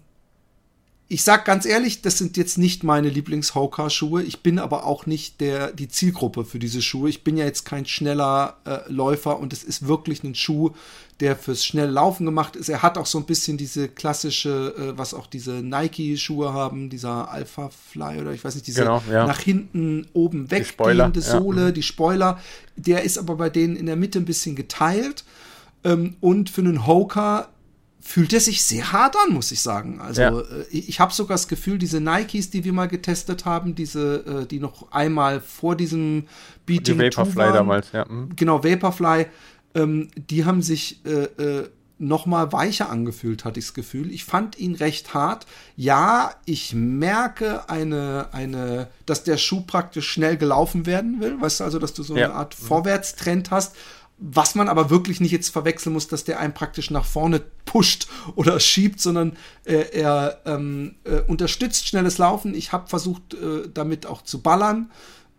ich 1.12 1.24
sag 1.24 1.44
ganz 1.44 1.66
ehrlich, 1.66 2.02
das 2.02 2.18
sind 2.18 2.36
jetzt 2.36 2.56
nicht 2.56 2.84
meine 2.84 3.08
Lieblings-Hoka-Schuhe. 3.08 4.22
Ich 4.22 4.44
bin 4.44 4.61
aber 4.61 4.86
auch 4.86 5.06
nicht 5.06 5.40
der, 5.40 5.72
die 5.72 5.88
Zielgruppe 5.88 6.44
für 6.44 6.61
diese 6.61 6.80
Schuhe. 6.80 7.11
Ich 7.11 7.24
bin 7.24 7.36
ja 7.36 7.44
jetzt 7.44 7.64
kein 7.64 7.84
schneller 7.84 8.58
äh, 8.64 8.78
Läufer 8.86 9.40
und 9.40 9.52
es 9.52 9.64
ist 9.64 9.88
wirklich 9.88 10.22
ein 10.22 10.36
Schuh, 10.36 10.70
der 11.18 11.34
fürs 11.34 11.64
schnelle 11.64 11.90
Laufen 11.90 12.26
gemacht 12.26 12.54
ist. 12.54 12.68
Er 12.68 12.82
hat 12.82 12.96
auch 12.96 13.06
so 13.06 13.18
ein 13.18 13.24
bisschen 13.24 13.56
diese 13.56 13.88
klassische, 13.88 14.72
äh, 14.78 14.96
was 14.96 15.12
auch 15.12 15.26
diese 15.26 15.54
Nike-Schuhe 15.54 16.52
haben, 16.52 16.90
dieser 16.90 17.28
Alpha 17.28 17.70
Fly 17.70 18.20
oder 18.20 18.30
ich 18.30 18.44
weiß 18.44 18.54
nicht, 18.54 18.68
diese 18.68 18.82
genau, 18.82 19.02
ja. 19.11 19.26
nach 19.26 19.40
hinten 19.40 20.06
oben 20.12 20.48
weggehende 20.52 21.22
Sohle, 21.22 21.64
ja. 21.64 21.70
die 21.72 21.82
Spoiler. 21.82 22.38
Der 22.76 23.02
ist 23.02 23.18
aber 23.18 23.34
bei 23.34 23.50
denen 23.50 23.74
in 23.74 23.86
der 23.86 23.96
Mitte 23.96 24.20
ein 24.20 24.26
bisschen 24.26 24.54
geteilt. 24.54 25.24
Ähm, 25.82 26.14
und 26.20 26.50
für 26.50 26.61
einen 26.61 26.86
Hoka 26.86 27.48
fühlt 28.01 28.32
er 28.32 28.40
sich 28.40 28.62
sehr 28.62 28.92
hart 28.92 29.14
an, 29.16 29.34
muss 29.34 29.53
ich 29.53 29.61
sagen. 29.61 30.01
Also 30.01 30.22
ja. 30.22 30.40
Äh, 30.40 30.64
ich, 30.70 30.88
ich 30.88 31.01
habe 31.01 31.12
sogar 31.12 31.34
das 31.34 31.48
Gefühl, 31.48 31.78
diese 31.78 32.01
Nikes, 32.01 32.51
die 32.51 32.64
wir 32.64 32.72
mal 32.72 32.88
getestet 32.88 33.44
haben, 33.44 33.74
diese, 33.74 34.42
äh, 34.42 34.46
die 34.46 34.59
noch 34.59 34.90
einmal 34.92 35.40
vor 35.40 35.76
diesem 35.76 36.26
Beating 36.66 36.98
die 36.98 37.05
Vaporfly 37.05 37.36
waren, 37.36 37.55
damals, 37.55 37.92
ja. 37.92 38.07
Mhm. 38.09 38.30
Genau, 38.36 38.64
Vaporfly, 38.64 39.26
ähm, 39.74 40.09
die 40.16 40.44
haben 40.44 40.62
sich 40.62 41.05
äh, 41.05 41.24
äh, 41.24 41.68
noch 41.98 42.24
mal 42.24 42.51
weicher 42.51 42.88
angefühlt, 42.88 43.44
hatte 43.44 43.61
ich 43.61 43.66
das 43.66 43.74
Gefühl. 43.74 44.11
Ich 44.11 44.24
fand 44.24 44.59
ihn 44.59 44.74
recht 44.74 45.12
hart. 45.12 45.46
Ja, 45.76 46.32
ich 46.46 46.74
merke 46.74 47.68
eine, 47.68 48.28
eine, 48.32 48.88
dass 49.05 49.22
der 49.22 49.36
Schuh 49.36 49.61
praktisch 49.61 50.09
schnell 50.09 50.38
gelaufen 50.38 50.86
werden 50.86 51.20
will. 51.20 51.38
Weißt 51.38 51.61
du, 51.61 51.64
also, 51.64 51.78
dass 51.78 51.92
du 51.92 52.03
so 52.03 52.16
ja. 52.16 52.24
eine 52.26 52.34
Art. 52.34 52.55
Vorwärtstrend 52.55 53.51
hast 53.51 53.76
was 54.21 54.55
man 54.55 54.68
aber 54.68 54.91
wirklich 54.91 55.21
nicht 55.21 55.33
jetzt 55.33 55.49
verwechseln 55.49 55.95
muss, 55.95 56.07
dass 56.07 56.25
der 56.25 56.39
einen 56.39 56.53
praktisch 56.53 56.91
nach 56.91 57.07
vorne 57.07 57.41
pusht 57.64 58.07
oder 58.37 58.61
schiebt, 58.61 59.01
sondern 59.01 59.37
äh, 59.64 59.87
er 59.93 60.43
ähm, 60.45 60.97
äh, 61.05 61.21
unterstützt 61.21 61.89
schnelles 61.89 62.18
Laufen. 62.18 62.55
Ich 62.55 62.73
habe 62.73 62.87
versucht, 62.87 63.35
äh, 63.35 63.68
damit 63.73 64.05
auch 64.05 64.23
zu 64.23 64.43
ballern 64.43 64.91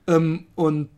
ähm, 0.08 0.48
und 0.56 0.90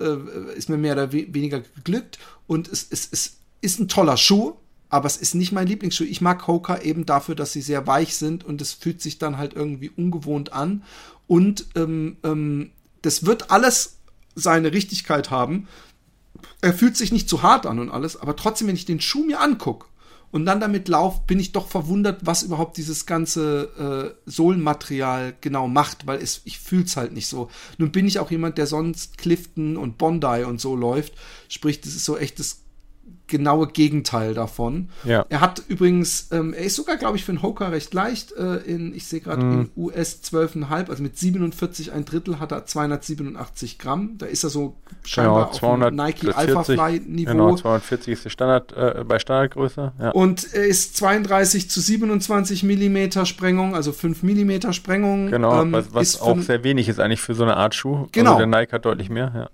äh, 0.00 0.16
ist 0.56 0.68
mir 0.68 0.78
mehr 0.78 0.92
oder 0.92 1.12
we 1.12 1.26
weniger 1.34 1.60
geglückt. 1.60 2.18
Und 2.46 2.68
es, 2.68 2.86
es, 2.90 3.08
es 3.10 3.38
ist 3.60 3.80
ein 3.80 3.88
toller 3.88 4.16
Schuh, 4.16 4.54
aber 4.88 5.06
es 5.06 5.16
ist 5.16 5.34
nicht 5.34 5.50
mein 5.50 5.66
Lieblingsschuh. 5.66 6.04
Ich 6.04 6.20
mag 6.20 6.46
Hoka 6.46 6.80
eben 6.80 7.06
dafür, 7.06 7.34
dass 7.34 7.52
sie 7.52 7.62
sehr 7.62 7.86
weich 7.88 8.16
sind 8.16 8.44
und 8.44 8.60
es 8.60 8.72
fühlt 8.72 9.02
sich 9.02 9.18
dann 9.18 9.36
halt 9.36 9.54
irgendwie 9.54 9.90
ungewohnt 9.90 10.52
an. 10.52 10.84
Und 11.26 11.66
ähm, 11.74 12.18
ähm, 12.22 12.70
das 13.00 13.26
wird 13.26 13.50
alles 13.50 13.98
seine 14.34 14.72
Richtigkeit 14.72 15.30
haben 15.30 15.66
er 16.60 16.74
fühlt 16.74 16.96
sich 16.96 17.12
nicht 17.12 17.28
zu 17.28 17.42
hart 17.42 17.66
an 17.66 17.78
und 17.78 17.90
alles, 17.90 18.16
aber 18.16 18.36
trotzdem, 18.36 18.68
wenn 18.68 18.76
ich 18.76 18.84
den 18.84 19.00
Schuh 19.00 19.24
mir 19.24 19.40
angucke 19.40 19.86
und 20.30 20.46
dann 20.46 20.60
damit 20.60 20.88
laufe, 20.88 21.22
bin 21.26 21.38
ich 21.38 21.52
doch 21.52 21.68
verwundert, 21.68 22.24
was 22.24 22.42
überhaupt 22.42 22.76
dieses 22.76 23.06
ganze 23.06 24.16
äh, 24.26 24.30
Sohlenmaterial 24.30 25.34
genau 25.40 25.68
macht, 25.68 26.06
weil 26.06 26.20
es, 26.20 26.40
ich 26.44 26.58
fühle 26.58 26.84
es 26.84 26.96
halt 26.96 27.12
nicht 27.12 27.26
so. 27.26 27.50
Nun 27.78 27.92
bin 27.92 28.06
ich 28.06 28.18
auch 28.18 28.30
jemand, 28.30 28.58
der 28.58 28.66
sonst 28.66 29.18
Clifton 29.18 29.76
und 29.76 29.98
Bondi 29.98 30.44
und 30.44 30.60
so 30.60 30.74
läuft, 30.74 31.12
sprich, 31.48 31.80
das 31.80 31.94
ist 31.94 32.04
so 32.04 32.16
echtes 32.16 32.62
genaue 33.32 33.66
Gegenteil 33.66 34.34
davon. 34.34 34.90
Ja. 35.04 35.24
Er 35.30 35.40
hat 35.40 35.62
übrigens, 35.66 36.28
ähm, 36.32 36.52
er 36.52 36.64
ist 36.64 36.76
sogar, 36.76 36.98
glaube 36.98 37.16
ich, 37.16 37.24
für 37.24 37.32
einen 37.32 37.42
Hoka 37.42 37.68
recht 37.68 37.94
leicht. 37.94 38.32
Äh, 38.32 38.56
in, 38.56 38.94
ich 38.94 39.06
sehe 39.06 39.20
gerade 39.20 39.42
mm. 39.42 39.52
in 39.52 39.70
US 39.74 40.20
12,5, 40.22 40.90
also 40.90 41.02
mit 41.02 41.16
47 41.16 41.92
ein 41.92 42.04
Drittel 42.04 42.40
hat 42.40 42.52
er 42.52 42.66
287 42.66 43.78
Gramm. 43.78 44.18
Da 44.18 44.26
ist 44.26 44.44
er 44.44 44.50
so 44.50 44.76
scheinbar 45.02 45.46
genau, 45.46 45.58
200, 45.58 45.88
auf 45.88 46.06
Nike 46.06 46.32
Alpha 46.34 46.62
Fly 46.62 47.00
Niveau. 47.00 47.32
Genau, 47.32 47.56
240 47.56 48.12
ist 48.12 48.24
die 48.26 48.30
Standard, 48.30 48.76
äh, 48.76 49.02
bei 49.02 49.18
Standardgröße. 49.18 49.92
Ja. 49.98 50.10
Und 50.10 50.52
er 50.52 50.66
ist 50.66 50.98
32 50.98 51.70
zu 51.70 51.80
27 51.80 52.64
Millimeter 52.64 53.24
Sprengung, 53.24 53.74
also 53.74 53.92
5 53.92 54.22
Millimeter 54.24 54.74
Sprengung. 54.74 55.30
Genau, 55.30 55.62
ähm, 55.62 55.72
was, 55.72 55.94
was 55.94 56.20
auch 56.20 56.38
sehr 56.40 56.64
wenig 56.64 56.86
ist 56.90 57.00
eigentlich 57.00 57.22
für 57.22 57.34
so 57.34 57.44
eine 57.44 57.56
Art 57.56 57.74
Schuh. 57.74 58.08
Genau. 58.12 58.32
Also 58.32 58.46
der 58.46 58.60
Nike 58.60 58.72
hat 58.72 58.84
deutlich 58.84 59.08
mehr, 59.08 59.32
ja. 59.34 59.50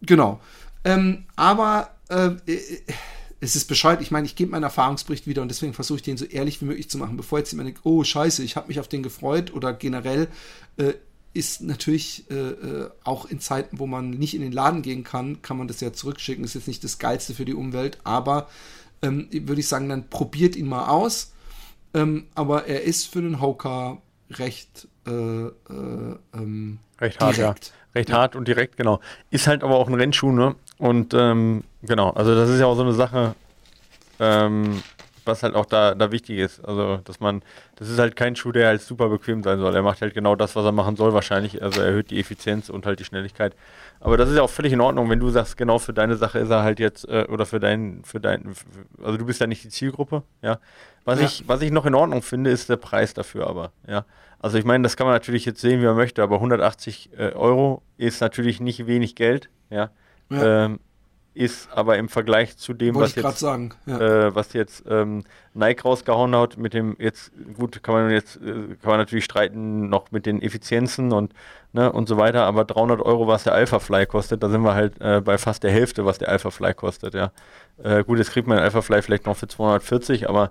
Genau. 0.00 0.40
Ähm, 0.84 1.24
aber 1.36 1.90
äh, 2.08 2.36
äh 2.46 2.82
es 3.40 3.54
ist 3.54 3.66
Bescheid. 3.66 4.00
Ich 4.00 4.10
meine, 4.10 4.26
ich 4.26 4.34
gebe 4.34 4.50
meinen 4.50 4.64
Erfahrungsbericht 4.64 5.26
wieder 5.26 5.42
und 5.42 5.48
deswegen 5.48 5.72
versuche 5.72 5.98
ich 5.98 6.02
den 6.02 6.16
so 6.16 6.24
ehrlich 6.24 6.60
wie 6.60 6.64
möglich 6.64 6.90
zu 6.90 6.98
machen, 6.98 7.16
bevor 7.16 7.38
jetzt 7.38 7.52
jemand 7.52 7.68
denkt, 7.68 7.82
oh 7.84 8.02
scheiße, 8.02 8.42
ich 8.42 8.56
habe 8.56 8.68
mich 8.68 8.80
auf 8.80 8.88
den 8.88 9.02
gefreut 9.02 9.52
oder 9.54 9.72
generell 9.72 10.28
äh, 10.76 10.94
ist 11.34 11.62
natürlich 11.62 12.28
äh, 12.30 12.34
äh, 12.34 12.90
auch 13.04 13.26
in 13.26 13.38
Zeiten, 13.38 13.78
wo 13.78 13.86
man 13.86 14.10
nicht 14.10 14.34
in 14.34 14.40
den 14.40 14.50
Laden 14.50 14.82
gehen 14.82 15.04
kann, 15.04 15.40
kann 15.40 15.56
man 15.56 15.68
das 15.68 15.80
ja 15.80 15.92
zurückschicken. 15.92 16.44
Ist 16.44 16.54
jetzt 16.54 16.66
nicht 16.66 16.82
das 16.82 16.98
Geilste 16.98 17.34
für 17.34 17.44
die 17.44 17.54
Umwelt, 17.54 17.98
aber 18.02 18.48
ähm, 19.02 19.28
würde 19.30 19.60
ich 19.60 19.68
sagen, 19.68 19.88
dann 19.88 20.08
probiert 20.08 20.56
ihn 20.56 20.66
mal 20.66 20.88
aus. 20.88 21.32
Ähm, 21.94 22.26
aber 22.34 22.66
er 22.66 22.82
ist 22.82 23.06
für 23.06 23.22
den 23.22 23.40
Hoka 23.40 24.02
recht, 24.30 24.88
äh, 25.06 25.10
äh 25.10 26.16
ähm, 26.34 26.80
recht 27.00 27.20
hart, 27.20 27.36
direkt. 27.36 27.66
Ja. 27.66 27.72
Recht 27.94 28.08
ja. 28.08 28.16
hart 28.16 28.36
und 28.36 28.48
direkt, 28.48 28.76
genau. 28.76 29.00
Ist 29.30 29.46
halt 29.46 29.62
aber 29.62 29.76
auch 29.76 29.88
ein 29.88 29.94
Rennschuh, 29.94 30.32
ne? 30.32 30.56
Und 30.78 31.14
ähm, 31.14 31.64
genau, 31.82 32.10
also 32.10 32.34
das 32.34 32.48
ist 32.48 32.60
ja 32.60 32.66
auch 32.66 32.76
so 32.76 32.82
eine 32.82 32.92
Sache. 32.92 33.34
Ähm, 34.20 34.82
was 35.28 35.44
halt 35.44 35.54
auch 35.54 35.66
da, 35.66 35.94
da 35.94 36.10
wichtig 36.10 36.38
ist. 36.38 36.64
Also, 36.64 36.96
dass 37.04 37.20
man, 37.20 37.42
das 37.76 37.88
ist 37.88 38.00
halt 38.00 38.16
kein 38.16 38.34
Schuh, 38.34 38.50
der 38.50 38.66
halt 38.66 38.80
super 38.80 39.08
bequem 39.08 39.44
sein 39.44 39.60
soll. 39.60 39.76
Er 39.76 39.82
macht 39.82 40.02
halt 40.02 40.14
genau 40.14 40.34
das, 40.34 40.56
was 40.56 40.64
er 40.64 40.72
machen 40.72 40.96
soll, 40.96 41.12
wahrscheinlich. 41.12 41.62
Also 41.62 41.80
erhöht 41.80 42.10
die 42.10 42.18
Effizienz 42.18 42.68
und 42.68 42.86
halt 42.86 42.98
die 42.98 43.04
Schnelligkeit. 43.04 43.54
Aber 44.00 44.16
das 44.16 44.30
ist 44.30 44.36
ja 44.36 44.42
auch 44.42 44.50
völlig 44.50 44.72
in 44.72 44.80
Ordnung, 44.80 45.08
wenn 45.10 45.20
du 45.20 45.30
sagst, 45.30 45.56
genau 45.56 45.78
für 45.78 45.92
deine 45.92 46.16
Sache 46.16 46.40
ist 46.40 46.50
er 46.50 46.62
halt 46.62 46.80
jetzt, 46.80 47.06
äh, 47.08 47.26
oder 47.28 47.46
für 47.46 47.60
dein, 47.60 48.02
für 48.04 48.18
dein, 48.18 48.54
für, 48.54 48.66
also 49.04 49.18
du 49.18 49.26
bist 49.26 49.40
ja 49.40 49.46
nicht 49.46 49.62
die 49.62 49.68
Zielgruppe, 49.68 50.24
ja. 50.42 50.58
Was 51.04 51.20
ja. 51.20 51.26
ich, 51.26 51.44
was 51.46 51.62
ich 51.62 51.70
noch 51.70 51.86
in 51.86 51.94
Ordnung 51.94 52.22
finde, 52.22 52.50
ist 52.50 52.68
der 52.68 52.76
Preis 52.76 53.14
dafür 53.14 53.46
aber, 53.46 53.72
ja. 53.86 54.04
Also 54.40 54.56
ich 54.56 54.64
meine, 54.64 54.84
das 54.84 54.96
kann 54.96 55.06
man 55.06 55.14
natürlich 55.14 55.44
jetzt 55.44 55.60
sehen, 55.60 55.80
wie 55.80 55.86
man 55.86 55.96
möchte, 55.96 56.22
aber 56.22 56.36
180 56.36 57.10
äh, 57.18 57.32
Euro 57.32 57.82
ist 57.96 58.20
natürlich 58.20 58.60
nicht 58.60 58.86
wenig 58.86 59.14
Geld, 59.16 59.50
ja. 59.70 59.90
Ja. 60.30 60.66
Ähm, 60.66 60.80
ist 61.38 61.68
aber 61.72 61.98
im 61.98 62.08
Vergleich 62.08 62.56
zu 62.56 62.74
dem, 62.74 62.96
was 62.96 63.14
jetzt, 63.14 63.42
ja. 63.42 63.56
äh, 63.86 64.34
was 64.34 64.54
jetzt 64.54 64.82
ähm, 64.88 65.22
Nike 65.54 65.84
rausgehauen 65.84 66.34
hat, 66.34 66.56
mit 66.56 66.74
dem 66.74 66.96
jetzt, 66.98 67.30
gut, 67.56 67.80
kann 67.84 67.94
man 67.94 68.10
jetzt, 68.10 68.38
äh, 68.38 68.74
kann 68.82 68.90
man 68.90 68.98
natürlich 68.98 69.24
streiten 69.24 69.88
noch 69.88 70.10
mit 70.10 70.26
den 70.26 70.42
Effizienzen 70.42 71.12
und, 71.12 71.32
ne, 71.72 71.92
und 71.92 72.08
so 72.08 72.16
weiter, 72.16 72.42
aber 72.42 72.64
300 72.64 73.00
Euro, 73.00 73.28
was 73.28 73.44
der 73.44 73.54
Alpha 73.54 73.78
Fly 73.78 74.06
kostet, 74.06 74.42
da 74.42 74.48
sind 74.48 74.62
wir 74.62 74.74
halt 74.74 75.00
äh, 75.00 75.20
bei 75.20 75.38
fast 75.38 75.62
der 75.62 75.70
Hälfte, 75.70 76.04
was 76.04 76.18
der 76.18 76.28
Alpha 76.28 76.50
Fly 76.50 76.74
kostet, 76.74 77.14
ja. 77.14 77.30
Äh, 77.80 78.02
gut, 78.02 78.18
jetzt 78.18 78.32
kriegt 78.32 78.48
man 78.48 78.56
den 78.56 78.64
Alpha 78.64 78.82
Fly 78.82 79.00
vielleicht 79.00 79.26
noch 79.26 79.36
für 79.36 79.46
240, 79.46 80.28
aber 80.28 80.50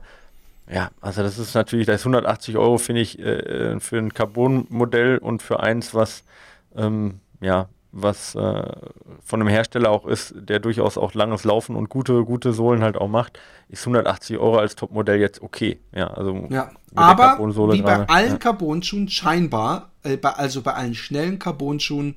ja, 0.71 0.89
also 1.01 1.21
das 1.21 1.38
ist 1.38 1.53
natürlich, 1.53 1.86
da 1.88 1.93
ist 1.93 2.05
180 2.05 2.55
Euro, 2.55 2.78
finde 2.78 3.01
ich, 3.01 3.19
äh, 3.19 3.78
für 3.82 3.97
ein 3.97 4.13
Carbon-Modell 4.13 5.17
und 5.17 5.41
für 5.41 5.59
eins, 5.59 5.93
was, 5.93 6.23
ähm, 6.78 7.19
ja, 7.41 7.67
was 7.92 8.36
äh, 8.36 8.72
von 9.24 9.42
einem 9.42 9.48
Hersteller 9.48 9.90
auch 9.90 10.06
ist, 10.06 10.34
der 10.38 10.60
durchaus 10.60 10.98
auch 10.98 11.14
langes 11.14 11.44
Laufen 11.44 11.76
und 11.76 11.90
gute, 11.90 12.24
gute 12.24 12.54
Sohlen 12.54 12.82
halt 12.82 12.98
auch 12.98 13.08
macht, 13.08 13.40
ist 13.70 13.82
180 13.82 14.38
Euro 14.38 14.58
als 14.58 14.76
Topmodell 14.76 15.20
jetzt 15.20 15.42
okay. 15.42 15.80
Ja, 15.94 16.08
also 16.08 16.48
ja. 16.50 16.70
aber 16.96 17.38
wie 17.40 17.82
bei 17.82 18.08
allen 18.08 18.32
ja. 18.32 18.38
Carbon-Schuhen 18.38 19.10
scheinbar, 19.10 19.92
äh, 20.04 20.18
bei, 20.18 20.32
also 20.32 20.62
bei 20.62 20.74
allen 20.74 20.96
schnellen 20.96 21.40
Carbon-Schuhen, 21.40 22.16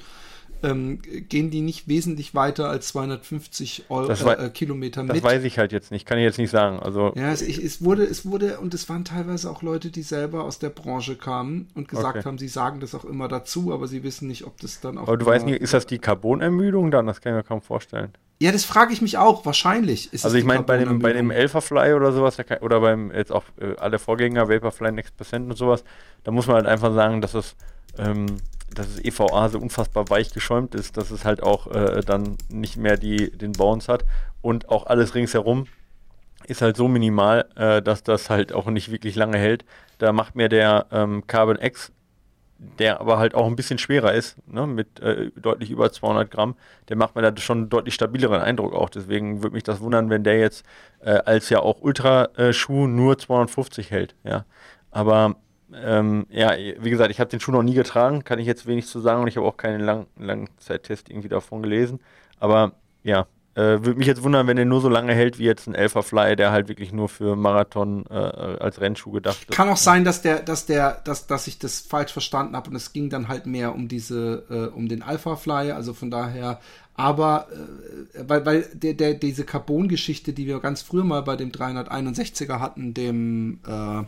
ähm, 0.62 1.00
gehen 1.02 1.50
die 1.50 1.60
nicht 1.60 1.88
wesentlich 1.88 2.34
weiter 2.34 2.68
als 2.68 2.88
250 2.88 3.84
Euro, 3.88 4.08
das 4.08 4.22
äh, 4.22 4.46
äh, 4.46 4.50
Kilometer 4.50 5.02
mit. 5.02 5.16
Das 5.16 5.22
weiß 5.22 5.44
ich 5.44 5.58
halt 5.58 5.72
jetzt 5.72 5.90
nicht, 5.90 6.06
kann 6.06 6.18
ich 6.18 6.24
jetzt 6.24 6.38
nicht 6.38 6.50
sagen. 6.50 6.78
Also 6.78 7.12
ja, 7.16 7.32
es, 7.32 7.42
ich, 7.42 7.62
es, 7.62 7.82
wurde, 7.82 8.04
es 8.04 8.26
wurde, 8.26 8.60
und 8.60 8.74
es 8.74 8.88
waren 8.88 9.04
teilweise 9.04 9.50
auch 9.50 9.62
Leute, 9.62 9.90
die 9.90 10.02
selber 10.02 10.44
aus 10.44 10.58
der 10.58 10.70
Branche 10.70 11.16
kamen 11.16 11.68
und 11.74 11.88
gesagt 11.88 12.18
okay. 12.18 12.26
haben, 12.26 12.38
sie 12.38 12.48
sagen 12.48 12.80
das 12.80 12.94
auch 12.94 13.04
immer 13.04 13.28
dazu, 13.28 13.72
aber 13.72 13.86
sie 13.86 14.02
wissen 14.02 14.28
nicht, 14.28 14.44
ob 14.44 14.58
das 14.60 14.80
dann 14.80 14.98
auch. 14.98 15.08
Aber 15.08 15.16
du 15.16 15.26
weißt 15.26 15.46
nicht, 15.46 15.60
ist 15.60 15.74
das 15.74 15.86
die 15.86 15.98
Carbonermüdung 15.98 16.90
dann? 16.90 17.06
Das 17.06 17.20
kann 17.20 17.32
ich 17.32 17.36
mir 17.36 17.44
kaum 17.44 17.62
vorstellen. 17.62 18.12
Ja, 18.42 18.52
das 18.52 18.64
frage 18.64 18.94
ich 18.94 19.02
mich 19.02 19.18
auch. 19.18 19.44
Wahrscheinlich 19.44 20.12
ist 20.14 20.24
Also 20.24 20.38
ich 20.38 20.44
meine, 20.44 20.62
bei 20.62 20.78
dem, 20.78 20.98
bei 21.00 21.12
dem 21.12 21.30
Elferfly 21.30 21.92
oder 21.92 22.12
sowas, 22.12 22.38
oder 22.62 22.80
beim 22.80 23.12
jetzt 23.12 23.32
auch 23.32 23.44
äh, 23.60 23.76
alle 23.76 23.98
Vorgänger, 23.98 24.48
Vaporfly 24.48 24.92
Next 24.92 25.14
Percent 25.16 25.50
und 25.50 25.56
sowas, 25.56 25.84
da 26.24 26.30
muss 26.30 26.46
man 26.46 26.56
halt 26.56 26.66
einfach 26.66 26.94
sagen, 26.94 27.20
dass 27.20 27.34
es 27.34 27.54
ähm, 27.98 28.26
dass 28.74 28.94
das 28.94 29.04
EVA 29.04 29.48
so 29.48 29.58
unfassbar 29.58 30.08
weich 30.10 30.32
geschäumt 30.32 30.74
ist, 30.74 30.96
dass 30.96 31.10
es 31.10 31.24
halt 31.24 31.42
auch 31.42 31.66
äh, 31.68 32.00
dann 32.00 32.36
nicht 32.48 32.76
mehr 32.76 32.96
die, 32.96 33.30
den 33.30 33.52
Bounce 33.52 33.92
hat 33.92 34.04
und 34.42 34.68
auch 34.68 34.86
alles 34.86 35.14
ringsherum 35.14 35.66
ist 36.46 36.62
halt 36.62 36.76
so 36.76 36.88
minimal, 36.88 37.48
äh, 37.56 37.82
dass 37.82 38.02
das 38.02 38.30
halt 38.30 38.52
auch 38.52 38.66
nicht 38.66 38.90
wirklich 38.90 39.14
lange 39.14 39.38
hält. 39.38 39.64
Da 39.98 40.12
macht 40.12 40.34
mir 40.34 40.48
der 40.48 40.86
ähm, 40.90 41.26
Carbon 41.26 41.58
X, 41.60 41.92
der 42.78 43.00
aber 43.00 43.18
halt 43.18 43.34
auch 43.34 43.46
ein 43.46 43.56
bisschen 43.56 43.78
schwerer 43.78 44.12
ist, 44.12 44.36
ne, 44.46 44.66
mit 44.66 45.00
äh, 45.00 45.30
deutlich 45.36 45.70
über 45.70 45.92
200 45.92 46.30
Gramm, 46.30 46.56
der 46.88 46.96
macht 46.96 47.14
mir 47.14 47.22
da 47.22 47.34
schon 47.40 47.58
einen 47.58 47.68
deutlich 47.70 47.94
stabileren 47.94 48.40
Eindruck 48.40 48.74
auch. 48.74 48.90
Deswegen 48.90 49.42
würde 49.42 49.54
mich 49.54 49.62
das 49.62 49.80
wundern, 49.80 50.10
wenn 50.10 50.24
der 50.24 50.38
jetzt 50.38 50.64
äh, 51.00 51.10
als 51.10 51.48
ja 51.48 51.60
auch 51.60 51.80
Ultraschuh 51.80 52.86
nur 52.86 53.18
250 53.18 53.90
hält. 53.90 54.14
Ja, 54.24 54.44
aber 54.90 55.36
ähm, 55.74 56.26
ja, 56.30 56.54
wie 56.56 56.90
gesagt, 56.90 57.10
ich 57.10 57.20
habe 57.20 57.30
den 57.30 57.40
Schuh 57.40 57.52
noch 57.52 57.62
nie 57.62 57.74
getragen, 57.74 58.24
kann 58.24 58.38
ich 58.38 58.46
jetzt 58.46 58.66
wenig 58.66 58.86
zu 58.86 59.00
sagen 59.00 59.22
und 59.22 59.28
ich 59.28 59.36
habe 59.36 59.46
auch 59.46 59.56
keinen 59.56 59.80
Lang 59.80 60.06
Langzeittest 60.18 61.08
irgendwie 61.08 61.28
davon 61.28 61.62
gelesen. 61.62 62.00
Aber 62.38 62.72
ja, 63.02 63.26
äh, 63.54 63.84
würde 63.84 63.96
mich 63.96 64.06
jetzt 64.06 64.22
wundern, 64.22 64.46
wenn 64.46 64.58
er 64.58 64.64
nur 64.64 64.80
so 64.80 64.88
lange 64.88 65.12
hält 65.12 65.38
wie 65.38 65.44
jetzt 65.44 65.66
ein 65.66 65.74
Alpha 65.74 66.02
Fly, 66.02 66.36
der 66.36 66.52
halt 66.52 66.68
wirklich 66.68 66.92
nur 66.92 67.08
für 67.08 67.34
Marathon 67.34 68.04
äh, 68.08 68.14
als 68.14 68.80
Rennschuh 68.80 69.10
gedacht 69.10 69.38
ist. 69.40 69.50
Kann 69.50 69.68
auch 69.68 69.76
sein, 69.76 70.04
dass 70.04 70.22
der, 70.22 70.40
dass 70.40 70.66
der, 70.66 71.00
dass, 71.04 71.26
dass 71.26 71.46
ich 71.46 71.58
das 71.58 71.80
falsch 71.80 72.12
verstanden 72.12 72.54
habe 72.54 72.70
und 72.70 72.76
es 72.76 72.92
ging 72.92 73.10
dann 73.10 73.28
halt 73.28 73.46
mehr 73.46 73.74
um 73.74 73.88
diese, 73.88 74.44
äh, 74.50 74.74
um 74.74 74.88
den 74.88 75.02
Alpha 75.02 75.36
Fly, 75.36 75.72
also 75.72 75.94
von 75.94 76.10
daher, 76.10 76.60
aber 76.94 77.48
äh, 78.14 78.24
weil, 78.28 78.46
weil 78.46 78.62
der, 78.72 78.94
der, 78.94 79.14
diese 79.14 79.44
Carbon-Geschichte, 79.44 80.32
die 80.32 80.46
wir 80.46 80.60
ganz 80.60 80.82
früher 80.82 81.04
mal 81.04 81.22
bei 81.22 81.34
dem 81.34 81.50
361er 81.50 82.60
hatten, 82.60 82.94
dem 82.94 83.58
äh, 83.66 84.04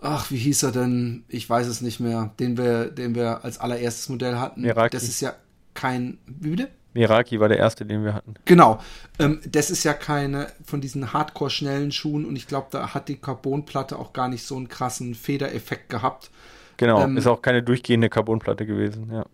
ach, 0.00 0.30
wie 0.30 0.36
hieß 0.36 0.62
er 0.64 0.72
denn? 0.72 1.24
Ich 1.28 1.48
weiß 1.48 1.66
es 1.66 1.80
nicht 1.80 2.00
mehr, 2.00 2.30
den 2.38 2.56
wir, 2.56 2.86
den 2.86 3.14
wir 3.14 3.44
als 3.44 3.58
allererstes 3.58 4.08
Modell 4.08 4.36
hatten. 4.36 4.62
Meraki. 4.62 4.96
Das 4.96 5.04
ist 5.04 5.20
ja 5.20 5.34
kein, 5.74 6.18
wie 6.26 6.50
bitte? 6.50 6.68
Meraki 6.94 7.38
war 7.38 7.48
der 7.48 7.58
erste, 7.58 7.84
den 7.84 8.04
wir 8.04 8.14
hatten. 8.14 8.34
Genau. 8.44 8.80
Ähm, 9.18 9.40
das 9.46 9.70
ist 9.70 9.84
ja 9.84 9.92
keine 9.92 10.48
von 10.64 10.80
diesen 10.80 11.12
hardcore-schnellen 11.12 11.92
Schuhen 11.92 12.24
und 12.24 12.36
ich 12.36 12.46
glaube, 12.46 12.68
da 12.70 12.94
hat 12.94 13.08
die 13.08 13.16
Carbonplatte 13.16 13.98
auch 13.98 14.12
gar 14.12 14.28
nicht 14.28 14.44
so 14.44 14.56
einen 14.56 14.68
krassen 14.68 15.14
Federeffekt 15.14 15.90
gehabt. 15.90 16.30
Genau, 16.76 17.02
ähm, 17.02 17.16
ist 17.16 17.26
auch 17.26 17.42
keine 17.42 17.62
durchgehende 17.62 18.08
Carbonplatte 18.08 18.66
gewesen, 18.66 19.10
ja. 19.12 19.26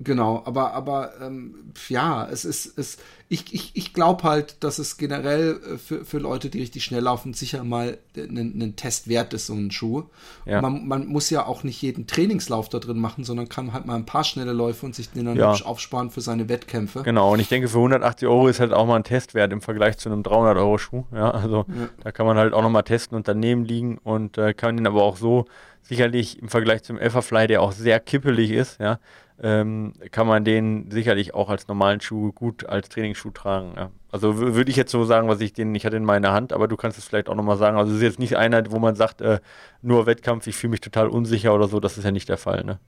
Genau, 0.00 0.42
aber, 0.44 0.74
aber 0.74 1.14
ähm, 1.20 1.72
ja, 1.88 2.28
es 2.30 2.44
ist, 2.44 2.78
es, 2.78 2.98
ich, 3.28 3.52
ich, 3.52 3.72
ich 3.74 3.92
glaube 3.92 4.22
halt, 4.22 4.62
dass 4.62 4.78
es 4.78 4.96
generell 4.96 5.58
äh, 5.74 5.76
für, 5.76 6.04
für 6.04 6.18
Leute, 6.18 6.50
die 6.50 6.60
richtig 6.60 6.84
schnell 6.84 7.02
laufen, 7.02 7.34
sicher 7.34 7.64
mal 7.64 7.98
ein 8.16 8.74
Test 8.76 9.08
wert 9.08 9.34
ist, 9.34 9.46
so 9.46 9.54
ein 9.54 9.72
Schuh. 9.72 10.04
Ja. 10.46 10.62
Man, 10.62 10.86
man 10.86 11.06
muss 11.06 11.30
ja 11.30 11.46
auch 11.46 11.64
nicht 11.64 11.82
jeden 11.82 12.06
Trainingslauf 12.06 12.68
da 12.68 12.78
drin 12.78 13.00
machen, 13.00 13.24
sondern 13.24 13.48
kann 13.48 13.72
halt 13.72 13.86
mal 13.86 13.96
ein 13.96 14.06
paar 14.06 14.22
schnelle 14.22 14.52
Läufe 14.52 14.86
und 14.86 14.94
sich 14.94 15.10
den 15.10 15.24
dann 15.24 15.36
ja. 15.36 15.50
aufsparen 15.50 16.10
für 16.10 16.20
seine 16.20 16.48
Wettkämpfe. 16.48 17.02
Genau, 17.02 17.32
und 17.32 17.40
ich 17.40 17.48
denke, 17.48 17.66
für 17.66 17.78
180 17.78 18.28
Euro 18.28 18.46
ist 18.46 18.60
halt 18.60 18.72
auch 18.72 18.86
mal 18.86 18.96
ein 18.96 19.04
Testwert 19.04 19.52
im 19.52 19.62
Vergleich 19.62 19.98
zu 19.98 20.10
einem 20.10 20.22
300 20.22 20.58
Euro 20.58 20.78
Schuh. 20.78 21.06
Ja, 21.12 21.32
also 21.32 21.66
ja. 21.68 21.88
da 22.04 22.12
kann 22.12 22.24
man 22.24 22.36
halt 22.36 22.54
auch 22.54 22.62
nochmal 22.62 22.84
testen 22.84 23.16
und 23.16 23.26
daneben 23.26 23.64
liegen 23.64 23.98
und 23.98 24.38
äh, 24.38 24.54
kann 24.54 24.78
ihn 24.78 24.86
aber 24.86 25.02
auch 25.02 25.16
so 25.16 25.46
sicherlich 25.82 26.40
im 26.40 26.48
Vergleich 26.48 26.82
zum 26.82 26.98
Alphafly, 26.98 27.46
der 27.48 27.62
auch 27.62 27.72
sehr 27.72 27.98
kippelig 27.98 28.50
ist, 28.50 28.78
ja, 28.78 29.00
ähm, 29.40 29.92
kann 30.10 30.26
man 30.26 30.44
den 30.44 30.90
sicherlich 30.90 31.34
auch 31.34 31.48
als 31.48 31.68
normalen 31.68 32.00
Schuh 32.00 32.32
gut 32.32 32.66
als 32.66 32.88
Trainingsschuh 32.88 33.30
tragen. 33.30 33.72
Ja. 33.76 33.90
Also 34.10 34.38
würde 34.38 34.70
ich 34.70 34.76
jetzt 34.76 34.90
so 34.90 35.04
sagen, 35.04 35.28
was 35.28 35.40
ich 35.40 35.52
den, 35.52 35.74
ich 35.74 35.86
hatte 35.86 35.96
in 35.96 36.04
meiner 36.04 36.32
Hand, 36.32 36.52
aber 36.52 36.66
du 36.66 36.76
kannst 36.76 36.98
es 36.98 37.04
vielleicht 37.04 37.28
auch 37.28 37.34
nochmal 37.34 37.56
sagen. 37.56 37.76
Also 37.76 37.92
es 37.92 37.98
ist 37.98 38.02
jetzt 38.02 38.18
nicht 38.18 38.36
einer, 38.36 38.70
wo 38.70 38.78
man 38.78 38.96
sagt, 38.96 39.20
äh, 39.20 39.40
nur 39.82 40.06
Wettkampf, 40.06 40.46
ich 40.46 40.56
fühle 40.56 40.72
mich 40.72 40.80
total 40.80 41.08
unsicher 41.08 41.54
oder 41.54 41.68
so, 41.68 41.78
das 41.78 41.98
ist 41.98 42.04
ja 42.04 42.10
nicht 42.10 42.28
der 42.28 42.38
Fall, 42.38 42.64
ne? 42.64 42.78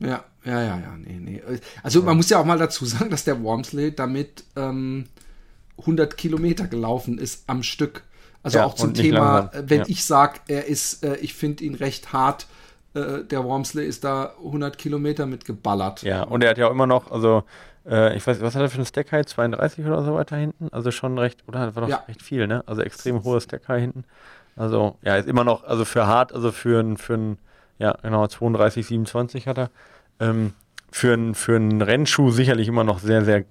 Ja, 0.00 0.24
ja, 0.44 0.60
ja, 0.60 0.78
ja, 0.78 0.96
nee, 0.98 1.18
nee. 1.20 1.42
Also 1.82 2.02
man 2.02 2.16
muss 2.16 2.28
ja 2.28 2.38
auch 2.38 2.44
mal 2.44 2.58
dazu 2.58 2.84
sagen, 2.84 3.10
dass 3.10 3.24
der 3.24 3.42
Wormsley 3.42 3.94
damit 3.94 4.44
ähm, 4.56 5.06
100 5.78 6.16
Kilometer 6.16 6.66
gelaufen 6.66 7.18
ist 7.18 7.44
am 7.48 7.62
Stück. 7.62 8.04
Also 8.42 8.58
ja, 8.58 8.64
auch 8.64 8.74
zum 8.74 8.92
Thema, 8.94 9.38
langsam. 9.38 9.70
wenn 9.70 9.82
ich 9.86 10.04
sage, 10.04 10.40
er 10.48 10.66
ist, 10.66 11.04
äh, 11.04 11.16
ich 11.16 11.34
finde 11.34 11.64
ihn 11.64 11.74
recht 11.74 12.12
hart, 12.12 12.46
äh, 12.94 13.24
der 13.24 13.44
Wormsley 13.44 13.86
ist 13.86 14.04
da 14.04 14.34
100 14.38 14.78
Kilometer 14.78 15.26
mitgeballert. 15.26 16.02
Ja, 16.02 16.22
und 16.22 16.42
er 16.42 16.50
hat 16.50 16.58
ja 16.58 16.68
auch 16.68 16.72
immer 16.72 16.86
noch, 16.86 17.10
also 17.10 17.44
äh, 17.86 18.16
ich 18.16 18.26
weiß, 18.26 18.40
was 18.40 18.54
hat 18.54 18.62
er 18.62 18.68
für 18.68 18.76
eine 18.76 18.86
Stack 18.86 19.12
Height? 19.12 19.28
32 19.28 19.84
oder 19.84 20.02
so 20.04 20.14
weiter 20.14 20.36
hinten? 20.36 20.68
Also 20.72 20.90
schon 20.90 21.18
recht, 21.18 21.44
oder? 21.46 21.74
War 21.74 21.82
doch 21.82 21.88
ja. 21.88 22.04
recht 22.08 22.22
viel, 22.22 22.46
ne? 22.46 22.62
Also 22.66 22.82
extrem 22.82 23.22
hohe 23.24 23.40
Stack 23.40 23.68
Height 23.68 23.80
hinten. 23.80 24.04
Also, 24.56 24.96
ja, 25.02 25.16
ist 25.16 25.28
immer 25.28 25.44
noch, 25.44 25.64
also 25.64 25.84
für 25.84 26.06
hart, 26.06 26.32
also 26.32 26.52
für 26.52 26.80
ein, 26.80 26.96
für 26.96 27.14
ein, 27.14 27.38
ja, 27.78 27.96
genau, 28.02 28.26
32, 28.26 28.86
27 28.86 29.48
hat 29.48 29.58
er. 29.58 29.70
Ähm, 30.20 30.52
für 30.90 31.12
einen 31.12 31.34
für 31.34 31.56
einen 31.56 31.82
Rennschuh 31.82 32.30
sicherlich 32.30 32.68
immer 32.68 32.84
noch 32.84 33.00
sehr, 33.00 33.24
sehr, 33.24 33.44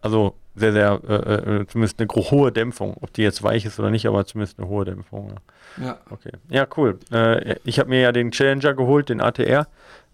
also 0.00 0.34
sehr, 0.54 0.72
sehr, 0.72 1.00
äh, 1.08 1.60
äh, 1.60 1.66
zumindest 1.66 2.00
eine 2.00 2.08
hohe 2.08 2.52
Dämpfung. 2.52 2.96
Ob 3.00 3.12
die 3.12 3.22
jetzt 3.22 3.42
weich 3.42 3.64
ist 3.64 3.78
oder 3.80 3.90
nicht, 3.90 4.06
aber 4.06 4.24
zumindest 4.24 4.58
eine 4.58 4.68
hohe 4.68 4.84
Dämpfung. 4.84 5.34
Ja, 5.78 5.84
ja. 5.84 5.98
okay. 6.10 6.30
Ja, 6.48 6.66
cool. 6.76 6.98
Äh, 7.12 7.56
ich 7.64 7.78
habe 7.78 7.90
mir 7.90 8.00
ja 8.00 8.12
den 8.12 8.30
Challenger 8.30 8.74
geholt, 8.74 9.08
den 9.08 9.20
ATR, 9.20 9.66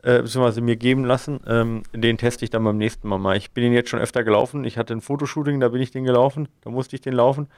äh, 0.02 0.22
beziehungsweise 0.22 0.62
mir 0.62 0.76
geben 0.76 1.04
lassen. 1.04 1.40
Ähm, 1.46 1.82
den 1.92 2.16
teste 2.16 2.44
ich 2.44 2.50
dann 2.50 2.64
beim 2.64 2.78
nächsten 2.78 3.08
Mal 3.08 3.18
mal. 3.18 3.36
Ich 3.36 3.50
bin 3.50 3.64
den 3.64 3.72
jetzt 3.72 3.90
schon 3.90 4.00
öfter 4.00 4.24
gelaufen. 4.24 4.64
Ich 4.64 4.78
hatte 4.78 4.94
ein 4.94 5.02
Fotoshooting, 5.02 5.60
da 5.60 5.68
bin 5.68 5.82
ich 5.82 5.90
den 5.90 6.04
gelaufen. 6.04 6.48
Da 6.62 6.70
musste 6.70 6.96
ich 6.96 7.02
den 7.02 7.14
laufen. 7.14 7.48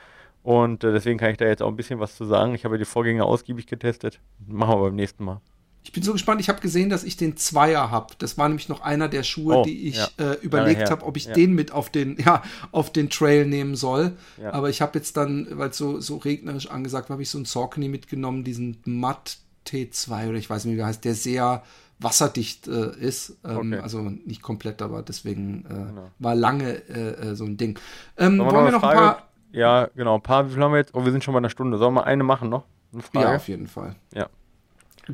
Und 0.42 0.82
äh, 0.82 0.92
deswegen 0.92 1.18
kann 1.18 1.30
ich 1.30 1.36
da 1.36 1.44
jetzt 1.44 1.62
auch 1.62 1.68
ein 1.68 1.76
bisschen 1.76 2.00
was 2.00 2.16
zu 2.16 2.24
sagen. 2.24 2.54
Ich 2.54 2.64
habe 2.64 2.78
die 2.78 2.84
Vorgänger 2.84 3.26
ausgiebig 3.26 3.66
getestet. 3.66 4.20
Machen 4.44 4.80
wir 4.80 4.84
beim 4.86 4.96
nächsten 4.96 5.24
Mal. 5.24 5.40
Ich 5.84 5.92
bin 5.92 6.02
so 6.02 6.12
gespannt. 6.12 6.40
Ich 6.40 6.48
habe 6.48 6.60
gesehen, 6.60 6.90
dass 6.90 7.04
ich 7.04 7.16
den 7.16 7.36
Zweier 7.36 7.90
habe. 7.90 8.14
Das 8.18 8.38
war 8.38 8.48
nämlich 8.48 8.68
noch 8.68 8.82
einer 8.82 9.08
der 9.08 9.22
Schuhe, 9.22 9.58
oh, 9.58 9.64
die 9.64 9.88
ich 9.88 9.96
ja. 9.96 10.08
äh, 10.18 10.34
überlegt 10.40 10.90
habe, 10.90 11.04
ob 11.04 11.16
ich 11.16 11.26
ja. 11.26 11.32
den 11.32 11.54
mit 11.54 11.72
auf 11.72 11.90
den, 11.90 12.16
ja, 12.24 12.42
auf 12.70 12.92
den 12.92 13.10
Trail 13.10 13.46
nehmen 13.46 13.74
soll. 13.74 14.12
Ja. 14.40 14.52
Aber 14.52 14.70
ich 14.70 14.80
habe 14.80 14.98
jetzt 14.98 15.16
dann, 15.16 15.46
weil 15.50 15.70
es 15.70 15.76
so, 15.76 16.00
so 16.00 16.16
regnerisch 16.16 16.68
angesagt 16.68 17.10
war, 17.10 17.14
habe 17.14 17.22
ich 17.22 17.30
so 17.30 17.38
einen 17.38 17.44
Saucony 17.44 17.88
mitgenommen, 17.88 18.44
diesen 18.44 18.78
Matt 18.84 19.38
T2 19.66 20.28
oder 20.28 20.38
ich 20.38 20.48
weiß 20.48 20.64
nicht, 20.64 20.74
wie 20.74 20.78
der 20.78 20.86
heißt, 20.86 21.04
der 21.04 21.14
sehr 21.14 21.62
wasserdicht 21.98 22.68
äh, 22.68 22.96
ist. 22.98 23.36
Ähm, 23.44 23.72
okay. 23.72 23.78
Also 23.80 24.00
nicht 24.00 24.42
komplett, 24.42 24.82
aber 24.82 25.02
deswegen 25.02 25.64
äh, 25.66 25.68
genau. 25.68 26.10
war 26.18 26.34
lange 26.34 26.88
äh, 26.88 27.30
äh, 27.30 27.34
so 27.36 27.44
ein 27.44 27.56
Ding. 27.56 27.78
Ähm, 28.16 28.38
wollen 28.38 28.66
wir 28.66 28.72
noch 28.72 28.80
Frage, 28.80 28.98
ein 28.98 29.04
paar 29.04 29.28
ja, 29.52 29.88
genau, 29.94 30.16
ein 30.16 30.22
paar, 30.22 30.48
wie 30.48 30.54
viel 30.54 30.62
haben 30.62 30.72
wir 30.72 30.78
jetzt? 30.78 30.94
Oh, 30.94 31.04
wir 31.04 31.12
sind 31.12 31.22
schon 31.22 31.34
bei 31.34 31.38
einer 31.38 31.50
Stunde. 31.50 31.76
Sollen 31.76 31.94
wir 31.94 32.06
eine 32.06 32.24
machen 32.24 32.48
noch? 32.48 32.64
Eine 32.92 33.02
Frage? 33.02 33.26
Ja, 33.26 33.36
auf 33.36 33.48
jeden 33.48 33.66
Fall. 33.66 33.96
Ja. 34.14 34.28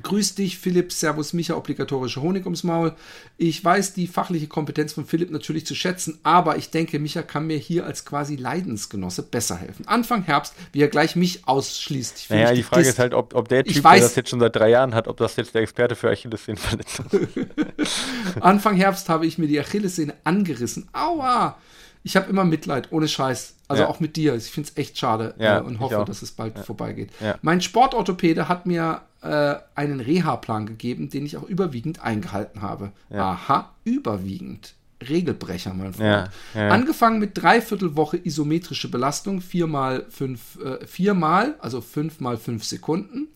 Grüß 0.02 0.34
dich, 0.34 0.58
Philipp, 0.58 0.92
Servus, 0.92 1.32
Micha, 1.32 1.56
obligatorische 1.56 2.20
Honig 2.20 2.44
ums 2.44 2.62
Maul. 2.62 2.94
Ich 3.38 3.64
weiß 3.64 3.94
die 3.94 4.06
fachliche 4.06 4.46
Kompetenz 4.46 4.92
von 4.92 5.06
Philipp 5.06 5.30
natürlich 5.30 5.64
zu 5.64 5.74
schätzen, 5.74 6.18
aber 6.22 6.58
ich 6.58 6.70
denke, 6.70 6.98
Micha 6.98 7.22
kann 7.22 7.46
mir 7.46 7.56
hier 7.56 7.86
als 7.86 8.04
quasi 8.04 8.36
Leidensgenosse 8.36 9.22
besser 9.22 9.56
helfen. 9.56 9.88
Anfang 9.88 10.22
Herbst, 10.22 10.54
wie 10.72 10.82
er 10.82 10.88
gleich 10.88 11.16
mich 11.16 11.48
ausschließt. 11.48 12.18
Ich 12.18 12.30
naja, 12.30 12.52
die 12.52 12.62
Frage 12.62 12.86
ist 12.86 12.98
halt, 12.98 13.14
ob, 13.14 13.34
ob 13.34 13.48
der 13.48 13.64
Typ, 13.64 13.82
weiß, 13.82 14.00
der 14.00 14.08
das 14.08 14.16
jetzt 14.16 14.28
schon 14.30 14.40
seit 14.40 14.54
drei 14.54 14.68
Jahren 14.68 14.94
hat, 14.94 15.08
ob 15.08 15.16
das 15.16 15.36
jetzt 15.36 15.54
der 15.54 15.62
Experte 15.62 15.96
für 15.96 16.10
Achillessehnenverletzung 16.10 17.06
ist. 17.78 18.00
Anfang 18.40 18.76
Herbst 18.76 19.08
habe 19.08 19.26
ich 19.26 19.38
mir 19.38 19.46
die 19.46 19.58
Achillessehne 19.58 20.14
angerissen. 20.24 20.88
Aua! 20.92 21.56
Ich 22.02 22.16
habe 22.16 22.28
immer 22.30 22.44
Mitleid, 22.44 22.92
ohne 22.92 23.08
Scheiß. 23.08 23.54
Also 23.68 23.82
ja. 23.82 23.88
auch 23.88 24.00
mit 24.00 24.16
dir. 24.16 24.34
Ich 24.34 24.50
finde 24.50 24.70
es 24.70 24.76
echt 24.78 24.96
schade 24.96 25.34
ja, 25.38 25.58
äh, 25.58 25.62
und 25.62 25.78
hoffe, 25.78 26.04
dass 26.06 26.22
es 26.22 26.32
bald 26.32 26.56
ja. 26.56 26.62
vorbeigeht. 26.62 27.10
Mein 27.42 27.60
Sportorthopäde 27.60 28.48
hat 28.48 28.64
mir 28.64 29.02
äh, 29.20 29.56
einen 29.74 30.00
Reha-Plan 30.00 30.66
gegeben, 30.66 31.10
den 31.10 31.26
ich 31.26 31.36
auch 31.36 31.42
überwiegend 31.42 32.02
eingehalten 32.02 32.62
habe. 32.62 32.92
Aha, 33.10 33.74
überwiegend. 33.84 34.74
Regelbrecher, 35.06 35.74
mein 35.74 35.92
Freund. 35.94 36.30
Angefangen 36.54 37.20
mit 37.20 37.40
Dreiviertelwoche 37.40 38.16
isometrische 38.16 38.90
Belastung, 38.90 39.40
viermal 39.40 40.06
fünf, 40.08 40.58
äh, 40.64 40.84
viermal, 40.86 41.54
also 41.60 41.80
fünf 41.80 42.20
mal 42.20 42.36
fünf 42.36 42.64
Sekunden. 42.64 43.28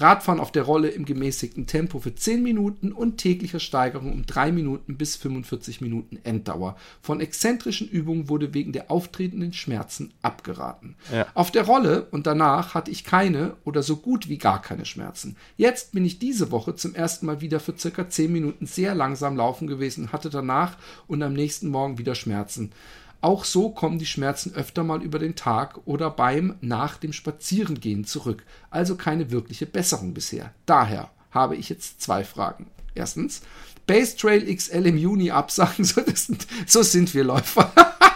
Radfahren 0.00 0.40
auf 0.40 0.52
der 0.52 0.62
Rolle 0.62 0.88
im 0.88 1.04
gemäßigten 1.04 1.66
Tempo 1.66 1.98
für 1.98 2.14
10 2.14 2.42
Minuten 2.42 2.92
und 2.92 3.18
tägliche 3.18 3.60
Steigerung 3.60 4.12
um 4.12 4.26
3 4.26 4.52
Minuten 4.52 4.96
bis 4.96 5.16
45 5.16 5.80
Minuten 5.80 6.18
Enddauer. 6.24 6.76
Von 7.02 7.20
exzentrischen 7.20 7.88
Übungen 7.88 8.28
wurde 8.28 8.54
wegen 8.54 8.72
der 8.72 8.90
auftretenden 8.90 9.52
Schmerzen 9.52 10.12
abgeraten. 10.22 10.96
Ja. 11.12 11.26
Auf 11.34 11.50
der 11.50 11.64
Rolle 11.64 12.06
und 12.10 12.26
danach 12.26 12.74
hatte 12.74 12.90
ich 12.90 13.04
keine 13.04 13.56
oder 13.64 13.82
so 13.82 13.96
gut 13.96 14.28
wie 14.28 14.38
gar 14.38 14.62
keine 14.62 14.86
Schmerzen. 14.86 15.36
Jetzt 15.56 15.92
bin 15.92 16.04
ich 16.04 16.18
diese 16.18 16.50
Woche 16.50 16.74
zum 16.74 16.94
ersten 16.94 17.26
Mal 17.26 17.40
wieder 17.40 17.60
für 17.60 17.76
circa 17.76 18.08
10 18.08 18.32
Minuten 18.32 18.66
sehr 18.66 18.94
langsam 18.94 19.36
laufen 19.36 19.66
gewesen, 19.66 20.12
hatte 20.12 20.30
danach 20.30 20.76
und 21.06 21.22
am 21.22 21.32
nächsten 21.32 21.68
Morgen 21.68 21.98
wieder 21.98 22.14
Schmerzen. 22.14 22.72
Auch 23.20 23.44
so 23.44 23.70
kommen 23.70 23.98
die 23.98 24.06
Schmerzen 24.06 24.54
öfter 24.54 24.82
mal 24.82 25.02
über 25.02 25.18
den 25.18 25.36
Tag 25.36 25.80
oder 25.84 26.10
beim 26.10 26.54
nach 26.60 26.96
dem 26.96 27.12
Spazierengehen 27.12 28.04
zurück. 28.04 28.44
Also 28.70 28.96
keine 28.96 29.30
wirkliche 29.30 29.66
Besserung 29.66 30.14
bisher. 30.14 30.54
Daher 30.64 31.10
habe 31.30 31.56
ich 31.56 31.68
jetzt 31.68 32.00
zwei 32.00 32.24
Fragen. 32.24 32.68
Erstens, 32.94 33.42
Base 33.86 34.16
Trail 34.16 34.54
XL 34.54 34.86
im 34.86 34.96
Juni 34.96 35.30
absagen, 35.30 35.84
so, 35.84 36.00
sind, 36.14 36.46
so 36.66 36.82
sind 36.82 37.14
wir 37.14 37.24
Läufer. 37.24 37.72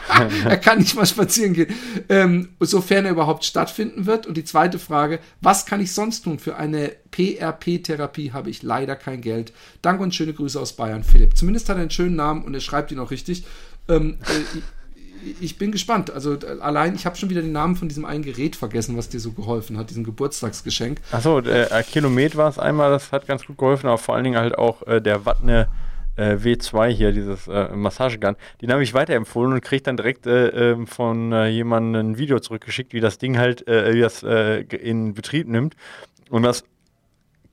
er 0.45 0.57
kann 0.57 0.79
nicht 0.79 0.95
mal 0.95 1.07
spazieren 1.07 1.55
gehen, 1.55 1.75
ähm, 2.09 2.51
sofern 2.61 3.05
er 3.05 3.13
überhaupt 3.13 3.45
stattfinden 3.45 4.07
wird. 4.07 4.27
Und 4.27 4.37
die 4.37 4.45
zweite 4.45 4.79
Frage, 4.79 5.19
was 5.41 5.67
kann 5.67 5.81
ich 5.81 5.93
sonst 5.93 6.23
tun? 6.23 6.39
Für 6.39 6.57
eine 6.57 6.93
PRP-Therapie 7.11 8.33
habe 8.33 8.51
ich 8.51 8.63
leider 8.63 8.97
kein 8.97 9.21
Geld. 9.21 9.53
Danke 9.83 10.03
und 10.03 10.15
schöne 10.15 10.33
Grüße 10.33 10.61
aus 10.61 10.75
Bayern, 10.75 11.05
Philipp. 11.05 11.37
Zumindest 11.37 11.69
hat 11.69 11.77
er 11.77 11.83
einen 11.83 11.91
schönen 11.91 12.17
Namen 12.17 12.45
und 12.45 12.55
er 12.55 12.61
schreibt 12.61 12.93
ihn 12.93 12.99
auch 12.99 13.11
richtig. 13.11 13.45
Ähm, 13.89 14.19
äh, 14.23 14.59
ich 15.41 15.59
bin 15.59 15.73
gespannt. 15.73 16.11
Also 16.11 16.39
allein, 16.61 16.95
ich 16.95 17.07
habe 17.07 17.17
schon 17.17 17.31
wieder 17.31 17.43
den 17.43 17.53
Namen 17.53 17.77
von 17.77 17.89
diesem 17.89 18.05
einen 18.05 18.23
Gerät 18.23 18.57
vergessen, 18.57 18.97
was 18.97 19.09
dir 19.09 19.21
so 19.21 19.33
geholfen 19.33 19.79
hat, 19.79 19.91
diesem 19.91 20.05
Geburtstagsgeschenk. 20.05 21.01
Achso, 21.13 21.39
äh, 21.41 21.83
Kilomet 21.83 22.37
war 22.37 22.49
es 22.49 22.59
einmal, 22.59 22.91
das 22.91 23.13
hat 23.13 23.27
ganz 23.27 23.45
gut 23.45 23.59
geholfen, 23.59 23.87
aber 23.87 23.99
vor 23.99 24.15
allen 24.15 24.25
Dingen 24.25 24.39
halt 24.39 24.57
auch 24.57 24.87
äh, 24.87 25.01
der 25.01 25.25
Wattne 25.27 25.69
äh, 26.17 26.37
W2 26.37 26.89
hier, 26.89 27.13
dieses 27.13 27.49
äh, 27.49 27.69
Massagegun. 27.75 28.37
Den 28.63 28.73
habe 28.73 28.83
ich 28.83 28.95
weiterempfohlen 28.95 29.53
und 29.53 29.61
kriege 29.63 29.83
dann 29.83 29.97
direkt 29.97 30.27
äh, 30.27 30.73
ähm, 30.73 30.87
von 30.87 31.33
äh, 31.33 31.49
jemandem 31.49 32.13
ein 32.13 32.19
Video 32.19 32.39
zurückgeschickt, 32.39 32.93
wie 32.93 33.01
das 33.01 33.19
Ding 33.19 33.39
halt, 33.39 33.65
wie 33.67 34.01
das 34.01 34.23
in 34.23 35.15
Betrieb 35.15 35.49
nimmt. 35.49 35.75
Und 36.31 36.43
das 36.43 36.65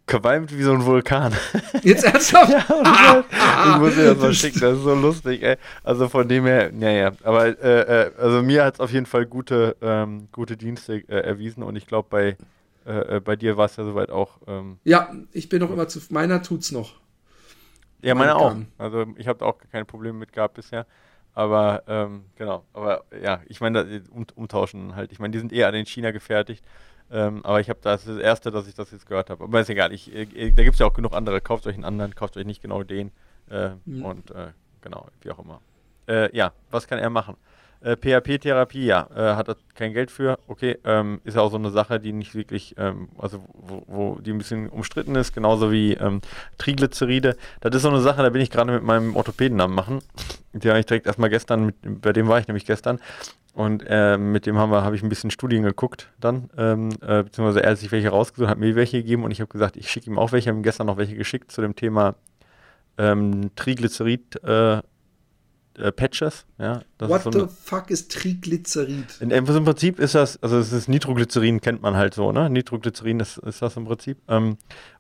qualmt 0.08 0.58
wie 0.58 0.64
so 0.64 0.74
ein 0.74 0.86
Vulkan. 0.86 1.34
Jetzt 1.84 2.04
ernsthaft? 2.04 2.52
ja, 2.52 2.66
ah, 2.70 3.24
ah, 3.32 3.74
ich 3.74 3.82
muss 3.82 3.96
dir 3.96 4.14
das 4.14 4.18
mal 4.18 4.34
schicken, 4.34 4.60
das 4.60 4.78
ist 4.78 4.84
so 4.84 4.96
lustig, 4.96 5.44
ey. 5.44 5.58
Also 5.84 6.10
von 6.10 6.28
dem 6.28 6.46
her, 6.46 6.72
naja, 6.74 7.12
aber 7.24 7.48
äh, 7.48 8.06
äh, 8.08 8.12
also 8.18 8.42
mir 8.42 8.66
hat 8.66 8.76
es 8.76 8.80
auf 8.80 8.92
jeden 8.92 9.06
Fall 9.06 9.26
gute, 9.26 9.76
ähm, 9.82 10.28
gute 10.32 10.58
Dienste 10.58 10.96
äh, 11.08 11.22
erwiesen 11.22 11.64
und 11.64 11.76
ich 11.76 11.88
glaube, 11.88 12.08
bei, 12.10 12.38
äh, 12.86 13.18
äh, 13.18 13.20
bei 13.20 13.36
dir 13.36 13.58
war 13.58 13.66
es 13.66 13.76
ja 13.76 13.84
soweit 13.84 14.10
auch. 14.10 14.40
Ähm, 14.48 14.78
ja, 14.84 15.14
ich 15.32 15.50
bin 15.50 15.60
noch 15.60 15.72
immer 15.72 15.88
zu, 15.88 16.00
meiner 16.10 16.42
tut's 16.44 16.72
noch. 16.72 17.00
Ja, 18.02 18.16
meine 18.16 18.36
auch. 18.36 18.56
Also 18.78 19.06
ich 19.18 19.28
habe 19.28 19.40
da 19.40 19.46
auch 19.46 19.60
keine 19.72 19.86
Probleme 19.86 20.18
mit 20.18 20.34
gehabt 20.34 20.56
bisher. 20.56 20.86
Aber 21.34 21.84
ähm, 21.88 22.26
genau, 22.36 22.66
aber 22.74 23.06
ja, 23.24 23.42
ich 23.48 23.62
meine, 23.62 24.04
um, 24.12 24.26
umtauschen 24.36 24.96
halt. 24.96 25.12
Ich 25.12 25.20
meine, 25.20 25.32
die 25.32 25.40
sind 25.40 25.54
eher 25.54 25.68
an 25.68 25.74
den 25.74 25.86
China 25.86 26.12
gefertigt. 26.12 26.64
Ähm, 27.12 27.44
aber 27.44 27.60
ich 27.60 27.70
habe 27.70 27.80
das, 27.82 28.06
das 28.06 28.18
erste, 28.18 28.52
dass 28.52 28.68
ich 28.68 28.74
das 28.74 28.92
jetzt 28.92 29.06
gehört 29.06 29.30
habe. 29.30 29.44
Aber 29.44 29.60
ist 29.60 29.70
egal, 29.70 29.92
ich, 29.92 30.14
ich, 30.14 30.36
äh, 30.36 30.52
da 30.52 30.64
gibt 30.64 30.76
es 30.76 30.80
ja 30.80 30.86
auch 30.86 30.94
genug 30.94 31.14
andere. 31.14 31.42
Kauft 31.42 31.68
euch 31.68 31.76
einen 31.76 31.84
anderen, 31.84 32.16
kauft 32.16 32.38
euch 32.38 32.46
nicht 32.46 32.62
genau 32.62 32.84
den. 32.84 33.12
Äh, 33.50 33.72
ja. 33.86 34.06
Und 34.06 34.32
äh, 34.32 34.48
genau, 34.82 35.08
wie 35.22 35.32
auch 35.32 35.40
immer. 35.40 35.62
Äh, 36.08 36.36
ja, 36.36 36.54
was 36.70 36.88
kann 36.88 37.00
er 37.00 37.10
machen? 37.10 37.36
Äh, 37.82 37.96
PHP-Therapie, 37.96 38.86
ja, 38.86 39.08
äh, 39.16 39.36
hat 39.36 39.48
er 39.48 39.58
kein 39.74 39.94
Geld 39.94 40.12
für. 40.12 40.38
Okay, 40.48 40.78
ähm, 40.86 41.20
ist 41.24 41.36
ja 41.36 41.42
auch 41.42 41.50
so 41.50 41.58
eine 41.58 41.72
Sache, 41.72 42.00
die 42.00 42.14
nicht 42.14 42.36
wirklich, 42.36 42.76
ähm, 42.78 43.10
also 43.18 43.44
wo, 43.54 43.84
wo, 43.88 44.20
die 44.22 44.32
ein 44.32 44.38
bisschen 44.38 44.70
umstritten 44.70 45.16
ist, 45.16 45.34
genauso 45.34 45.72
wie 45.72 45.94
ähm, 45.94 46.22
Triglyceride. 46.60 47.36
Das 47.60 47.76
ist 47.76 47.82
so 47.82 47.90
eine 47.90 48.02
Sache, 48.02 48.22
da 48.22 48.30
bin 48.30 48.42
ich 48.42 48.52
gerade 48.52 48.72
mit 48.72 48.84
meinem 48.84 49.16
Orthopäden 49.16 49.60
am 49.62 49.74
machen. 49.74 50.00
Die 50.54 50.70
habe 50.70 50.80
ich 50.80 50.86
direkt 50.86 51.08
erstmal 51.08 51.32
gestern, 51.32 51.66
mit, 51.66 52.02
bei 52.02 52.14
dem 52.14 52.28
war 52.28 52.38
ich 52.38 52.48
nämlich 52.48 52.66
gestern. 52.66 53.00
Und 53.54 53.84
äh, 53.88 54.18
mit 54.18 54.46
dem 54.46 54.58
habe 54.58 54.96
ich 54.96 55.04
ein 55.04 55.10
bisschen 55.10 55.32
Studien 55.32 55.64
geguckt 55.64 56.10
dann, 56.20 56.50
ähm, 56.58 56.90
äh, 57.02 57.24
beziehungsweise 57.24 57.64
er 57.64 57.72
hat 57.72 57.80
sich 57.80 57.92
welche 57.92 58.10
rausgesucht, 58.10 58.50
hat 58.50 58.60
mir 58.60 58.76
welche 58.76 59.02
gegeben 59.02 59.26
und 59.26 59.32
ich 59.32 59.42
habe 59.42 59.52
gesagt, 59.52 59.76
ich 59.76 59.90
schicke 59.90 60.10
ihm 60.10 60.18
auch 60.18 60.32
welche, 60.32 60.50
habe 60.50 60.60
ihm 60.60 60.64
gestern 60.64 60.88
noch 60.88 60.98
welche 60.98 61.16
geschickt 61.16 61.52
zu 61.52 61.62
dem 61.62 61.76
Thema 61.76 62.16
ähm, 62.98 63.52
Triglycerid 63.56 64.42
äh, 64.44 64.82
äh, 65.78 65.92
Patches. 65.92 66.46
Ja, 66.58 66.82
What 67.00 67.24
so 67.24 67.32
the 67.32 67.46
fuck 67.48 67.90
ist 67.90 68.12
Triglycerid? 68.12 69.22
In, 69.22 69.32
Im 69.32 69.46
Prinzip 69.46 70.00
ist 70.00 70.16
das, 70.16 70.42
also 70.42 70.58
es 70.58 70.72
ist 70.72 70.88
Nitroglycerin, 70.88 71.62
kennt 71.62 71.82
man 71.82 71.96
halt 71.96 72.14
so, 72.14 72.32
ne? 72.32 72.50
Nitroglycerin 72.50 73.20
ist, 73.20 73.38
ist 73.38 73.62
das 73.62 73.78
im 73.78 73.86
Prinzip. 73.86 74.18
Ähm, 74.28 74.58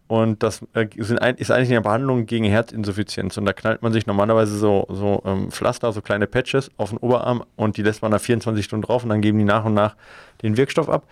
und 0.07 0.43
das 0.43 0.61
äh, 0.73 0.87
ein, 1.21 1.35
ist 1.35 1.51
eigentlich 1.51 1.69
eine 1.69 1.81
Behandlung 1.81 2.25
gegen 2.25 2.43
Herzinsuffizienz. 2.43 3.37
Und 3.37 3.45
da 3.45 3.53
knallt 3.53 3.81
man 3.81 3.93
sich 3.93 4.05
normalerweise 4.05 4.57
so, 4.57 4.85
so 4.89 5.21
ähm, 5.25 5.51
Pflaster, 5.51 5.93
so 5.93 6.01
kleine 6.01 6.27
Patches 6.27 6.69
auf 6.75 6.89
den 6.89 6.97
Oberarm 6.97 7.45
und 7.55 7.77
die 7.77 7.81
lässt 7.81 8.01
man 8.01 8.11
nach 8.11 8.19
24 8.19 8.65
Stunden 8.65 8.85
drauf 8.85 9.03
und 9.03 9.09
dann 9.09 9.21
geben 9.21 9.39
die 9.39 9.45
nach 9.45 9.63
und 9.63 9.73
nach 9.73 9.95
den 10.41 10.57
Wirkstoff 10.57 10.89
ab. 10.89 11.07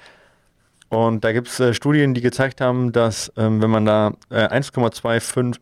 Und 0.90 1.24
da 1.24 1.32
gibt 1.32 1.48
es 1.48 1.60
äh, 1.60 1.74
Studien, 1.74 2.14
die 2.14 2.22
gezeigt 2.22 2.62
haben, 2.62 2.92
dass 2.92 3.32
ähm, 3.38 3.62
wenn 3.62 3.70
man 3.70 3.86
da 3.86 4.14
äh, 4.30 4.48
1,25 4.48 5.60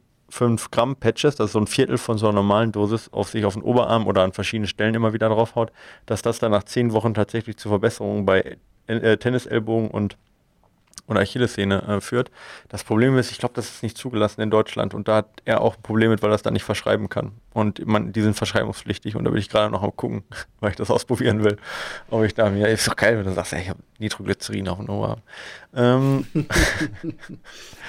Gramm 0.72 0.96
Patches, 0.96 1.36
das 1.36 1.48
ist 1.48 1.52
so 1.54 1.60
ein 1.60 1.68
Viertel 1.68 1.98
von 1.98 2.18
so 2.18 2.28
einer 2.28 2.36
normalen 2.36 2.72
Dosis, 2.72 3.10
auf 3.12 3.30
sich 3.30 3.46
auf 3.46 3.54
den 3.54 3.64
Oberarm 3.64 4.08
oder 4.08 4.24
an 4.24 4.34
verschiedenen 4.34 4.68
Stellen 4.68 4.96
immer 4.96 5.14
wieder 5.14 5.30
draufhaut, 5.30 5.72
dass 6.06 6.22
das 6.22 6.40
dann 6.40 6.52
nach 6.52 6.64
10 6.64 6.94
Wochen 6.94 7.14
tatsächlich 7.14 7.58
zu 7.58 7.70
Verbesserungen 7.70 8.26
bei 8.26 8.58
äh, 8.88 9.18
Tennisellbogen 9.18 9.90
und 9.90 10.18
oder 11.08 11.22
Achillessehne 11.22 11.84
äh, 11.84 12.02
führt. 12.02 12.32
Das 12.70 12.84
Problem 12.84 13.18
ist, 13.18 13.32
ich 13.32 13.38
glaube, 13.38 13.56
das 13.56 13.70
ist 13.70 13.84
nicht 13.84 13.98
zugelassen 13.98 14.42
in 14.42 14.50
Deutschland 14.50 14.94
und 14.94 15.08
da 15.08 15.18
hat 15.18 15.42
er 15.46 15.62
auch 15.62 15.78
ein 15.78 15.82
Problem 15.82 16.12
mit, 16.12 16.22
weil 16.22 16.30
er 16.30 16.34
das 16.34 16.42
dann 16.42 16.54
nicht 16.54 16.64
verschreiben 16.64 17.10
kann. 17.10 17.32
Und 17.54 17.86
man, 17.86 18.12
die 18.12 18.22
sind 18.22 18.36
verschreibungspflichtig 18.36 19.16
und 19.16 19.24
da 19.24 19.32
bin 19.32 19.40
ich 19.40 19.50
gerade 19.50 19.72
noch 19.72 19.84
am 19.84 19.96
gucken, 19.96 20.24
weil 20.60 20.72
ich 20.72 20.76
das 20.76 20.92
ausprobieren 20.92 21.44
will. 21.44 21.58
Ob 22.10 22.24
ich 22.24 22.34
da 22.34 22.50
mir, 22.50 22.68
ist 22.68 22.88
doch 22.88 22.96
geil, 22.96 23.18
wenn 23.18 23.26
du 23.26 23.32
sagst, 23.32 23.54
ey, 23.54 23.62
ich 23.62 23.70
habe 23.70 23.80
Nitroglycerin 24.00 24.68
auf 24.68 24.78
dem 24.78 24.90
Oberarm. 24.90 25.22
Ähm, 25.76 26.26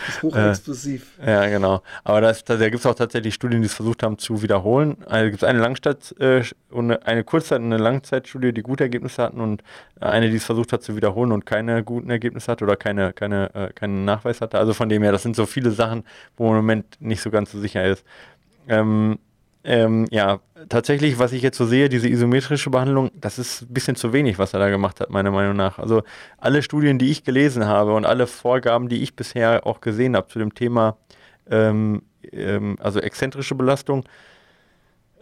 ist 0.09 0.23
hochexplosiv. 0.23 1.07
Äh, 1.21 1.31
ja, 1.31 1.47
genau. 1.49 1.83
Aber 2.05 2.21
das, 2.21 2.45
da 2.45 2.57
gibt 2.57 2.77
es 2.77 2.87
auch 2.87 2.95
tatsächlich 2.95 3.35
Studien, 3.35 3.61
die 3.61 3.67
es 3.67 3.75
versucht 3.75 4.03
haben 4.03 4.19
zu 4.19 4.43
wiederholen. 4.43 4.97
Also 5.07 5.31
gibt 5.31 5.43
es 5.43 5.49
eine 5.49 5.59
Langzeit- 5.61 6.15
äh, 6.21 6.43
und 6.71 6.91
eine 6.91 7.25
Kurzzeit- 7.25 7.61
und 7.61 7.67
eine 7.67 7.83
Langzeitstudie, 7.83 8.53
die 8.53 8.63
gute 8.63 8.85
Ergebnisse 8.85 9.23
hatten 9.23 9.41
und 9.41 9.63
eine, 10.01 10.31
die 10.31 10.37
es 10.37 10.45
versucht 10.45 10.73
hat 10.73 10.83
zu 10.83 10.97
wiederholen 10.97 11.33
und 11.33 11.47
keine 11.47 11.83
guten 11.83 12.11
Ergebnisse 12.11 12.53
hatte 12.53 12.65
oder 12.65 12.77
keine, 12.77 13.13
keine, 13.13 13.55
äh, 13.55 13.73
keinen 13.73 14.05
Nachweis 14.05 14.41
hatte. 14.41 14.59
Also 14.59 14.75
von 14.75 14.89
dem 14.89 15.03
her, 15.03 15.13
das 15.13 15.23
sind 15.23 15.37
so 15.37 15.47
viele 15.47 15.71
Sachen, 15.71 16.05
wo 16.37 16.45
man 16.45 16.53
im 16.53 16.65
Moment 16.65 17.01
nicht 17.01 17.23
so 17.23 17.31
ganz 17.31 17.53
so 17.53 17.61
sicher 17.61 17.85
ist. 17.85 18.05
Ähm, 18.69 19.19
ähm, 19.65 20.07
ja, 20.11 20.41
tatsächlich, 20.69 21.19
was 21.19 21.33
ich 21.33 21.43
jetzt 21.43 21.59
so 21.59 21.67
sehe, 21.67 21.89
diese 21.89 22.09
isometrische 22.09 22.71
Behandlung, 22.71 23.11
das 23.15 23.39
ist 23.39 23.63
ein 23.63 23.75
bisschen 23.75 23.97
zu 23.97 24.13
wenig, 24.13 24.39
was 24.39 24.55
er 24.55 24.61
da 24.61 24.71
gemacht 24.71 25.01
hat, 25.01 25.11
meiner 25.11 25.31
Meinung 25.31 25.57
nach. 25.57 25.79
Also 25.79 26.03
alle 26.39 26.63
Studien, 26.63 26.99
die 26.99 27.11
ich 27.11 27.25
gelesen 27.25 27.67
habe 27.67 27.95
und 27.95 28.07
alle 28.07 28.27
Vorgaben, 28.27 28.89
die 28.89 29.03
ich 29.03 29.17
bisher 29.17 29.67
auch 29.67 29.81
gesehen 29.81 30.17
habe 30.17 30.29
zu 30.29 30.39
dem 30.39 30.55
Thema, 30.55 30.97
ähm, 31.51 32.03
ähm, 32.33 32.77
also 32.81 33.01
exzentrische 33.01 33.55
Belastung, 33.57 34.05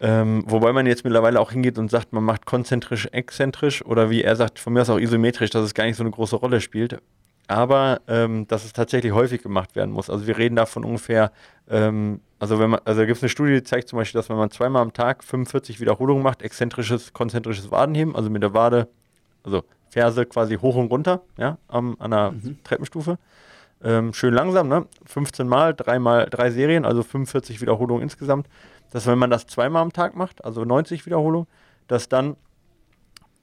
ähm, 0.00 0.44
wobei 0.46 0.72
man 0.72 0.86
jetzt 0.86 1.04
mittlerweile 1.04 1.40
auch 1.40 1.52
hingeht 1.52 1.78
und 1.78 1.90
sagt, 1.90 2.12
man 2.12 2.22
macht 2.22 2.44
konzentrisch, 2.44 3.08
exzentrisch 3.12 3.84
oder 3.84 4.10
wie 4.10 4.22
er 4.22 4.36
sagt, 4.36 4.58
von 4.58 4.74
mir 4.74 4.82
aus 4.82 4.90
auch 4.90 4.98
isometrisch, 4.98 5.50
dass 5.50 5.64
es 5.64 5.74
gar 5.74 5.84
nicht 5.84 5.96
so 5.96 6.02
eine 6.02 6.10
große 6.10 6.36
Rolle 6.36 6.60
spielt. 6.60 7.00
Aber 7.48 8.00
ähm, 8.08 8.46
dass 8.48 8.64
es 8.64 8.72
tatsächlich 8.72 9.12
häufig 9.12 9.42
gemacht 9.42 9.76
werden 9.76 9.92
muss. 9.92 10.10
Also 10.10 10.26
wir 10.26 10.36
reden 10.36 10.56
da 10.56 10.66
von 10.66 10.84
ungefähr 10.84 11.30
ähm, 11.68 12.20
also 12.38 12.58
wenn 12.58 12.70
man, 12.70 12.80
also 12.84 13.00
gibt 13.06 13.16
es 13.16 13.22
eine 13.22 13.30
Studie, 13.30 13.54
die 13.54 13.62
zeigt 13.62 13.88
zum 13.88 13.98
Beispiel, 13.98 14.18
dass 14.18 14.28
wenn 14.28 14.36
man 14.36 14.50
zweimal 14.50 14.82
am 14.82 14.92
Tag 14.92 15.24
45 15.24 15.80
Wiederholungen 15.80 16.22
macht, 16.22 16.42
exzentrisches, 16.42 17.12
konzentrisches 17.12 17.70
Wadenheben, 17.70 18.14
also 18.14 18.28
mit 18.28 18.42
der 18.42 18.52
Wade, 18.52 18.88
also 19.42 19.64
Ferse 19.88 20.26
quasi 20.26 20.56
hoch 20.56 20.76
und 20.76 20.90
runter, 20.90 21.22
ja, 21.38 21.56
am, 21.68 21.96
an 21.98 22.10
der 22.10 22.30
mhm. 22.32 22.58
Treppenstufe. 22.62 23.18
Ähm, 23.82 24.12
schön 24.12 24.34
langsam, 24.34 24.68
ne? 24.68 24.86
15 25.06 25.48
Mal, 25.48 25.74
dreimal, 25.74 26.26
drei 26.26 26.50
Serien, 26.50 26.84
also 26.84 27.02
45 27.02 27.60
Wiederholungen 27.60 28.02
insgesamt. 28.02 28.48
Dass 28.90 29.06
wenn 29.06 29.18
man 29.18 29.30
das 29.30 29.46
zweimal 29.46 29.82
am 29.82 29.92
Tag 29.92 30.14
macht, 30.14 30.44
also 30.44 30.64
90 30.64 31.06
Wiederholungen, 31.06 31.46
dass 31.86 32.08
dann 32.08 32.36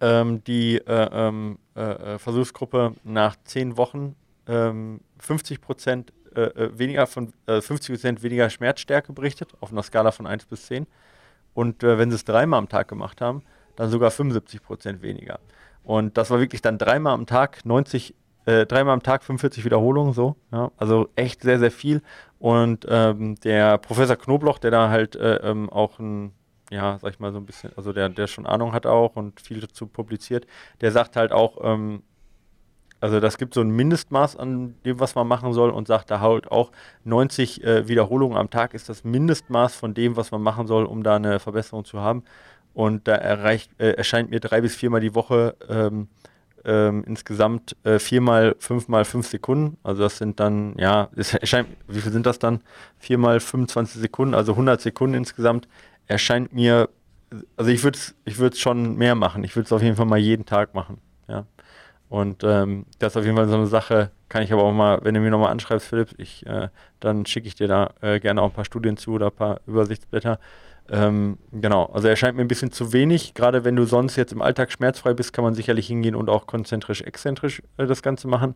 ähm, 0.01 0.43
die 0.43 0.78
äh, 0.78 1.10
ähm, 1.12 1.58
äh, 1.76 1.82
äh, 2.15 2.19
Versuchsgruppe 2.19 2.93
nach 3.03 3.36
10 3.43 3.78
Wochen 3.78 4.15
50 4.45 5.57
ähm, 5.57 5.61
Prozent 5.61 6.13
äh, 6.36 6.41
äh, 6.41 6.78
weniger 6.78 7.07
von 7.07 7.32
50 7.47 7.95
Prozent 7.95 8.24
weniger 8.24 8.49
Schmerzstärke 8.49 9.13
berichtet, 9.13 9.53
auf 9.61 9.71
einer 9.71 9.84
Skala 9.84 10.11
von 10.11 10.28
1 10.28 10.45
bis 10.45 10.65
10. 10.67 10.86
Und 11.53 11.84
wenn 11.84 12.09
sie 12.09 12.15
es 12.15 12.26
dreimal 12.26 12.57
am 12.57 12.67
Tag 12.67 12.88
gemacht 12.88 13.21
haben, 13.21 13.43
dann 13.76 13.89
sogar 13.89 14.11
75 14.11 14.63
Prozent 14.63 15.01
weniger. 15.03 15.39
Und 15.84 16.17
das 16.17 16.32
war 16.32 16.39
wirklich 16.39 16.61
dann 16.61 16.78
dreimal 16.78 17.13
am 17.13 17.28
Tag 17.28 17.63
90 17.63 18.15
äh, 18.45 18.65
dreimal 18.65 18.93
am 18.93 19.03
Tag 19.03 19.24
45 19.24 19.63
Wiederholungen, 19.63 20.13
so. 20.13 20.36
Ja, 20.51 20.71
also 20.78 21.07
echt 21.15 21.41
sehr, 21.43 21.59
sehr 21.59 21.71
viel. 21.71 22.01
Und 22.39 22.86
ähm, 22.89 23.36
der 23.41 23.78
Professor 23.78 24.17
Knobloch, 24.17 24.59
der 24.59 24.71
da 24.71 24.89
halt 24.89 25.15
äh, 25.15 25.36
ähm, 25.38 25.69
auch 25.69 25.99
ein, 25.99 26.34
ja, 26.74 26.97
sag 26.99 27.13
ich 27.13 27.19
mal 27.19 27.32
so 27.32 27.38
ein 27.38 27.45
bisschen, 27.45 27.71
also 27.78 27.93
der, 27.93 28.09
der 28.09 28.28
schon 28.28 28.45
Ahnung 28.45 28.74
hat 28.74 28.86
auch 28.86 29.15
und 29.15 29.39
viel 29.39 29.59
dazu 29.59 29.88
publiziert, 29.88 30.47
der 30.82 30.91
sagt 30.91 31.15
halt 31.15 31.32
auch, 31.32 31.57
ähm, 31.63 32.03
also 32.99 33.19
das 33.19 33.38
gibt 33.38 33.53
so 33.53 33.61
ein 33.61 33.69
Mindestmaß 33.69 34.38
an 34.38 34.76
dem, 34.86 34.99
was 34.99 35.13
man 35.13 35.28
machen 35.28 35.53
soll 35.53 35.69
und 35.71 35.88
sagt 35.88 36.09
da 36.09 36.19
halt 36.21 36.51
auch 36.51 36.71
90 37.03 37.63
äh, 37.63 37.88
Wiederholungen 37.88 38.38
am 38.38 38.49
Tag 38.49 38.74
ist 38.74 38.89
das 38.89 39.03
Mindestmaß 39.03 39.76
von 39.76 39.93
dem, 39.93 40.15
was 40.15 40.32
man 40.32 40.41
machen 40.41 40.67
soll, 40.67 40.86
um 40.86 41.03
da 41.03 41.17
eine 41.17 41.39
Verbesserung 41.39 41.86
zu 41.86 41.99
haben. 41.99 42.24
Und 42.74 43.07
da 43.07 43.15
erreicht, 43.15 43.69
äh, 43.78 43.91
erscheint 43.91 44.30
mir 44.30 44.39
drei 44.39 44.61
bis 44.61 44.76
viermal 44.76 45.01
die 45.01 45.13
Woche 45.13 45.55
ähm, 45.69 46.07
ähm, 46.66 47.03
insgesamt 47.05 47.76
äh, 47.84 47.99
viermal 47.99 48.55
fünfmal 48.59 49.05
fünf 49.05 49.28
Sekunden. 49.28 49.78
Also 49.84 50.03
das 50.03 50.18
sind 50.18 50.39
dann, 50.39 50.76
ja, 50.78 51.09
es 51.16 51.34
erscheint, 51.34 51.70
wie 51.88 51.99
viel 51.99 52.11
sind 52.11 52.26
das 52.26 52.39
dann? 52.39 52.61
Viermal 52.97 53.39
25 53.39 54.01
Sekunden, 54.01 54.34
also 54.34 54.53
100 54.53 54.82
Sekunden 54.82 55.16
insgesamt. 55.16 55.68
Erscheint 56.07 56.53
mir, 56.53 56.89
also 57.57 57.72
ich 57.72 57.84
würde 57.84 57.97
es 57.97 58.16
ich 58.26 58.61
schon 58.61 58.95
mehr 58.97 59.16
machen. 59.16 59.43
Ich 59.43 59.55
würde 59.55 59.66
es 59.66 59.72
auf 59.74 59.82
jeden 59.82 59.95
Fall 59.95 60.05
mal 60.05 60.20
jeden 60.20 60.45
Tag 60.45 60.74
machen. 60.74 60.99
Ja. 61.28 61.45
Und 62.09 62.43
ähm, 62.43 62.86
das 62.99 63.14
ist 63.14 63.18
auf 63.18 63.26
jeden 63.26 63.36
Fall 63.36 63.47
so 63.47 63.55
eine 63.55 63.66
Sache, 63.66 64.11
kann 64.30 64.43
ich 64.43 64.53
aber 64.53 64.64
auch 64.64 64.72
mal, 64.72 64.99
wenn 65.03 65.16
du 65.16 65.20
mir 65.20 65.32
nochmal 65.32 65.51
anschreibst, 65.51 65.88
Philipp, 65.88 66.09
ich, 66.18 66.45
äh, 66.45 66.70
dann 66.99 67.26
schicke 67.26 67.47
ich 67.47 67.55
dir 67.55 67.68
da 67.68 67.91
äh, 68.01 68.20
gerne 68.20 68.41
auch 68.41 68.49
ein 68.49 68.53
paar 68.53 68.66
Studien 68.66 68.97
zu 68.97 69.14
oder 69.14 69.28
ein 69.28 69.36
paar 69.36 69.61
Übersichtsblätter. 69.66 70.39
Ähm, 70.89 71.38
genau, 71.51 71.86
also 71.86 72.07
er 72.07 72.15
scheint 72.15 72.36
mir 72.36 72.41
ein 72.43 72.47
bisschen 72.47 72.71
zu 72.71 72.91
wenig. 72.93 73.34
Gerade 73.34 73.63
wenn 73.63 73.75
du 73.75 73.86
sonst 73.86 74.15
jetzt 74.15 74.34
im 74.34 74.41
Alltag 74.41 74.71
schmerzfrei 74.71 75.13
bist, 75.13 75.34
kann 75.34 75.43
man 75.43 75.53
sicherlich 75.55 75.88
hingehen 75.88 76.15
und 76.15 76.29
auch 76.29 76.45
konzentrisch-exzentrisch 76.45 77.61
äh, 77.77 77.86
das 77.86 78.01
Ganze 78.01 78.27
machen. 78.27 78.55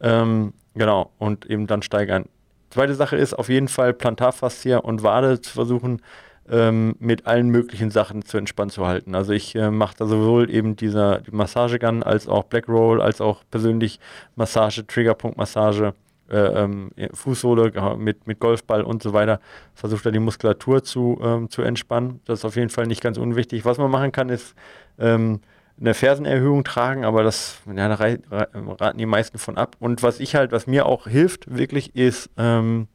Ähm, 0.00 0.54
genau, 0.74 1.12
und 1.18 1.46
eben 1.46 1.66
dann 1.66 1.82
steigern. 1.82 2.26
Zweite 2.70 2.94
Sache 2.94 3.16
ist 3.16 3.34
auf 3.34 3.48
jeden 3.48 3.68
Fall 3.68 3.94
Plantarfaszie 3.94 4.80
und 4.80 5.02
Wade 5.02 5.40
zu 5.40 5.52
versuchen, 5.52 6.02
ähm, 6.50 6.96
mit 6.98 7.26
allen 7.26 7.48
möglichen 7.48 7.90
Sachen 7.90 8.24
zu 8.24 8.38
entspannen 8.38 8.70
zu 8.70 8.86
halten. 8.86 9.14
Also 9.14 9.32
ich 9.32 9.54
äh, 9.54 9.70
mache 9.70 9.96
da 9.98 10.06
sowohl 10.06 10.50
eben 10.50 10.76
dieser 10.76 11.20
die 11.20 11.30
Massagegun 11.30 12.02
als 12.02 12.28
auch 12.28 12.44
Black 12.44 12.68
Roll, 12.68 13.02
als 13.02 13.20
auch 13.20 13.42
persönlich 13.50 14.00
Massage, 14.36 14.86
Triggerpunktmassage. 14.86 15.82
massage 15.82 16.07
äh, 16.30 16.62
ähm, 16.64 16.90
Fußsohle 17.12 17.96
mit, 17.96 18.26
mit 18.26 18.40
Golfball 18.40 18.82
und 18.82 19.02
so 19.02 19.12
weiter, 19.12 19.40
versucht 19.74 20.04
er 20.06 20.12
die 20.12 20.18
Muskulatur 20.18 20.84
zu, 20.84 21.18
ähm, 21.22 21.48
zu 21.48 21.62
entspannen. 21.62 22.20
Das 22.26 22.40
ist 22.40 22.44
auf 22.44 22.56
jeden 22.56 22.70
Fall 22.70 22.86
nicht 22.86 23.00
ganz 23.00 23.18
unwichtig. 23.18 23.64
Was 23.64 23.78
man 23.78 23.90
machen 23.90 24.12
kann, 24.12 24.28
ist 24.28 24.54
ähm, 24.98 25.40
eine 25.80 25.94
Fersenerhöhung 25.94 26.64
tragen, 26.64 27.04
aber 27.04 27.22
das 27.22 27.58
ja, 27.74 27.88
da 27.88 27.94
raten 27.96 28.98
die 28.98 29.06
meisten 29.06 29.38
von 29.38 29.56
ab. 29.56 29.76
Und 29.80 30.02
was 30.02 30.20
ich 30.20 30.34
halt, 30.34 30.52
was 30.52 30.66
mir 30.66 30.86
auch 30.86 31.06
hilft, 31.06 31.54
wirklich 31.56 31.94
ist, 31.96 32.30
ähm, 32.36 32.88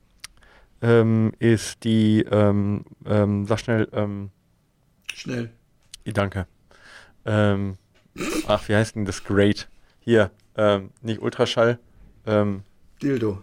ähm, 0.82 1.32
ist 1.40 1.86
die, 1.86 2.26
ähm, 2.30 2.86
sag 3.48 3.60
schnell, 3.60 3.88
schnell. 5.14 5.50
Danke. 6.06 6.46
ach, 7.26 8.68
wie 8.68 8.76
heißt 8.76 8.96
denn 8.96 9.06
das? 9.06 9.24
Great. 9.24 9.70
Hier, 10.02 10.30
nicht 11.02 11.22
Ultraschall. 11.22 11.80
Ähm, 12.26 12.64
Dildo. 13.04 13.42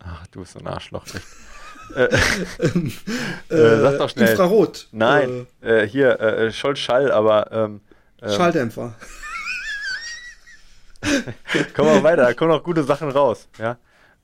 Ach, 0.00 0.26
du 0.28 0.40
bist 0.40 0.52
so 0.52 0.58
ein 0.58 0.66
Arschloch. 0.66 1.04
äh, 1.96 2.04
äh, 2.04 3.80
sag 3.80 3.98
doch 3.98 4.08
schnell. 4.10 4.30
Infrarot. 4.30 4.88
Nein, 4.92 5.46
äh, 5.62 5.84
äh 5.84 5.88
hier, 5.88 6.20
äh, 6.20 6.52
Scholz 6.52 6.78
Schall, 6.78 7.12
aber. 7.12 7.52
Ähm, 7.52 7.80
ähm 8.22 8.30
Schalldämpfer. 8.30 8.94
Komm 11.74 11.86
mal 11.86 12.02
weiter, 12.02 12.22
da 12.22 12.34
kommen 12.34 12.50
noch 12.50 12.62
gute 12.62 12.82
Sachen 12.82 13.10
raus. 13.10 13.48
Ja? 13.58 13.76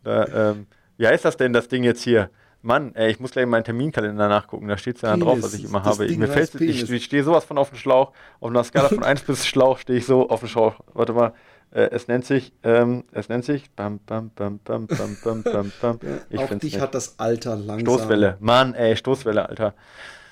Da, 0.02 0.50
ähm, 0.50 0.66
wie 0.96 1.06
heißt 1.06 1.24
das 1.24 1.36
denn, 1.36 1.52
das 1.52 1.68
Ding 1.68 1.84
jetzt 1.84 2.02
hier? 2.02 2.30
Mann, 2.62 2.94
ey, 2.94 3.10
ich 3.10 3.20
muss 3.20 3.30
gleich 3.30 3.44
in 3.44 3.48
meinen 3.48 3.64
Terminkalender 3.64 4.28
nachgucken, 4.28 4.68
da 4.68 4.76
steht 4.76 4.96
es 4.96 5.02
ja 5.02 5.10
dann 5.10 5.20
drauf, 5.20 5.38
was 5.42 5.54
ich 5.54 5.64
immer 5.64 5.82
habe. 5.82 6.06
Mir 6.08 6.28
fällt, 6.28 6.54
ich, 6.56 6.90
ich 6.90 7.04
stehe 7.04 7.24
sowas 7.24 7.44
von 7.44 7.56
auf 7.56 7.70
dem 7.70 7.78
Schlauch. 7.78 8.12
Auf 8.38 8.50
einer 8.50 8.64
Skala 8.64 8.88
von 8.88 9.02
1 9.04 9.22
bis 9.22 9.46
Schlauch 9.46 9.78
stehe 9.78 9.98
ich 9.98 10.04
so 10.04 10.28
auf 10.28 10.40
dem 10.40 10.48
Schlauch. 10.50 10.74
Warte 10.92 11.14
mal, 11.14 11.28
äh, 11.28 11.32
es 11.72 12.08
nennt 12.08 12.24
sich, 12.24 12.52
ähm, 12.62 13.04
es 13.12 13.28
nennt 13.28 13.44
sich, 13.44 13.70
bam, 13.70 14.00
bam, 14.00 14.30
bam, 14.30 14.58
bam, 14.58 14.86
bam, 14.86 15.16
bam, 15.22 15.42
bam, 15.44 15.72
bam. 15.80 15.98
Ich 16.28 16.40
Auch 16.40 16.48
dich 16.50 16.62
nicht. 16.62 16.80
hat 16.80 16.94
das 16.94 17.18
Alter 17.18 17.56
langsam. 17.56 17.80
Stoßwelle, 17.80 18.36
Mann, 18.40 18.74
ey, 18.74 18.96
Stoßwelle, 18.96 19.48
Alter. 19.48 19.74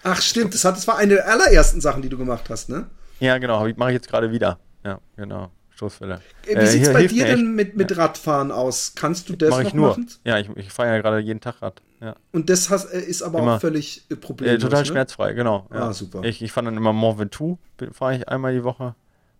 Ach, 0.02 0.20
stimmt, 0.20 0.54
das, 0.54 0.64
hat, 0.64 0.76
das 0.76 0.86
war 0.88 0.98
eine 0.98 1.14
der 1.14 1.28
allerersten 1.28 1.80
Sachen, 1.80 2.02
die 2.02 2.08
du 2.08 2.18
gemacht 2.18 2.50
hast, 2.50 2.68
ne? 2.68 2.86
Ja, 3.20 3.38
genau, 3.38 3.66
mache 3.76 3.90
ich 3.90 3.94
jetzt 3.94 4.08
gerade 4.08 4.30
wieder. 4.30 4.58
Ja, 4.84 5.00
genau. 5.16 5.50
Stoßwelle. 5.78 6.20
Wie 6.44 6.54
äh, 6.54 6.66
sieht 6.66 6.82
es 6.82 6.92
bei 6.92 7.06
dir 7.06 7.24
denn 7.24 7.54
mit, 7.54 7.76
mit 7.76 7.96
Radfahren 7.96 8.50
aus? 8.50 8.94
Kannst 8.96 9.28
du 9.28 9.36
das 9.36 9.50
Mach 9.50 9.60
ich 9.60 9.66
noch 9.66 9.74
nur. 9.74 9.88
machen? 9.90 10.08
Ja, 10.24 10.38
ich, 10.38 10.48
ich 10.56 10.72
fahre 10.72 10.88
ja 10.88 11.00
gerade 11.00 11.20
jeden 11.20 11.40
Tag 11.40 11.62
Rad. 11.62 11.82
Ja. 12.00 12.16
Und 12.32 12.50
das 12.50 12.68
has, 12.68 12.84
äh, 12.86 12.98
ist 12.98 13.22
aber 13.22 13.38
immer. 13.38 13.56
auch 13.56 13.60
völlig 13.60 14.04
äh, 14.10 14.16
problemlos. 14.16 14.56
Äh, 14.56 14.60
total 14.60 14.80
ne? 14.80 14.86
schmerzfrei, 14.86 15.32
genau. 15.34 15.68
Ja. 15.72 15.88
Ah, 15.88 15.92
super. 15.92 16.24
Ich, 16.24 16.42
ich 16.42 16.50
fahre 16.50 16.64
dann 16.64 16.76
immer 16.76 16.92
Mont 16.92 17.20
Ventoux, 17.20 17.58
fahre 17.92 18.16
ich 18.16 18.28
einmal 18.28 18.54
die 18.54 18.64
Woche. 18.64 18.96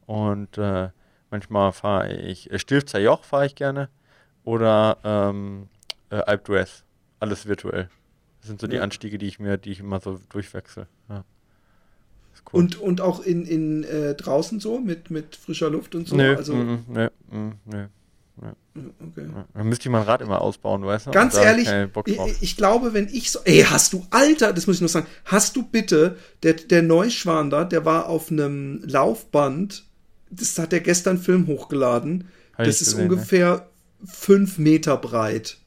Und 0.06 0.58
äh, 0.58 0.90
Manchmal 1.30 1.72
fahre 1.72 2.12
ich 2.14 2.50
äh, 2.50 2.58
Stilfzer 2.58 3.00
Joch 3.00 3.24
fahre 3.24 3.46
ich 3.46 3.54
gerne 3.54 3.88
oder 4.44 4.98
ähm, 5.04 5.68
äh, 6.10 6.16
Alp 6.16 6.48
d'Huez. 6.48 6.82
Alles 7.20 7.46
virtuell. 7.46 7.90
Das 8.40 8.48
sind 8.48 8.60
so 8.60 8.66
die 8.66 8.78
Anstiege, 8.78 9.18
die 9.18 9.26
ich 9.26 9.40
mir, 9.40 9.58
die 9.58 9.72
ich 9.72 9.80
immer 9.80 10.00
so 10.00 10.20
durchwechsel. 10.28 10.86
Ja. 11.08 11.24
Cool. 12.52 12.60
Und, 12.60 12.80
und 12.80 13.00
auch 13.00 13.20
in, 13.20 13.44
in 13.44 13.84
äh, 13.84 14.14
draußen 14.14 14.60
so 14.60 14.78
mit, 14.78 15.10
mit 15.10 15.36
frischer 15.36 15.68
Luft 15.68 15.94
und 15.94 16.08
so? 16.08 16.16
Nö, 16.16 16.36
also, 16.36 16.54
mm, 16.54 16.84
nö, 16.88 17.08
mm, 17.30 17.52
nö. 17.66 17.86
Okay. 18.40 19.26
Dann 19.54 19.68
müsste 19.68 19.88
ich 19.88 19.92
mein 19.92 20.04
Rad 20.04 20.20
immer 20.20 20.40
ausbauen, 20.40 20.84
weißt 20.84 21.08
du? 21.08 21.10
Ganz 21.10 21.34
ehrlich, 21.34 21.68
ich, 22.06 22.42
ich, 22.42 22.56
glaube, 22.56 22.94
wenn 22.94 23.08
ich 23.08 23.32
so. 23.32 23.40
Ey, 23.44 23.64
hast 23.68 23.92
du, 23.92 24.06
Alter, 24.10 24.52
das 24.52 24.68
muss 24.68 24.76
ich 24.76 24.80
nur 24.80 24.88
sagen, 24.88 25.08
hast 25.24 25.56
du 25.56 25.64
bitte, 25.64 26.16
der, 26.44 26.54
der 26.54 26.82
Neuschwander, 26.82 27.64
der 27.64 27.84
war 27.84 28.08
auf 28.08 28.30
einem 28.30 28.80
Laufband 28.84 29.87
das 30.30 30.58
hat 30.58 30.72
er 30.72 30.80
gestern 30.80 31.18
Film 31.18 31.46
hochgeladen. 31.46 32.28
Hab 32.56 32.66
das 32.66 32.80
ist 32.80 32.92
gesehen, 32.92 33.10
ungefähr 33.10 33.68
ne? 34.00 34.08
fünf 34.08 34.58
Meter 34.58 34.96
breit. 34.96 35.58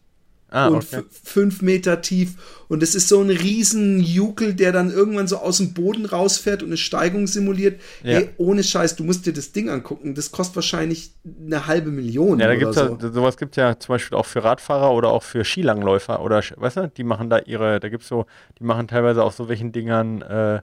Ah, 0.54 0.68
und 0.68 0.84
okay. 0.84 1.04
fünf 1.24 1.62
Meter 1.62 2.02
tief. 2.02 2.64
Und 2.68 2.84
es 2.84 2.94
ist 2.94 3.08
so 3.08 3.22
ein 3.22 3.30
riesen 3.30 4.02
Jukel, 4.02 4.54
der 4.54 4.74
dann 4.74 4.92
irgendwann 4.92 5.26
so 5.26 5.38
aus 5.38 5.58
dem 5.58 5.74
Boden 5.74 6.06
rausfährt 6.06 6.62
und 6.62 6.70
eine 6.70 6.78
Steigung 6.78 7.26
simuliert. 7.26 7.80
Ja. 8.04 8.20
Ey, 8.20 8.30
ohne 8.36 8.62
Scheiß, 8.62 8.98
du 8.98 9.06
musst 9.06 9.26
dir 9.26 9.32
das 9.32 9.54
Ding 9.54 9.70
angucken. 9.70 10.14
Das 10.14 10.32
kostet 10.32 10.58
wahrscheinlich 10.58 11.14
eine 11.24 11.68
halbe 11.68 11.90
Million. 11.90 12.40
Ja, 12.40 12.48
da 12.48 12.56
gibt's 12.56 12.76
so. 12.76 12.98
ja, 13.02 13.12
sowas 13.14 13.38
gibt 13.38 13.54
es 13.54 13.62
ja 13.62 13.80
zum 13.80 13.94
Beispiel 13.94 14.18
auch 14.18 14.26
für 14.26 14.44
Radfahrer 14.44 14.92
oder 14.92 15.12
auch 15.12 15.24
für 15.24 15.46
Skilangläufer 15.46 16.22
oder, 16.22 16.44
weißt 16.58 16.78
du, 16.78 16.92
die 16.98 17.06
machen 17.06 17.30
da 17.30 17.40
ihre, 17.40 17.80
da 17.80 17.88
gibt 17.88 18.04
es 18.04 18.10
so, 18.10 18.26
die 18.60 18.66
machen 18.66 18.90
teilweise 18.90 19.24
auch 19.24 19.32
so 19.32 19.48
welchen 19.48 19.72
Dingern, 19.72 20.22
äh, 20.22 20.60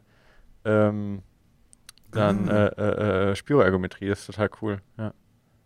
ähm, 0.66 1.22
dann 2.12 2.48
ah. 2.48 2.66
äh, 2.66 2.82
äh, 2.82 3.30
äh, 3.30 3.36
Spiroergometrie. 3.36 4.08
Das 4.08 4.20
ist 4.20 4.26
total 4.26 4.50
cool. 4.62 4.80
Ja. 4.96 5.12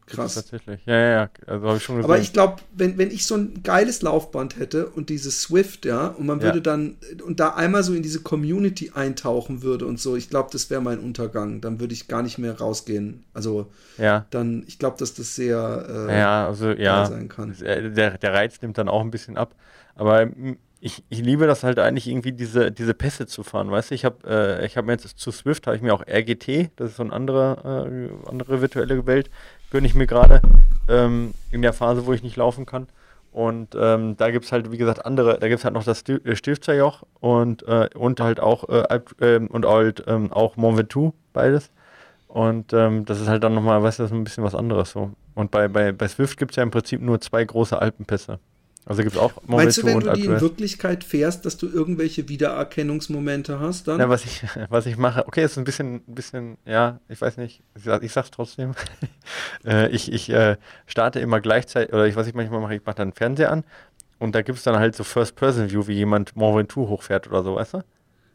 Krass. 0.07 0.35
Tatsächlich. 0.35 0.81
Ja, 0.85 0.99
ja, 0.99 1.11
ja. 1.11 1.31
Also 1.47 1.67
habe 1.67 1.77
ich 1.77 1.83
schon 1.85 1.97
gesehen. 1.97 2.11
Aber 2.11 2.21
ich 2.21 2.33
glaube, 2.33 2.57
wenn, 2.75 2.99
wenn 2.99 3.11
ich 3.11 3.25
so 3.25 3.37
ein 3.37 3.63
geiles 3.63 4.03
Laufband 4.03 4.59
hätte 4.59 4.87
und 4.87 5.11
dieses 5.11 5.43
Swift, 5.43 5.85
ja, 5.85 6.09
und 6.09 6.27
man 6.27 6.43
würde 6.43 6.59
ja. 6.59 6.63
dann 6.63 6.97
und 7.25 7.41
da 7.41 7.51
einmal 7.51 7.83
so 7.83 7.95
in 7.95 8.03
diese 8.03 8.21
Community 8.21 8.91
eintauchen 8.95 9.63
würde 9.63 9.87
und 9.87 10.01
so, 10.01 10.17
ich 10.17 10.29
glaube, 10.29 10.51
das 10.53 10.71
wäre 10.71 10.83
mein 10.83 10.99
Untergang. 10.99 11.61
Dann 11.61 11.79
würde 11.81 11.95
ich 11.95 12.09
gar 12.09 12.23
nicht 12.23 12.39
mehr 12.39 12.59
rausgehen. 12.59 13.25
Also 13.33 13.71
ja. 13.97 14.27
dann, 14.31 14.65
ich 14.67 14.79
glaube, 14.79 14.97
dass 14.99 15.15
das 15.15 15.37
sehr 15.37 16.09
äh, 16.09 16.19
ja, 16.19 16.49
also, 16.49 16.71
ja. 16.73 17.07
sein 17.07 17.29
kann. 17.29 17.55
Äh, 17.63 17.91
der, 17.93 18.19
der 18.19 18.35
Reiz 18.35 18.61
nimmt 18.61 18.79
dann 18.79 18.89
auch 18.89 19.01
ein 19.01 19.11
bisschen 19.11 19.37
ab. 19.37 19.55
Aber 19.95 20.29
ich, 20.85 21.05
ich 21.11 21.21
liebe 21.21 21.47
das 21.47 21.63
halt 21.63 21.79
eigentlich 21.79 22.09
irgendwie, 22.09 22.33
diese, 22.33 22.73
diese 22.73 22.93
Pässe 22.93 23.27
zu 23.27 23.45
fahren, 23.45 23.71
weißt 23.71 23.91
du? 23.93 23.95
Ich 23.95 24.05
habe 24.05 24.29
äh, 24.29 24.69
hab 24.69 24.85
mir 24.85 24.93
jetzt 24.93 25.17
zu 25.17 25.31
Swift, 25.31 25.69
habe 25.69 25.77
ich 25.77 25.83
mir 25.83 25.95
auch 25.95 26.03
RGT, 26.05 26.73
das 26.75 26.91
ist 26.91 26.97
so 26.97 27.05
eine 27.05 27.13
andere, 27.13 28.11
äh, 28.25 28.29
andere 28.29 28.61
virtuelle 28.61 29.07
Welt, 29.07 29.31
gönne 29.71 29.87
ich 29.87 29.95
mir 29.95 30.09
gerade 30.09 30.43
ähm, 30.89 31.35
in 31.53 31.63
der 31.63 31.73
Phase, 31.73 32.05
wo 32.05 32.13
ich 32.13 32.25
nicht 32.25 32.35
laufen 32.35 32.67
kann. 32.67 32.89
Und 33.31 33.77
ähm, 33.79 34.17
da 34.17 34.33
gibt 34.33 34.45
es 34.45 34.51
halt, 34.51 34.73
wie 34.73 34.77
gesagt, 34.77 35.07
andere, 35.07 35.39
da 35.39 35.47
gibt 35.47 35.61
es 35.61 35.65
halt 35.65 35.75
noch 35.75 35.85
das 35.85 36.03
äh, 36.09 36.35
Stifterjoch 36.35 37.05
und, 37.21 37.63
äh, 37.63 37.89
und 37.95 38.19
halt 38.19 38.41
auch, 38.41 38.69
äh, 38.69 39.01
ähm, 39.21 39.47
und 39.47 39.65
halt 39.65 40.03
ähm, 40.09 40.33
auch 40.33 40.57
Mont 40.57 40.79
Ventoux, 40.79 41.15
beides. 41.33 41.71
Und 42.27 42.73
ähm, 42.73 43.05
das 43.05 43.21
ist 43.21 43.29
halt 43.29 43.45
dann 43.45 43.55
nochmal, 43.55 43.85
weißt 43.85 44.01
du, 44.01 44.03
das 44.03 44.11
ist 44.11 44.17
ein 44.17 44.25
bisschen 44.25 44.43
was 44.43 44.57
anderes 44.57 44.91
so. 44.91 45.13
Und 45.37 45.53
bei, 45.53 45.69
bei, 45.69 45.93
bei 45.93 46.09
Swift 46.09 46.39
gibt 46.39 46.51
es 46.51 46.57
ja 46.57 46.65
im 46.65 46.73
Prinzip 46.73 47.01
nur 47.01 47.21
zwei 47.21 47.45
große 47.45 47.81
Alpenpässe. 47.81 48.41
Also 48.85 49.03
gibt 49.03 49.15
es 49.15 49.21
auch 49.21 49.35
Momentum 49.47 49.57
Meinst 49.57 49.79
du, 49.79 49.87
wenn 49.87 50.01
du 50.01 50.13
die 50.13 50.25
in 50.25 50.41
Wirklichkeit 50.41 51.05
fährst, 51.05 51.47
dass 51.47 51.57
du 51.57 51.69
irgendwelche 51.69 52.29
Wiedererkennungsmomente 52.29 53.61
hast 53.61 53.87
dann? 53.87 54.01
Ja, 54.01 54.09
was 54.09 54.25
ich, 54.25 54.43
was 54.71 54.87
ich 54.87 54.97
mache, 54.97 55.27
okay, 55.27 55.45
ist 55.45 55.57
ein 55.57 55.65
bisschen, 55.65 55.97
ein 55.97 56.15
bisschen, 56.15 56.59
ja, 56.65 56.99
ich 57.09 57.21
weiß 57.21 57.37
nicht, 57.37 57.63
ich, 57.77 57.87
ich 57.87 58.13
sag's 58.13 58.33
trotzdem. 58.33 58.73
äh, 59.65 59.89
ich 59.91 60.13
ich 60.13 60.31
äh, 60.31 60.57
starte 60.87 61.21
immer 61.21 61.41
gleichzeitig, 61.41 61.93
oder 61.93 62.07
ich, 62.07 62.17
was 62.17 62.27
ich 62.27 62.35
manchmal 62.35 62.61
mache, 62.61 62.75
ich 62.75 62.85
mache 62.85 62.97
dann 62.97 63.13
Fernseher 63.13 63.53
an 63.53 63.65
und 64.19 64.35
da 64.35 64.43
gibt 64.43 64.59
es 64.59 64.65
dann 64.65 64.77
halt 64.77 64.97
so 64.97 65.05
First-Person-View, 65.05 65.87
wie 65.87 65.95
jemand 65.95 66.35
Mont 66.35 66.57
Ventoux 66.57 66.89
hochfährt 66.89 67.29
oder 67.29 67.45
so, 67.45 67.55
weißt 67.55 67.75
du? 67.75 67.83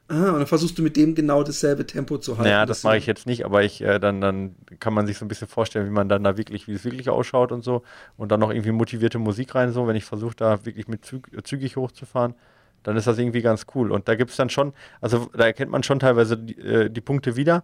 Ah, 0.10 0.30
und 0.30 0.38
dann 0.38 0.48
versuchst 0.48 0.78
du 0.78 0.84
mit 0.84 0.96
dem 0.96 1.16
genau 1.16 1.44
dasselbe 1.44 1.86
Tempo 1.86 2.18
zu 2.18 2.38
halten. 2.38 2.50
Naja, 2.50 2.66
das 2.66 2.84
mache 2.84 2.98
ich 2.98 3.06
jetzt 3.06 3.26
nicht, 3.26 3.44
aber 3.44 3.64
ich 3.64 3.82
äh, 3.82 4.00
dann, 4.00 4.22
dann 4.22 4.56
kann 4.80 4.94
man 4.94 5.06
sich 5.06 5.18
so 5.18 5.26
ein 5.26 5.28
bisschen 5.28 5.50
vorstellen, 5.50 5.86
wie 5.86 5.92
man 5.92 6.08
dann 6.08 6.24
da 6.24 6.38
wirklich, 6.38 6.68
wie 6.68 6.74
es 6.74 6.86
wirklich 6.86 7.10
ausschaut 7.10 7.52
und 7.52 7.62
so. 7.62 7.84
Und 8.16 8.32
dann 8.32 8.40
noch 8.40 8.50
irgendwie 8.50 8.72
motivierte 8.72 9.20
Musik 9.20 9.54
rein, 9.56 9.74
so, 9.74 9.86
wenn 9.86 9.98
ich 9.98 10.06
versuche, 10.06 10.36
da 10.36 10.66
wirklich 10.66 10.88
mit 10.88 11.04
züg 11.04 11.30
zügig 11.46 11.76
hochzufahren, 11.76 12.36
dann 12.84 12.96
ist 12.96 13.06
das 13.06 13.18
irgendwie 13.18 13.42
ganz 13.42 13.66
cool. 13.76 13.92
Und 13.92 14.08
da 14.08 14.16
gibt 14.16 14.32
es 14.32 14.38
dann 14.38 14.50
schon, 14.50 14.74
also 15.02 15.30
da 15.34 15.46
erkennt 15.46 15.72
man 15.72 15.84
schon 15.84 16.00
teilweise 16.00 16.38
die, 16.38 16.58
äh, 16.58 16.90
die 16.90 17.02
Punkte 17.02 17.36
wieder. 17.36 17.64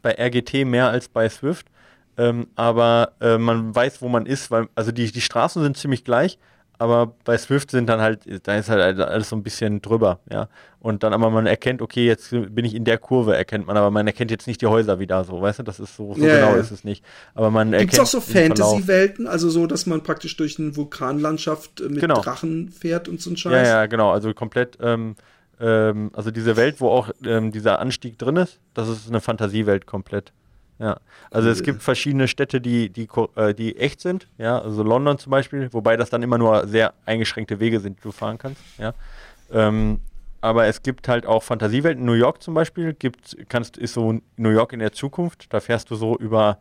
Bei 0.00 0.14
RGT 0.16 0.64
mehr 0.64 0.88
als 0.90 1.08
bei 1.08 1.28
Swift. 1.28 1.66
Ähm, 2.16 2.46
aber 2.54 3.12
äh, 3.20 3.38
man 3.38 3.74
weiß, 3.74 4.00
wo 4.00 4.08
man 4.08 4.26
ist, 4.26 4.50
weil, 4.52 4.68
also 4.76 4.92
die, 4.92 5.10
die 5.10 5.20
Straßen 5.20 5.60
sind 5.62 5.76
ziemlich 5.76 6.04
gleich, 6.04 6.38
aber 6.78 7.14
bei 7.24 7.38
Swift 7.38 7.70
sind 7.70 7.88
dann 7.88 8.00
halt, 8.00 8.20
da 8.44 8.56
ist 8.56 8.68
halt 8.68 8.98
alles 8.98 9.28
so 9.28 9.36
ein 9.36 9.42
bisschen 9.42 9.82
drüber, 9.82 10.20
ja. 10.30 10.48
Und 10.80 11.04
dann 11.04 11.12
aber 11.12 11.30
man 11.30 11.46
erkennt, 11.46 11.80
okay, 11.80 12.06
jetzt 12.06 12.30
bin 12.30 12.64
ich 12.64 12.74
in 12.74 12.84
der 12.84 12.98
Kurve, 12.98 13.36
erkennt 13.36 13.68
man, 13.68 13.76
aber 13.76 13.92
man 13.92 14.06
erkennt 14.06 14.32
jetzt 14.32 14.48
nicht 14.48 14.60
die 14.62 14.66
Häuser 14.66 14.98
wieder 14.98 15.22
so, 15.22 15.40
weißt 15.40 15.60
du, 15.60 15.62
das 15.62 15.78
ist 15.78 15.96
so, 15.96 16.14
so 16.14 16.24
ja, 16.24 16.34
genau 16.36 16.54
ja. 16.54 16.60
ist 16.60 16.72
es 16.72 16.82
nicht. 16.82 17.04
Aber 17.34 17.50
man 17.50 17.70
Gibt's 17.70 17.74
erkennt. 17.74 17.90
Gibt 17.92 18.02
es 18.02 18.14
auch 18.14 18.20
so 18.20 18.32
Fantasy-Welten, 18.32 19.26
also 19.28 19.48
so, 19.48 19.66
dass 19.66 19.86
man 19.86 20.02
praktisch 20.02 20.36
durch 20.36 20.58
eine 20.58 20.74
Vulkanlandschaft 20.74 21.80
mit 21.88 22.00
genau. 22.00 22.20
Drachen 22.20 22.70
fährt 22.70 23.08
und 23.08 23.20
so 23.20 23.30
ein 23.30 23.36
Scheiß? 23.36 23.52
Ja, 23.52 23.62
ja, 23.62 23.86
genau, 23.86 24.10
also 24.10 24.34
komplett, 24.34 24.78
ähm, 24.80 25.14
ähm, 25.60 26.10
also 26.14 26.32
diese 26.32 26.56
Welt, 26.56 26.80
wo 26.80 26.88
auch 26.88 27.10
ähm, 27.24 27.52
dieser 27.52 27.78
Anstieg 27.78 28.18
drin 28.18 28.36
ist, 28.36 28.58
das 28.74 28.88
ist 28.88 29.08
eine 29.08 29.20
Fantasiewelt 29.20 29.86
komplett. 29.86 30.32
Ja, 30.78 30.98
also 31.30 31.48
es 31.48 31.62
gibt 31.62 31.82
verschiedene 31.82 32.26
Städte, 32.26 32.60
die, 32.60 32.90
die, 32.90 33.08
äh, 33.36 33.54
die 33.54 33.76
echt 33.76 34.00
sind, 34.00 34.26
ja, 34.38 34.58
also 34.58 34.82
London 34.82 35.18
zum 35.18 35.30
Beispiel, 35.30 35.72
wobei 35.72 35.96
das 35.96 36.10
dann 36.10 36.22
immer 36.22 36.38
nur 36.38 36.66
sehr 36.66 36.94
eingeschränkte 37.06 37.60
Wege 37.60 37.78
sind, 37.78 37.98
die 37.98 38.02
du 38.02 38.10
fahren 38.10 38.38
kannst, 38.38 38.60
ja. 38.78 38.94
Ähm, 39.52 40.00
aber 40.42 40.66
es 40.66 40.82
gibt 40.82 41.06
halt 41.06 41.24
auch 41.24 41.44
Fantasiewelten. 41.44 42.04
New 42.04 42.14
York 42.14 42.42
zum 42.42 42.54
Beispiel 42.54 42.94
gibt, 42.94 43.36
kannst, 43.48 43.78
ist 43.78 43.94
so 43.94 44.20
New 44.36 44.48
York 44.50 44.72
in 44.72 44.80
der 44.80 44.92
Zukunft. 44.92 45.52
Da 45.54 45.60
fährst 45.60 45.90
du 45.90 45.94
so 45.94 46.18
über 46.18 46.58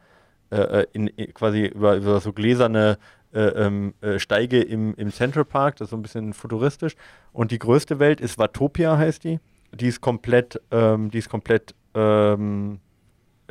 äh, 0.51 0.81
äh 0.81 0.85
in, 0.93 1.07
in, 1.07 1.33
quasi 1.33 1.65
über, 1.65 1.95
über 1.95 2.19
so 2.19 2.31
gläserne 2.31 2.99
äh, 3.33 3.39
ähm, 3.39 3.95
äh, 4.01 4.19
Steige 4.19 4.61
im, 4.61 4.93
im 4.95 5.11
Central 5.11 5.45
Park. 5.45 5.77
Das 5.77 5.88
ist 5.88 5.89
so 5.89 5.97
ein 5.97 6.03
bisschen 6.03 6.33
futuristisch. 6.33 6.95
Und 7.33 7.49
die 7.49 7.57
größte 7.57 7.97
Welt 7.97 8.21
ist 8.21 8.38
Watopia, 8.38 8.97
heißt 8.97 9.23
die. 9.23 9.39
Die 9.73 9.88
ist 9.88 9.99
komplett, 9.99 10.61
ähm, 10.69 11.09
die 11.09 11.17
ist 11.17 11.29
komplett 11.29 11.73
ähm, 11.95 12.81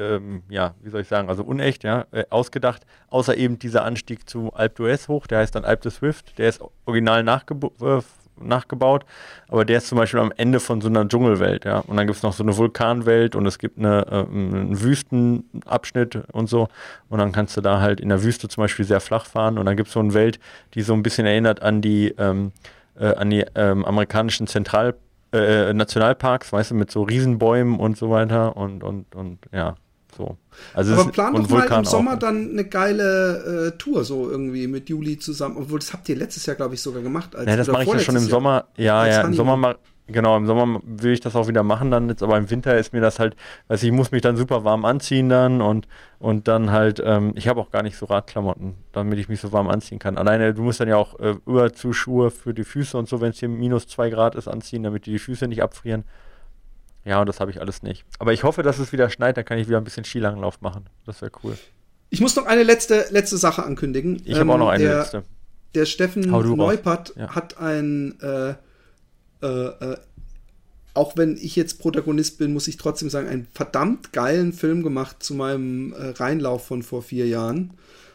ähm, 0.01 0.43
ja, 0.48 0.74
wie 0.82 0.90
soll 0.90 1.02
ich 1.02 1.09
sagen, 1.09 1.28
also 1.28 1.44
unecht, 1.44 1.85
ja, 1.85 2.06
äh, 2.10 2.24
ausgedacht, 2.31 2.85
außer 3.09 3.36
eben 3.36 3.59
dieser 3.59 3.85
Anstieg 3.85 4.28
zu 4.28 4.52
Alp 4.52 4.78
d'Huez 4.78 5.09
hoch, 5.09 5.27
der 5.27 5.39
heißt 5.39 5.55
dann 5.55 5.64
Alp 5.64 5.82
de 5.82 5.93
Swift, 5.93 6.39
der 6.39 6.48
ist 6.48 6.60
original 6.86 7.22
nachgebo 7.22 7.72
äh, 7.81 8.01
nachgebaut, 8.43 9.05
aber 9.48 9.66
der 9.66 9.78
ist 9.78 9.89
zum 9.89 9.98
Beispiel 9.98 10.18
am 10.20 10.32
Ende 10.35 10.60
von 10.60 10.81
so 10.81 10.89
einer 10.89 11.06
Dschungelwelt, 11.06 11.66
ja, 11.66 11.81
und 11.81 11.97
dann 11.98 12.06
gibt 12.06 12.16
es 12.16 12.22
noch 12.22 12.32
so 12.32 12.43
eine 12.43 12.56
Vulkanwelt 12.56 13.36
und 13.36 13.44
es 13.44 13.59
gibt 13.59 13.78
eine, 13.78 14.06
äh, 14.06 14.24
einen 14.24 14.81
Wüstenabschnitt 14.81 16.22
und 16.32 16.48
so. 16.48 16.68
Und 17.10 17.18
dann 17.18 17.32
kannst 17.32 17.56
du 17.59 17.60
da 17.60 17.81
halt 17.81 18.01
in 18.01 18.09
der 18.09 18.22
Wüste 18.22 18.48
zum 18.48 18.62
Beispiel 18.62 18.86
sehr 18.86 19.01
flach 19.01 19.27
fahren. 19.27 19.59
Und 19.59 19.66
dann 19.66 19.77
gibt 19.77 19.89
es 19.89 19.93
so 19.93 20.01
eine 20.01 20.14
Welt, 20.14 20.40
die 20.74 20.81
so 20.81 20.94
ein 20.94 21.02
bisschen 21.02 21.27
erinnert 21.27 21.60
an 21.60 21.82
die, 21.82 22.14
ähm, 22.16 22.52
äh, 22.98 23.14
an 23.14 23.28
die 23.28 23.44
ähm, 23.55 23.85
amerikanischen 23.85 24.47
Zentral- 24.47 24.94
äh, 25.32 25.72
Nationalparks, 25.72 26.52
weißt 26.52 26.72
du, 26.72 26.74
mit 26.74 26.90
so 26.90 27.02
Riesenbäumen 27.02 27.78
und 27.78 27.97
so 27.97 28.10
weiter 28.10 28.56
und, 28.56 28.82
und, 28.82 29.14
und 29.14 29.39
ja, 29.52 29.77
so. 30.21 30.37
Also 30.75 30.95
Aber 30.95 31.11
plan 31.11 31.35
doch 31.35 31.49
mal 31.49 31.67
im 31.67 31.85
Sommer 31.85 32.15
auch. 32.15 32.19
dann 32.19 32.51
eine 32.51 32.65
geile 32.65 33.73
äh, 33.75 33.79
Tour, 33.79 34.05
so 34.05 34.31
irgendwie 34.31 34.67
mit 34.67 34.89
Juli 34.89 35.19
zusammen. 35.19 35.57
Obwohl, 35.59 35.79
das 35.79 35.93
habt 35.93 36.09
ihr 36.09 36.17
letztes 36.17 36.47
Jahr, 36.47 36.57
glaube 36.57 36.75
ich, 36.75 36.83
sogar 36.83 37.03
gemacht. 37.03 37.35
Als, 37.35 37.49
ja, 37.49 37.57
das 37.57 37.69
mache 37.69 37.85
ich 37.85 37.93
ja 37.93 37.99
schon 38.01 38.17
im 38.17 38.23
Sommer. 38.23 38.67
Ja, 38.77 39.07
ja, 39.07 39.23
im 39.23 39.35
Sommer 39.35 39.57
mal. 39.57 39.77
Genau, 40.13 40.37
im 40.37 40.47
Sommer 40.47 40.81
will 40.85 41.13
ich 41.13 41.21
das 41.21 41.37
auch 41.37 41.47
wieder 41.47 41.63
machen 41.63 41.93
dann 41.93 42.09
jetzt, 42.09 42.25
aber 42.25 42.37
im 42.37 42.51
Winter 42.51 42.77
ist 42.77 42.93
mir 42.93 43.01
das 43.01 43.21
halt, 43.21 43.37
ich, 43.73 43.85
ich 43.85 43.93
muss 43.93 44.11
mich 44.11 44.23
dann 44.23 44.37
super 44.37 44.65
warm 44.65 44.85
anziehen 44.85 45.29
dann 45.29 45.63
und, 45.63 45.87
und 46.19 46.49
dann 46.49 46.73
halt, 46.73 47.01
ähm, 47.05 47.33
ich 47.37 47.47
habe 47.47 47.61
auch 47.61 47.71
gar 47.71 47.85
nicht 47.85 47.97
so 47.97 48.07
Radklamotten, 48.07 48.75
damit 48.91 49.21
ich 49.21 49.29
mich 49.29 49.41
so 49.41 49.53
warm 49.53 49.69
anziehen 49.69 50.01
kann. 50.01 50.19
Alleine, 50.19 50.53
du 50.53 50.63
musst 50.63 50.81
dann 50.81 50.89
ja 50.89 50.97
auch 50.97 51.21
äh, 51.21 51.37
Überzuschuhe 51.47 52.33
für 52.33 52.53
die 52.55 52.65
Füße 52.65 52.99
und 52.99 53.09
so, 53.09 53.21
wenn 53.21 53.31
es 53.31 53.39
hier 53.39 53.49
minus 53.49 53.87
zwei 53.87 54.11
Grad 54.11 54.35
ist, 54.35 54.49
anziehen, 54.49 54.83
damit 54.83 55.07
die, 55.07 55.13
die 55.13 55.21
Füße 55.21 55.47
nicht 55.47 55.63
abfrieren. 55.63 56.03
Ja, 57.05 57.20
und 57.20 57.28
das 57.28 57.40
habe 57.40 57.51
ich 57.51 57.60
alles 57.60 57.82
nicht. 57.82 58.05
Aber 58.18 58.32
ich 58.32 58.44
hoffe, 58.44 58.62
dass 58.62 58.78
es 58.78 58.93
wieder 58.93 59.09
schneit, 59.10 59.36
dann 59.36 59.44
kann 59.44 59.59
ich 59.59 59.68
wieder 59.68 59.78
ein 59.78 59.85
bisschen 59.85 60.05
Skilanglauf 60.05 60.60
machen. 60.60 60.89
Das 61.06 61.22
wäre 61.22 61.32
cool. 61.43 61.56
Ich 62.10 62.20
muss 62.20 62.36
noch 62.36 62.47
eine 62.47 62.62
letzte, 62.62 63.06
letzte 63.10 63.39
Sache 63.39 63.62
ankündigen. 63.62 64.20
Ich 64.24 64.35
ähm, 64.35 64.40
habe 64.40 64.52
auch 64.52 64.59
noch 64.59 64.68
eine 64.68 64.85
der, 64.85 64.98
letzte. 64.98 65.22
Der 65.74 65.86
Steffen 65.86 66.22
Neupert 66.22 67.14
ja. 67.16 67.35
hat 67.35 67.59
ein, 67.59 68.18
äh, 68.20 68.51
äh, 68.51 69.47
äh, 69.47 69.97
auch 70.95 71.17
wenn 71.17 71.37
ich 71.37 71.57
jetzt 71.57 71.79
Protagonist 71.79 72.39
bin, 72.39 72.53
muss 72.53 72.69
ich 72.69 72.77
trotzdem 72.77 73.11
sagen, 73.11 73.29
einen 73.29 73.47
verdammt 73.53 74.12
geilen 74.12 74.53
Film 74.53 74.83
gemacht 74.83 75.23
zu 75.23 75.35
meinem 75.35 75.93
äh, 75.93 76.11
Reinlauf 76.11 76.67
von 76.67 76.83
vor 76.83 77.03
vier 77.03 77.27
Jahren. 77.27 77.71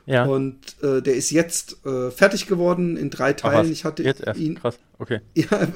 Ja. 0.05 0.25
Und 0.25 0.57
äh, 0.83 1.01
der 1.01 1.15
ist 1.15 1.31
jetzt 1.31 1.83
äh, 1.85 2.11
fertig 2.11 2.45
geworden 2.45 2.95
in 2.95 3.09
drei 3.09 3.33
Teilen. 3.33 3.71
ich 3.71 3.85
hatte 3.85 4.03
jetzt 4.03 4.21
erst. 4.21 4.39
ihn. 4.39 4.55
Krass. 4.55 4.77
Okay. 4.99 5.19
Ja, 5.33 5.67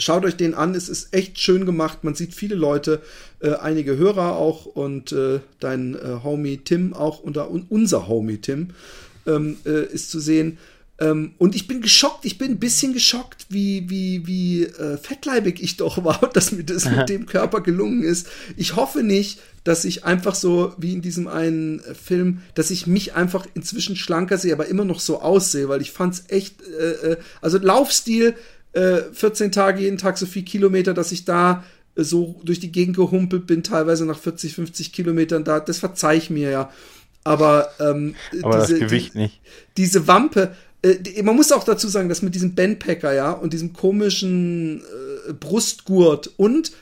Schaut 0.00 0.24
euch 0.24 0.36
den 0.36 0.54
an, 0.54 0.76
es 0.76 0.88
ist 0.88 1.12
echt 1.12 1.40
schön 1.40 1.66
gemacht. 1.66 2.04
Man 2.04 2.14
sieht 2.14 2.32
viele 2.32 2.54
Leute, 2.54 3.02
äh, 3.40 3.54
einige 3.54 3.96
Hörer 3.96 4.36
auch 4.36 4.64
und 4.66 5.10
äh, 5.12 5.40
dein 5.58 5.96
äh, 5.96 6.20
Homie 6.22 6.58
Tim 6.58 6.94
auch 6.94 7.18
unter 7.20 7.50
unser 7.50 8.06
Homie 8.06 8.38
Tim 8.38 8.68
ähm, 9.26 9.56
äh, 9.66 9.86
ist 9.86 10.10
zu 10.10 10.20
sehen. 10.20 10.58
Ähm, 11.00 11.34
und 11.38 11.54
ich 11.54 11.68
bin 11.68 11.80
geschockt, 11.80 12.24
ich 12.24 12.38
bin 12.38 12.52
ein 12.52 12.58
bisschen 12.58 12.92
geschockt, 12.92 13.46
wie, 13.50 13.88
wie, 13.88 14.26
wie 14.26 14.64
äh, 14.64 14.96
fettleibig 14.96 15.62
ich 15.62 15.76
doch 15.76 16.04
war, 16.04 16.30
dass 16.32 16.52
mir 16.52 16.64
das 16.64 16.90
mit 16.90 17.08
dem 17.08 17.26
Körper 17.26 17.60
gelungen 17.60 18.02
ist. 18.02 18.28
Ich 18.56 18.74
hoffe 18.76 19.02
nicht, 19.02 19.40
dass 19.62 19.84
ich 19.84 20.04
einfach 20.04 20.34
so, 20.34 20.74
wie 20.78 20.92
in 20.92 21.02
diesem 21.02 21.28
einen 21.28 21.80
äh, 21.80 21.94
Film, 21.94 22.42
dass 22.54 22.70
ich 22.70 22.86
mich 22.86 23.14
einfach 23.14 23.46
inzwischen 23.54 23.96
schlanker 23.96 24.38
sehe, 24.38 24.52
aber 24.52 24.66
immer 24.66 24.84
noch 24.84 25.00
so 25.00 25.20
aussehe, 25.20 25.68
weil 25.68 25.82
ich 25.82 25.92
fand's 25.92 26.24
echt, 26.28 26.62
äh, 26.62 27.16
also 27.40 27.58
Laufstil 27.58 28.34
äh, 28.72 29.02
14 29.12 29.52
Tage, 29.52 29.82
jeden 29.82 29.98
Tag 29.98 30.18
so 30.18 30.26
viel 30.26 30.42
Kilometer, 30.42 30.94
dass 30.94 31.12
ich 31.12 31.24
da 31.24 31.64
äh, 31.94 32.02
so 32.02 32.40
durch 32.42 32.60
die 32.60 32.72
Gegend 32.72 32.96
gehumpelt 32.96 33.46
bin, 33.46 33.62
teilweise 33.62 34.04
nach 34.04 34.18
40, 34.18 34.54
50 34.54 34.92
Kilometern 34.92 35.44
da, 35.44 35.60
das 35.60 35.78
verzeih 35.78 36.16
ich 36.16 36.30
mir 36.30 36.50
ja. 36.50 36.72
Aber, 37.24 37.70
ähm, 37.78 38.14
Aber 38.42 38.60
diese, 38.60 38.78
das 38.78 38.88
Gewicht 38.88 39.14
die, 39.14 39.18
nicht. 39.18 39.40
Diese 39.76 40.06
Wampe, 40.06 40.54
äh, 40.82 41.22
man 41.22 41.36
muss 41.36 41.52
auch 41.52 41.64
dazu 41.64 41.88
sagen, 41.88 42.08
dass 42.08 42.22
mit 42.22 42.34
diesem 42.34 42.54
Bandpacker, 42.54 43.12
ja, 43.12 43.32
und 43.32 43.52
diesem 43.52 43.72
komischen 43.72 44.82
äh, 45.28 45.32
Brustgurt 45.32 46.30
und 46.36 46.72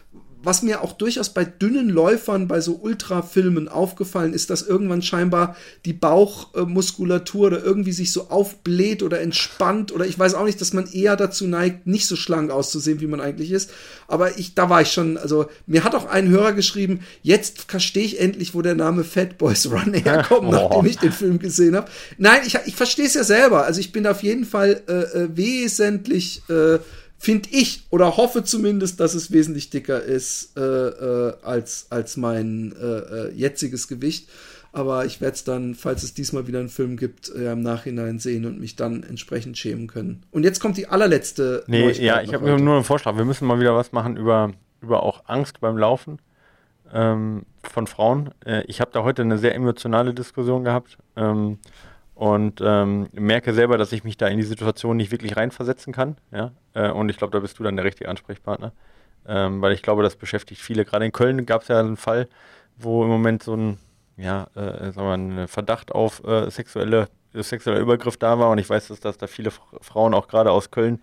was 0.46 0.62
mir 0.62 0.80
auch 0.80 0.92
durchaus 0.92 1.30
bei 1.30 1.44
dünnen 1.44 1.88
Läufern, 1.88 2.46
bei 2.46 2.60
so 2.60 2.76
Ultrafilmen 2.76 3.68
aufgefallen 3.68 4.32
ist, 4.32 4.48
dass 4.48 4.62
irgendwann 4.62 5.02
scheinbar 5.02 5.56
die 5.84 5.92
Bauchmuskulatur 5.92 7.48
oder 7.48 7.64
irgendwie 7.64 7.90
sich 7.90 8.12
so 8.12 8.28
aufbläht 8.30 9.02
oder 9.02 9.20
entspannt 9.20 9.90
oder 9.90 10.06
ich 10.06 10.16
weiß 10.16 10.34
auch 10.34 10.44
nicht, 10.44 10.60
dass 10.60 10.72
man 10.72 10.86
eher 10.86 11.16
dazu 11.16 11.48
neigt, 11.48 11.88
nicht 11.88 12.06
so 12.06 12.14
schlank 12.14 12.52
auszusehen, 12.52 13.00
wie 13.00 13.08
man 13.08 13.20
eigentlich 13.20 13.50
ist. 13.50 13.72
Aber 14.06 14.38
ich, 14.38 14.54
da 14.54 14.70
war 14.70 14.82
ich 14.82 14.92
schon, 14.92 15.18
also 15.18 15.46
mir 15.66 15.82
hat 15.82 15.96
auch 15.96 16.06
ein 16.06 16.28
Hörer 16.28 16.52
geschrieben, 16.52 17.00
jetzt 17.22 17.62
verstehe 17.68 18.04
ich 18.04 18.20
endlich, 18.20 18.54
wo 18.54 18.62
der 18.62 18.76
Name 18.76 19.02
Fat 19.02 19.38
Boys 19.38 19.68
Run 19.68 19.94
herkommt, 19.94 20.46
oh. 20.46 20.52
nachdem 20.52 20.86
ich 20.86 20.98
den 20.98 21.10
Film 21.10 21.40
gesehen 21.40 21.74
habe. 21.74 21.90
Nein, 22.18 22.42
ich, 22.46 22.56
ich 22.66 22.76
verstehe 22.76 23.06
es 23.06 23.14
ja 23.14 23.24
selber. 23.24 23.64
Also 23.64 23.80
ich 23.80 23.90
bin 23.90 24.06
auf 24.06 24.22
jeden 24.22 24.44
Fall 24.44 24.80
äh, 24.88 24.92
äh 24.92 25.28
wesentlich 25.36 26.42
äh, 26.48 26.78
finde 27.18 27.48
ich 27.50 27.86
oder 27.90 28.16
hoffe 28.16 28.44
zumindest, 28.44 29.00
dass 29.00 29.14
es 29.14 29.32
wesentlich 29.32 29.70
dicker 29.70 30.02
ist 30.02 30.56
äh, 30.56 30.60
äh, 30.60 31.34
als, 31.42 31.86
als 31.90 32.16
mein 32.16 32.74
äh, 32.80 32.84
äh 32.84 33.32
jetziges 33.32 33.88
Gewicht. 33.88 34.28
Aber 34.72 35.06
ich 35.06 35.22
werde 35.22 35.34
es 35.34 35.44
dann, 35.44 35.74
falls 35.74 36.02
es 36.02 36.12
diesmal 36.12 36.46
wieder 36.46 36.58
einen 36.58 36.68
Film 36.68 36.98
gibt, 36.98 37.30
äh, 37.30 37.50
im 37.50 37.62
Nachhinein 37.62 38.18
sehen 38.18 38.44
und 38.44 38.60
mich 38.60 38.76
dann 38.76 39.04
entsprechend 39.04 39.56
schämen 39.56 39.86
können. 39.86 40.22
Und 40.30 40.44
jetzt 40.44 40.60
kommt 40.60 40.76
die 40.76 40.86
allerletzte. 40.86 41.64
Nee, 41.66 41.92
ja, 41.92 42.20
ich 42.20 42.34
habe 42.34 42.60
nur 42.60 42.74
einen 42.74 42.84
Vorschlag. 42.84 43.16
Wir 43.16 43.24
müssen 43.24 43.46
mal 43.46 43.58
wieder 43.58 43.74
was 43.74 43.92
machen 43.92 44.18
über, 44.18 44.52
über 44.82 45.02
auch 45.02 45.22
Angst 45.28 45.60
beim 45.60 45.78
Laufen 45.78 46.18
ähm, 46.92 47.46
von 47.62 47.86
Frauen. 47.86 48.30
Äh, 48.44 48.64
ich 48.66 48.82
habe 48.82 48.90
da 48.92 49.02
heute 49.02 49.22
eine 49.22 49.38
sehr 49.38 49.54
emotionale 49.54 50.12
Diskussion 50.12 50.64
gehabt. 50.64 50.98
Ähm, 51.16 51.58
und 52.16 52.62
ähm, 52.64 53.08
merke 53.12 53.52
selber, 53.52 53.76
dass 53.76 53.92
ich 53.92 54.02
mich 54.02 54.16
da 54.16 54.26
in 54.26 54.38
die 54.38 54.42
Situation 54.42 54.96
nicht 54.96 55.12
wirklich 55.12 55.36
reinversetzen 55.36 55.92
kann. 55.92 56.16
Ja? 56.32 56.50
Äh, 56.72 56.90
und 56.90 57.10
ich 57.10 57.18
glaube, 57.18 57.32
da 57.32 57.40
bist 57.40 57.58
du 57.58 57.62
dann 57.62 57.76
der 57.76 57.84
richtige 57.84 58.08
Ansprechpartner. 58.08 58.72
Ähm, 59.28 59.60
weil 59.60 59.72
ich 59.72 59.82
glaube, 59.82 60.02
das 60.02 60.16
beschäftigt 60.16 60.62
viele. 60.62 60.86
Gerade 60.86 61.04
in 61.04 61.12
Köln 61.12 61.44
gab 61.44 61.60
es 61.60 61.68
ja 61.68 61.78
einen 61.78 61.98
Fall, 61.98 62.26
wo 62.78 63.02
im 63.04 63.10
Moment 63.10 63.42
so 63.42 63.54
ein, 63.54 63.78
ja, 64.16 64.46
äh, 64.54 64.92
sagen 64.92 64.96
wir 64.96 65.42
ein 65.42 65.48
Verdacht 65.48 65.92
auf 65.92 66.24
äh, 66.24 66.50
sexuelle, 66.50 67.08
sexueller 67.34 67.80
Übergriff 67.80 68.16
da 68.16 68.38
war. 68.38 68.48
Und 68.48 68.58
ich 68.58 68.70
weiß, 68.70 68.88
dass, 68.88 69.00
dass 69.00 69.18
da 69.18 69.26
viele 69.26 69.50
Frauen 69.82 70.14
auch 70.14 70.26
gerade 70.26 70.52
aus 70.52 70.70
Köln 70.70 71.02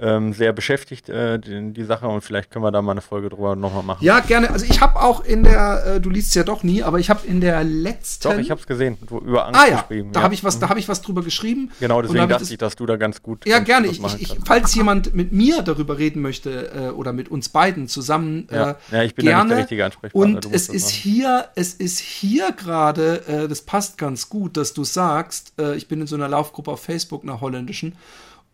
ähm, 0.00 0.32
sehr 0.32 0.52
beschäftigt, 0.52 1.08
äh, 1.08 1.38
die, 1.38 1.72
die, 1.72 1.84
Sache. 1.84 2.08
Und 2.08 2.22
vielleicht 2.22 2.50
können 2.50 2.64
wir 2.64 2.72
da 2.72 2.82
mal 2.82 2.92
eine 2.92 3.00
Folge 3.00 3.28
drüber 3.28 3.54
nochmal 3.54 3.84
machen. 3.84 4.04
Ja, 4.04 4.18
gerne. 4.20 4.50
Also 4.50 4.66
ich 4.66 4.80
habe 4.80 5.00
auch 5.00 5.24
in 5.24 5.44
der, 5.44 5.86
äh, 5.86 6.00
du 6.00 6.10
liest 6.10 6.34
ja 6.34 6.42
doch 6.42 6.64
nie, 6.64 6.82
aber 6.82 6.98
ich 6.98 7.10
habe 7.10 7.24
in 7.26 7.40
der 7.40 7.62
letzten. 7.62 8.28
Doch, 8.28 8.38
ich 8.38 8.50
habe 8.50 8.60
es 8.60 8.66
gesehen, 8.66 8.98
über 9.08 9.46
Angst 9.46 9.60
ah, 9.60 9.68
ja, 9.70 9.80
geschrieben. 9.82 10.12
Da 10.12 10.20
ja. 10.20 10.24
habe 10.24 10.34
ich 10.34 10.42
was, 10.42 10.58
da 10.58 10.74
ich 10.76 10.88
was 10.88 11.00
drüber 11.02 11.22
geschrieben. 11.22 11.70
Genau, 11.78 12.02
deswegen 12.02 12.28
dachte 12.28 12.42
ich, 12.42 12.52
ich, 12.52 12.58
dass 12.58 12.74
du 12.74 12.86
da 12.86 12.96
ganz 12.96 13.22
gut. 13.22 13.46
Ja, 13.46 13.60
gerne. 13.60 13.86
Ich, 13.86 14.02
ich, 14.18 14.36
falls 14.44 14.74
jemand 14.74 15.14
mit 15.14 15.32
mir 15.32 15.62
darüber 15.62 15.96
reden 15.96 16.22
möchte 16.22 16.72
äh, 16.74 16.88
oder 16.90 17.12
mit 17.12 17.28
uns 17.28 17.48
beiden 17.48 17.86
zusammen, 17.86 18.48
ja. 18.50 18.70
Äh, 18.70 18.74
ja, 18.90 19.02
ich 19.04 19.14
bin 19.14 19.26
gerne. 19.26 19.50
der 19.50 19.58
richtige 19.58 19.84
Ansprechpartner. 19.84 20.36
Und 20.36 20.52
es 20.52 20.68
ist 20.68 20.90
hier, 20.90 21.48
es 21.54 21.74
ist 21.74 22.00
hier 22.00 22.50
gerade, 22.50 23.22
äh, 23.28 23.48
das 23.48 23.62
passt 23.62 23.96
ganz 23.96 24.28
gut, 24.28 24.56
dass 24.56 24.74
du 24.74 24.82
sagst, 24.82 25.52
äh, 25.60 25.76
ich 25.76 25.86
bin 25.86 26.00
in 26.00 26.08
so 26.08 26.16
einer 26.16 26.28
Laufgruppe 26.28 26.72
auf 26.72 26.80
Facebook, 26.80 27.22
einer 27.22 27.40
holländischen. 27.40 27.94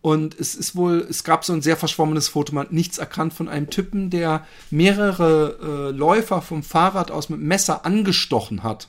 Und 0.01 0.39
es 0.39 0.55
ist 0.55 0.75
wohl, 0.75 1.05
es 1.09 1.23
gab 1.23 1.45
so 1.45 1.53
ein 1.53 1.61
sehr 1.61 1.77
verschwommenes 1.77 2.27
Foto, 2.27 2.55
man 2.55 2.65
hat 2.65 2.73
nichts 2.73 2.97
erkannt 2.97 3.33
von 3.33 3.47
einem 3.47 3.69
Typen, 3.69 4.09
der 4.09 4.45
mehrere 4.71 5.91
äh, 5.91 5.95
Läufer 5.95 6.41
vom 6.41 6.63
Fahrrad 6.63 7.11
aus 7.11 7.29
mit 7.29 7.39
Messer 7.39 7.85
angestochen 7.85 8.63
hat. 8.63 8.87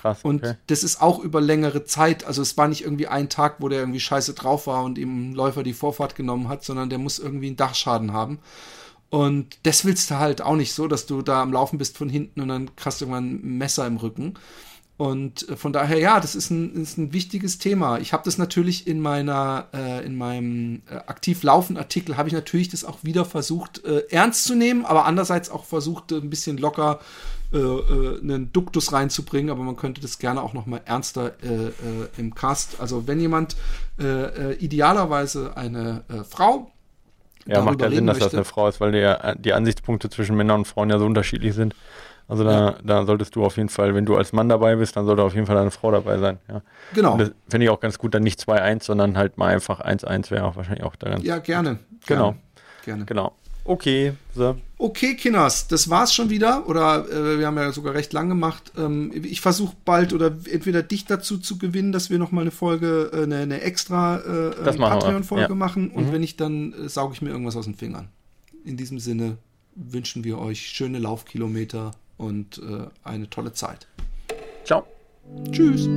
Krass, 0.00 0.18
okay. 0.18 0.28
Und 0.28 0.56
das 0.68 0.84
ist 0.84 1.02
auch 1.02 1.18
über 1.18 1.40
längere 1.40 1.84
Zeit. 1.84 2.24
Also 2.24 2.42
es 2.42 2.56
war 2.56 2.68
nicht 2.68 2.82
irgendwie 2.82 3.08
ein 3.08 3.28
Tag, 3.28 3.56
wo 3.58 3.68
der 3.68 3.80
irgendwie 3.80 4.00
scheiße 4.00 4.34
drauf 4.34 4.66
war 4.68 4.84
und 4.84 4.98
ihm 4.98 5.34
Läufer 5.34 5.64
die 5.64 5.72
Vorfahrt 5.72 6.14
genommen 6.14 6.48
hat, 6.48 6.64
sondern 6.64 6.90
der 6.90 6.98
muss 6.98 7.18
irgendwie 7.18 7.48
einen 7.48 7.56
Dachschaden 7.56 8.12
haben. 8.12 8.38
Und 9.10 9.58
das 9.64 9.84
willst 9.84 10.10
du 10.10 10.18
halt 10.18 10.42
auch 10.42 10.56
nicht 10.56 10.72
so, 10.72 10.88
dass 10.88 11.06
du 11.06 11.22
da 11.22 11.42
am 11.42 11.52
Laufen 11.52 11.78
bist 11.78 11.98
von 11.98 12.08
hinten 12.08 12.40
und 12.40 12.48
dann 12.48 12.74
kriegst 12.76 13.00
du 13.00 13.04
irgendwann 13.04 13.34
ein 13.34 13.58
Messer 13.58 13.86
im 13.86 13.96
Rücken. 13.96 14.34
Und 15.02 15.48
äh, 15.48 15.56
von 15.56 15.72
daher, 15.72 15.98
ja, 15.98 16.20
das 16.20 16.36
ist 16.36 16.50
ein, 16.50 16.80
ist 16.80 16.96
ein 16.96 17.12
wichtiges 17.12 17.58
Thema. 17.58 17.98
Ich 17.98 18.12
habe 18.12 18.22
das 18.24 18.38
natürlich 18.38 18.86
in 18.86 19.00
meiner, 19.00 19.66
äh, 19.74 20.06
in 20.06 20.16
meinem 20.16 20.82
äh, 20.88 20.94
aktiv 20.94 21.42
laufen 21.42 21.76
Artikel 21.76 22.16
habe 22.16 22.28
ich 22.28 22.34
natürlich 22.34 22.68
das 22.68 22.84
auch 22.84 22.98
wieder 23.02 23.24
versucht 23.24 23.84
äh, 23.84 24.04
ernst 24.10 24.44
zu 24.44 24.54
nehmen, 24.54 24.86
aber 24.86 25.04
andererseits 25.04 25.50
auch 25.50 25.64
versucht 25.64 26.12
ein 26.12 26.30
bisschen 26.30 26.56
locker 26.56 27.00
äh, 27.52 27.58
äh, 27.58 28.20
einen 28.20 28.52
Duktus 28.52 28.92
reinzubringen. 28.92 29.50
Aber 29.50 29.64
man 29.64 29.74
könnte 29.74 30.00
das 30.00 30.20
gerne 30.20 30.40
auch 30.40 30.52
noch 30.52 30.66
mal 30.66 30.80
ernster 30.84 31.32
im 32.16 32.36
Cast. 32.36 32.80
Also 32.80 33.08
wenn 33.08 33.18
jemand 33.18 33.56
idealerweise 34.60 35.56
eine 35.56 36.04
Frau 36.28 36.70
ja, 37.46 37.60
macht 37.62 37.80
ja 37.80 37.90
Sinn, 37.90 38.06
dass 38.06 38.18
möchte, 38.18 38.26
das 38.26 38.34
eine 38.34 38.44
Frau 38.44 38.68
ist, 38.68 38.80
weil 38.80 38.92
die, 38.92 39.40
die 39.42 39.52
Ansichtspunkte 39.52 40.08
zwischen 40.10 40.36
Männern 40.36 40.60
und 40.60 40.64
Frauen 40.66 40.90
ja 40.90 40.98
so 40.98 41.06
unterschiedlich 41.06 41.54
sind. 41.54 41.74
Also 42.28 42.44
da, 42.44 42.70
ja. 42.70 42.76
da 42.84 43.04
solltest 43.04 43.36
du 43.36 43.44
auf 43.44 43.56
jeden 43.56 43.68
Fall, 43.68 43.94
wenn 43.94 44.06
du 44.06 44.16
als 44.16 44.32
Mann 44.32 44.48
dabei 44.48 44.76
bist, 44.76 44.96
dann 44.96 45.06
sollte 45.06 45.22
auf 45.22 45.34
jeden 45.34 45.46
Fall 45.46 45.56
deine 45.56 45.70
Frau 45.70 45.90
dabei 45.90 46.18
sein. 46.18 46.38
Ja. 46.48 46.62
Genau. 46.94 47.16
das 47.18 47.32
finde 47.48 47.64
ich 47.64 47.70
auch 47.70 47.80
ganz 47.80 47.98
gut, 47.98 48.14
dann 48.14 48.22
nicht 48.22 48.40
2-1, 48.40 48.84
sondern 48.84 49.16
halt 49.16 49.38
mal 49.38 49.52
einfach 49.52 49.80
1-1 49.80 50.30
wäre 50.30 50.44
auch 50.44 50.56
wahrscheinlich 50.56 50.84
auch 50.84 50.96
da 50.96 51.10
ganz 51.10 51.24
Ja, 51.24 51.38
gerne. 51.38 51.78
Genau. 52.06 52.34
Gerne. 52.84 53.04
Genau. 53.04 53.34
Okay, 53.64 54.14
so. 54.34 54.56
Okay, 54.76 55.14
Kinders, 55.14 55.68
das 55.68 55.88
war's 55.88 56.12
schon 56.12 56.30
wieder. 56.30 56.68
Oder 56.68 57.08
äh, 57.08 57.38
wir 57.38 57.46
haben 57.46 57.56
ja 57.56 57.70
sogar 57.70 57.94
recht 57.94 58.12
lang 58.12 58.28
gemacht. 58.28 58.72
Ähm, 58.76 59.12
ich 59.14 59.40
versuche 59.40 59.76
bald 59.84 60.12
oder 60.12 60.36
entweder 60.50 60.82
dich 60.82 61.04
dazu 61.04 61.38
zu 61.38 61.58
gewinnen, 61.58 61.92
dass 61.92 62.10
wir 62.10 62.18
nochmal 62.18 62.42
eine 62.42 62.50
Folge, 62.50 63.10
äh, 63.12 63.22
eine, 63.22 63.36
eine 63.38 63.60
extra 63.60 64.18
äh, 64.18 64.76
Patreon-Folge 64.76 65.50
ja. 65.50 65.54
machen. 65.54 65.90
Und 65.90 66.08
mhm. 66.08 66.12
wenn 66.12 66.20
nicht, 66.22 66.40
dann 66.40 66.72
äh, 66.72 66.88
sauge 66.88 67.14
ich 67.14 67.22
mir 67.22 67.30
irgendwas 67.30 67.56
aus 67.56 67.66
den 67.66 67.74
Fingern. 67.74 68.08
In 68.64 68.76
diesem 68.76 68.98
Sinne 68.98 69.38
wünschen 69.76 70.24
wir 70.24 70.38
euch 70.38 70.62
schöne 70.62 70.98
Laufkilometer 70.98 71.92
und 72.22 72.58
äh, 72.58 72.86
eine 73.02 73.28
tolle 73.28 73.52
Zeit. 73.52 73.88
Ciao. 74.64 74.86
Tschüss. 75.50 75.88